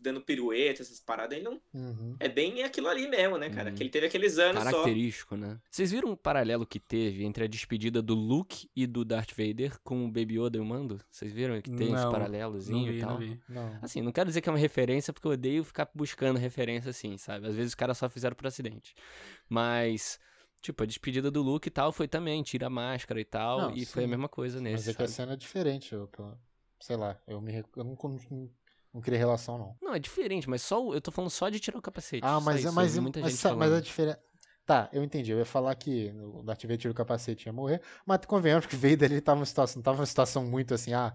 dando 0.00 0.20
pirueta, 0.20 0.82
essas 0.82 1.00
paradas, 1.00 1.36
ele 1.36 1.44
não. 1.44 1.60
Uhum. 1.72 2.16
É 2.18 2.28
bem 2.28 2.62
aquilo 2.62 2.88
ali 2.88 3.06
mesmo, 3.06 3.36
né, 3.38 3.50
cara? 3.50 3.70
Uhum. 3.70 3.76
Que 3.76 3.82
ele 3.82 3.90
teve 3.90 4.06
aqueles 4.06 4.38
anos 4.38 4.62
Característico, 4.62 5.36
só. 5.36 5.40
né? 5.40 5.60
Vocês 5.70 5.90
viram 5.90 6.10
um 6.10 6.16
paralelo 6.16 6.66
que 6.66 6.80
teve 6.80 7.24
entre 7.24 7.44
a 7.44 7.46
despedida 7.46 8.00
do 8.00 8.14
Luke 8.14 8.68
e 8.74 8.86
do 8.86 9.04
Darth 9.04 9.32
Vader 9.32 9.78
com 9.82 10.04
o 10.04 10.08
Baby 10.08 10.38
Yoda 10.38 10.58
e 10.58 10.60
o 10.60 10.64
Mando? 10.64 11.00
Vocês 11.10 11.32
viram 11.32 11.60
que 11.60 11.70
tem 11.70 11.88
não, 11.88 11.96
esse 11.96 12.10
paralelozinho 12.10 12.92
vi, 12.92 12.98
e 12.98 13.00
tal? 13.00 13.10
Não 13.10 13.18
vi, 13.18 13.40
não. 13.48 13.78
Assim, 13.82 14.02
não 14.02 14.12
quero 14.12 14.28
dizer 14.28 14.40
que 14.40 14.48
é 14.48 14.52
uma 14.52 14.58
referência, 14.58 15.12
porque 15.12 15.26
eu 15.26 15.32
odeio 15.32 15.64
ficar 15.64 15.88
buscando 15.94 16.38
referência 16.38 16.90
assim, 16.90 17.16
sabe? 17.16 17.46
Às 17.46 17.54
vezes 17.54 17.70
os 17.70 17.74
caras 17.74 17.98
só 17.98 18.08
fizeram 18.08 18.36
por 18.36 18.46
acidente. 18.46 18.94
Mas. 19.48 20.18
Tipo, 20.60 20.82
a 20.82 20.86
despedida 20.86 21.30
do 21.30 21.42
Luke 21.42 21.68
e 21.68 21.70
tal 21.70 21.92
foi 21.92 22.08
também, 22.08 22.42
tira 22.42 22.68
a 22.68 22.70
máscara 22.70 23.20
e 23.20 23.24
tal, 23.24 23.60
não, 23.60 23.70
e 23.72 23.80
sim. 23.80 23.92
foi 23.92 24.04
a 24.04 24.08
mesma 24.08 24.30
coisa 24.30 24.62
nesse. 24.62 24.86
Mas 24.86 24.88
é 24.88 24.94
que 24.94 25.02
a 25.02 25.08
cena 25.08 25.34
é 25.34 25.36
diferente, 25.36 25.92
eu, 25.92 26.08
sei 26.80 26.96
lá, 26.96 27.18
eu, 27.26 27.38
me, 27.40 27.54
eu 27.76 27.84
não, 27.84 27.94
não 28.94 29.00
cria 29.00 29.18
relação, 29.18 29.58
não. 29.58 29.76
Não, 29.82 29.94
é 29.94 29.98
diferente, 29.98 30.48
mas 30.48 30.62
só 30.62 30.94
eu 30.94 31.00
tô 31.00 31.10
falando 31.10 31.30
só 31.30 31.48
de 31.48 31.58
tirar 31.58 31.76
o 31.76 31.82
capacete. 31.82 32.24
Ah, 32.24 32.40
mas 32.40 32.64
é 32.64 32.70
mas, 32.70 32.96
muita 32.96 33.20
mas, 33.20 33.32
gente 33.32 33.42
mas, 33.42 33.56
mas 33.56 33.72
é 33.72 33.80
diferente. 33.80 34.18
Tá, 34.64 34.88
eu 34.92 35.02
entendi. 35.02 35.32
Eu 35.32 35.38
ia 35.38 35.44
falar 35.44 35.74
que 35.74 36.14
o 36.16 36.42
Darth 36.44 36.62
Vader 36.62 36.78
tira 36.78 36.92
o 36.92 36.94
capacete 36.94 37.46
ia 37.46 37.52
morrer, 37.52 37.82
mas 38.06 38.20
convenhamos 38.24 38.66
que 38.66 38.76
o 38.76 38.78
Vader 38.78 39.10
ele 39.10 39.20
tava 39.20 39.36
numa 39.36 39.46
situação, 39.46 39.76
não 39.80 39.82
tava 39.82 39.96
numa 39.96 40.06
situação 40.06 40.46
muito 40.46 40.72
assim, 40.72 40.94
ah, 40.94 41.12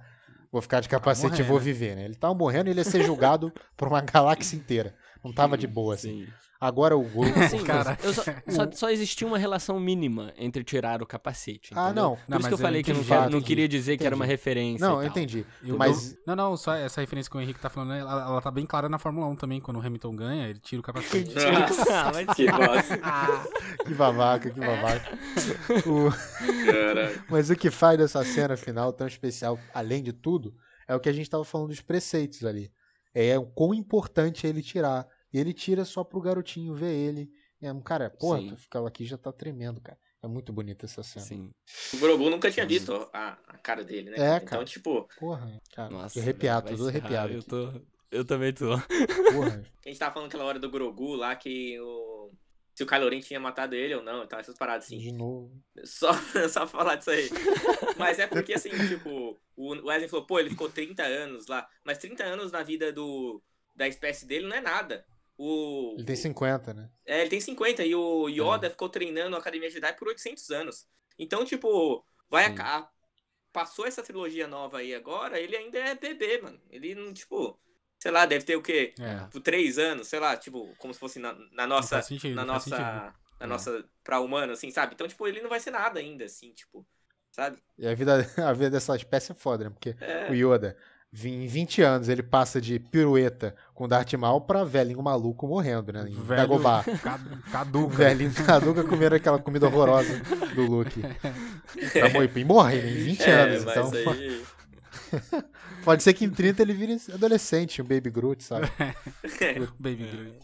vou 0.52 0.62
ficar 0.62 0.82
de 0.82 0.90
capacete 0.90 1.32
morrer, 1.32 1.44
e 1.44 1.48
vou 1.48 1.58
viver, 1.58 1.96
né? 1.96 2.04
Ele 2.04 2.16
tava 2.16 2.34
morrendo 2.34 2.68
e 2.68 2.72
ele 2.72 2.82
ia 2.82 2.84
ser 2.84 3.02
julgado 3.04 3.52
por 3.78 3.88
uma 3.88 4.02
galáxia 4.02 4.58
inteira. 4.58 4.94
Não 5.24 5.34
tava 5.34 5.58
de 5.58 5.68
boa, 5.68 5.96
assim. 5.96 6.26
Sim. 6.26 6.34
Agora 6.62 6.98
o 6.98 7.04
Grogu. 7.04 7.24
Sim, 7.50 7.64
cara. 7.64 7.98
Só, 8.02 8.24
só, 8.52 8.72
só, 8.74 8.90
existia 8.90 9.26
uma 9.26 9.38
relação 9.38 9.80
mínima 9.80 10.34
entre 10.38 10.62
tirar 10.62 11.02
o 11.02 11.06
capacete. 11.06 11.72
Ah, 11.74 11.86
entendeu? 11.86 12.04
não. 12.04 12.16
Por 12.18 12.24
não, 12.28 12.38
isso 12.38 12.48
que 12.50 12.54
eu 12.54 12.58
falei 12.58 12.84
que 12.84 12.92
não, 12.92 13.30
não, 13.30 13.42
queria 13.42 13.66
dizer 13.66 13.94
entendi. 13.94 14.02
que 14.02 14.08
era 14.08 14.16
uma 14.16 14.26
referência. 14.26 14.86
Não, 14.86 15.02
eu 15.02 15.08
entendi. 15.08 15.46
Eu, 15.64 15.78
mas... 15.78 16.18
Não, 16.28 16.36
não, 16.36 16.58
só 16.58 16.74
essa 16.74 17.00
referência 17.00 17.32
que 17.32 17.38
o 17.38 17.40
Henrique 17.40 17.62
tá 17.62 17.70
falando, 17.70 17.94
ela, 17.94 18.12
ela 18.12 18.42
tá 18.42 18.52
bem 18.52 18.66
clara 18.66 18.90
na 18.90 19.00
Fórmula 19.00 19.26
1 19.28 19.36
também. 19.38 19.62
Quando 19.62 19.78
o 19.78 19.86
Hamilton 19.86 20.16
ganha, 20.18 20.50
ele 20.50 20.60
tira 20.60 20.82
o 20.82 20.84
capacete. 20.84 21.34
ah, 21.90 22.12
mas 22.14 22.36
que 22.36 22.46
que 23.86 23.94
babaca, 23.94 24.50
que 24.50 24.60
babaca. 24.60 25.18
o... 25.88 26.10
Mas 27.30 27.50
o 27.50 27.56
que 27.56 27.72
faz 27.72 27.98
dessa 27.98 28.22
cena 28.26 28.58
final 28.58 28.92
tão 28.92 29.08
especial, 29.08 29.58
além 29.74 30.04
de 30.04 30.12
tudo, 30.12 30.54
é 30.86 30.94
o 30.94 31.00
que 31.00 31.08
a 31.08 31.14
gente 31.14 31.30
tava 31.30 31.46
falando 31.46 31.70
dos 31.70 31.80
preceitos 31.80 32.44
ali. 32.44 32.70
É 33.14 33.38
o 33.38 33.46
quão 33.46 33.74
importante 33.74 34.46
é 34.46 34.50
ele 34.50 34.62
tirar 34.62 35.08
e 35.34 35.40
ele 35.40 35.54
tira 35.54 35.86
só 35.86 36.04
pro 36.04 36.22
garotinho 36.22 36.74
ver 36.76 36.94
ele. 36.94 37.32
É, 37.62 37.74
cara, 37.84 38.10
porra, 38.10 38.42
tu 38.42 38.56
fica 38.56 38.88
aqui 38.88 39.06
já 39.06 39.18
tá 39.18 39.32
tremendo, 39.32 39.82
cara. 39.82 39.98
É 40.22 40.28
muito 40.28 40.52
bonita 40.52 40.86
essa 40.86 41.02
cena. 41.02 41.26
Sim. 41.26 41.52
O 41.94 41.98
Grogu 41.98 42.30
nunca 42.30 42.52
tinha 42.52 42.66
visto 42.66 42.94
a, 43.14 43.38
a 43.48 43.58
cara 43.58 43.84
dele, 43.86 44.10
né? 44.10 44.18
É, 44.18 44.36
então, 44.36 44.48
cara. 44.48 44.66
tipo. 44.66 45.08
Porra, 45.18 45.62
cara. 45.74 45.90
Nossa, 45.90 46.20
arrepiado, 46.20 46.70
tudo 46.70 46.90
arrepiado. 46.90 47.34
Eu, 47.34 47.44
tô... 47.44 47.82
eu 48.12 48.26
também 48.26 48.54
tô. 48.54 48.70
Porra. 49.32 49.64
A 49.86 49.90
gente 49.90 49.98
tava 49.98 50.14
falando 50.14 50.28
aquela 50.28 50.44
hora 50.44 50.60
do 50.60 50.70
Grogu 50.70 51.16
lá 51.16 51.36
que 51.36 51.80
o. 51.80 52.32
Se 52.76 52.84
o 52.84 52.88
Kylo 52.88 53.10
Ren 53.10 53.20
tinha 53.20 53.40
matado 53.40 53.76
ele 53.76 53.96
ou 53.96 54.04
não, 54.04 54.24
então 54.24 54.40
essas 54.40 54.58
paradas 54.58 54.86
assim. 54.86 54.98
De 54.98 55.12
novo. 55.12 55.52
Só, 55.84 56.12
só 56.50 56.68
falar 56.68 56.96
disso 56.96 57.12
aí. 57.12 57.30
Mas 57.98 58.20
é 58.20 58.28
porque 58.28 58.54
assim, 58.54 58.70
tipo, 58.88 59.38
o 59.60 59.88
Wesley 59.88 60.08
falou, 60.08 60.26
pô, 60.26 60.40
ele 60.40 60.50
ficou 60.50 60.70
30 60.70 61.04
anos 61.04 61.48
lá. 61.48 61.68
Mas 61.84 61.98
30 61.98 62.24
anos 62.24 62.50
na 62.50 62.64
vida 62.64 62.94
do, 62.94 63.44
da 63.76 63.88
espécie 63.90 64.26
dele 64.26 64.48
não 64.48 64.56
é 64.56 64.62
nada. 64.62 65.06
O, 65.38 65.96
ele 65.98 66.06
tem 66.06 66.16
50, 66.16 66.74
né? 66.74 66.90
É, 67.06 67.20
ele 67.22 67.30
tem 67.30 67.42
50 67.42 67.84
e 67.84 67.94
o 67.94 68.30
Yoda 68.30 68.68
é. 68.68 68.70
ficou 68.70 68.88
treinando 68.88 69.36
a 69.36 69.40
Academia 69.40 69.70
Jedi 69.70 69.92
por 69.94 70.08
800 70.08 70.50
anos. 70.52 70.88
Então, 71.18 71.44
tipo, 71.44 72.06
vai 72.30 72.46
a, 72.58 72.90
passou 73.52 73.86
essa 73.86 74.02
trilogia 74.02 74.48
nova 74.48 74.78
aí 74.78 74.96
agora, 74.96 75.38
ele 75.38 75.58
ainda 75.58 75.78
é 75.78 75.94
bebê, 75.94 76.42
mano. 76.42 76.60
Ele 76.70 76.96
não, 76.96 77.14
tipo, 77.14 77.60
sei 78.00 78.12
lá, 78.12 78.26
deve 78.26 78.46
ter 78.46 78.56
o 78.56 78.62
quê? 78.62 78.94
É. 78.98 79.28
Por 79.30 79.42
três 79.42 79.78
anos, 79.78 80.08
sei 80.08 80.22
lá, 80.22 80.38
tipo, 80.38 80.74
como 80.78 80.94
se 80.94 81.00
fosse 81.00 81.20
na, 81.20 81.34
na 81.52 81.68
nossa. 81.68 82.02
Sentido, 82.02 82.36
na 82.36 82.46
nossa. 82.46 82.78
Na 82.78 83.14
é. 83.42 83.46
nossa. 83.46 83.86
Pra 84.06 84.22
humano, 84.22 84.54
assim, 84.54 84.72
sabe? 84.72 84.94
Então, 84.94 85.08
tipo, 85.08 85.28
ele 85.28 85.42
não 85.42 85.50
vai 85.50 85.60
ser 85.60 85.72
nada 85.72 86.00
ainda, 86.00 86.24
assim, 86.24 86.54
tipo. 86.54 86.88
Sabe? 87.40 87.56
E 87.78 87.88
a 87.88 87.96
vida, 87.96 88.30
a 88.46 88.52
vida 88.52 88.72
dessa 88.72 88.94
espécie 88.98 89.32
é 89.32 89.36
foda, 89.36 89.64
né? 89.64 89.70
Porque 89.70 89.96
é. 90.02 90.30
o 90.30 90.34
Yoda, 90.34 90.76
em 91.24 91.48
20 91.48 91.82
anos 91.82 92.10
ele 92.10 92.22
passa 92.22 92.60
de 92.60 92.78
pirueta 92.78 93.56
com 93.74 93.88
Darth 93.88 94.14
Maul 94.16 94.42
pra 94.42 94.66
velhinho 94.66 95.02
maluco 95.02 95.48
morrendo, 95.48 95.94
né? 95.94 96.02
Em 96.10 96.14
Velho 96.14 96.42
Dagobah. 96.42 96.84
Caduca. 97.50 97.96
Velhinho 97.96 98.34
caduca 98.34 98.84
comendo 98.84 99.16
aquela 99.16 99.40
comida 99.40 99.68
horrorosa 99.68 100.22
do 100.54 100.64
Luke. 100.64 101.02
Pra 101.94 102.10
morrer, 102.10 102.32
e 102.36 102.44
morre 102.44 102.82
né? 102.82 102.92
em 102.92 103.04
20 103.06 103.22
é, 103.22 103.32
anos. 103.32 103.62
Então, 103.62 103.92
aí... 103.94 104.44
pode 105.86 106.04
ser 106.04 106.14
que 106.14 106.26
em 106.26 106.30
30 106.30 106.62
ele 106.62 106.74
vire 106.74 106.98
adolescente, 107.14 107.82
um 107.82 107.86
Baby 107.86 108.10
Groot, 108.10 108.44
sabe? 108.44 108.70
Baby 109.80 110.08
Groot. 110.12 110.40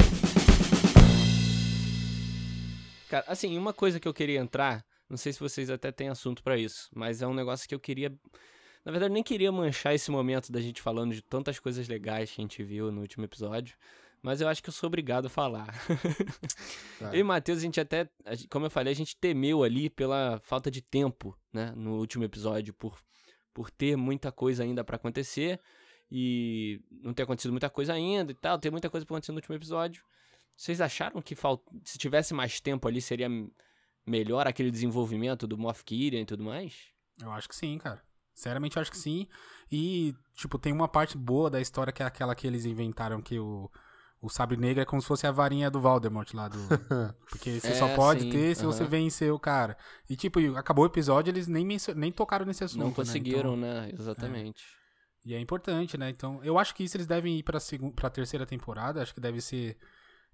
Cara, 3.09 3.25
assim, 3.27 3.57
uma 3.57 3.73
coisa 3.73 3.99
que 3.99 4.07
eu 4.07 4.13
queria 4.13 4.39
entrar, 4.39 4.83
não 5.09 5.17
sei 5.17 5.33
se 5.33 5.39
vocês 5.39 5.69
até 5.69 5.91
têm 5.91 6.09
assunto 6.09 6.43
para 6.43 6.57
isso, 6.57 6.89
mas 6.93 7.21
é 7.21 7.27
um 7.27 7.33
negócio 7.33 7.67
que 7.67 7.75
eu 7.75 7.79
queria 7.79 8.11
na 8.85 8.91
verdade, 8.91 9.11
nem 9.11 9.23
queria 9.23 9.51
manchar 9.51 9.95
esse 9.95 10.11
momento 10.11 10.51
da 10.51 10.61
gente 10.61 10.79
falando 10.79 11.15
de 11.15 11.21
tantas 11.23 11.57
coisas 11.57 11.87
legais 11.87 12.31
que 12.31 12.39
a 12.39 12.43
gente 12.43 12.63
viu 12.63 12.91
no 12.91 13.01
último 13.01 13.25
episódio. 13.25 13.75
Mas 14.21 14.41
eu 14.41 14.47
acho 14.47 14.61
que 14.61 14.69
eu 14.69 14.73
sou 14.73 14.87
obrigado 14.87 15.25
a 15.25 15.29
falar. 15.29 15.67
Tá. 16.99 17.09
Eu 17.13 17.19
e 17.19 17.23
Matheus, 17.23 17.59
a 17.59 17.61
gente 17.61 17.79
até, 17.79 18.09
como 18.49 18.65
eu 18.65 18.71
falei, 18.71 18.91
a 18.91 18.95
gente 18.95 19.15
temeu 19.17 19.63
ali 19.63 19.87
pela 19.87 20.39
falta 20.43 20.71
de 20.71 20.81
tempo, 20.81 21.37
né? 21.53 21.73
No 21.75 21.99
último 21.99 22.23
episódio, 22.23 22.73
por, 22.73 22.99
por 23.53 23.69
ter 23.69 23.95
muita 23.95 24.31
coisa 24.31 24.63
ainda 24.63 24.83
para 24.83 24.95
acontecer. 24.95 25.59
E 26.09 26.81
não 27.03 27.13
ter 27.13 27.23
acontecido 27.23 27.51
muita 27.51 27.69
coisa 27.69 27.93
ainda 27.93 28.31
e 28.31 28.35
tal. 28.35 28.57
Ter 28.57 28.71
muita 28.71 28.89
coisa 28.89 29.05
pra 29.05 29.15
acontecer 29.15 29.31
no 29.31 29.37
último 29.37 29.55
episódio. 29.55 30.03
Vocês 30.55 30.79
acharam 30.81 31.21
que 31.21 31.35
falt... 31.35 31.61
se 31.83 31.97
tivesse 31.97 32.33
mais 32.33 32.59
tempo 32.59 32.87
ali 32.87 33.01
seria 33.01 33.27
melhor 34.05 34.47
aquele 34.47 34.71
desenvolvimento 34.71 35.47
do 35.47 35.57
Moff 35.57 35.83
Gideon 35.87 36.21
e 36.21 36.25
tudo 36.25 36.43
mais? 36.43 36.73
Eu 37.21 37.31
acho 37.31 37.49
que 37.49 37.55
sim, 37.55 37.77
cara. 37.77 38.01
Sinceramente, 38.33 38.75
eu 38.75 38.81
acho 38.81 38.91
que 38.91 38.97
sim. 38.97 39.27
E, 39.71 40.13
tipo, 40.35 40.59
tem 40.59 40.73
uma 40.73 40.87
parte 40.87 41.17
boa 41.17 41.49
da 41.49 41.61
história 41.61 41.93
que 41.93 42.03
é 42.03 42.05
aquela 42.05 42.35
que 42.35 42.45
eles 42.45 42.65
inventaram 42.65 43.21
que 43.21 43.39
o, 43.39 43.71
o 44.21 44.29
sabre 44.29 44.57
negro 44.57 44.81
é 44.81 44.85
como 44.85 45.01
se 45.01 45.07
fosse 45.07 45.25
a 45.25 45.31
varinha 45.31 45.71
do 45.71 45.79
Voldemort 45.79 46.33
lá 46.33 46.49
do. 46.49 46.57
Porque 47.29 47.59
você 47.59 47.69
é, 47.69 47.75
só 47.75 47.95
pode 47.95 48.23
sim. 48.23 48.29
ter 48.29 48.55
se 48.55 48.65
você 48.65 48.83
vencer 48.83 49.31
o 49.31 49.39
cara. 49.39 49.77
E, 50.09 50.15
tipo, 50.15 50.39
acabou 50.57 50.83
o 50.83 50.87
episódio, 50.87 51.31
eles 51.31 51.47
nem, 51.47 51.65
nem 51.95 52.11
tocaram 52.11 52.45
nesse 52.45 52.63
assunto. 52.63 52.83
Não 52.83 52.91
conseguiram, 52.91 53.55
né? 53.55 53.69
Então, 53.71 53.81
né? 53.83 53.93
Exatamente. 53.97 54.63
É. 54.81 55.29
E 55.29 55.33
é 55.33 55.39
importante, 55.39 55.97
né? 55.97 56.09
Então, 56.09 56.43
eu 56.43 56.59
acho 56.59 56.75
que 56.75 56.83
isso 56.83 56.97
eles 56.97 57.07
devem 57.07 57.39
ir 57.39 57.43
pra, 57.43 57.57
pra 57.95 58.09
terceira 58.09 58.45
temporada. 58.45 59.01
Acho 59.01 59.13
que 59.13 59.21
deve 59.21 59.41
ser 59.41 59.77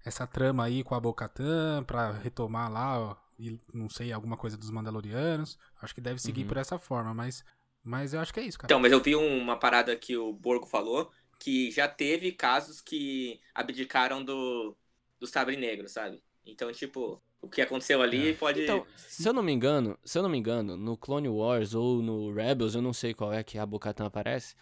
essa 0.04 0.26
trama 0.26 0.64
aí 0.64 0.82
com 0.82 0.94
a 0.94 1.00
Bocatan 1.00 1.84
pra 1.84 2.10
retomar 2.10 2.70
lá, 2.70 2.98
ó, 2.98 3.16
e 3.42 3.60
não 3.74 3.88
sei, 3.88 4.12
alguma 4.12 4.36
coisa 4.36 4.56
dos 4.56 4.70
Mandalorianos. 4.70 5.58
Acho 5.80 5.94
que 5.94 6.00
deve 6.00 6.20
seguir 6.20 6.42
uhum. 6.42 6.48
por 6.48 6.56
essa 6.56 6.78
forma, 6.78 7.12
mas 7.12 7.44
mas 7.84 8.14
eu 8.14 8.20
acho 8.20 8.32
que 8.32 8.40
é 8.40 8.44
isso, 8.44 8.58
cara. 8.58 8.66
Então, 8.68 8.80
mas 8.80 8.92
eu 8.92 9.00
vi 9.00 9.16
uma 9.16 9.56
parada 9.56 9.96
que 9.96 10.16
o 10.16 10.32
Borgo 10.32 10.66
falou, 10.66 11.10
que 11.38 11.70
já 11.72 11.88
teve 11.88 12.30
casos 12.30 12.80
que 12.80 13.40
abdicaram 13.52 14.24
do, 14.24 14.76
do 15.18 15.26
sabre 15.26 15.56
negro, 15.56 15.88
sabe? 15.88 16.22
Então, 16.46 16.70
tipo, 16.72 17.20
o 17.40 17.48
que 17.48 17.60
aconteceu 17.60 18.00
ali 18.00 18.30
é. 18.30 18.34
pode. 18.34 18.62
Então, 18.62 18.86
se 18.96 19.28
eu 19.28 19.32
não 19.32 19.42
me 19.42 19.52
engano, 19.52 19.98
se 20.04 20.16
eu 20.16 20.22
não 20.22 20.30
me 20.30 20.38
engano, 20.38 20.76
no 20.76 20.96
Clone 20.96 21.28
Wars 21.28 21.74
ou 21.74 22.00
no 22.00 22.32
Rebels, 22.32 22.76
eu 22.76 22.82
não 22.82 22.92
sei 22.92 23.12
qual 23.12 23.32
é 23.32 23.42
que 23.42 23.58
a 23.58 23.66
Bocatan 23.66 24.06
aparece, 24.06 24.54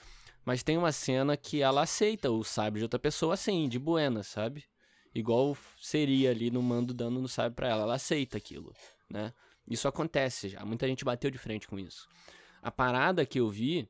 mas 0.45 0.63
tem 0.63 0.79
uma 0.79 0.93
cena 0.93 1.37
que 1.37 1.61
ela 1.61 1.83
aceita 1.83 2.31
o 2.31 2.43
sabre 2.43 2.81
de 2.81 2.85
outra 2.85 2.99
pessoa 2.99 3.35
assim, 3.35 3.69
de 3.69 3.79
buena, 3.79 4.23
sabe? 4.23 4.65
Igual 5.15 5.57
seria 5.81 6.31
ali 6.31 6.51
no 6.51 6.63
mando 6.63 6.95
dando 6.95 7.21
no 7.21 7.29
sabre 7.29 7.55
pra 7.57 7.69
ela. 7.69 7.83
Ela 7.83 7.95
aceita 7.95 8.37
aquilo, 8.37 8.73
né? 9.09 9.33
Isso 9.69 9.89
acontece 9.89 10.49
já. 10.49 10.65
Muita 10.65 10.87
gente 10.87 11.05
bateu 11.05 11.31
de 11.31 11.39
frente 11.39 11.67
com 11.67 11.79
isso. 11.79 12.09
A 12.63 12.71
parada 12.71 13.25
que 13.25 13.41
eu 13.41 13.49
vi 13.49 13.89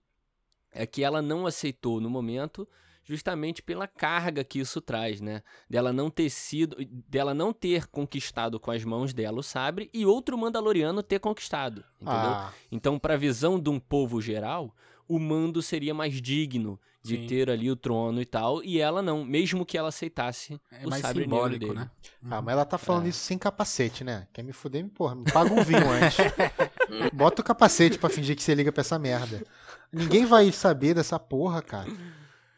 é 0.73 0.87
que 0.87 1.03
ela 1.03 1.21
não 1.21 1.47
aceitou 1.47 2.01
no 2.01 2.09
momento 2.09 2.69
justamente 3.03 3.63
pela 3.63 3.89
carga 3.89 4.45
que 4.45 4.61
isso 4.61 4.81
traz, 4.81 5.21
né? 5.21 5.43
Dela 5.69 5.93
não 5.93 6.11
ter 6.11 6.31
sido, 6.31 6.77
dela 7.09 7.35
não 7.35 7.53
ter 7.53 7.87
conquistado 7.87 8.61
com 8.61 8.71
as 8.71 8.85
mãos 8.85 9.13
dela 9.13 9.41
o 9.41 9.43
sabre 9.43 9.91
e 9.93 10.07
outro 10.07 10.39
Mandaloriano 10.39 11.03
ter 11.03 11.19
conquistado, 11.19 11.85
entendeu? 11.97 12.31
Ah. 12.31 12.53
Então, 12.71 12.99
para 12.99 13.15
a 13.15 13.17
visão 13.17 13.59
de 13.59 13.69
um 13.69 13.81
povo 13.81 14.21
geral, 14.21 14.75
o 15.09 15.19
mando 15.19 15.61
seria 15.61 15.93
mais 15.93 16.21
digno 16.21 16.79
de 17.03 17.17
Sim. 17.17 17.27
ter 17.27 17.51
ali 17.51 17.71
o 17.71 17.77
trono 17.77 18.21
e 18.21 18.27
tal, 18.27 18.63
e 18.63 18.79
ela 18.79 19.01
não, 19.01 19.25
mesmo 19.25 19.65
que 19.65 19.79
ela 19.79 19.89
aceitasse 19.89 20.61
é 20.71 20.87
o 20.87 20.93
sabre 20.93 21.27
negro 21.27 21.59
dele. 21.59 21.73
Né? 21.73 21.91
Ah, 22.31 22.43
mas 22.43 22.53
ela 22.53 22.65
tá 22.65 22.77
falando 22.77 23.07
é. 23.07 23.09
isso 23.09 23.21
sem 23.21 23.39
capacete, 23.39 24.05
né? 24.05 24.27
Quer 24.33 24.43
me 24.43 24.53
fuder, 24.53 24.85
me 24.85 24.91
porra, 24.91 25.15
me 25.15 25.25
paga 25.25 25.53
um 25.53 25.65
vinho 25.65 25.89
antes. 25.89 26.19
Bota 27.15 27.41
o 27.41 27.45
capacete 27.45 27.99
para 27.99 28.11
fingir 28.11 28.37
que 28.37 28.43
você 28.43 28.55
liga 28.55 28.71
pra 28.71 28.83
essa 28.83 28.99
merda. 28.99 29.43
Ninguém 29.91 30.27
vai 30.27 30.53
saber 30.53 30.95
dessa 30.95 31.19
porra, 31.19 31.63
cara. 31.63 31.91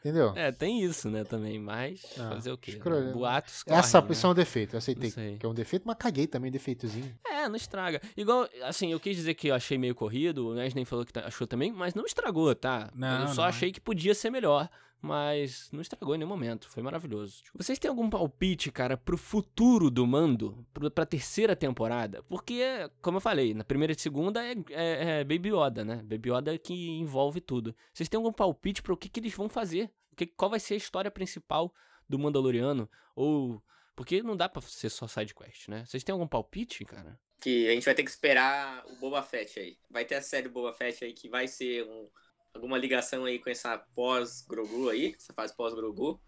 Entendeu? 0.03 0.33
É, 0.35 0.51
tem 0.51 0.83
isso, 0.83 1.09
né, 1.09 1.23
também, 1.23 1.61
mas 1.61 2.03
ah, 2.19 2.31
fazer 2.31 2.51
o 2.51 2.59
quê? 2.59 2.73
Né? 2.73 3.13
Boatos 3.13 3.63
correm, 3.63 3.79
Essa, 3.79 4.01
né? 4.01 4.09
isso 4.11 4.27
é 4.27 4.31
um 4.31 4.35
defeito, 4.35 4.75
eu 4.75 4.79
aceitei 4.79 5.13
que 5.13 5.47
é 5.47 5.49
um 5.49 5.55
defeito, 5.55 5.85
mas 5.87 5.97
caguei 5.97 6.27
também, 6.27 6.51
defeitozinho. 6.51 7.15
É, 7.25 7.49
não 7.49 7.55
estraga. 7.55 8.01
Igual, 8.17 8.49
assim, 8.65 8.91
eu 8.91 8.99
quis 8.99 9.15
dizer 9.15 9.35
que 9.35 9.49
eu 9.49 9.55
achei 9.55 9.79
meio 9.79 9.95
corrido, 9.95 10.49
o 10.49 10.55
Nes 10.55 10.75
nem 10.75 10.85
falou 10.85 11.07
que 11.07 11.13
tá, 11.13 11.25
achou 11.25 11.47
também, 11.47 11.71
mas 11.71 11.95
não 11.95 12.05
estragou, 12.05 12.53
tá? 12.53 12.91
Não, 12.95 13.23
eu 13.23 13.29
só 13.29 13.43
não. 13.43 13.49
achei 13.49 13.71
que 13.71 13.81
podia 13.81 14.15
ser 14.15 14.31
melhor 14.31 14.69
mas 15.03 15.69
não 15.73 15.81
estragou 15.81 16.15
em 16.15 16.19
nenhum 16.19 16.29
momento. 16.29 16.69
Foi 16.71 16.81
maravilhoso. 16.81 17.43
Tipo, 17.43 17.61
vocês 17.61 17.77
têm 17.77 17.89
algum 17.89 18.09
palpite, 18.09 18.71
cara, 18.71 18.97
pro 18.97 19.19
futuro 19.19 19.91
do 19.91 20.07
Mando? 20.07 20.65
Pro, 20.73 20.89
pra 20.89 21.05
terceira 21.05 21.57
temporada? 21.57 22.23
Porque, 22.23 22.63
como 23.03 23.17
eu 23.17 23.21
falei, 23.21 23.53
na 23.53 23.65
primeira 23.65 23.93
e 23.93 23.99
segunda 23.99 24.47
é, 24.47 24.55
é, 24.71 25.21
é 25.21 25.25
Baby 25.25 25.51
Yoda, 25.51 25.85
né? 25.85 25.97
Baby 26.05 26.31
Yoda 26.31 26.57
que 26.57 26.73
envolve 26.73 27.41
tudo. 27.41 27.75
Vocês 27.93 28.09
têm 28.09 28.17
algum 28.17 28.33
palpite 28.33 28.81
para 28.81 28.93
o 28.93 28.97
que, 28.97 29.09
que 29.09 29.19
eles 29.19 29.35
vão 29.35 29.49
fazer? 29.49 29.91
O 30.13 30.17
que, 30.17 30.25
qual 30.25 30.51
vai 30.51 30.61
ser 30.61 30.75
a 30.75 30.77
história 30.77 31.11
principal 31.11 31.75
do 32.09 32.19
Mandaloriano? 32.19 32.89
Ou. 33.17 33.61
Porque 33.97 34.23
não 34.23 34.37
dá 34.37 34.49
pra 34.49 34.63
ser 34.63 34.89
só 34.89 35.09
side 35.09 35.35
quest, 35.35 35.69
né? 35.69 35.85
Vocês 35.85 36.05
têm 36.05 36.13
algum 36.13 36.29
palpite, 36.29 36.85
cara? 36.85 37.19
Que 37.41 37.69
a 37.69 37.73
gente 37.73 37.85
vai 37.85 37.95
ter 37.95 38.05
que 38.05 38.11
esperar 38.11 38.87
o 38.87 38.97
Boba 38.97 39.21
Fett 39.21 39.59
aí. 39.59 39.77
Vai 39.91 40.05
ter 40.05 40.15
a 40.15 40.23
série 40.23 40.49
Boba 40.49 40.73
Fett 40.73 41.05
aí 41.05 41.13
que 41.13 41.29
vai 41.29 41.49
ser 41.49 41.83
um 41.83 42.09
alguma 42.55 42.79
ligação 42.79 43.25
aí 43.25 43.39
com 43.39 43.51
essa 43.51 43.79
pós-Grogu 43.95 44.89
aí, 44.89 45.15
essa 45.17 45.33
fase 45.33 45.55
pós-Grogu, 45.57 46.21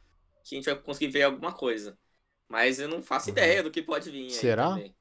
que 0.44 0.55
a 0.55 0.59
gente 0.59 0.64
vai 0.66 0.76
conseguir 0.76 1.12
ver 1.12 1.22
alguma 1.22 1.52
coisa. 1.52 1.98
Mas 2.48 2.78
eu 2.78 2.88
não 2.88 3.02
faço 3.02 3.30
uhum. 3.30 3.32
ideia 3.32 3.62
do 3.62 3.70
que 3.70 3.82
pode 3.82 4.10
vir 4.10 4.30
Será? 4.30 4.70
Também. 4.70 4.94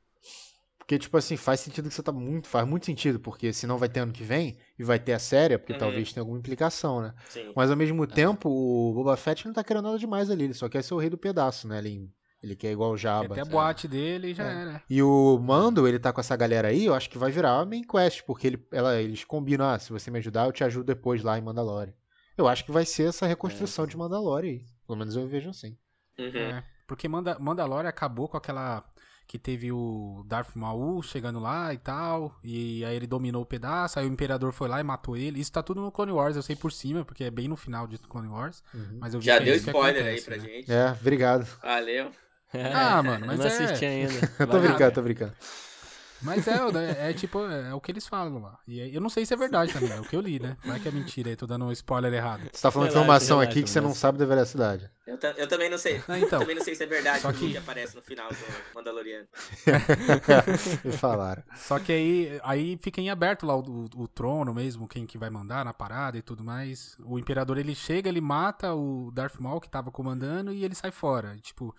Porque, 0.77 0.99
tipo 0.99 1.15
assim, 1.15 1.37
faz 1.37 1.61
sentido 1.61 1.87
que 1.87 1.95
você 1.95 2.03
tá 2.03 2.11
muito. 2.11 2.47
Faz 2.47 2.67
muito 2.67 2.85
sentido, 2.85 3.17
porque 3.17 3.53
senão 3.53 3.77
vai 3.77 3.87
ter 3.87 4.01
ano 4.01 4.11
que 4.11 4.23
vem 4.23 4.57
e 4.77 4.83
vai 4.83 4.99
ter 4.99 5.13
a 5.13 5.19
série, 5.19 5.57
porque 5.57 5.73
uhum. 5.73 5.79
talvez 5.79 6.11
tenha 6.11 6.21
alguma 6.21 6.37
implicação, 6.37 7.01
né? 7.01 7.13
Sim. 7.29 7.53
Mas 7.55 7.71
ao 7.71 7.77
mesmo 7.77 8.03
é. 8.03 8.07
tempo, 8.07 8.49
o 8.49 8.93
Boba 8.93 9.15
Fett 9.15 9.45
não 9.45 9.53
tá 9.53 9.63
querendo 9.63 9.85
nada 9.85 9.97
demais 9.97 10.29
ali, 10.29 10.43
ele 10.43 10.53
só 10.53 10.67
quer 10.67 10.83
ser 10.83 10.93
o 10.93 10.97
rei 10.97 11.09
do 11.09 11.17
pedaço, 11.17 11.69
né? 11.69 11.77
Ele, 11.77 12.11
ele 12.43 12.57
quer 12.57 12.71
igual 12.71 12.91
o 12.91 12.97
Jabba. 12.97 13.33
Até 13.33 13.41
a 13.41 13.45
boate 13.45 13.87
dele 13.87 14.31
e 14.31 14.33
já 14.33 14.43
é. 14.43 14.61
era. 14.61 14.83
E 14.89 15.01
o 15.01 15.39
Mando, 15.39 15.87
ele 15.87 15.97
tá 15.97 16.11
com 16.11 16.19
essa 16.19 16.35
galera 16.35 16.67
aí, 16.67 16.85
eu 16.85 16.93
acho 16.93 17.09
que 17.09 17.17
vai 17.17 17.31
virar 17.31 17.57
a 17.57 17.65
main 17.65 17.83
quest, 17.83 18.21
porque 18.23 18.47
ele, 18.47 18.67
ela, 18.69 19.01
eles 19.01 19.23
combinam, 19.23 19.65
ah, 19.65 19.79
se 19.79 19.93
você 19.93 20.11
me 20.11 20.19
ajudar, 20.19 20.45
eu 20.45 20.51
te 20.51 20.63
ajudo 20.63 20.85
depois 20.85 21.23
lá 21.23 21.37
em 21.37 21.41
Mandalore. 21.41 21.93
Eu 22.37 22.47
acho 22.47 22.65
que 22.65 22.71
vai 22.71 22.85
ser 22.85 23.07
essa 23.09 23.25
reconstrução 23.25 23.85
é. 23.85 23.87
de 23.87 23.95
Mandalore 23.95 24.47
aí. 24.47 24.65
Pelo 24.85 24.99
menos 24.99 25.15
eu 25.15 25.25
vejo 25.25 25.49
assim. 25.49 25.77
Uhum. 26.19 26.35
É, 26.35 26.63
porque 26.85 27.07
Manda 27.07 27.37
Mandalore 27.39 27.87
acabou 27.87 28.27
com 28.27 28.35
aquela 28.35 28.83
que 29.25 29.39
teve 29.39 29.71
o 29.71 30.23
Darth 30.27 30.53
Maul 30.53 31.01
chegando 31.01 31.39
lá 31.39 31.73
e 31.73 31.77
tal, 31.77 32.37
e 32.43 32.83
aí 32.83 32.95
ele 32.95 33.07
dominou 33.07 33.41
o 33.41 33.45
pedaço, 33.45 33.97
aí 33.97 34.05
o 34.05 34.11
Imperador 34.11 34.51
foi 34.51 34.67
lá 34.67 34.81
e 34.81 34.83
matou 34.83 35.15
ele. 35.15 35.39
Isso 35.39 35.51
tá 35.51 35.63
tudo 35.63 35.81
no 35.81 35.91
Clone 35.91 36.11
Wars, 36.11 36.35
eu 36.35 36.43
sei 36.43 36.57
por 36.57 36.73
cima, 36.73 37.05
porque 37.05 37.23
é 37.23 37.31
bem 37.31 37.47
no 37.47 37.55
final 37.55 37.87
de 37.87 37.97
Clone 37.99 38.27
Wars. 38.27 38.61
Uhum. 38.73 38.97
Mas 38.99 39.13
eu 39.13 39.21
Já 39.21 39.39
deu 39.39 39.55
spoiler 39.55 40.03
acontece, 40.03 40.09
aí 40.09 40.21
pra 40.21 40.37
né? 40.37 40.53
gente. 40.53 40.71
É, 40.71 40.91
obrigado. 40.91 41.47
Valeu. 41.61 42.11
Ah, 42.73 43.01
mano, 43.01 43.25
mas 43.25 43.39
não 43.39 43.45
é... 43.45 43.49
assisti 43.49 43.85
ainda. 43.85 44.27
tô 44.37 44.59
brincando, 44.59 44.91
tô 44.93 45.01
brincando. 45.01 45.33
Mas 46.23 46.47
é, 46.47 46.53
é, 46.53 47.09
é 47.09 47.13
tipo, 47.13 47.45
é, 47.45 47.69
é, 47.69 47.73
o 47.73 47.81
que 47.81 47.91
eles 47.91 48.07
falam 48.07 48.41
lá. 48.41 48.57
E 48.65 48.79
é, 48.79 48.95
eu 48.95 49.01
não 49.01 49.09
sei 49.09 49.25
se 49.25 49.33
é 49.33 49.37
verdade 49.37 49.73
também, 49.73 49.91
é 49.91 49.99
o 49.99 50.03
que 50.03 50.15
eu 50.15 50.21
li, 50.21 50.39
né? 50.39 50.55
Não 50.63 50.73
é 50.73 50.79
que 50.79 50.87
é 50.87 50.91
mentira 50.91 51.29
aí, 51.29 51.35
tô 51.35 51.45
dando 51.45 51.65
um 51.65 51.71
spoiler 51.71 52.13
errado. 52.13 52.43
Você 52.51 52.61
tá 52.61 52.71
falando 52.71 52.89
relaxa, 52.89 53.03
informação 53.03 53.37
relaxa, 53.39 53.51
aqui 53.51 53.63
que 53.63 53.69
você 53.69 53.81
não 53.81 53.93
sabe 53.93 54.17
da 54.17 54.25
veracidade. 54.25 54.89
Eu, 55.05 55.19
eu 55.37 55.47
também 55.47 55.69
não 55.69 55.77
sei. 55.77 56.01
Ah, 56.07 56.17
então. 56.17 56.39
Eu 56.39 56.45
também 56.45 56.55
não 56.55 56.63
sei 56.63 56.75
se 56.75 56.83
é 56.83 56.85
verdade 56.85 57.19
Só 57.19 57.33
que... 57.33 57.51
que 57.51 57.57
aparece 57.57 57.93
no 57.95 58.01
final 58.01 58.29
do 58.29 58.37
Mandaloriano. 58.73 59.27
Me 60.85 60.93
falaram. 60.93 61.43
Só 61.55 61.77
que 61.77 61.91
aí, 61.91 62.39
aí 62.41 62.79
fica 62.81 63.01
em 63.01 63.09
aberto 63.09 63.45
lá 63.45 63.57
o, 63.57 63.59
o, 63.59 64.03
o, 64.03 64.07
trono 64.07 64.53
mesmo, 64.53 64.87
quem 64.87 65.05
que 65.05 65.17
vai 65.17 65.29
mandar 65.29 65.65
na 65.65 65.73
parada 65.73 66.17
e 66.17 66.21
tudo 66.21 66.41
mais. 66.41 66.95
O 67.03 67.19
imperador 67.19 67.57
ele 67.57 67.75
chega, 67.75 68.07
ele 68.07 68.21
mata 68.21 68.73
o 68.73 69.11
Darth 69.11 69.39
Maul 69.39 69.59
que 69.59 69.69
tava 69.69 69.91
comandando 69.91 70.53
e 70.53 70.63
ele 70.63 70.73
sai 70.73 70.91
fora. 70.91 71.35
Tipo, 71.41 71.75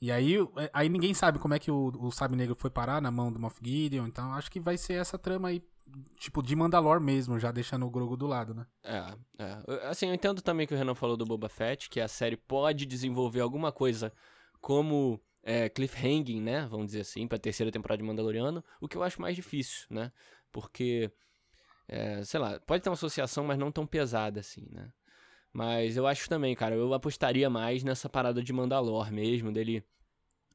e 0.00 0.12
aí, 0.12 0.36
é, 0.56 0.70
aí 0.72 0.88
ninguém 0.88 1.12
sabe 1.12 1.38
como 1.38 1.54
é 1.54 1.58
que 1.58 1.70
o, 1.70 1.92
o 1.98 2.10
Sabe 2.10 2.36
Negro 2.36 2.54
foi 2.54 2.70
parar 2.70 3.02
na 3.02 3.10
mão 3.10 3.32
do 3.32 3.38
Moff 3.38 3.58
Gideon, 3.62 4.06
então 4.06 4.32
acho 4.32 4.50
que 4.50 4.60
vai 4.60 4.76
ser 4.76 4.94
essa 4.94 5.18
trama 5.18 5.48
aí, 5.48 5.62
tipo, 6.18 6.42
de 6.42 6.54
Mandalor 6.54 7.00
mesmo, 7.00 7.38
já 7.38 7.50
deixando 7.50 7.86
o 7.86 7.90
Grogu 7.90 8.16
do 8.16 8.26
lado, 8.26 8.54
né? 8.54 8.66
É, 8.84 9.04
é. 9.38 9.88
Assim, 9.88 10.06
eu 10.06 10.14
entendo 10.14 10.40
também 10.40 10.66
que 10.66 10.74
o 10.74 10.76
Renan 10.76 10.94
falou 10.94 11.16
do 11.16 11.24
Boba 11.24 11.48
Fett, 11.48 11.90
que 11.90 12.00
a 12.00 12.08
série 12.08 12.36
pode 12.36 12.86
desenvolver 12.86 13.40
alguma 13.40 13.72
coisa 13.72 14.12
como 14.60 15.20
é, 15.42 15.68
cliffhanging, 15.68 16.40
né, 16.40 16.66
vamos 16.70 16.86
dizer 16.86 17.00
assim, 17.00 17.26
pra 17.26 17.38
terceira 17.38 17.72
temporada 17.72 18.02
de 18.02 18.06
Mandaloriano, 18.06 18.62
o 18.80 18.86
que 18.86 18.96
eu 18.96 19.02
acho 19.02 19.20
mais 19.20 19.34
difícil, 19.34 19.86
né? 19.90 20.12
Porque, 20.52 21.10
é, 21.88 22.22
sei 22.22 22.38
lá, 22.38 22.60
pode 22.60 22.82
ter 22.82 22.88
uma 22.88 22.94
associação, 22.94 23.44
mas 23.44 23.58
não 23.58 23.72
tão 23.72 23.86
pesada 23.86 24.40
assim, 24.40 24.68
né? 24.70 24.92
Mas 25.52 25.96
eu 25.96 26.06
acho 26.06 26.28
também, 26.28 26.54
cara, 26.54 26.74
eu 26.74 26.92
apostaria 26.94 27.48
mais 27.48 27.82
nessa 27.82 28.08
parada 28.08 28.42
de 28.42 28.52
Mandalor 28.52 29.10
mesmo, 29.10 29.50
dele, 29.52 29.84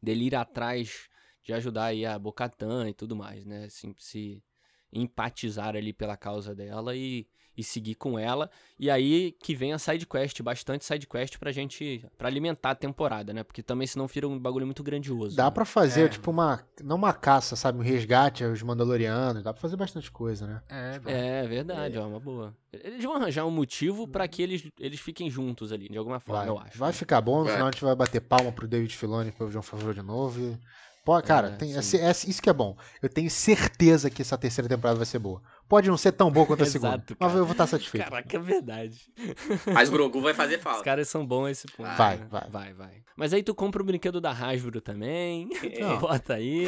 dele 0.01 0.25
ir 0.27 0.35
atrás 0.35 1.09
de 1.41 1.53
ajudar 1.53 1.85
aí 1.85 2.05
a 2.05 2.17
Bocatan 2.17 2.89
e 2.89 2.93
tudo 2.93 3.15
mais, 3.15 3.45
né? 3.45 3.65
Assim, 3.65 3.93
se 3.97 4.43
empatizar 4.91 5.75
ali 5.75 5.91
pela 5.91 6.15
causa 6.15 6.55
dela 6.55 6.95
e 6.95 7.27
e 7.57 7.63
seguir 7.63 7.95
com 7.95 8.17
ela. 8.17 8.49
E 8.79 8.89
aí 8.89 9.31
que 9.39 9.55
vem 9.55 9.73
a 9.73 9.79
side 9.79 10.05
quest, 10.05 10.41
bastante 10.41 10.83
side 10.85 11.07
quest 11.07 11.37
pra 11.37 11.51
gente 11.51 12.05
para 12.17 12.27
alimentar 12.27 12.71
a 12.71 12.75
temporada, 12.75 13.33
né? 13.33 13.43
Porque 13.43 13.61
também 13.61 13.87
senão 13.87 14.07
vira 14.07 14.27
um 14.27 14.37
bagulho 14.39 14.65
muito 14.65 14.83
grandioso. 14.83 15.35
Dá 15.35 15.45
né? 15.45 15.51
para 15.51 15.65
fazer 15.65 16.05
é. 16.05 16.09
tipo 16.09 16.31
uma 16.31 16.63
não 16.83 16.95
uma 16.95 17.13
caça, 17.13 17.55
sabe, 17.55 17.79
um 17.79 17.81
resgate 17.81 18.43
aos 18.43 18.61
Mandalorianos, 18.61 19.43
dá 19.43 19.53
para 19.53 19.61
fazer 19.61 19.75
bastante 19.75 20.11
coisa, 20.11 20.47
né? 20.47 20.61
É, 20.69 21.43
é 21.43 21.47
verdade, 21.47 21.97
é. 21.97 21.99
ó, 21.99 22.07
uma 22.07 22.19
boa. 22.19 22.55
Eles 22.71 23.03
vão 23.03 23.15
arranjar 23.15 23.45
um 23.45 23.51
motivo 23.51 24.07
para 24.07 24.27
que 24.27 24.41
eles, 24.41 24.67
eles 24.79 24.99
fiquem 24.99 25.29
juntos 25.29 25.71
ali, 25.71 25.87
de 25.87 25.97
alguma 25.97 26.19
forma, 26.19 26.41
vai. 26.41 26.49
eu 26.49 26.59
acho. 26.59 26.77
Vai 26.77 26.89
né? 26.89 26.93
ficar 26.93 27.21
bom, 27.21 27.45
senão 27.45 27.67
a 27.67 27.71
gente 27.71 27.83
vai 27.83 27.95
bater 27.95 28.19
palma 28.19 28.51
pro 28.51 28.67
David 28.67 28.95
Filoni 28.95 29.31
pelo 29.31 29.51
João 29.51 29.61
Favreau 29.61 29.93
de 29.93 30.01
novo. 30.01 30.39
E... 30.41 30.57
Pô, 31.03 31.21
cara, 31.21 31.49
é, 31.49 31.51
tem, 31.51 31.73
é, 31.73 31.77
é, 31.77 32.11
isso 32.11 32.41
que 32.41 32.49
é 32.49 32.53
bom. 32.53 32.77
Eu 33.01 33.09
tenho 33.09 33.29
certeza 33.29 34.09
que 34.09 34.21
essa 34.21 34.37
terceira 34.37 34.69
temporada 34.69 34.95
vai 34.95 35.05
ser 35.05 35.19
boa. 35.19 35.41
Pode 35.67 35.89
não 35.89 35.97
ser 35.97 36.13
tão 36.13 36.31
boa 36.31 36.45
quanto 36.45 36.63
a 36.63 36.65
segunda, 36.67 36.95
Exato, 36.95 37.17
mas 37.19 37.35
eu 37.35 37.43
vou 37.43 37.51
estar 37.51 37.67
satisfeito. 37.67 38.05
Caraca, 38.05 38.37
é 38.37 38.39
verdade. 38.39 39.11
Mas 39.73 39.89
o 39.89 39.91
Grogu 39.91 40.21
vai 40.21 40.33
fazer 40.33 40.59
falta. 40.59 40.79
Os 40.79 40.83
caras 40.83 41.07
são 41.09 41.25
bons 41.25 41.49
esse 41.49 41.67
ponto. 41.67 41.89
Vai, 41.97 42.17
né? 42.17 42.27
vai. 42.29 42.49
Vai, 42.49 42.73
vai. 42.73 43.03
Mas 43.17 43.33
aí 43.33 43.43
tu 43.43 43.53
compra 43.53 43.81
o 43.81 43.85
brinquedo 43.85 44.21
da 44.21 44.31
Hasbro 44.31 44.81
também, 44.81 45.49
é. 45.61 45.97
bota 45.97 46.35
aí. 46.35 46.67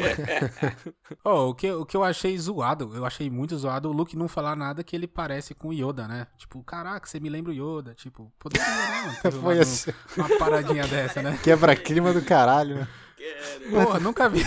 oh, 1.24 1.50
o, 1.50 1.54
que, 1.54 1.70
o 1.70 1.86
que 1.86 1.96
eu 1.96 2.04
achei 2.04 2.36
zoado, 2.38 2.92
eu 2.94 3.04
achei 3.04 3.30
muito 3.30 3.56
zoado 3.56 3.88
o 3.88 3.92
Luke 3.92 4.16
não 4.16 4.28
falar 4.28 4.54
nada 4.54 4.84
que 4.84 4.94
ele 4.94 5.06
parece 5.06 5.54
com 5.54 5.68
o 5.68 5.72
Yoda, 5.72 6.06
né? 6.06 6.26
Tipo, 6.36 6.62
caraca, 6.62 7.06
você 7.06 7.18
me 7.18 7.28
lembra 7.28 7.52
o 7.52 7.54
Yoda. 7.54 7.94
Tipo, 7.94 8.32
poderia, 8.38 8.66
né? 8.66 9.30
Foi 9.30 9.58
assim. 9.58 9.92
Uma 10.16 10.28
paradinha 10.38 10.86
dessa, 10.86 11.22
né? 11.22 11.38
Quebra-clima 11.42 12.12
do 12.12 12.22
caralho, 12.22 12.86
né? 13.18 13.70
Porra, 13.70 14.00
nunca 14.00 14.28
vi. 14.28 14.42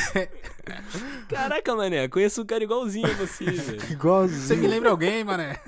Caraca, 1.27 1.75
mané, 1.75 2.07
conheço 2.07 2.41
um 2.41 2.45
cara 2.45 2.63
igualzinho 2.63 3.09
a 3.09 3.13
você, 3.13 3.45
velho. 3.51 3.91
Igualzinho. 3.91 4.41
Você 4.41 4.55
me 4.55 4.67
lembra 4.67 4.91
alguém, 4.91 5.23
mané? 5.23 5.59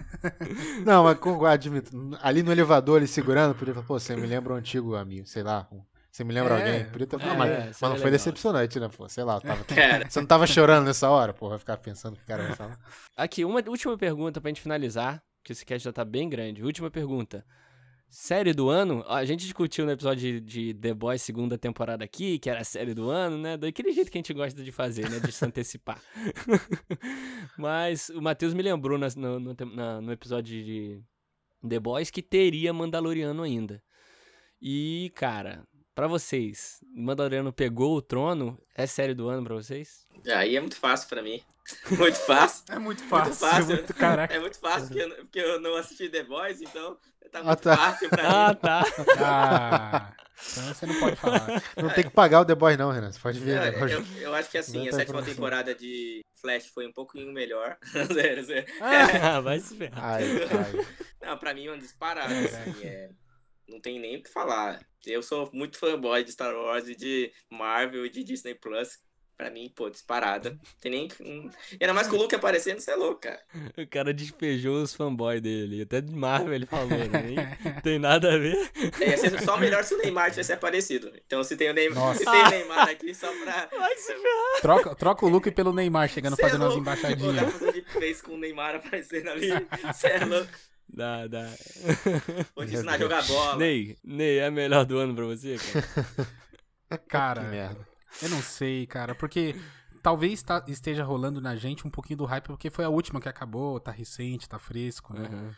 Não, 0.85 1.03
mas 1.03 1.17
com, 1.17 1.45
admito, 1.45 1.91
ali 2.21 2.43
no 2.43 2.51
elevador, 2.51 2.97
ele 2.97 3.07
segurando, 3.07 3.55
podia 3.55 3.73
falar, 3.73 3.85
pô, 3.85 3.99
você 3.99 4.15
me 4.15 4.27
lembra 4.27 4.53
um 4.53 4.57
antigo 4.57 4.95
amigo, 4.95 5.25
sei 5.25 5.43
lá, 5.43 5.67
você 6.11 6.23
me 6.23 6.33
lembra 6.33 6.55
é, 6.55 6.57
alguém? 6.57 6.91
Podia 6.91 7.07
ter 7.07 7.21
é, 7.21 7.33
mas, 7.33 7.79
mas 7.81 7.91
não 7.91 7.97
foi 7.97 8.11
decepcionante, 8.11 8.79
né, 8.79 8.89
pô? 8.89 9.07
Sei 9.07 9.23
lá, 9.23 9.39
tava, 9.39 9.63
você 10.07 10.19
não 10.19 10.27
tava 10.27 10.45
chorando 10.45 10.85
nessa 10.85 11.09
hora, 11.09 11.33
pô, 11.33 11.49
vai 11.49 11.57
ficar 11.57 11.77
pensando 11.77 12.17
que 12.17 12.23
o 12.23 12.27
cara 12.27 12.43
vai 12.43 12.55
falar. 12.55 12.79
Aqui, 13.15 13.45
uma 13.45 13.63
última 13.67 13.97
pergunta 13.97 14.41
pra 14.41 14.49
gente 14.49 14.61
finalizar, 14.61 15.23
que 15.43 15.53
esse 15.53 15.65
cast 15.65 15.83
já 15.85 15.93
tá 15.93 16.05
bem 16.05 16.29
grande. 16.29 16.63
Última 16.63 16.91
pergunta. 16.91 17.45
Série 18.13 18.53
do 18.53 18.69
ano, 18.69 19.05
a 19.07 19.23
gente 19.23 19.45
discutiu 19.45 19.85
no 19.85 19.91
episódio 19.93 20.41
de, 20.41 20.73
de, 20.73 20.73
The 20.73 20.93
Boys 20.93 21.21
segunda 21.21 21.57
temporada 21.57 22.03
aqui, 22.03 22.38
que 22.39 22.49
era 22.49 22.59
a 22.59 22.63
série 22.65 22.93
do 22.93 23.09
ano, 23.09 23.38
né? 23.38 23.55
Daquele 23.55 23.93
jeito 23.93 24.11
que 24.11 24.17
a 24.17 24.19
gente 24.19 24.33
gosta 24.33 24.61
de 24.61 24.69
fazer, 24.69 25.09
né? 25.09 25.17
De 25.17 25.31
se 25.31 25.45
antecipar. 25.45 25.97
Mas 27.57 28.09
o 28.09 28.21
Matheus 28.21 28.53
me 28.53 28.61
lembrou 28.61 28.97
no, 28.97 29.07
no, 29.15 29.39
no, 29.39 30.01
no 30.01 30.11
episódio 30.11 30.61
de 30.61 31.01
The 31.65 31.79
Boys 31.79 32.11
que 32.11 32.21
teria 32.21 32.73
Mandaloriano 32.73 33.43
ainda. 33.43 33.81
E, 34.61 35.09
cara, 35.15 35.65
para 35.95 36.05
vocês, 36.05 36.83
Mandaloriano 36.93 37.53
pegou 37.53 37.95
o 37.95 38.01
trono? 38.01 38.61
É 38.75 38.85
série 38.85 39.13
do 39.13 39.29
ano 39.29 39.45
para 39.45 39.55
vocês? 39.55 40.05
Aí 40.35 40.57
é 40.57 40.59
muito 40.59 40.75
fácil 40.75 41.07
para 41.07 41.23
mim. 41.23 41.41
Muito 41.97 42.17
fácil. 42.25 42.65
É 42.69 42.79
muito 42.79 43.03
fácil. 43.03 43.25
Muito 43.25 43.39
fácil. 43.39 43.71
É 43.71 43.75
muito, 43.77 43.93
caraca. 43.93 44.33
É 44.33 44.39
muito 44.39 44.59
fácil 44.59 44.88
porque 44.88 44.99
eu, 44.99 45.15
porque 45.17 45.39
eu 45.39 45.61
não 45.61 45.75
assisti 45.75 46.09
The 46.09 46.23
Boys, 46.23 46.59
então 46.59 46.97
Tá 47.31 47.39
ah, 47.39 47.43
muito 47.43 47.69
ah, 47.69 47.75
tá. 47.75 47.77
fácil 47.77 48.09
pra 48.09 48.23
ah, 48.27 48.27
mim. 48.27 48.33
Ah, 48.33 48.55
tá. 48.55 48.83
Ah, 49.19 50.13
então 50.51 50.73
você 50.73 50.85
não 50.85 50.99
pode 50.99 51.15
falar. 51.15 51.63
Não 51.77 51.89
tem 51.89 52.03
que 52.03 52.09
pagar 52.09 52.41
o 52.41 52.45
The 52.45 52.55
Boy, 52.55 52.75
não, 52.75 52.91
Renan. 52.91 53.11
Você 53.11 53.19
pode 53.19 53.39
ver. 53.39 53.73
Eu, 53.73 53.87
eu, 53.87 54.05
eu 54.19 54.35
acho 54.35 54.49
que 54.49 54.57
assim, 54.57 54.87
a 54.87 54.91
sétima 54.91 55.23
temporada 55.23 55.73
de 55.73 56.21
Flash 56.41 56.67
foi 56.67 56.87
um 56.87 56.91
pouquinho 56.91 57.31
melhor. 57.31 57.77
ah, 59.21 59.39
vai 59.39 59.59
se 59.59 59.75
ferrar. 59.75 60.03
Ai, 60.03 60.23
ai. 60.23 60.85
Não, 61.21 61.37
pra 61.37 61.53
mim 61.53 61.67
é 61.67 61.71
um 61.71 61.77
disparado. 61.77 62.33
Assim, 62.33 62.83
é, 62.83 63.09
não 63.67 63.79
tem 63.79 63.99
nem 63.99 64.17
o 64.17 64.23
que 64.23 64.29
falar. 64.29 64.83
Eu 65.05 65.23
sou 65.23 65.49
muito 65.53 65.77
fanboy 65.77 66.23
de 66.23 66.31
Star 66.31 66.53
Wars 66.53 66.87
e 66.87 66.95
de 66.95 67.31
Marvel 67.49 68.05
e 68.05 68.09
de 68.09 68.23
Disney 68.23 68.55
Plus. 68.55 68.99
Pra 69.41 69.49
mim, 69.49 69.73
pô, 69.76 69.89
disparada. 69.89 70.55
Tem 70.80 70.91
nem. 70.91 71.09
Ainda 71.81 71.95
mais 71.95 72.07
com 72.07 72.15
o 72.15 72.19
Luke 72.19 72.35
aparecendo, 72.35 72.80
você 72.80 72.91
é 72.91 72.95
louco, 72.95 73.22
cara. 73.22 73.41
O 73.76 73.88
cara 73.88 74.13
despejou 74.13 74.84
os 74.84 74.93
fanboys 74.93 75.41
dele. 75.41 75.81
Até 75.81 75.99
de 75.99 76.15
Marvel 76.15 76.53
ele 76.53 76.68
falou, 76.68 76.89
né? 76.89 77.07
Nem 77.09 77.38
tem 77.81 77.97
nada 77.97 78.35
a 78.35 78.38
ver. 78.38 78.55
É, 78.99 79.09
ia 79.09 79.18
ser 79.18 79.41
só 79.41 79.57
melhor 79.57 79.84
se 79.84 79.95
o 79.95 79.97
Neymar 79.97 80.30
tivesse 80.30 80.53
aparecido. 80.53 81.11
Então 81.26 81.43
se 81.43 81.57
tem 81.57 81.72
o 81.72 81.73
Neymar, 81.73 82.15
se 82.15 82.23
tem 82.23 82.39
o 82.39 82.49
Neymar 82.51 82.89
aqui 82.89 83.15
só 83.15 83.34
pra. 83.43 83.68
Vai 83.76 83.97
se 83.97 84.13
ferrar. 84.13 84.61
Troca, 84.61 84.95
troca 84.95 85.26
o 85.26 85.30
Luke 85.30 85.49
pelo 85.49 85.73
Neymar, 85.73 86.07
chegando 86.07 86.35
Cê 86.35 86.43
é 86.43 86.45
fazendo 86.45 86.65
é 86.65 86.68
umas 86.68 86.77
embaixadinhas. 86.77 87.41
Vou 87.41 87.68
fazer 87.68 87.84
fez 87.85 88.22
com 88.22 88.34
o 88.34 88.38
Neymar 88.38 88.76
aparecendo 88.76 89.27
ali. 89.27 89.49
Você 89.91 90.05
é 90.05 90.23
louco. 90.23 90.51
Dá, 90.88 91.26
dá. 91.26 91.49
Vou 92.55 92.63
te 92.63 92.76
ensinar 92.76 92.93
a 92.93 92.99
jogar 92.99 93.26
bola. 93.26 93.57
Ney, 93.57 93.97
Ney, 94.03 94.38
é 94.38 94.51
melhor 94.51 94.85
do 94.85 94.99
ano 94.99 95.15
pra 95.15 95.26
você, 95.26 95.57
cara? 95.57 96.99
Cara. 97.07 97.41
Que 97.41 97.47
merda. 97.47 97.90
Eu 98.21 98.29
não 98.29 98.41
sei, 98.41 98.85
cara, 98.88 99.13
porque 99.13 99.55
talvez 100.01 100.41
tá, 100.41 100.63
esteja 100.67 101.03
rolando 101.03 101.39
na 101.39 101.55
gente 101.55 101.85
um 101.85 101.89
pouquinho 101.89 102.17
do 102.17 102.25
hype, 102.25 102.45
porque 102.45 102.69
foi 102.69 102.85
a 102.85 102.89
última 102.89 103.21
que 103.21 103.29
acabou, 103.29 103.79
tá 103.79 103.91
recente, 103.91 104.49
tá 104.49 104.59
fresco, 104.59 105.13
né? 105.13 105.29
Uhum. 105.31 105.51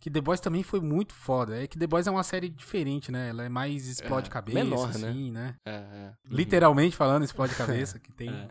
Que 0.00 0.10
The 0.10 0.20
Boys 0.20 0.40
também 0.40 0.62
foi 0.62 0.80
muito 0.80 1.14
foda. 1.14 1.62
É 1.62 1.66
que 1.66 1.78
The 1.78 1.86
Boys 1.86 2.06
é 2.06 2.10
uma 2.10 2.22
série 2.22 2.50
diferente, 2.50 3.10
né? 3.10 3.30
Ela 3.30 3.44
é 3.44 3.48
mais 3.48 3.86
explode 3.86 4.28
é, 4.28 4.30
cabeça, 4.30 4.58
menor, 4.58 4.88
né? 4.98 5.08
assim, 5.08 5.30
né? 5.30 5.40
né? 5.40 5.56
É, 5.64 5.70
é. 5.72 6.12
Literalmente 6.28 6.94
falando, 6.94 7.24
explode 7.24 7.54
cabeça, 7.56 7.98
que 7.98 8.12
tem. 8.12 8.28
É. 8.28 8.48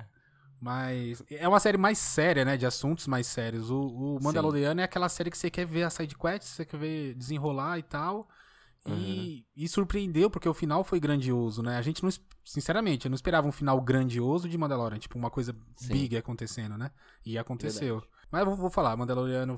Mas 0.59 1.21
é 1.29 1.47
uma 1.47 1.59
série 1.59 1.77
mais 1.77 1.97
séria, 1.97 2.45
né? 2.45 2.57
De 2.57 2.65
assuntos 2.65 3.05
mais 3.05 3.27
sérios. 3.27 3.69
O, 3.69 3.81
o 3.81 4.19
Mandaloriano 4.23 4.79
Sim. 4.79 4.81
é 4.81 4.83
aquela 4.85 5.09
série 5.09 5.29
que 5.29 5.37
você 5.37 5.49
quer 5.49 5.65
ver 5.65 5.83
a 5.83 5.89
side 5.89 6.17
quest, 6.17 6.43
você 6.43 6.65
quer 6.65 6.77
ver 6.77 7.13
desenrolar 7.15 7.77
e 7.77 7.83
tal. 7.83 8.27
Uhum. 8.85 8.95
E, 8.97 9.45
e, 9.55 9.67
surpreendeu, 9.67 10.29
porque 10.29 10.47
o 10.47 10.53
final 10.53 10.83
foi 10.83 10.99
grandioso, 10.99 11.63
né? 11.63 11.77
A 11.77 11.81
gente 11.81 12.03
não, 12.03 12.09
sinceramente, 12.43 13.05
eu 13.05 13.09
não 13.09 13.15
esperava 13.15 13.47
um 13.47 13.51
final 13.51 13.79
grandioso 13.79 14.49
de 14.49 14.57
Mandalorian, 14.57 14.99
tipo, 14.99 15.17
uma 15.17 15.29
coisa 15.29 15.55
Sim. 15.77 15.93
big 15.93 16.17
acontecendo, 16.17 16.77
né? 16.77 16.91
E 17.25 17.37
aconteceu. 17.37 17.99
Verdade. 17.99 18.27
Mas 18.29 18.41
eu 18.41 18.47
vou, 18.47 18.55
vou 18.55 18.69
falar, 18.69 18.97
Mandaloriano 18.97 19.57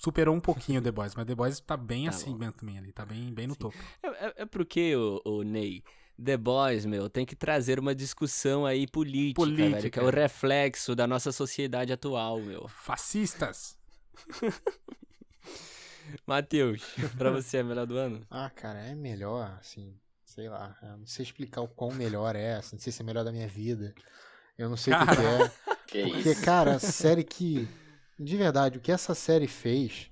superou 0.00 0.34
um 0.34 0.40
pouquinho 0.40 0.82
The 0.82 0.90
Boys, 0.90 1.14
mas 1.14 1.26
The 1.26 1.34
Boys 1.34 1.60
tá 1.60 1.76
bem 1.76 2.04
tá 2.04 2.10
assim 2.10 2.36
bom. 2.36 2.50
também 2.50 2.78
ali, 2.78 2.92
tá 2.92 3.06
bem, 3.06 3.32
bem 3.32 3.46
no 3.46 3.54
Sim. 3.54 3.60
topo. 3.60 3.78
É, 4.02 4.08
é, 4.08 4.34
é 4.38 4.46
porque, 4.46 4.96
o, 4.96 5.22
o 5.24 5.42
Ney, 5.44 5.84
The 6.22 6.36
Boys, 6.36 6.84
meu, 6.84 7.08
tem 7.08 7.24
que 7.24 7.36
trazer 7.36 7.78
uma 7.78 7.94
discussão 7.94 8.66
aí 8.66 8.84
política, 8.86 9.42
política. 9.42 9.76
Velho, 9.76 9.90
que 9.90 10.00
é 10.00 10.02
o 10.02 10.10
reflexo 10.10 10.96
da 10.96 11.06
nossa 11.06 11.30
sociedade 11.30 11.92
atual, 11.92 12.40
meu. 12.40 12.66
Fascistas! 12.66 13.78
Matheus, 16.26 16.82
pra 17.16 17.30
você 17.30 17.58
é 17.58 17.62
melhor 17.62 17.86
do 17.86 17.96
ano? 17.96 18.26
Ah, 18.30 18.50
cara, 18.50 18.80
é 18.80 18.94
melhor, 18.94 19.56
assim, 19.58 19.94
sei 20.24 20.48
lá. 20.48 20.76
Eu 20.82 20.98
não 20.98 21.06
sei 21.06 21.24
explicar 21.24 21.60
o 21.60 21.68
quão 21.68 21.92
melhor 21.92 22.36
é, 22.36 22.54
assim, 22.54 22.76
não 22.76 22.80
sei 22.80 22.92
se 22.92 23.02
é 23.02 23.04
melhor 23.04 23.24
da 23.24 23.32
minha 23.32 23.48
vida. 23.48 23.94
Eu 24.58 24.68
não 24.68 24.76
sei 24.76 24.92
o 24.92 24.98
que, 24.98 25.12
é. 25.12 25.70
Que 25.90 26.04
porque, 26.04 26.30
isso? 26.30 26.44
cara, 26.44 26.78
série 26.78 27.24
que. 27.24 27.68
De 28.16 28.36
verdade, 28.36 28.78
o 28.78 28.80
que 28.80 28.92
essa 28.92 29.12
série 29.12 29.48
fez 29.48 30.08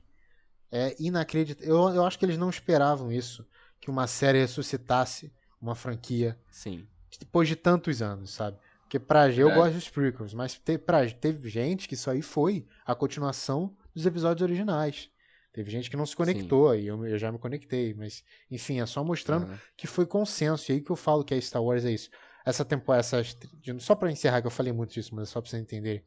é 0.73 0.97
inacreditável. 0.99 1.73
Eu, 1.73 1.95
eu 1.95 2.05
acho 2.05 2.19
que 2.19 2.25
eles 2.25 2.37
não 2.37 2.51
esperavam 2.51 3.13
isso. 3.13 3.47
Que 3.81 3.89
uma 3.89 4.09
série 4.09 4.41
ressuscitasse 4.41 5.33
uma 5.61 5.77
franquia. 5.77 6.37
Sim. 6.51 6.85
Depois 7.21 7.47
de 7.47 7.55
tantos 7.55 8.03
anos, 8.03 8.31
sabe? 8.31 8.59
Porque 8.83 8.99
pra 8.99 9.31
eu 9.31 9.51
é. 9.51 9.55
gosto 9.55 9.75
dos 9.75 9.91
prequels, 9.91 10.33
mas 10.33 10.55
te, 10.55 10.79
pra, 10.79 11.09
teve 11.11 11.49
gente 11.49 11.87
que 11.87 11.95
isso 11.95 12.11
aí 12.11 12.23
foi 12.23 12.67
a 12.87 12.95
continuação 12.95 13.77
dos 13.95 14.07
episódios 14.07 14.43
originais. 14.43 15.11
Teve 15.59 15.73
gente 15.73 15.91
que 15.91 15.97
não 15.97 16.07
se 16.07 16.15
conectou, 16.15 16.73
Sim. 16.73 16.79
e 16.79 16.87
eu, 16.87 17.05
eu, 17.05 17.19
já 17.19 17.33
me 17.33 17.39
conectei, 17.39 17.93
mas 17.93 18.23
enfim, 18.49 18.81
é 18.81 18.87
só 18.87 19.03
mostrando 19.03 19.49
uhum. 19.49 19.59
que 19.77 19.89
foi 19.89 20.07
consenso. 20.07 20.71
E 20.71 20.75
aí 20.75 20.81
que 20.81 20.89
eu 20.89 20.95
falo 20.95 21.25
que 21.25 21.35
a 21.35 21.41
Star 21.41 21.61
Wars 21.61 21.85
é 21.85 21.91
isso. 21.91 22.11
Essa 22.47 22.65
temporada, 22.65 23.01
essas, 23.01 23.37
só 23.81 23.97
para 23.97 24.09
encerrar, 24.09 24.41
que 24.41 24.47
eu 24.47 24.53
falei 24.53 24.73
muito 24.73 24.93
disso, 24.95 25.13
mas 25.17 25.29
é 25.29 25.33
só 25.33 25.41
pra 25.41 25.51
você 25.51 25.57
entender. 25.57 26.05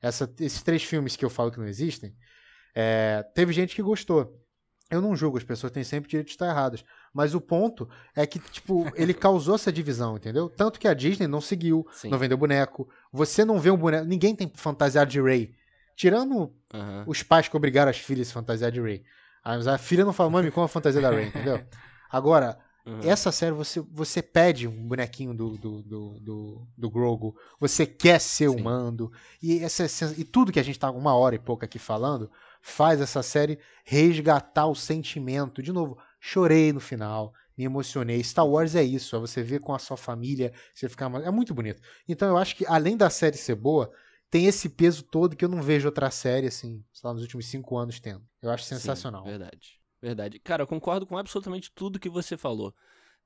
Essa, 0.00 0.32
esses 0.40 0.62
três 0.62 0.82
filmes 0.82 1.16
que 1.16 1.24
eu 1.24 1.28
falo 1.28 1.50
que 1.50 1.58
não 1.58 1.66
existem, 1.66 2.16
é, 2.74 3.22
teve 3.34 3.52
gente 3.52 3.76
que 3.76 3.82
gostou. 3.82 4.40
Eu 4.90 5.02
não 5.02 5.14
julgo, 5.14 5.36
as 5.36 5.44
pessoas 5.44 5.70
têm 5.70 5.84
sempre 5.84 6.08
direito 6.08 6.28
de 6.28 6.32
estar 6.32 6.48
erradas. 6.48 6.82
Mas 7.12 7.34
o 7.34 7.42
ponto 7.42 7.86
é 8.16 8.26
que, 8.26 8.38
tipo, 8.38 8.86
ele 8.96 9.12
causou 9.12 9.56
essa 9.56 9.70
divisão, 9.70 10.16
entendeu? 10.16 10.48
Tanto 10.48 10.80
que 10.80 10.88
a 10.88 10.94
Disney 10.94 11.26
não 11.26 11.42
seguiu, 11.42 11.86
Sim. 11.92 12.08
não 12.08 12.16
vendeu 12.16 12.38
boneco. 12.38 12.88
Você 13.12 13.44
não 13.44 13.60
vê 13.60 13.70
um 13.70 13.76
boneco. 13.76 14.06
Ninguém 14.06 14.34
tem 14.34 14.50
fantasiado 14.54 15.10
de 15.10 15.20
Ray. 15.20 15.54
Tirando 15.96 16.52
uhum. 16.72 17.04
os 17.06 17.22
pais 17.22 17.48
que 17.48 17.56
obrigaram 17.56 17.90
as 17.90 17.98
filhas 17.98 18.26
a 18.26 18.28
se 18.28 18.34
fantasiar 18.34 18.70
de 18.70 18.80
Ray. 18.80 19.04
A 19.44 19.78
filha 19.78 20.04
não 20.04 20.12
fala, 20.12 20.30
mami, 20.30 20.50
como 20.50 20.64
a 20.64 20.68
fantasia 20.68 21.00
da 21.00 21.10
Ray, 21.10 21.26
entendeu? 21.26 21.62
Agora, 22.10 22.58
uhum. 22.86 23.00
essa 23.02 23.30
série 23.30 23.52
você, 23.52 23.80
você 23.80 24.22
pede 24.22 24.66
um 24.66 24.88
bonequinho 24.88 25.34
do, 25.34 25.58
do, 25.58 25.82
do, 25.82 26.20
do, 26.20 26.68
do 26.76 26.90
Grogu, 26.90 27.36
você 27.60 27.84
quer 27.84 28.20
ser 28.20 28.48
Sim. 28.48 28.56
o 28.56 28.64
mando, 28.64 29.12
e, 29.42 29.62
essa, 29.62 29.84
e 30.16 30.24
tudo 30.24 30.50
que 30.50 30.60
a 30.60 30.62
gente 30.62 30.78
tá 30.78 30.90
uma 30.90 31.14
hora 31.14 31.34
e 31.34 31.38
pouco 31.38 31.64
aqui 31.64 31.78
falando 31.78 32.30
faz 32.62 33.00
essa 33.00 33.22
série 33.22 33.58
resgatar 33.84 34.66
o 34.66 34.74
sentimento. 34.74 35.62
De 35.62 35.70
novo, 35.70 35.98
chorei 36.18 36.72
no 36.72 36.80
final, 36.80 37.34
me 37.56 37.64
emocionei. 37.64 38.24
Star 38.24 38.46
Wars 38.46 38.74
é 38.74 38.82
isso, 38.82 39.14
é 39.14 39.18
você 39.18 39.42
ver 39.42 39.60
com 39.60 39.74
a 39.74 39.78
sua 39.78 39.98
família, 39.98 40.52
você 40.72 40.88
ficar 40.88 41.12
é 41.22 41.30
muito 41.30 41.52
bonito. 41.52 41.82
Então 42.08 42.28
eu 42.28 42.38
acho 42.38 42.56
que 42.56 42.64
além 42.66 42.96
da 42.96 43.10
série 43.10 43.36
ser 43.36 43.56
boa, 43.56 43.92
tem 44.30 44.46
esse 44.46 44.68
peso 44.68 45.02
todo 45.02 45.36
que 45.36 45.44
eu 45.44 45.48
não 45.48 45.62
vejo 45.62 45.86
outra 45.86 46.10
série 46.10 46.46
assim, 46.46 46.84
sei 46.92 47.06
lá, 47.06 47.12
nos 47.14 47.22
últimos 47.22 47.46
cinco 47.46 47.76
anos 47.76 48.00
tendo. 48.00 48.26
Eu 48.42 48.50
acho 48.50 48.64
sensacional. 48.64 49.22
Sim, 49.22 49.30
verdade, 49.30 49.80
verdade. 50.00 50.38
Cara, 50.38 50.62
eu 50.62 50.66
concordo 50.66 51.06
com 51.06 51.16
absolutamente 51.16 51.70
tudo 51.72 52.00
que 52.00 52.08
você 52.08 52.36
falou. 52.36 52.74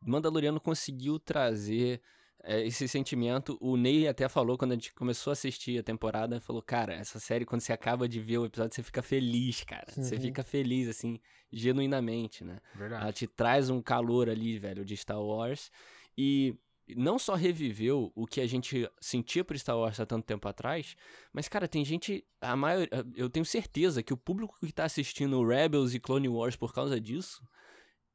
Mandaloriano 0.00 0.60
conseguiu 0.60 1.18
trazer 1.18 2.00
é, 2.42 2.64
esse 2.66 2.86
sentimento. 2.86 3.58
O 3.60 3.76
Ney 3.76 4.06
até 4.06 4.28
falou 4.28 4.56
quando 4.56 4.72
a 4.72 4.74
gente 4.74 4.94
começou 4.94 5.30
a 5.30 5.32
assistir 5.32 5.78
a 5.78 5.82
temporada, 5.82 6.40
falou, 6.40 6.62
cara, 6.62 6.94
essa 6.94 7.18
série, 7.18 7.44
quando 7.44 7.60
você 7.60 7.72
acaba 7.72 8.08
de 8.08 8.20
ver 8.20 8.38
o 8.38 8.46
episódio, 8.46 8.74
você 8.74 8.82
fica 8.82 9.02
feliz, 9.02 9.64
cara. 9.64 9.86
Uhum. 9.96 10.04
Você 10.04 10.18
fica 10.18 10.42
feliz, 10.42 10.88
assim, 10.88 11.18
genuinamente, 11.52 12.44
né? 12.44 12.58
Verdade. 12.74 13.02
Ela 13.02 13.12
te 13.12 13.26
traz 13.26 13.70
um 13.70 13.82
calor 13.82 14.28
ali, 14.28 14.58
velho, 14.58 14.84
de 14.84 14.96
Star 14.96 15.20
Wars. 15.20 15.70
E 16.16 16.54
não 16.96 17.18
só 17.18 17.34
reviveu 17.34 18.12
o 18.14 18.26
que 18.26 18.40
a 18.40 18.46
gente 18.46 18.88
sentia 19.00 19.44
por 19.44 19.58
Star 19.58 19.76
Wars 19.76 20.00
há 20.00 20.06
tanto 20.06 20.24
tempo 20.24 20.48
atrás, 20.48 20.96
mas, 21.32 21.48
cara, 21.48 21.68
tem 21.68 21.84
gente. 21.84 22.24
A 22.40 22.56
maioria. 22.56 22.88
Eu 23.14 23.28
tenho 23.28 23.44
certeza 23.44 24.02
que 24.02 24.12
o 24.12 24.16
público 24.16 24.56
que 24.60 24.72
tá 24.72 24.84
assistindo 24.84 25.46
Rebels 25.46 25.94
e 25.94 26.00
Clone 26.00 26.28
Wars 26.28 26.56
por 26.56 26.72
causa 26.72 27.00
disso 27.00 27.42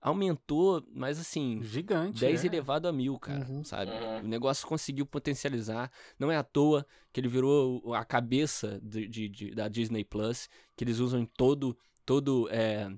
aumentou, 0.04 0.86
mas 0.94 1.18
assim. 1.18 1.62
Gigante. 1.64 2.20
10 2.20 2.44
é. 2.44 2.48
elevado 2.48 2.88
a 2.88 2.92
mil, 2.92 3.18
cara, 3.18 3.48
uhum. 3.50 3.64
sabe? 3.64 3.92
Uhum. 3.92 4.20
O 4.20 4.28
negócio 4.28 4.68
conseguiu 4.68 5.06
potencializar. 5.06 5.90
Não 6.20 6.30
é 6.30 6.36
à 6.36 6.44
toa 6.44 6.86
que 7.12 7.22
ele 7.22 7.30
virou 7.30 7.94
a 7.94 8.04
cabeça 8.04 8.80
de, 8.84 9.08
de, 9.08 9.30
de 9.30 9.56
da 9.56 9.70
Disney 9.70 10.04
Plus, 10.04 10.50
que 10.76 10.84
eles 10.84 11.00
usam 11.00 11.22
em 11.22 11.26
todo. 11.26 11.78
todo 12.06 12.50
é, 12.52 12.92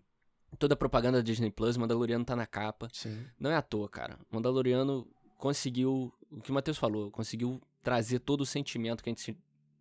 toda 0.57 0.73
a 0.73 0.77
propaganda 0.77 1.19
da 1.19 1.23
Disney 1.23 1.51
Plus, 1.51 1.77
Mandaloriano 1.77 2.25
tá 2.25 2.35
na 2.35 2.47
capa. 2.47 2.87
Sim. 2.91 3.23
Não 3.39 3.51
é 3.51 3.55
à 3.55 3.61
toa, 3.61 3.87
cara. 3.87 4.17
Mandaloriano 4.31 5.07
conseguiu. 5.37 6.13
O 6.31 6.41
que 6.41 6.51
o 6.51 6.53
Matheus 6.53 6.77
falou, 6.77 7.11
conseguiu 7.11 7.61
trazer 7.81 8.19
todo 8.19 8.41
o 8.41 8.45
sentimento 8.45 9.03
que 9.03 9.09
a 9.09 9.13
gente, 9.13 9.37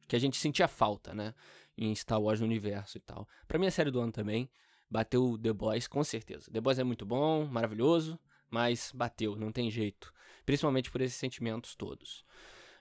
que 0.07 0.15
a 0.15 0.19
gente 0.19 0.37
sentia 0.37 0.69
falta, 0.69 1.15
né? 1.15 1.35
Em 1.77 1.95
Star 1.95 2.21
Wars 2.21 2.41
no 2.41 2.47
universo 2.47 2.99
e 2.99 3.01
tal. 3.01 3.29
Pra 3.49 3.59
mim, 3.59 3.67
a 3.67 3.71
série 3.71 3.91
do 3.91 4.01
ano 4.01 4.13
também 4.13 4.49
bateu 4.89 5.39
The 5.39 5.53
Boys, 5.53 5.89
com 5.89 6.05
certeza. 6.05 6.51
The 6.51 6.61
Boys 6.61 6.79
é 6.79 6.85
muito 6.85 7.05
bom, 7.05 7.47
maravilhoso, 7.47 8.19
mas 8.49 8.93
bateu, 8.95 9.35
não 9.35 9.51
tem 9.51 9.71
jeito. 9.71 10.13
Principalmente 10.47 10.91
por 10.91 11.01
esses 11.01 11.17
sentimentos 11.17 11.75
todos. 11.75 12.25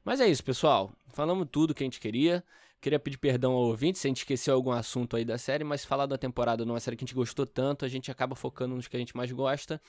Mas 0.03 0.19
é 0.19 0.27
isso, 0.27 0.43
pessoal. 0.43 0.91
Falamos 1.07 1.47
tudo 1.49 1.73
que 1.73 1.83
a 1.83 1.85
gente 1.85 1.99
queria. 1.99 2.43
Queria 2.81 2.99
pedir 2.99 3.17
perdão 3.17 3.53
ao 3.53 3.61
ouvinte 3.61 3.97
se 3.97 4.05
a 4.05 4.09
gente 4.09 4.17
esqueceu 4.17 4.53
algum 4.53 4.71
assunto 4.71 5.15
aí 5.15 5.23
da 5.23 5.37
série, 5.37 5.63
mas 5.63 5.85
falar 5.85 6.05
da 6.05 6.17
temporada 6.17 6.65
numa 6.65 6.81
série 6.81 6.97
que 6.97 7.05
a 7.05 7.07
gente 7.07 7.15
gostou 7.15 7.45
tanto, 7.45 7.85
a 7.85 7.87
gente 7.87 8.11
acaba 8.11 8.35
focando 8.35 8.75
nos 8.75 8.89
que 8.89 8.97
a 8.97 8.99
gente 8.99 9.15
mais 9.15 9.31
gosta. 9.31 9.81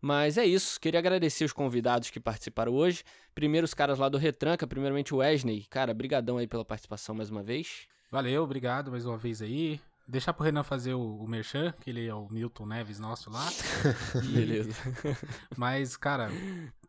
Mas 0.00 0.38
é 0.38 0.44
isso, 0.44 0.80
queria 0.80 1.00
agradecer 1.00 1.44
os 1.44 1.52
convidados 1.52 2.10
que 2.10 2.20
participaram 2.20 2.72
hoje. 2.72 3.02
Primeiro 3.34 3.64
os 3.64 3.74
caras 3.74 3.98
lá 3.98 4.08
do 4.08 4.18
Retranca, 4.18 4.66
primeiramente 4.66 5.14
o 5.14 5.18
Wesley. 5.18 5.66
Cara, 5.70 5.94
brigadão 5.94 6.38
aí 6.38 6.46
pela 6.46 6.64
participação 6.64 7.14
mais 7.14 7.30
uma 7.30 7.42
vez. 7.42 7.86
Valeu, 8.10 8.42
obrigado 8.42 8.90
mais 8.90 9.04
uma 9.04 9.16
vez 9.16 9.42
aí. 9.42 9.80
Deixar 10.08 10.32
pro 10.32 10.44
Renan 10.44 10.62
fazer 10.62 10.94
o, 10.94 11.16
o 11.16 11.28
Merchan, 11.28 11.74
que 11.80 11.90
ele 11.90 12.06
é 12.06 12.14
o 12.14 12.28
Milton 12.28 12.66
Neves 12.66 13.00
nosso 13.00 13.28
lá. 13.30 13.46
E... 14.22 14.28
Beleza. 14.28 14.70
Mas, 15.56 15.96
cara, 15.96 16.30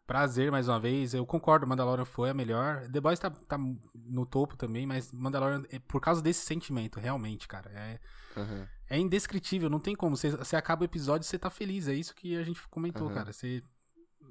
prazer 0.08 0.52
mais 0.52 0.68
uma 0.70 0.80
vez. 0.80 1.14
Eu 1.14 1.26
concordo, 1.26 1.68
Mandalorian 1.68 2.06
foi 2.06 2.30
a 2.30 2.34
melhor. 2.34 2.88
The 2.90 3.02
Boys 3.02 3.20
tá, 3.20 3.30
tá 3.30 3.58
no 3.58 4.26
topo 4.26 4.56
também, 4.56 4.86
mas 4.86 5.12
Mandalorian, 5.12 5.64
é 5.70 5.80
por 5.80 6.00
causa 6.00 6.22
desse 6.22 6.46
sentimento, 6.46 7.00
realmente, 7.00 7.48
cara. 7.48 7.70
É, 7.72 8.00
uhum. 8.38 8.68
é 8.90 8.98
indescritível, 8.98 9.70
não 9.70 9.80
tem 9.80 9.96
como. 9.96 10.16
Você, 10.16 10.30
você 10.30 10.56
acaba 10.56 10.84
o 10.84 10.86
episódio 10.86 11.26
e 11.26 11.28
você 11.28 11.38
tá 11.38 11.50
feliz. 11.50 11.88
É 11.88 11.94
isso 11.94 12.16
que 12.16 12.36
a 12.36 12.44
gente 12.44 12.66
comentou, 12.70 13.08
uhum. 13.08 13.14
cara. 13.14 13.34
Você 13.34 13.64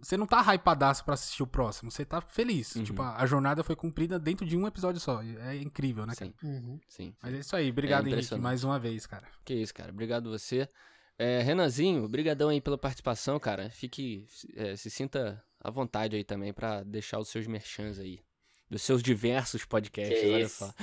você 0.02 0.16
não 0.16 0.26
tá 0.26 0.40
hypadaço 0.40 1.04
pra 1.04 1.14
assistir 1.14 1.42
o 1.42 1.46
próximo, 1.46 1.90
você 1.90 2.04
tá 2.04 2.20
feliz. 2.20 2.74
Uhum. 2.76 2.84
Tipo, 2.84 3.02
a, 3.02 3.16
a, 3.16 3.26
jornada 3.26 3.64
foi 3.64 3.74
cumprida 3.74 4.18
dentro 4.18 4.46
de 4.46 4.56
um 4.56 4.66
episódio 4.66 5.00
só. 5.00 5.22
É 5.22 5.56
incrível, 5.56 6.06
né, 6.06 6.14
sim. 6.14 6.34
Uhum. 6.42 6.78
sim. 6.88 7.14
Mas 7.22 7.34
é 7.34 7.38
isso 7.38 7.56
aí. 7.56 7.70
Obrigado, 7.70 8.06
é 8.06 8.10
Henrique, 8.10 8.36
mais 8.36 8.64
uma 8.64 8.78
vez, 8.78 9.06
cara. 9.06 9.26
Que 9.44 9.54
isso, 9.54 9.74
cara. 9.74 9.90
Obrigado 9.90 10.30
você. 10.30 10.68
É, 11.18 11.40
Renanzinho, 11.40 12.06
brigadão 12.08 12.50
aí 12.50 12.60
pela 12.60 12.76
participação, 12.76 13.38
cara. 13.40 13.70
Fique, 13.70 14.26
é, 14.54 14.76
se 14.76 14.90
sinta 14.90 15.42
à 15.60 15.70
vontade 15.70 16.14
aí 16.14 16.24
também 16.24 16.52
para 16.52 16.82
deixar 16.82 17.18
os 17.18 17.28
seus 17.28 17.46
merchans 17.46 17.98
aí. 17.98 18.20
Dos 18.68 18.82
seus 18.82 19.02
diversos 19.02 19.64
podcasts, 19.64 20.20
que 20.20 20.26
olha 20.26 20.42
isso. 20.42 20.66
só. 20.66 20.74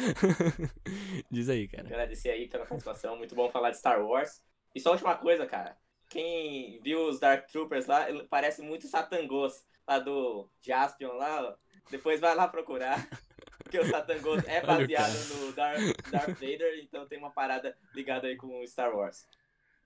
Diz 1.29 1.49
aí, 1.49 1.67
cara. 1.67 1.85
Agradecer 1.85 2.29
aí 2.29 2.47
pela 2.47 2.65
participação. 2.65 3.17
Muito 3.17 3.35
bom 3.35 3.49
falar 3.49 3.71
de 3.71 3.77
Star 3.77 4.01
Wars. 4.01 4.41
E 4.73 4.79
só 4.79 4.89
a 4.89 4.91
última 4.93 5.15
coisa, 5.15 5.45
cara 5.45 5.77
quem 6.13 6.79
viu 6.83 7.07
os 7.07 7.19
Dark 7.19 7.47
Troopers 7.47 7.87
lá, 7.87 8.05
parece 8.29 8.61
muito 8.61 8.87
Satangos, 8.87 9.65
lá 9.87 9.97
do 9.97 10.47
Jaspion 10.61 11.13
lá, 11.13 11.57
Depois 11.89 12.19
vai 12.19 12.35
lá 12.35 12.47
procurar. 12.47 12.97
Porque 13.63 13.79
o 13.79 13.89
Satangos 13.89 14.45
é 14.47 14.61
baseado 14.61 15.17
no 15.29 15.51
Darth, 15.53 16.11
Darth 16.11 16.39
Vader, 16.39 16.79
então 16.83 17.07
tem 17.07 17.17
uma 17.17 17.31
parada 17.31 17.75
ligada 17.95 18.27
aí 18.27 18.35
com 18.35 18.65
Star 18.67 18.95
Wars. 18.95 19.25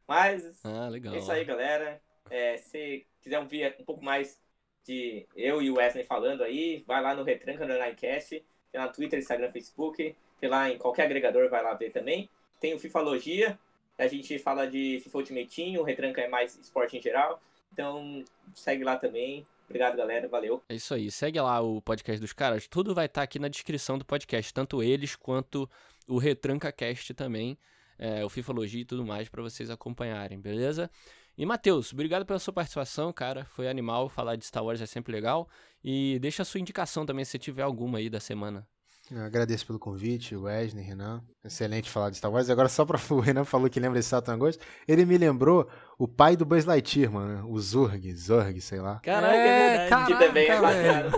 Mas 0.06 0.60
ah, 0.65 0.90
legal. 0.90 1.15
é 1.15 1.19
isso 1.19 1.32
aí, 1.32 1.45
galera. 1.45 2.02
É, 2.30 2.57
se 2.57 3.07
quiser 3.22 3.40
ouvir 3.40 3.74
um 3.80 3.86
pouco 3.86 4.03
mais 4.03 4.41
de 4.88 5.26
eu 5.35 5.61
e 5.61 5.69
o 5.69 5.76
Wesley 5.76 6.03
falando 6.03 6.43
aí, 6.43 6.84
vai 6.88 7.01
lá 7.01 7.14
no 7.14 7.23
Retranca 7.23 7.65
no 7.65 7.73
Onlinecast, 7.73 8.43
tem 8.72 8.81
lá 8.81 8.88
no 8.88 8.93
Twitter, 8.93 9.19
Instagram, 9.19 9.51
Facebook, 9.51 10.15
tem 10.39 10.49
lá 10.49 10.69
em 10.69 10.77
qualquer 10.77 11.03
agregador, 11.03 11.49
vai 11.49 11.61
lá 11.61 11.73
ver 11.73 11.91
também. 11.91 12.30
Tem 12.59 12.73
o 12.73 12.80
Fifalogia, 12.80 13.59
a 13.97 14.07
gente 14.07 14.39
fala 14.39 14.68
de 14.68 14.99
FIFA 15.03 15.18
Ultimate 15.18 15.55
Team, 15.55 15.81
o 15.81 15.84
Retranca 15.84 16.22
é 16.22 16.27
mais 16.27 16.57
esporte 16.57 16.97
em 16.97 17.01
geral. 17.01 17.41
Então, 17.73 18.23
segue 18.55 18.84
lá 18.84 18.95
também. 18.95 19.45
Obrigado, 19.65 19.97
galera. 19.97 20.27
Valeu. 20.27 20.64
É 20.69 20.76
isso 20.76 20.93
aí. 20.93 21.11
Segue 21.11 21.39
lá 21.41 21.59
o 21.61 21.81
podcast 21.81 22.22
dos 22.22 22.31
caras. 22.31 22.68
Tudo 22.68 22.95
vai 22.95 23.05
estar 23.05 23.22
tá 23.22 23.23
aqui 23.23 23.38
na 23.38 23.47
descrição 23.47 23.97
do 23.97 24.05
podcast. 24.05 24.53
Tanto 24.53 24.81
eles 24.81 25.15
quanto 25.15 25.69
o 26.07 26.18
Retranca 26.18 26.72
Cast 26.72 27.14
também. 27.14 27.57
É, 27.99 28.23
o 28.23 28.30
Fifologia 28.30 28.81
e 28.81 28.85
tudo 28.85 29.05
mais 29.05 29.27
para 29.27 29.41
vocês 29.41 29.69
acompanharem, 29.69 30.39
beleza? 30.39 30.89
E 31.38 31.45
Matheus, 31.45 31.93
obrigado 31.93 32.26
pela 32.26 32.39
sua 32.39 32.51
participação, 32.51 33.14
cara. 33.14 33.45
Foi 33.45 33.69
animal 33.69 34.09
falar 34.09 34.35
de 34.35 34.45
Star 34.45 34.64
Wars, 34.64 34.81
é 34.81 34.88
sempre 34.88 35.11
legal. 35.11 35.47
E 35.84 36.18
deixa 36.19 36.41
a 36.41 36.45
sua 36.45 36.59
indicação 36.59 37.05
também, 37.05 37.23
se 37.23 37.38
tiver 37.38 37.61
alguma 37.61 37.99
aí 37.99 38.09
da 38.09 38.19
semana. 38.19 38.68
Eu 39.09 39.23
agradeço 39.23 39.65
pelo 39.65 39.80
convite, 39.80 40.35
Wesley, 40.35 40.84
Renan. 40.84 41.23
Excelente 41.43 41.89
falar 41.89 42.09
de 42.09 42.18
Star 42.18 42.31
Wars. 42.31 42.49
Agora, 42.49 42.68
só 42.68 42.84
para 42.85 42.99
o 43.14 43.19
Renan 43.19 43.45
falou 43.45 43.69
que 43.69 43.80
lembra 43.80 43.99
esse 43.99 44.09
Satan 44.09 44.38
Ghost, 44.38 44.61
ele 44.88 45.05
me 45.05 45.18
lembrou 45.18 45.69
o 45.97 46.07
pai 46.07 46.35
do 46.35 46.43
Buzz 46.43 46.65
Lightyear, 46.65 47.11
mano. 47.11 47.49
O 47.49 47.59
Zurg, 47.59 48.14
Zorg, 48.15 48.59
sei 48.59 48.81
lá. 48.81 48.99
Caraca, 48.99 49.35
é, 49.35 49.85
é 49.85 49.89
caraca, 49.89 50.11
que 50.11 50.26
também 50.26 50.47
é 50.49 50.59
baseado 50.59 51.15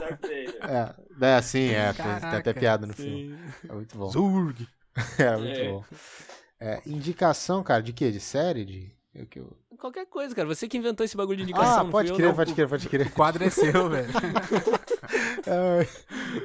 É, 0.61 0.95
é 1.27 1.35
assim, 1.35 1.69
é. 1.69 1.93
Caraca, 1.93 2.29
tem 2.29 2.39
até 2.39 2.53
piada 2.53 2.85
no 2.85 2.93
sim. 2.93 3.03
filme. 3.03 3.39
É 3.67 3.73
muito 3.73 3.97
bom. 3.97 4.09
Zurg. 4.09 4.67
é, 5.17 5.37
muito 5.37 5.59
é. 5.59 5.71
bom. 5.71 5.85
É, 6.59 6.81
indicação, 6.85 7.63
cara, 7.63 7.81
de 7.81 7.93
quê? 7.93 8.11
De 8.11 8.19
série? 8.19 8.65
De... 8.65 8.95
Eu, 9.15 9.25
que 9.25 9.39
eu... 9.39 9.57
Qualquer 9.80 10.06
coisa, 10.07 10.35
cara. 10.35 10.47
Você 10.47 10.68
que 10.68 10.77
inventou 10.77 11.06
esse 11.06 11.15
bagulho 11.15 11.38
de 11.38 11.43
indicação. 11.43 11.88
Ah, 11.88 11.91
pode 11.91 12.14
crer, 12.14 12.35
pode 12.35 12.53
crer, 12.53 12.68
pode 12.68 12.89
crer. 12.89 13.07
O 13.07 13.11
quadro 13.11 13.43
é 13.43 13.49
seu, 13.49 13.89
velho. 13.89 14.10
é, 15.47 15.88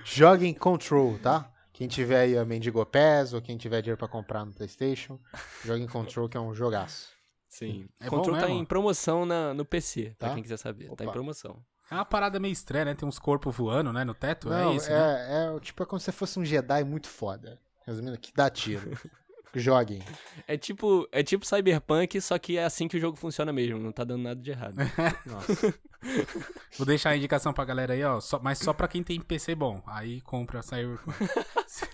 joguem 0.04 0.54
Control, 0.54 1.18
tá? 1.18 1.50
Quem 1.72 1.88
tiver 1.88 2.20
aí 2.20 2.38
a 2.38 2.44
Mendigo 2.44 2.84
Pass 2.86 3.32
ou 3.32 3.42
quem 3.42 3.56
tiver 3.56 3.82
dinheiro 3.82 3.98
pra 3.98 4.06
comprar 4.06 4.44
no 4.44 4.52
Playstation, 4.52 5.18
joguem 5.64 5.88
Control, 5.88 6.28
que 6.28 6.36
é 6.36 6.40
um 6.40 6.54
jogaço. 6.54 7.08
Sim. 7.48 7.88
É 7.98 8.08
Control 8.08 8.38
tá 8.38 8.48
em 8.48 8.64
promoção 8.64 9.26
na, 9.26 9.52
no 9.52 9.64
PC, 9.64 10.14
tá? 10.18 10.26
pra 10.26 10.34
quem 10.34 10.42
quiser 10.42 10.56
saber. 10.56 10.86
Opa. 10.86 10.96
Tá 10.96 11.04
em 11.04 11.12
promoção. 11.12 11.60
É 11.90 11.94
uma 11.94 12.04
parada 12.04 12.38
meio 12.38 12.52
estranha, 12.52 12.86
né? 12.86 12.94
Tem 12.94 13.06
uns 13.06 13.18
corpos 13.18 13.54
voando, 13.54 13.92
né? 13.92 14.04
No 14.04 14.14
teto, 14.14 14.52
é 14.52 14.62
Não, 14.62 14.72
é 14.72 14.76
isso, 14.76 14.90
é, 14.90 14.94
né? 14.94 15.56
É, 15.56 15.60
tipo, 15.60 15.82
é 15.82 15.86
como 15.86 15.98
se 15.98 16.12
fosse 16.12 16.38
um 16.38 16.44
Jedi 16.44 16.84
muito 16.84 17.08
foda. 17.08 17.60
Resumindo, 17.84 18.16
que 18.18 18.32
dá 18.32 18.48
tiro. 18.48 18.90
Joguem. 19.60 20.02
É 20.46 20.56
tipo, 20.56 21.08
é 21.12 21.22
tipo 21.22 21.46
Cyberpunk, 21.46 22.20
só 22.20 22.38
que 22.38 22.56
é 22.56 22.64
assim 22.64 22.88
que 22.88 22.96
o 22.96 23.00
jogo 23.00 23.16
funciona 23.16 23.52
mesmo, 23.52 23.78
não 23.78 23.92
tá 23.92 24.04
dando 24.04 24.22
nada 24.22 24.40
de 24.40 24.50
errado. 24.50 24.74
Nossa. 25.26 25.74
Vou 26.76 26.86
deixar 26.86 27.10
a 27.10 27.16
indicação 27.16 27.52
pra 27.52 27.64
galera 27.64 27.94
aí, 27.94 28.04
ó, 28.04 28.20
só, 28.20 28.38
mas 28.38 28.58
só 28.58 28.72
pra 28.72 28.88
quem 28.88 29.02
tem 29.02 29.20
PC 29.20 29.54
bom. 29.54 29.82
Aí 29.86 30.20
compra 30.20 30.62
Cyberpunk. 30.62 31.16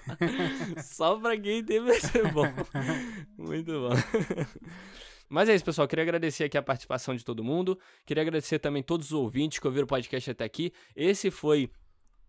só 0.83 1.17
pra 1.19 1.39
quem 1.39 1.65
tem 1.65 1.85
PC 1.85 2.23
bom. 2.33 2.53
Muito 3.39 3.73
bom. 3.73 3.91
Mas 5.29 5.49
é 5.49 5.55
isso, 5.55 5.65
pessoal. 5.65 5.87
Queria 5.87 6.03
agradecer 6.03 6.45
aqui 6.45 6.59
a 6.59 6.63
participação 6.63 7.15
de 7.15 7.25
todo 7.25 7.45
mundo. 7.45 7.79
Queria 8.05 8.23
agradecer 8.23 8.59
também 8.59 8.83
todos 8.83 9.07
os 9.07 9.13
ouvintes 9.13 9.61
que 9.61 9.67
ouviram 9.67 9.85
o 9.85 9.89
podcast 9.89 10.29
até 10.29 10.45
aqui. 10.45 10.73
Esse 10.97 11.31
foi 11.31 11.71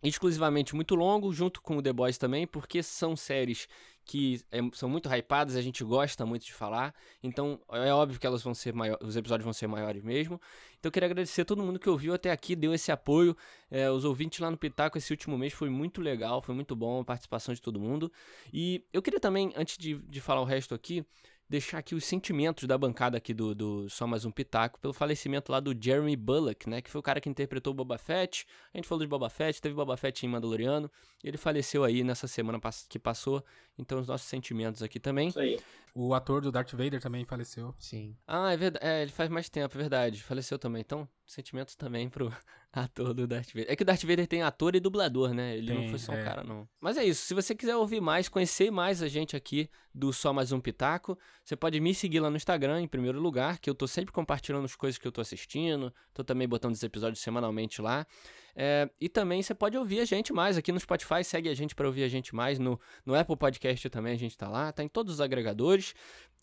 exclusivamente 0.03 0.76
muito 0.76 0.95
longo, 0.95 1.32
junto 1.32 1.62
com 1.62 1.78
o 1.78 1.82
The 1.82 1.94
Boys 1.94 2.18
também, 2.18 2.48
porque 2.48 2.82
são 2.82 3.16
séries 3.16 3.68
que 4.06 4.41
é, 4.52 4.60
são 4.73 4.90
muito 4.90 5.07
hypadas, 5.10 5.56
a 5.56 5.61
gente 5.61 5.84
gosta 5.84 6.26
muito 6.26 6.45
de 6.45 6.53
falar, 6.53 6.94
então 7.22 7.60
é 7.72 7.94
óbvio 7.94 8.19
que 8.19 8.26
elas 8.26 8.41
vão 8.41 8.53
ser 8.53 8.73
maiores, 8.73 9.07
os 9.07 9.15
episódios 9.15 9.44
vão 9.44 9.53
ser 9.53 9.68
maiores 9.68 10.03
mesmo. 10.03 10.40
Então 10.80 10.90
eu 10.90 10.91
queria 10.91 11.07
agradecer 11.07 11.41
a 11.41 11.45
todo 11.45 11.61
mundo 11.64 11.80
que 11.80 11.90
ouviu 11.90 12.14
até 12.14 12.32
aqui, 12.32 12.56
deu 12.56 12.73
esse 12.73 12.91
apoio. 12.91 13.38
É, 13.69 13.90
os 13.91 14.03
ouvintes 14.03 14.40
lá 14.40 14.49
no 14.49 14.57
Pitaco 14.57 14.98
esse 14.98 15.14
último 15.14 15.38
mês 15.38 15.53
foi 15.53 15.69
muito 15.69 16.02
legal, 16.02 16.41
foi 16.41 16.56
muito 16.56 16.76
bom 16.76 17.02
a 17.02 17.06
participação 17.06 17.53
de 17.53 17.61
todo 17.61 17.80
mundo. 17.80 18.11
E 18.52 18.84
eu 18.91 19.02
queria 19.02 19.19
também, 19.19 19.53
antes 19.56 19.78
de, 19.78 19.99
de 19.99 20.19
falar 20.19 20.41
o 20.41 20.45
resto 20.45 20.73
aqui, 20.73 21.06
deixar 21.52 21.80
aqui 21.80 21.94
os 21.94 22.06
sentimentos 22.06 22.65
da 22.65 22.78
bancada 22.78 23.18
aqui 23.18 23.34
do, 23.34 23.53
do 23.53 23.90
Só 23.90 24.07
Mais 24.07 24.23
Um 24.23 24.32
Pitaco 24.32 24.80
pelo 24.80 24.94
falecimento 24.94 25.52
lá 25.52 25.60
do 25.60 25.76
Jeremy 25.78 26.15
Bullock, 26.15 26.69
né? 26.69 26.82
Que 26.82 26.90
foi 26.90 26.99
o 26.99 27.03
cara 27.03 27.19
que 27.19 27.28
interpretou 27.28 27.73
o 27.73 27.76
Boba 27.76 27.98
Fett. 27.98 28.48
A 28.73 28.78
gente 28.78 28.88
falou 28.88 29.03
de 29.03 29.10
Boba 29.10 29.30
Fett, 29.30 29.61
teve 29.61 29.76
Boba 29.76 29.98
Fett 29.98 30.26
em 30.26 30.30
Mandaloriano. 30.30 30.90
E 31.22 31.28
ele 31.28 31.38
faleceu 31.38 31.84
aí 31.84 32.06
nessa 32.06 32.26
semana 32.26 32.57
que 32.88 32.98
passou. 32.98 33.44
Então, 33.78 33.99
os 33.99 34.07
nossos 34.07 34.28
sentimentos 34.28 34.82
aqui 34.82 34.98
também. 34.98 35.28
Isso 35.28 35.40
aí. 35.41 35.60
O 35.94 36.14
ator 36.14 36.41
do 36.41 36.53
Darth 36.53 36.72
Vader 36.72 37.02
também 37.02 37.26
faleceu. 37.26 37.76
Sim. 37.78 38.15
Ah, 38.26 38.53
é 38.53 38.56
verdade. 38.56 38.86
É, 38.86 39.02
ele 39.02 39.11
faz 39.11 39.30
mais 39.30 39.49
tempo, 39.49 39.78
é 39.78 39.78
verdade. 39.78 40.23
Faleceu 40.23 40.57
também. 40.57 40.80
Então, 40.80 41.06
sentimentos 41.26 41.76
também 41.76 42.10
pro 42.10 42.32
ator 42.73 43.14
do 43.14 43.27
Darth 43.27 43.49
Vader. 43.49 43.65
É 43.69 43.76
que 43.76 43.84
o 43.84 43.85
Darth 43.85 44.03
Vader 44.03 44.27
tem 44.27 44.41
ator 44.41 44.76
e 44.76 44.80
dublador, 44.80 45.34
né? 45.34 45.57
Ele 45.57 45.68
tem, 45.68 45.81
não 45.81 45.89
foi 45.89 45.99
só 45.99 46.14
um 46.14 46.15
é. 46.15 46.23
cara, 46.23 46.43
não. 46.43 46.68
Mas 46.80 46.98
é 46.98 47.03
isso. 47.03 47.26
Se 47.26 47.34
você 47.34 47.53
quiser 47.53 47.76
ouvir 47.76 47.99
mais, 47.99 48.30
conhecer 48.30 48.72
mais 48.72 49.02
a 49.02 49.07
gente 49.07 49.35
aqui 49.35 49.69
do 49.93 50.14
Só 50.14 50.31
Mais 50.31 50.52
Um 50.52 50.60
Pitaco, 50.60 51.18
você 51.43 51.56
pode 51.56 51.80
me 51.81 51.93
seguir 51.93 52.22
lá 52.22 52.30
no 52.30 52.38
Instagram, 52.38 52.81
em 52.81 52.88
primeiro 52.88 53.19
lugar, 53.19 53.60
que 53.60 53.69
eu 53.69 53.76
tô 53.76 53.88
sempre 53.88 54.14
compartilhando 54.14 54.65
as 54.65 54.76
coisas 54.76 54.98
que 54.98 55.06
eu 55.06 55.11
tô 55.11 55.19
assistindo. 55.19 55.93
Tô 56.14 56.23
também 56.23 56.48
botando 56.48 56.73
os 56.73 56.84
episódios 56.84 57.22
semanalmente 57.22 57.81
lá. 57.81 58.07
É, 58.56 58.90
e 58.99 59.07
também 59.07 59.41
você 59.41 59.53
pode 59.53 59.78
ouvir 59.78 59.99
a 59.99 60.06
gente 60.06 60.34
mais 60.34 60.57
aqui 60.57 60.72
no 60.72 60.80
Spotify, 60.80 61.23
segue 61.23 61.49
a 61.49 61.53
gente 61.53 61.73
para 61.73 61.88
ouvir 61.88 62.03
a 62.03 62.07
gente 62.07 62.36
mais. 62.36 62.60
No, 62.60 62.80
no 63.06 63.15
Apple 63.15 63.36
Podcast 63.36 63.90
também 63.90 64.14
a 64.14 64.18
gente 64.18 64.38
tá 64.38 64.48
lá, 64.48 64.72
tá 64.72 64.84
em 64.84 64.88
todos 64.88 65.15
os 65.15 65.22
agregadores. 65.22 65.94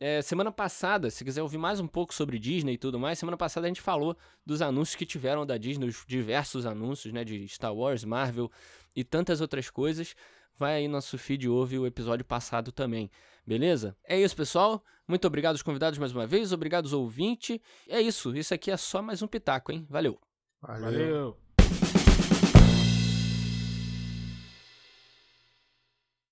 É, 0.00 0.22
semana 0.22 0.52
passada, 0.52 1.10
se 1.10 1.24
quiser 1.24 1.42
ouvir 1.42 1.58
mais 1.58 1.80
um 1.80 1.86
pouco 1.86 2.14
sobre 2.14 2.38
Disney 2.38 2.74
e 2.74 2.78
tudo 2.78 3.00
mais, 3.00 3.18
semana 3.18 3.36
passada 3.36 3.66
a 3.66 3.68
gente 3.68 3.80
falou 3.80 4.16
dos 4.46 4.62
anúncios 4.62 4.94
que 4.94 5.04
tiveram 5.04 5.44
da 5.44 5.56
Disney, 5.56 5.88
os 5.88 6.04
diversos 6.06 6.66
anúncios, 6.66 7.12
né, 7.12 7.24
de 7.24 7.48
Star 7.48 7.74
Wars, 7.74 8.04
Marvel 8.04 8.50
e 8.94 9.02
tantas 9.02 9.40
outras 9.40 9.68
coisas. 9.68 10.14
Vai 10.56 10.76
aí 10.76 10.88
no 10.88 10.94
nosso 10.94 11.18
feed 11.18 11.46
e 11.46 11.48
ouve 11.48 11.78
o 11.78 11.86
episódio 11.86 12.24
passado 12.24 12.70
também, 12.70 13.10
beleza? 13.46 13.96
É 14.04 14.18
isso, 14.18 14.36
pessoal. 14.36 14.84
Muito 15.06 15.26
obrigado 15.26 15.54
aos 15.54 15.62
convidados 15.62 15.98
mais 15.98 16.12
uma 16.12 16.26
vez, 16.26 16.52
obrigado 16.52 16.84
aos 16.84 16.92
ouvintes. 16.92 17.58
É 17.88 18.00
isso, 18.00 18.36
isso 18.36 18.54
aqui 18.54 18.70
é 18.70 18.76
só 18.76 19.02
mais 19.02 19.20
um 19.20 19.26
pitaco, 19.26 19.72
hein? 19.72 19.84
Valeu. 19.88 20.18
Valeu. 20.60 20.82
Valeu. 20.82 21.47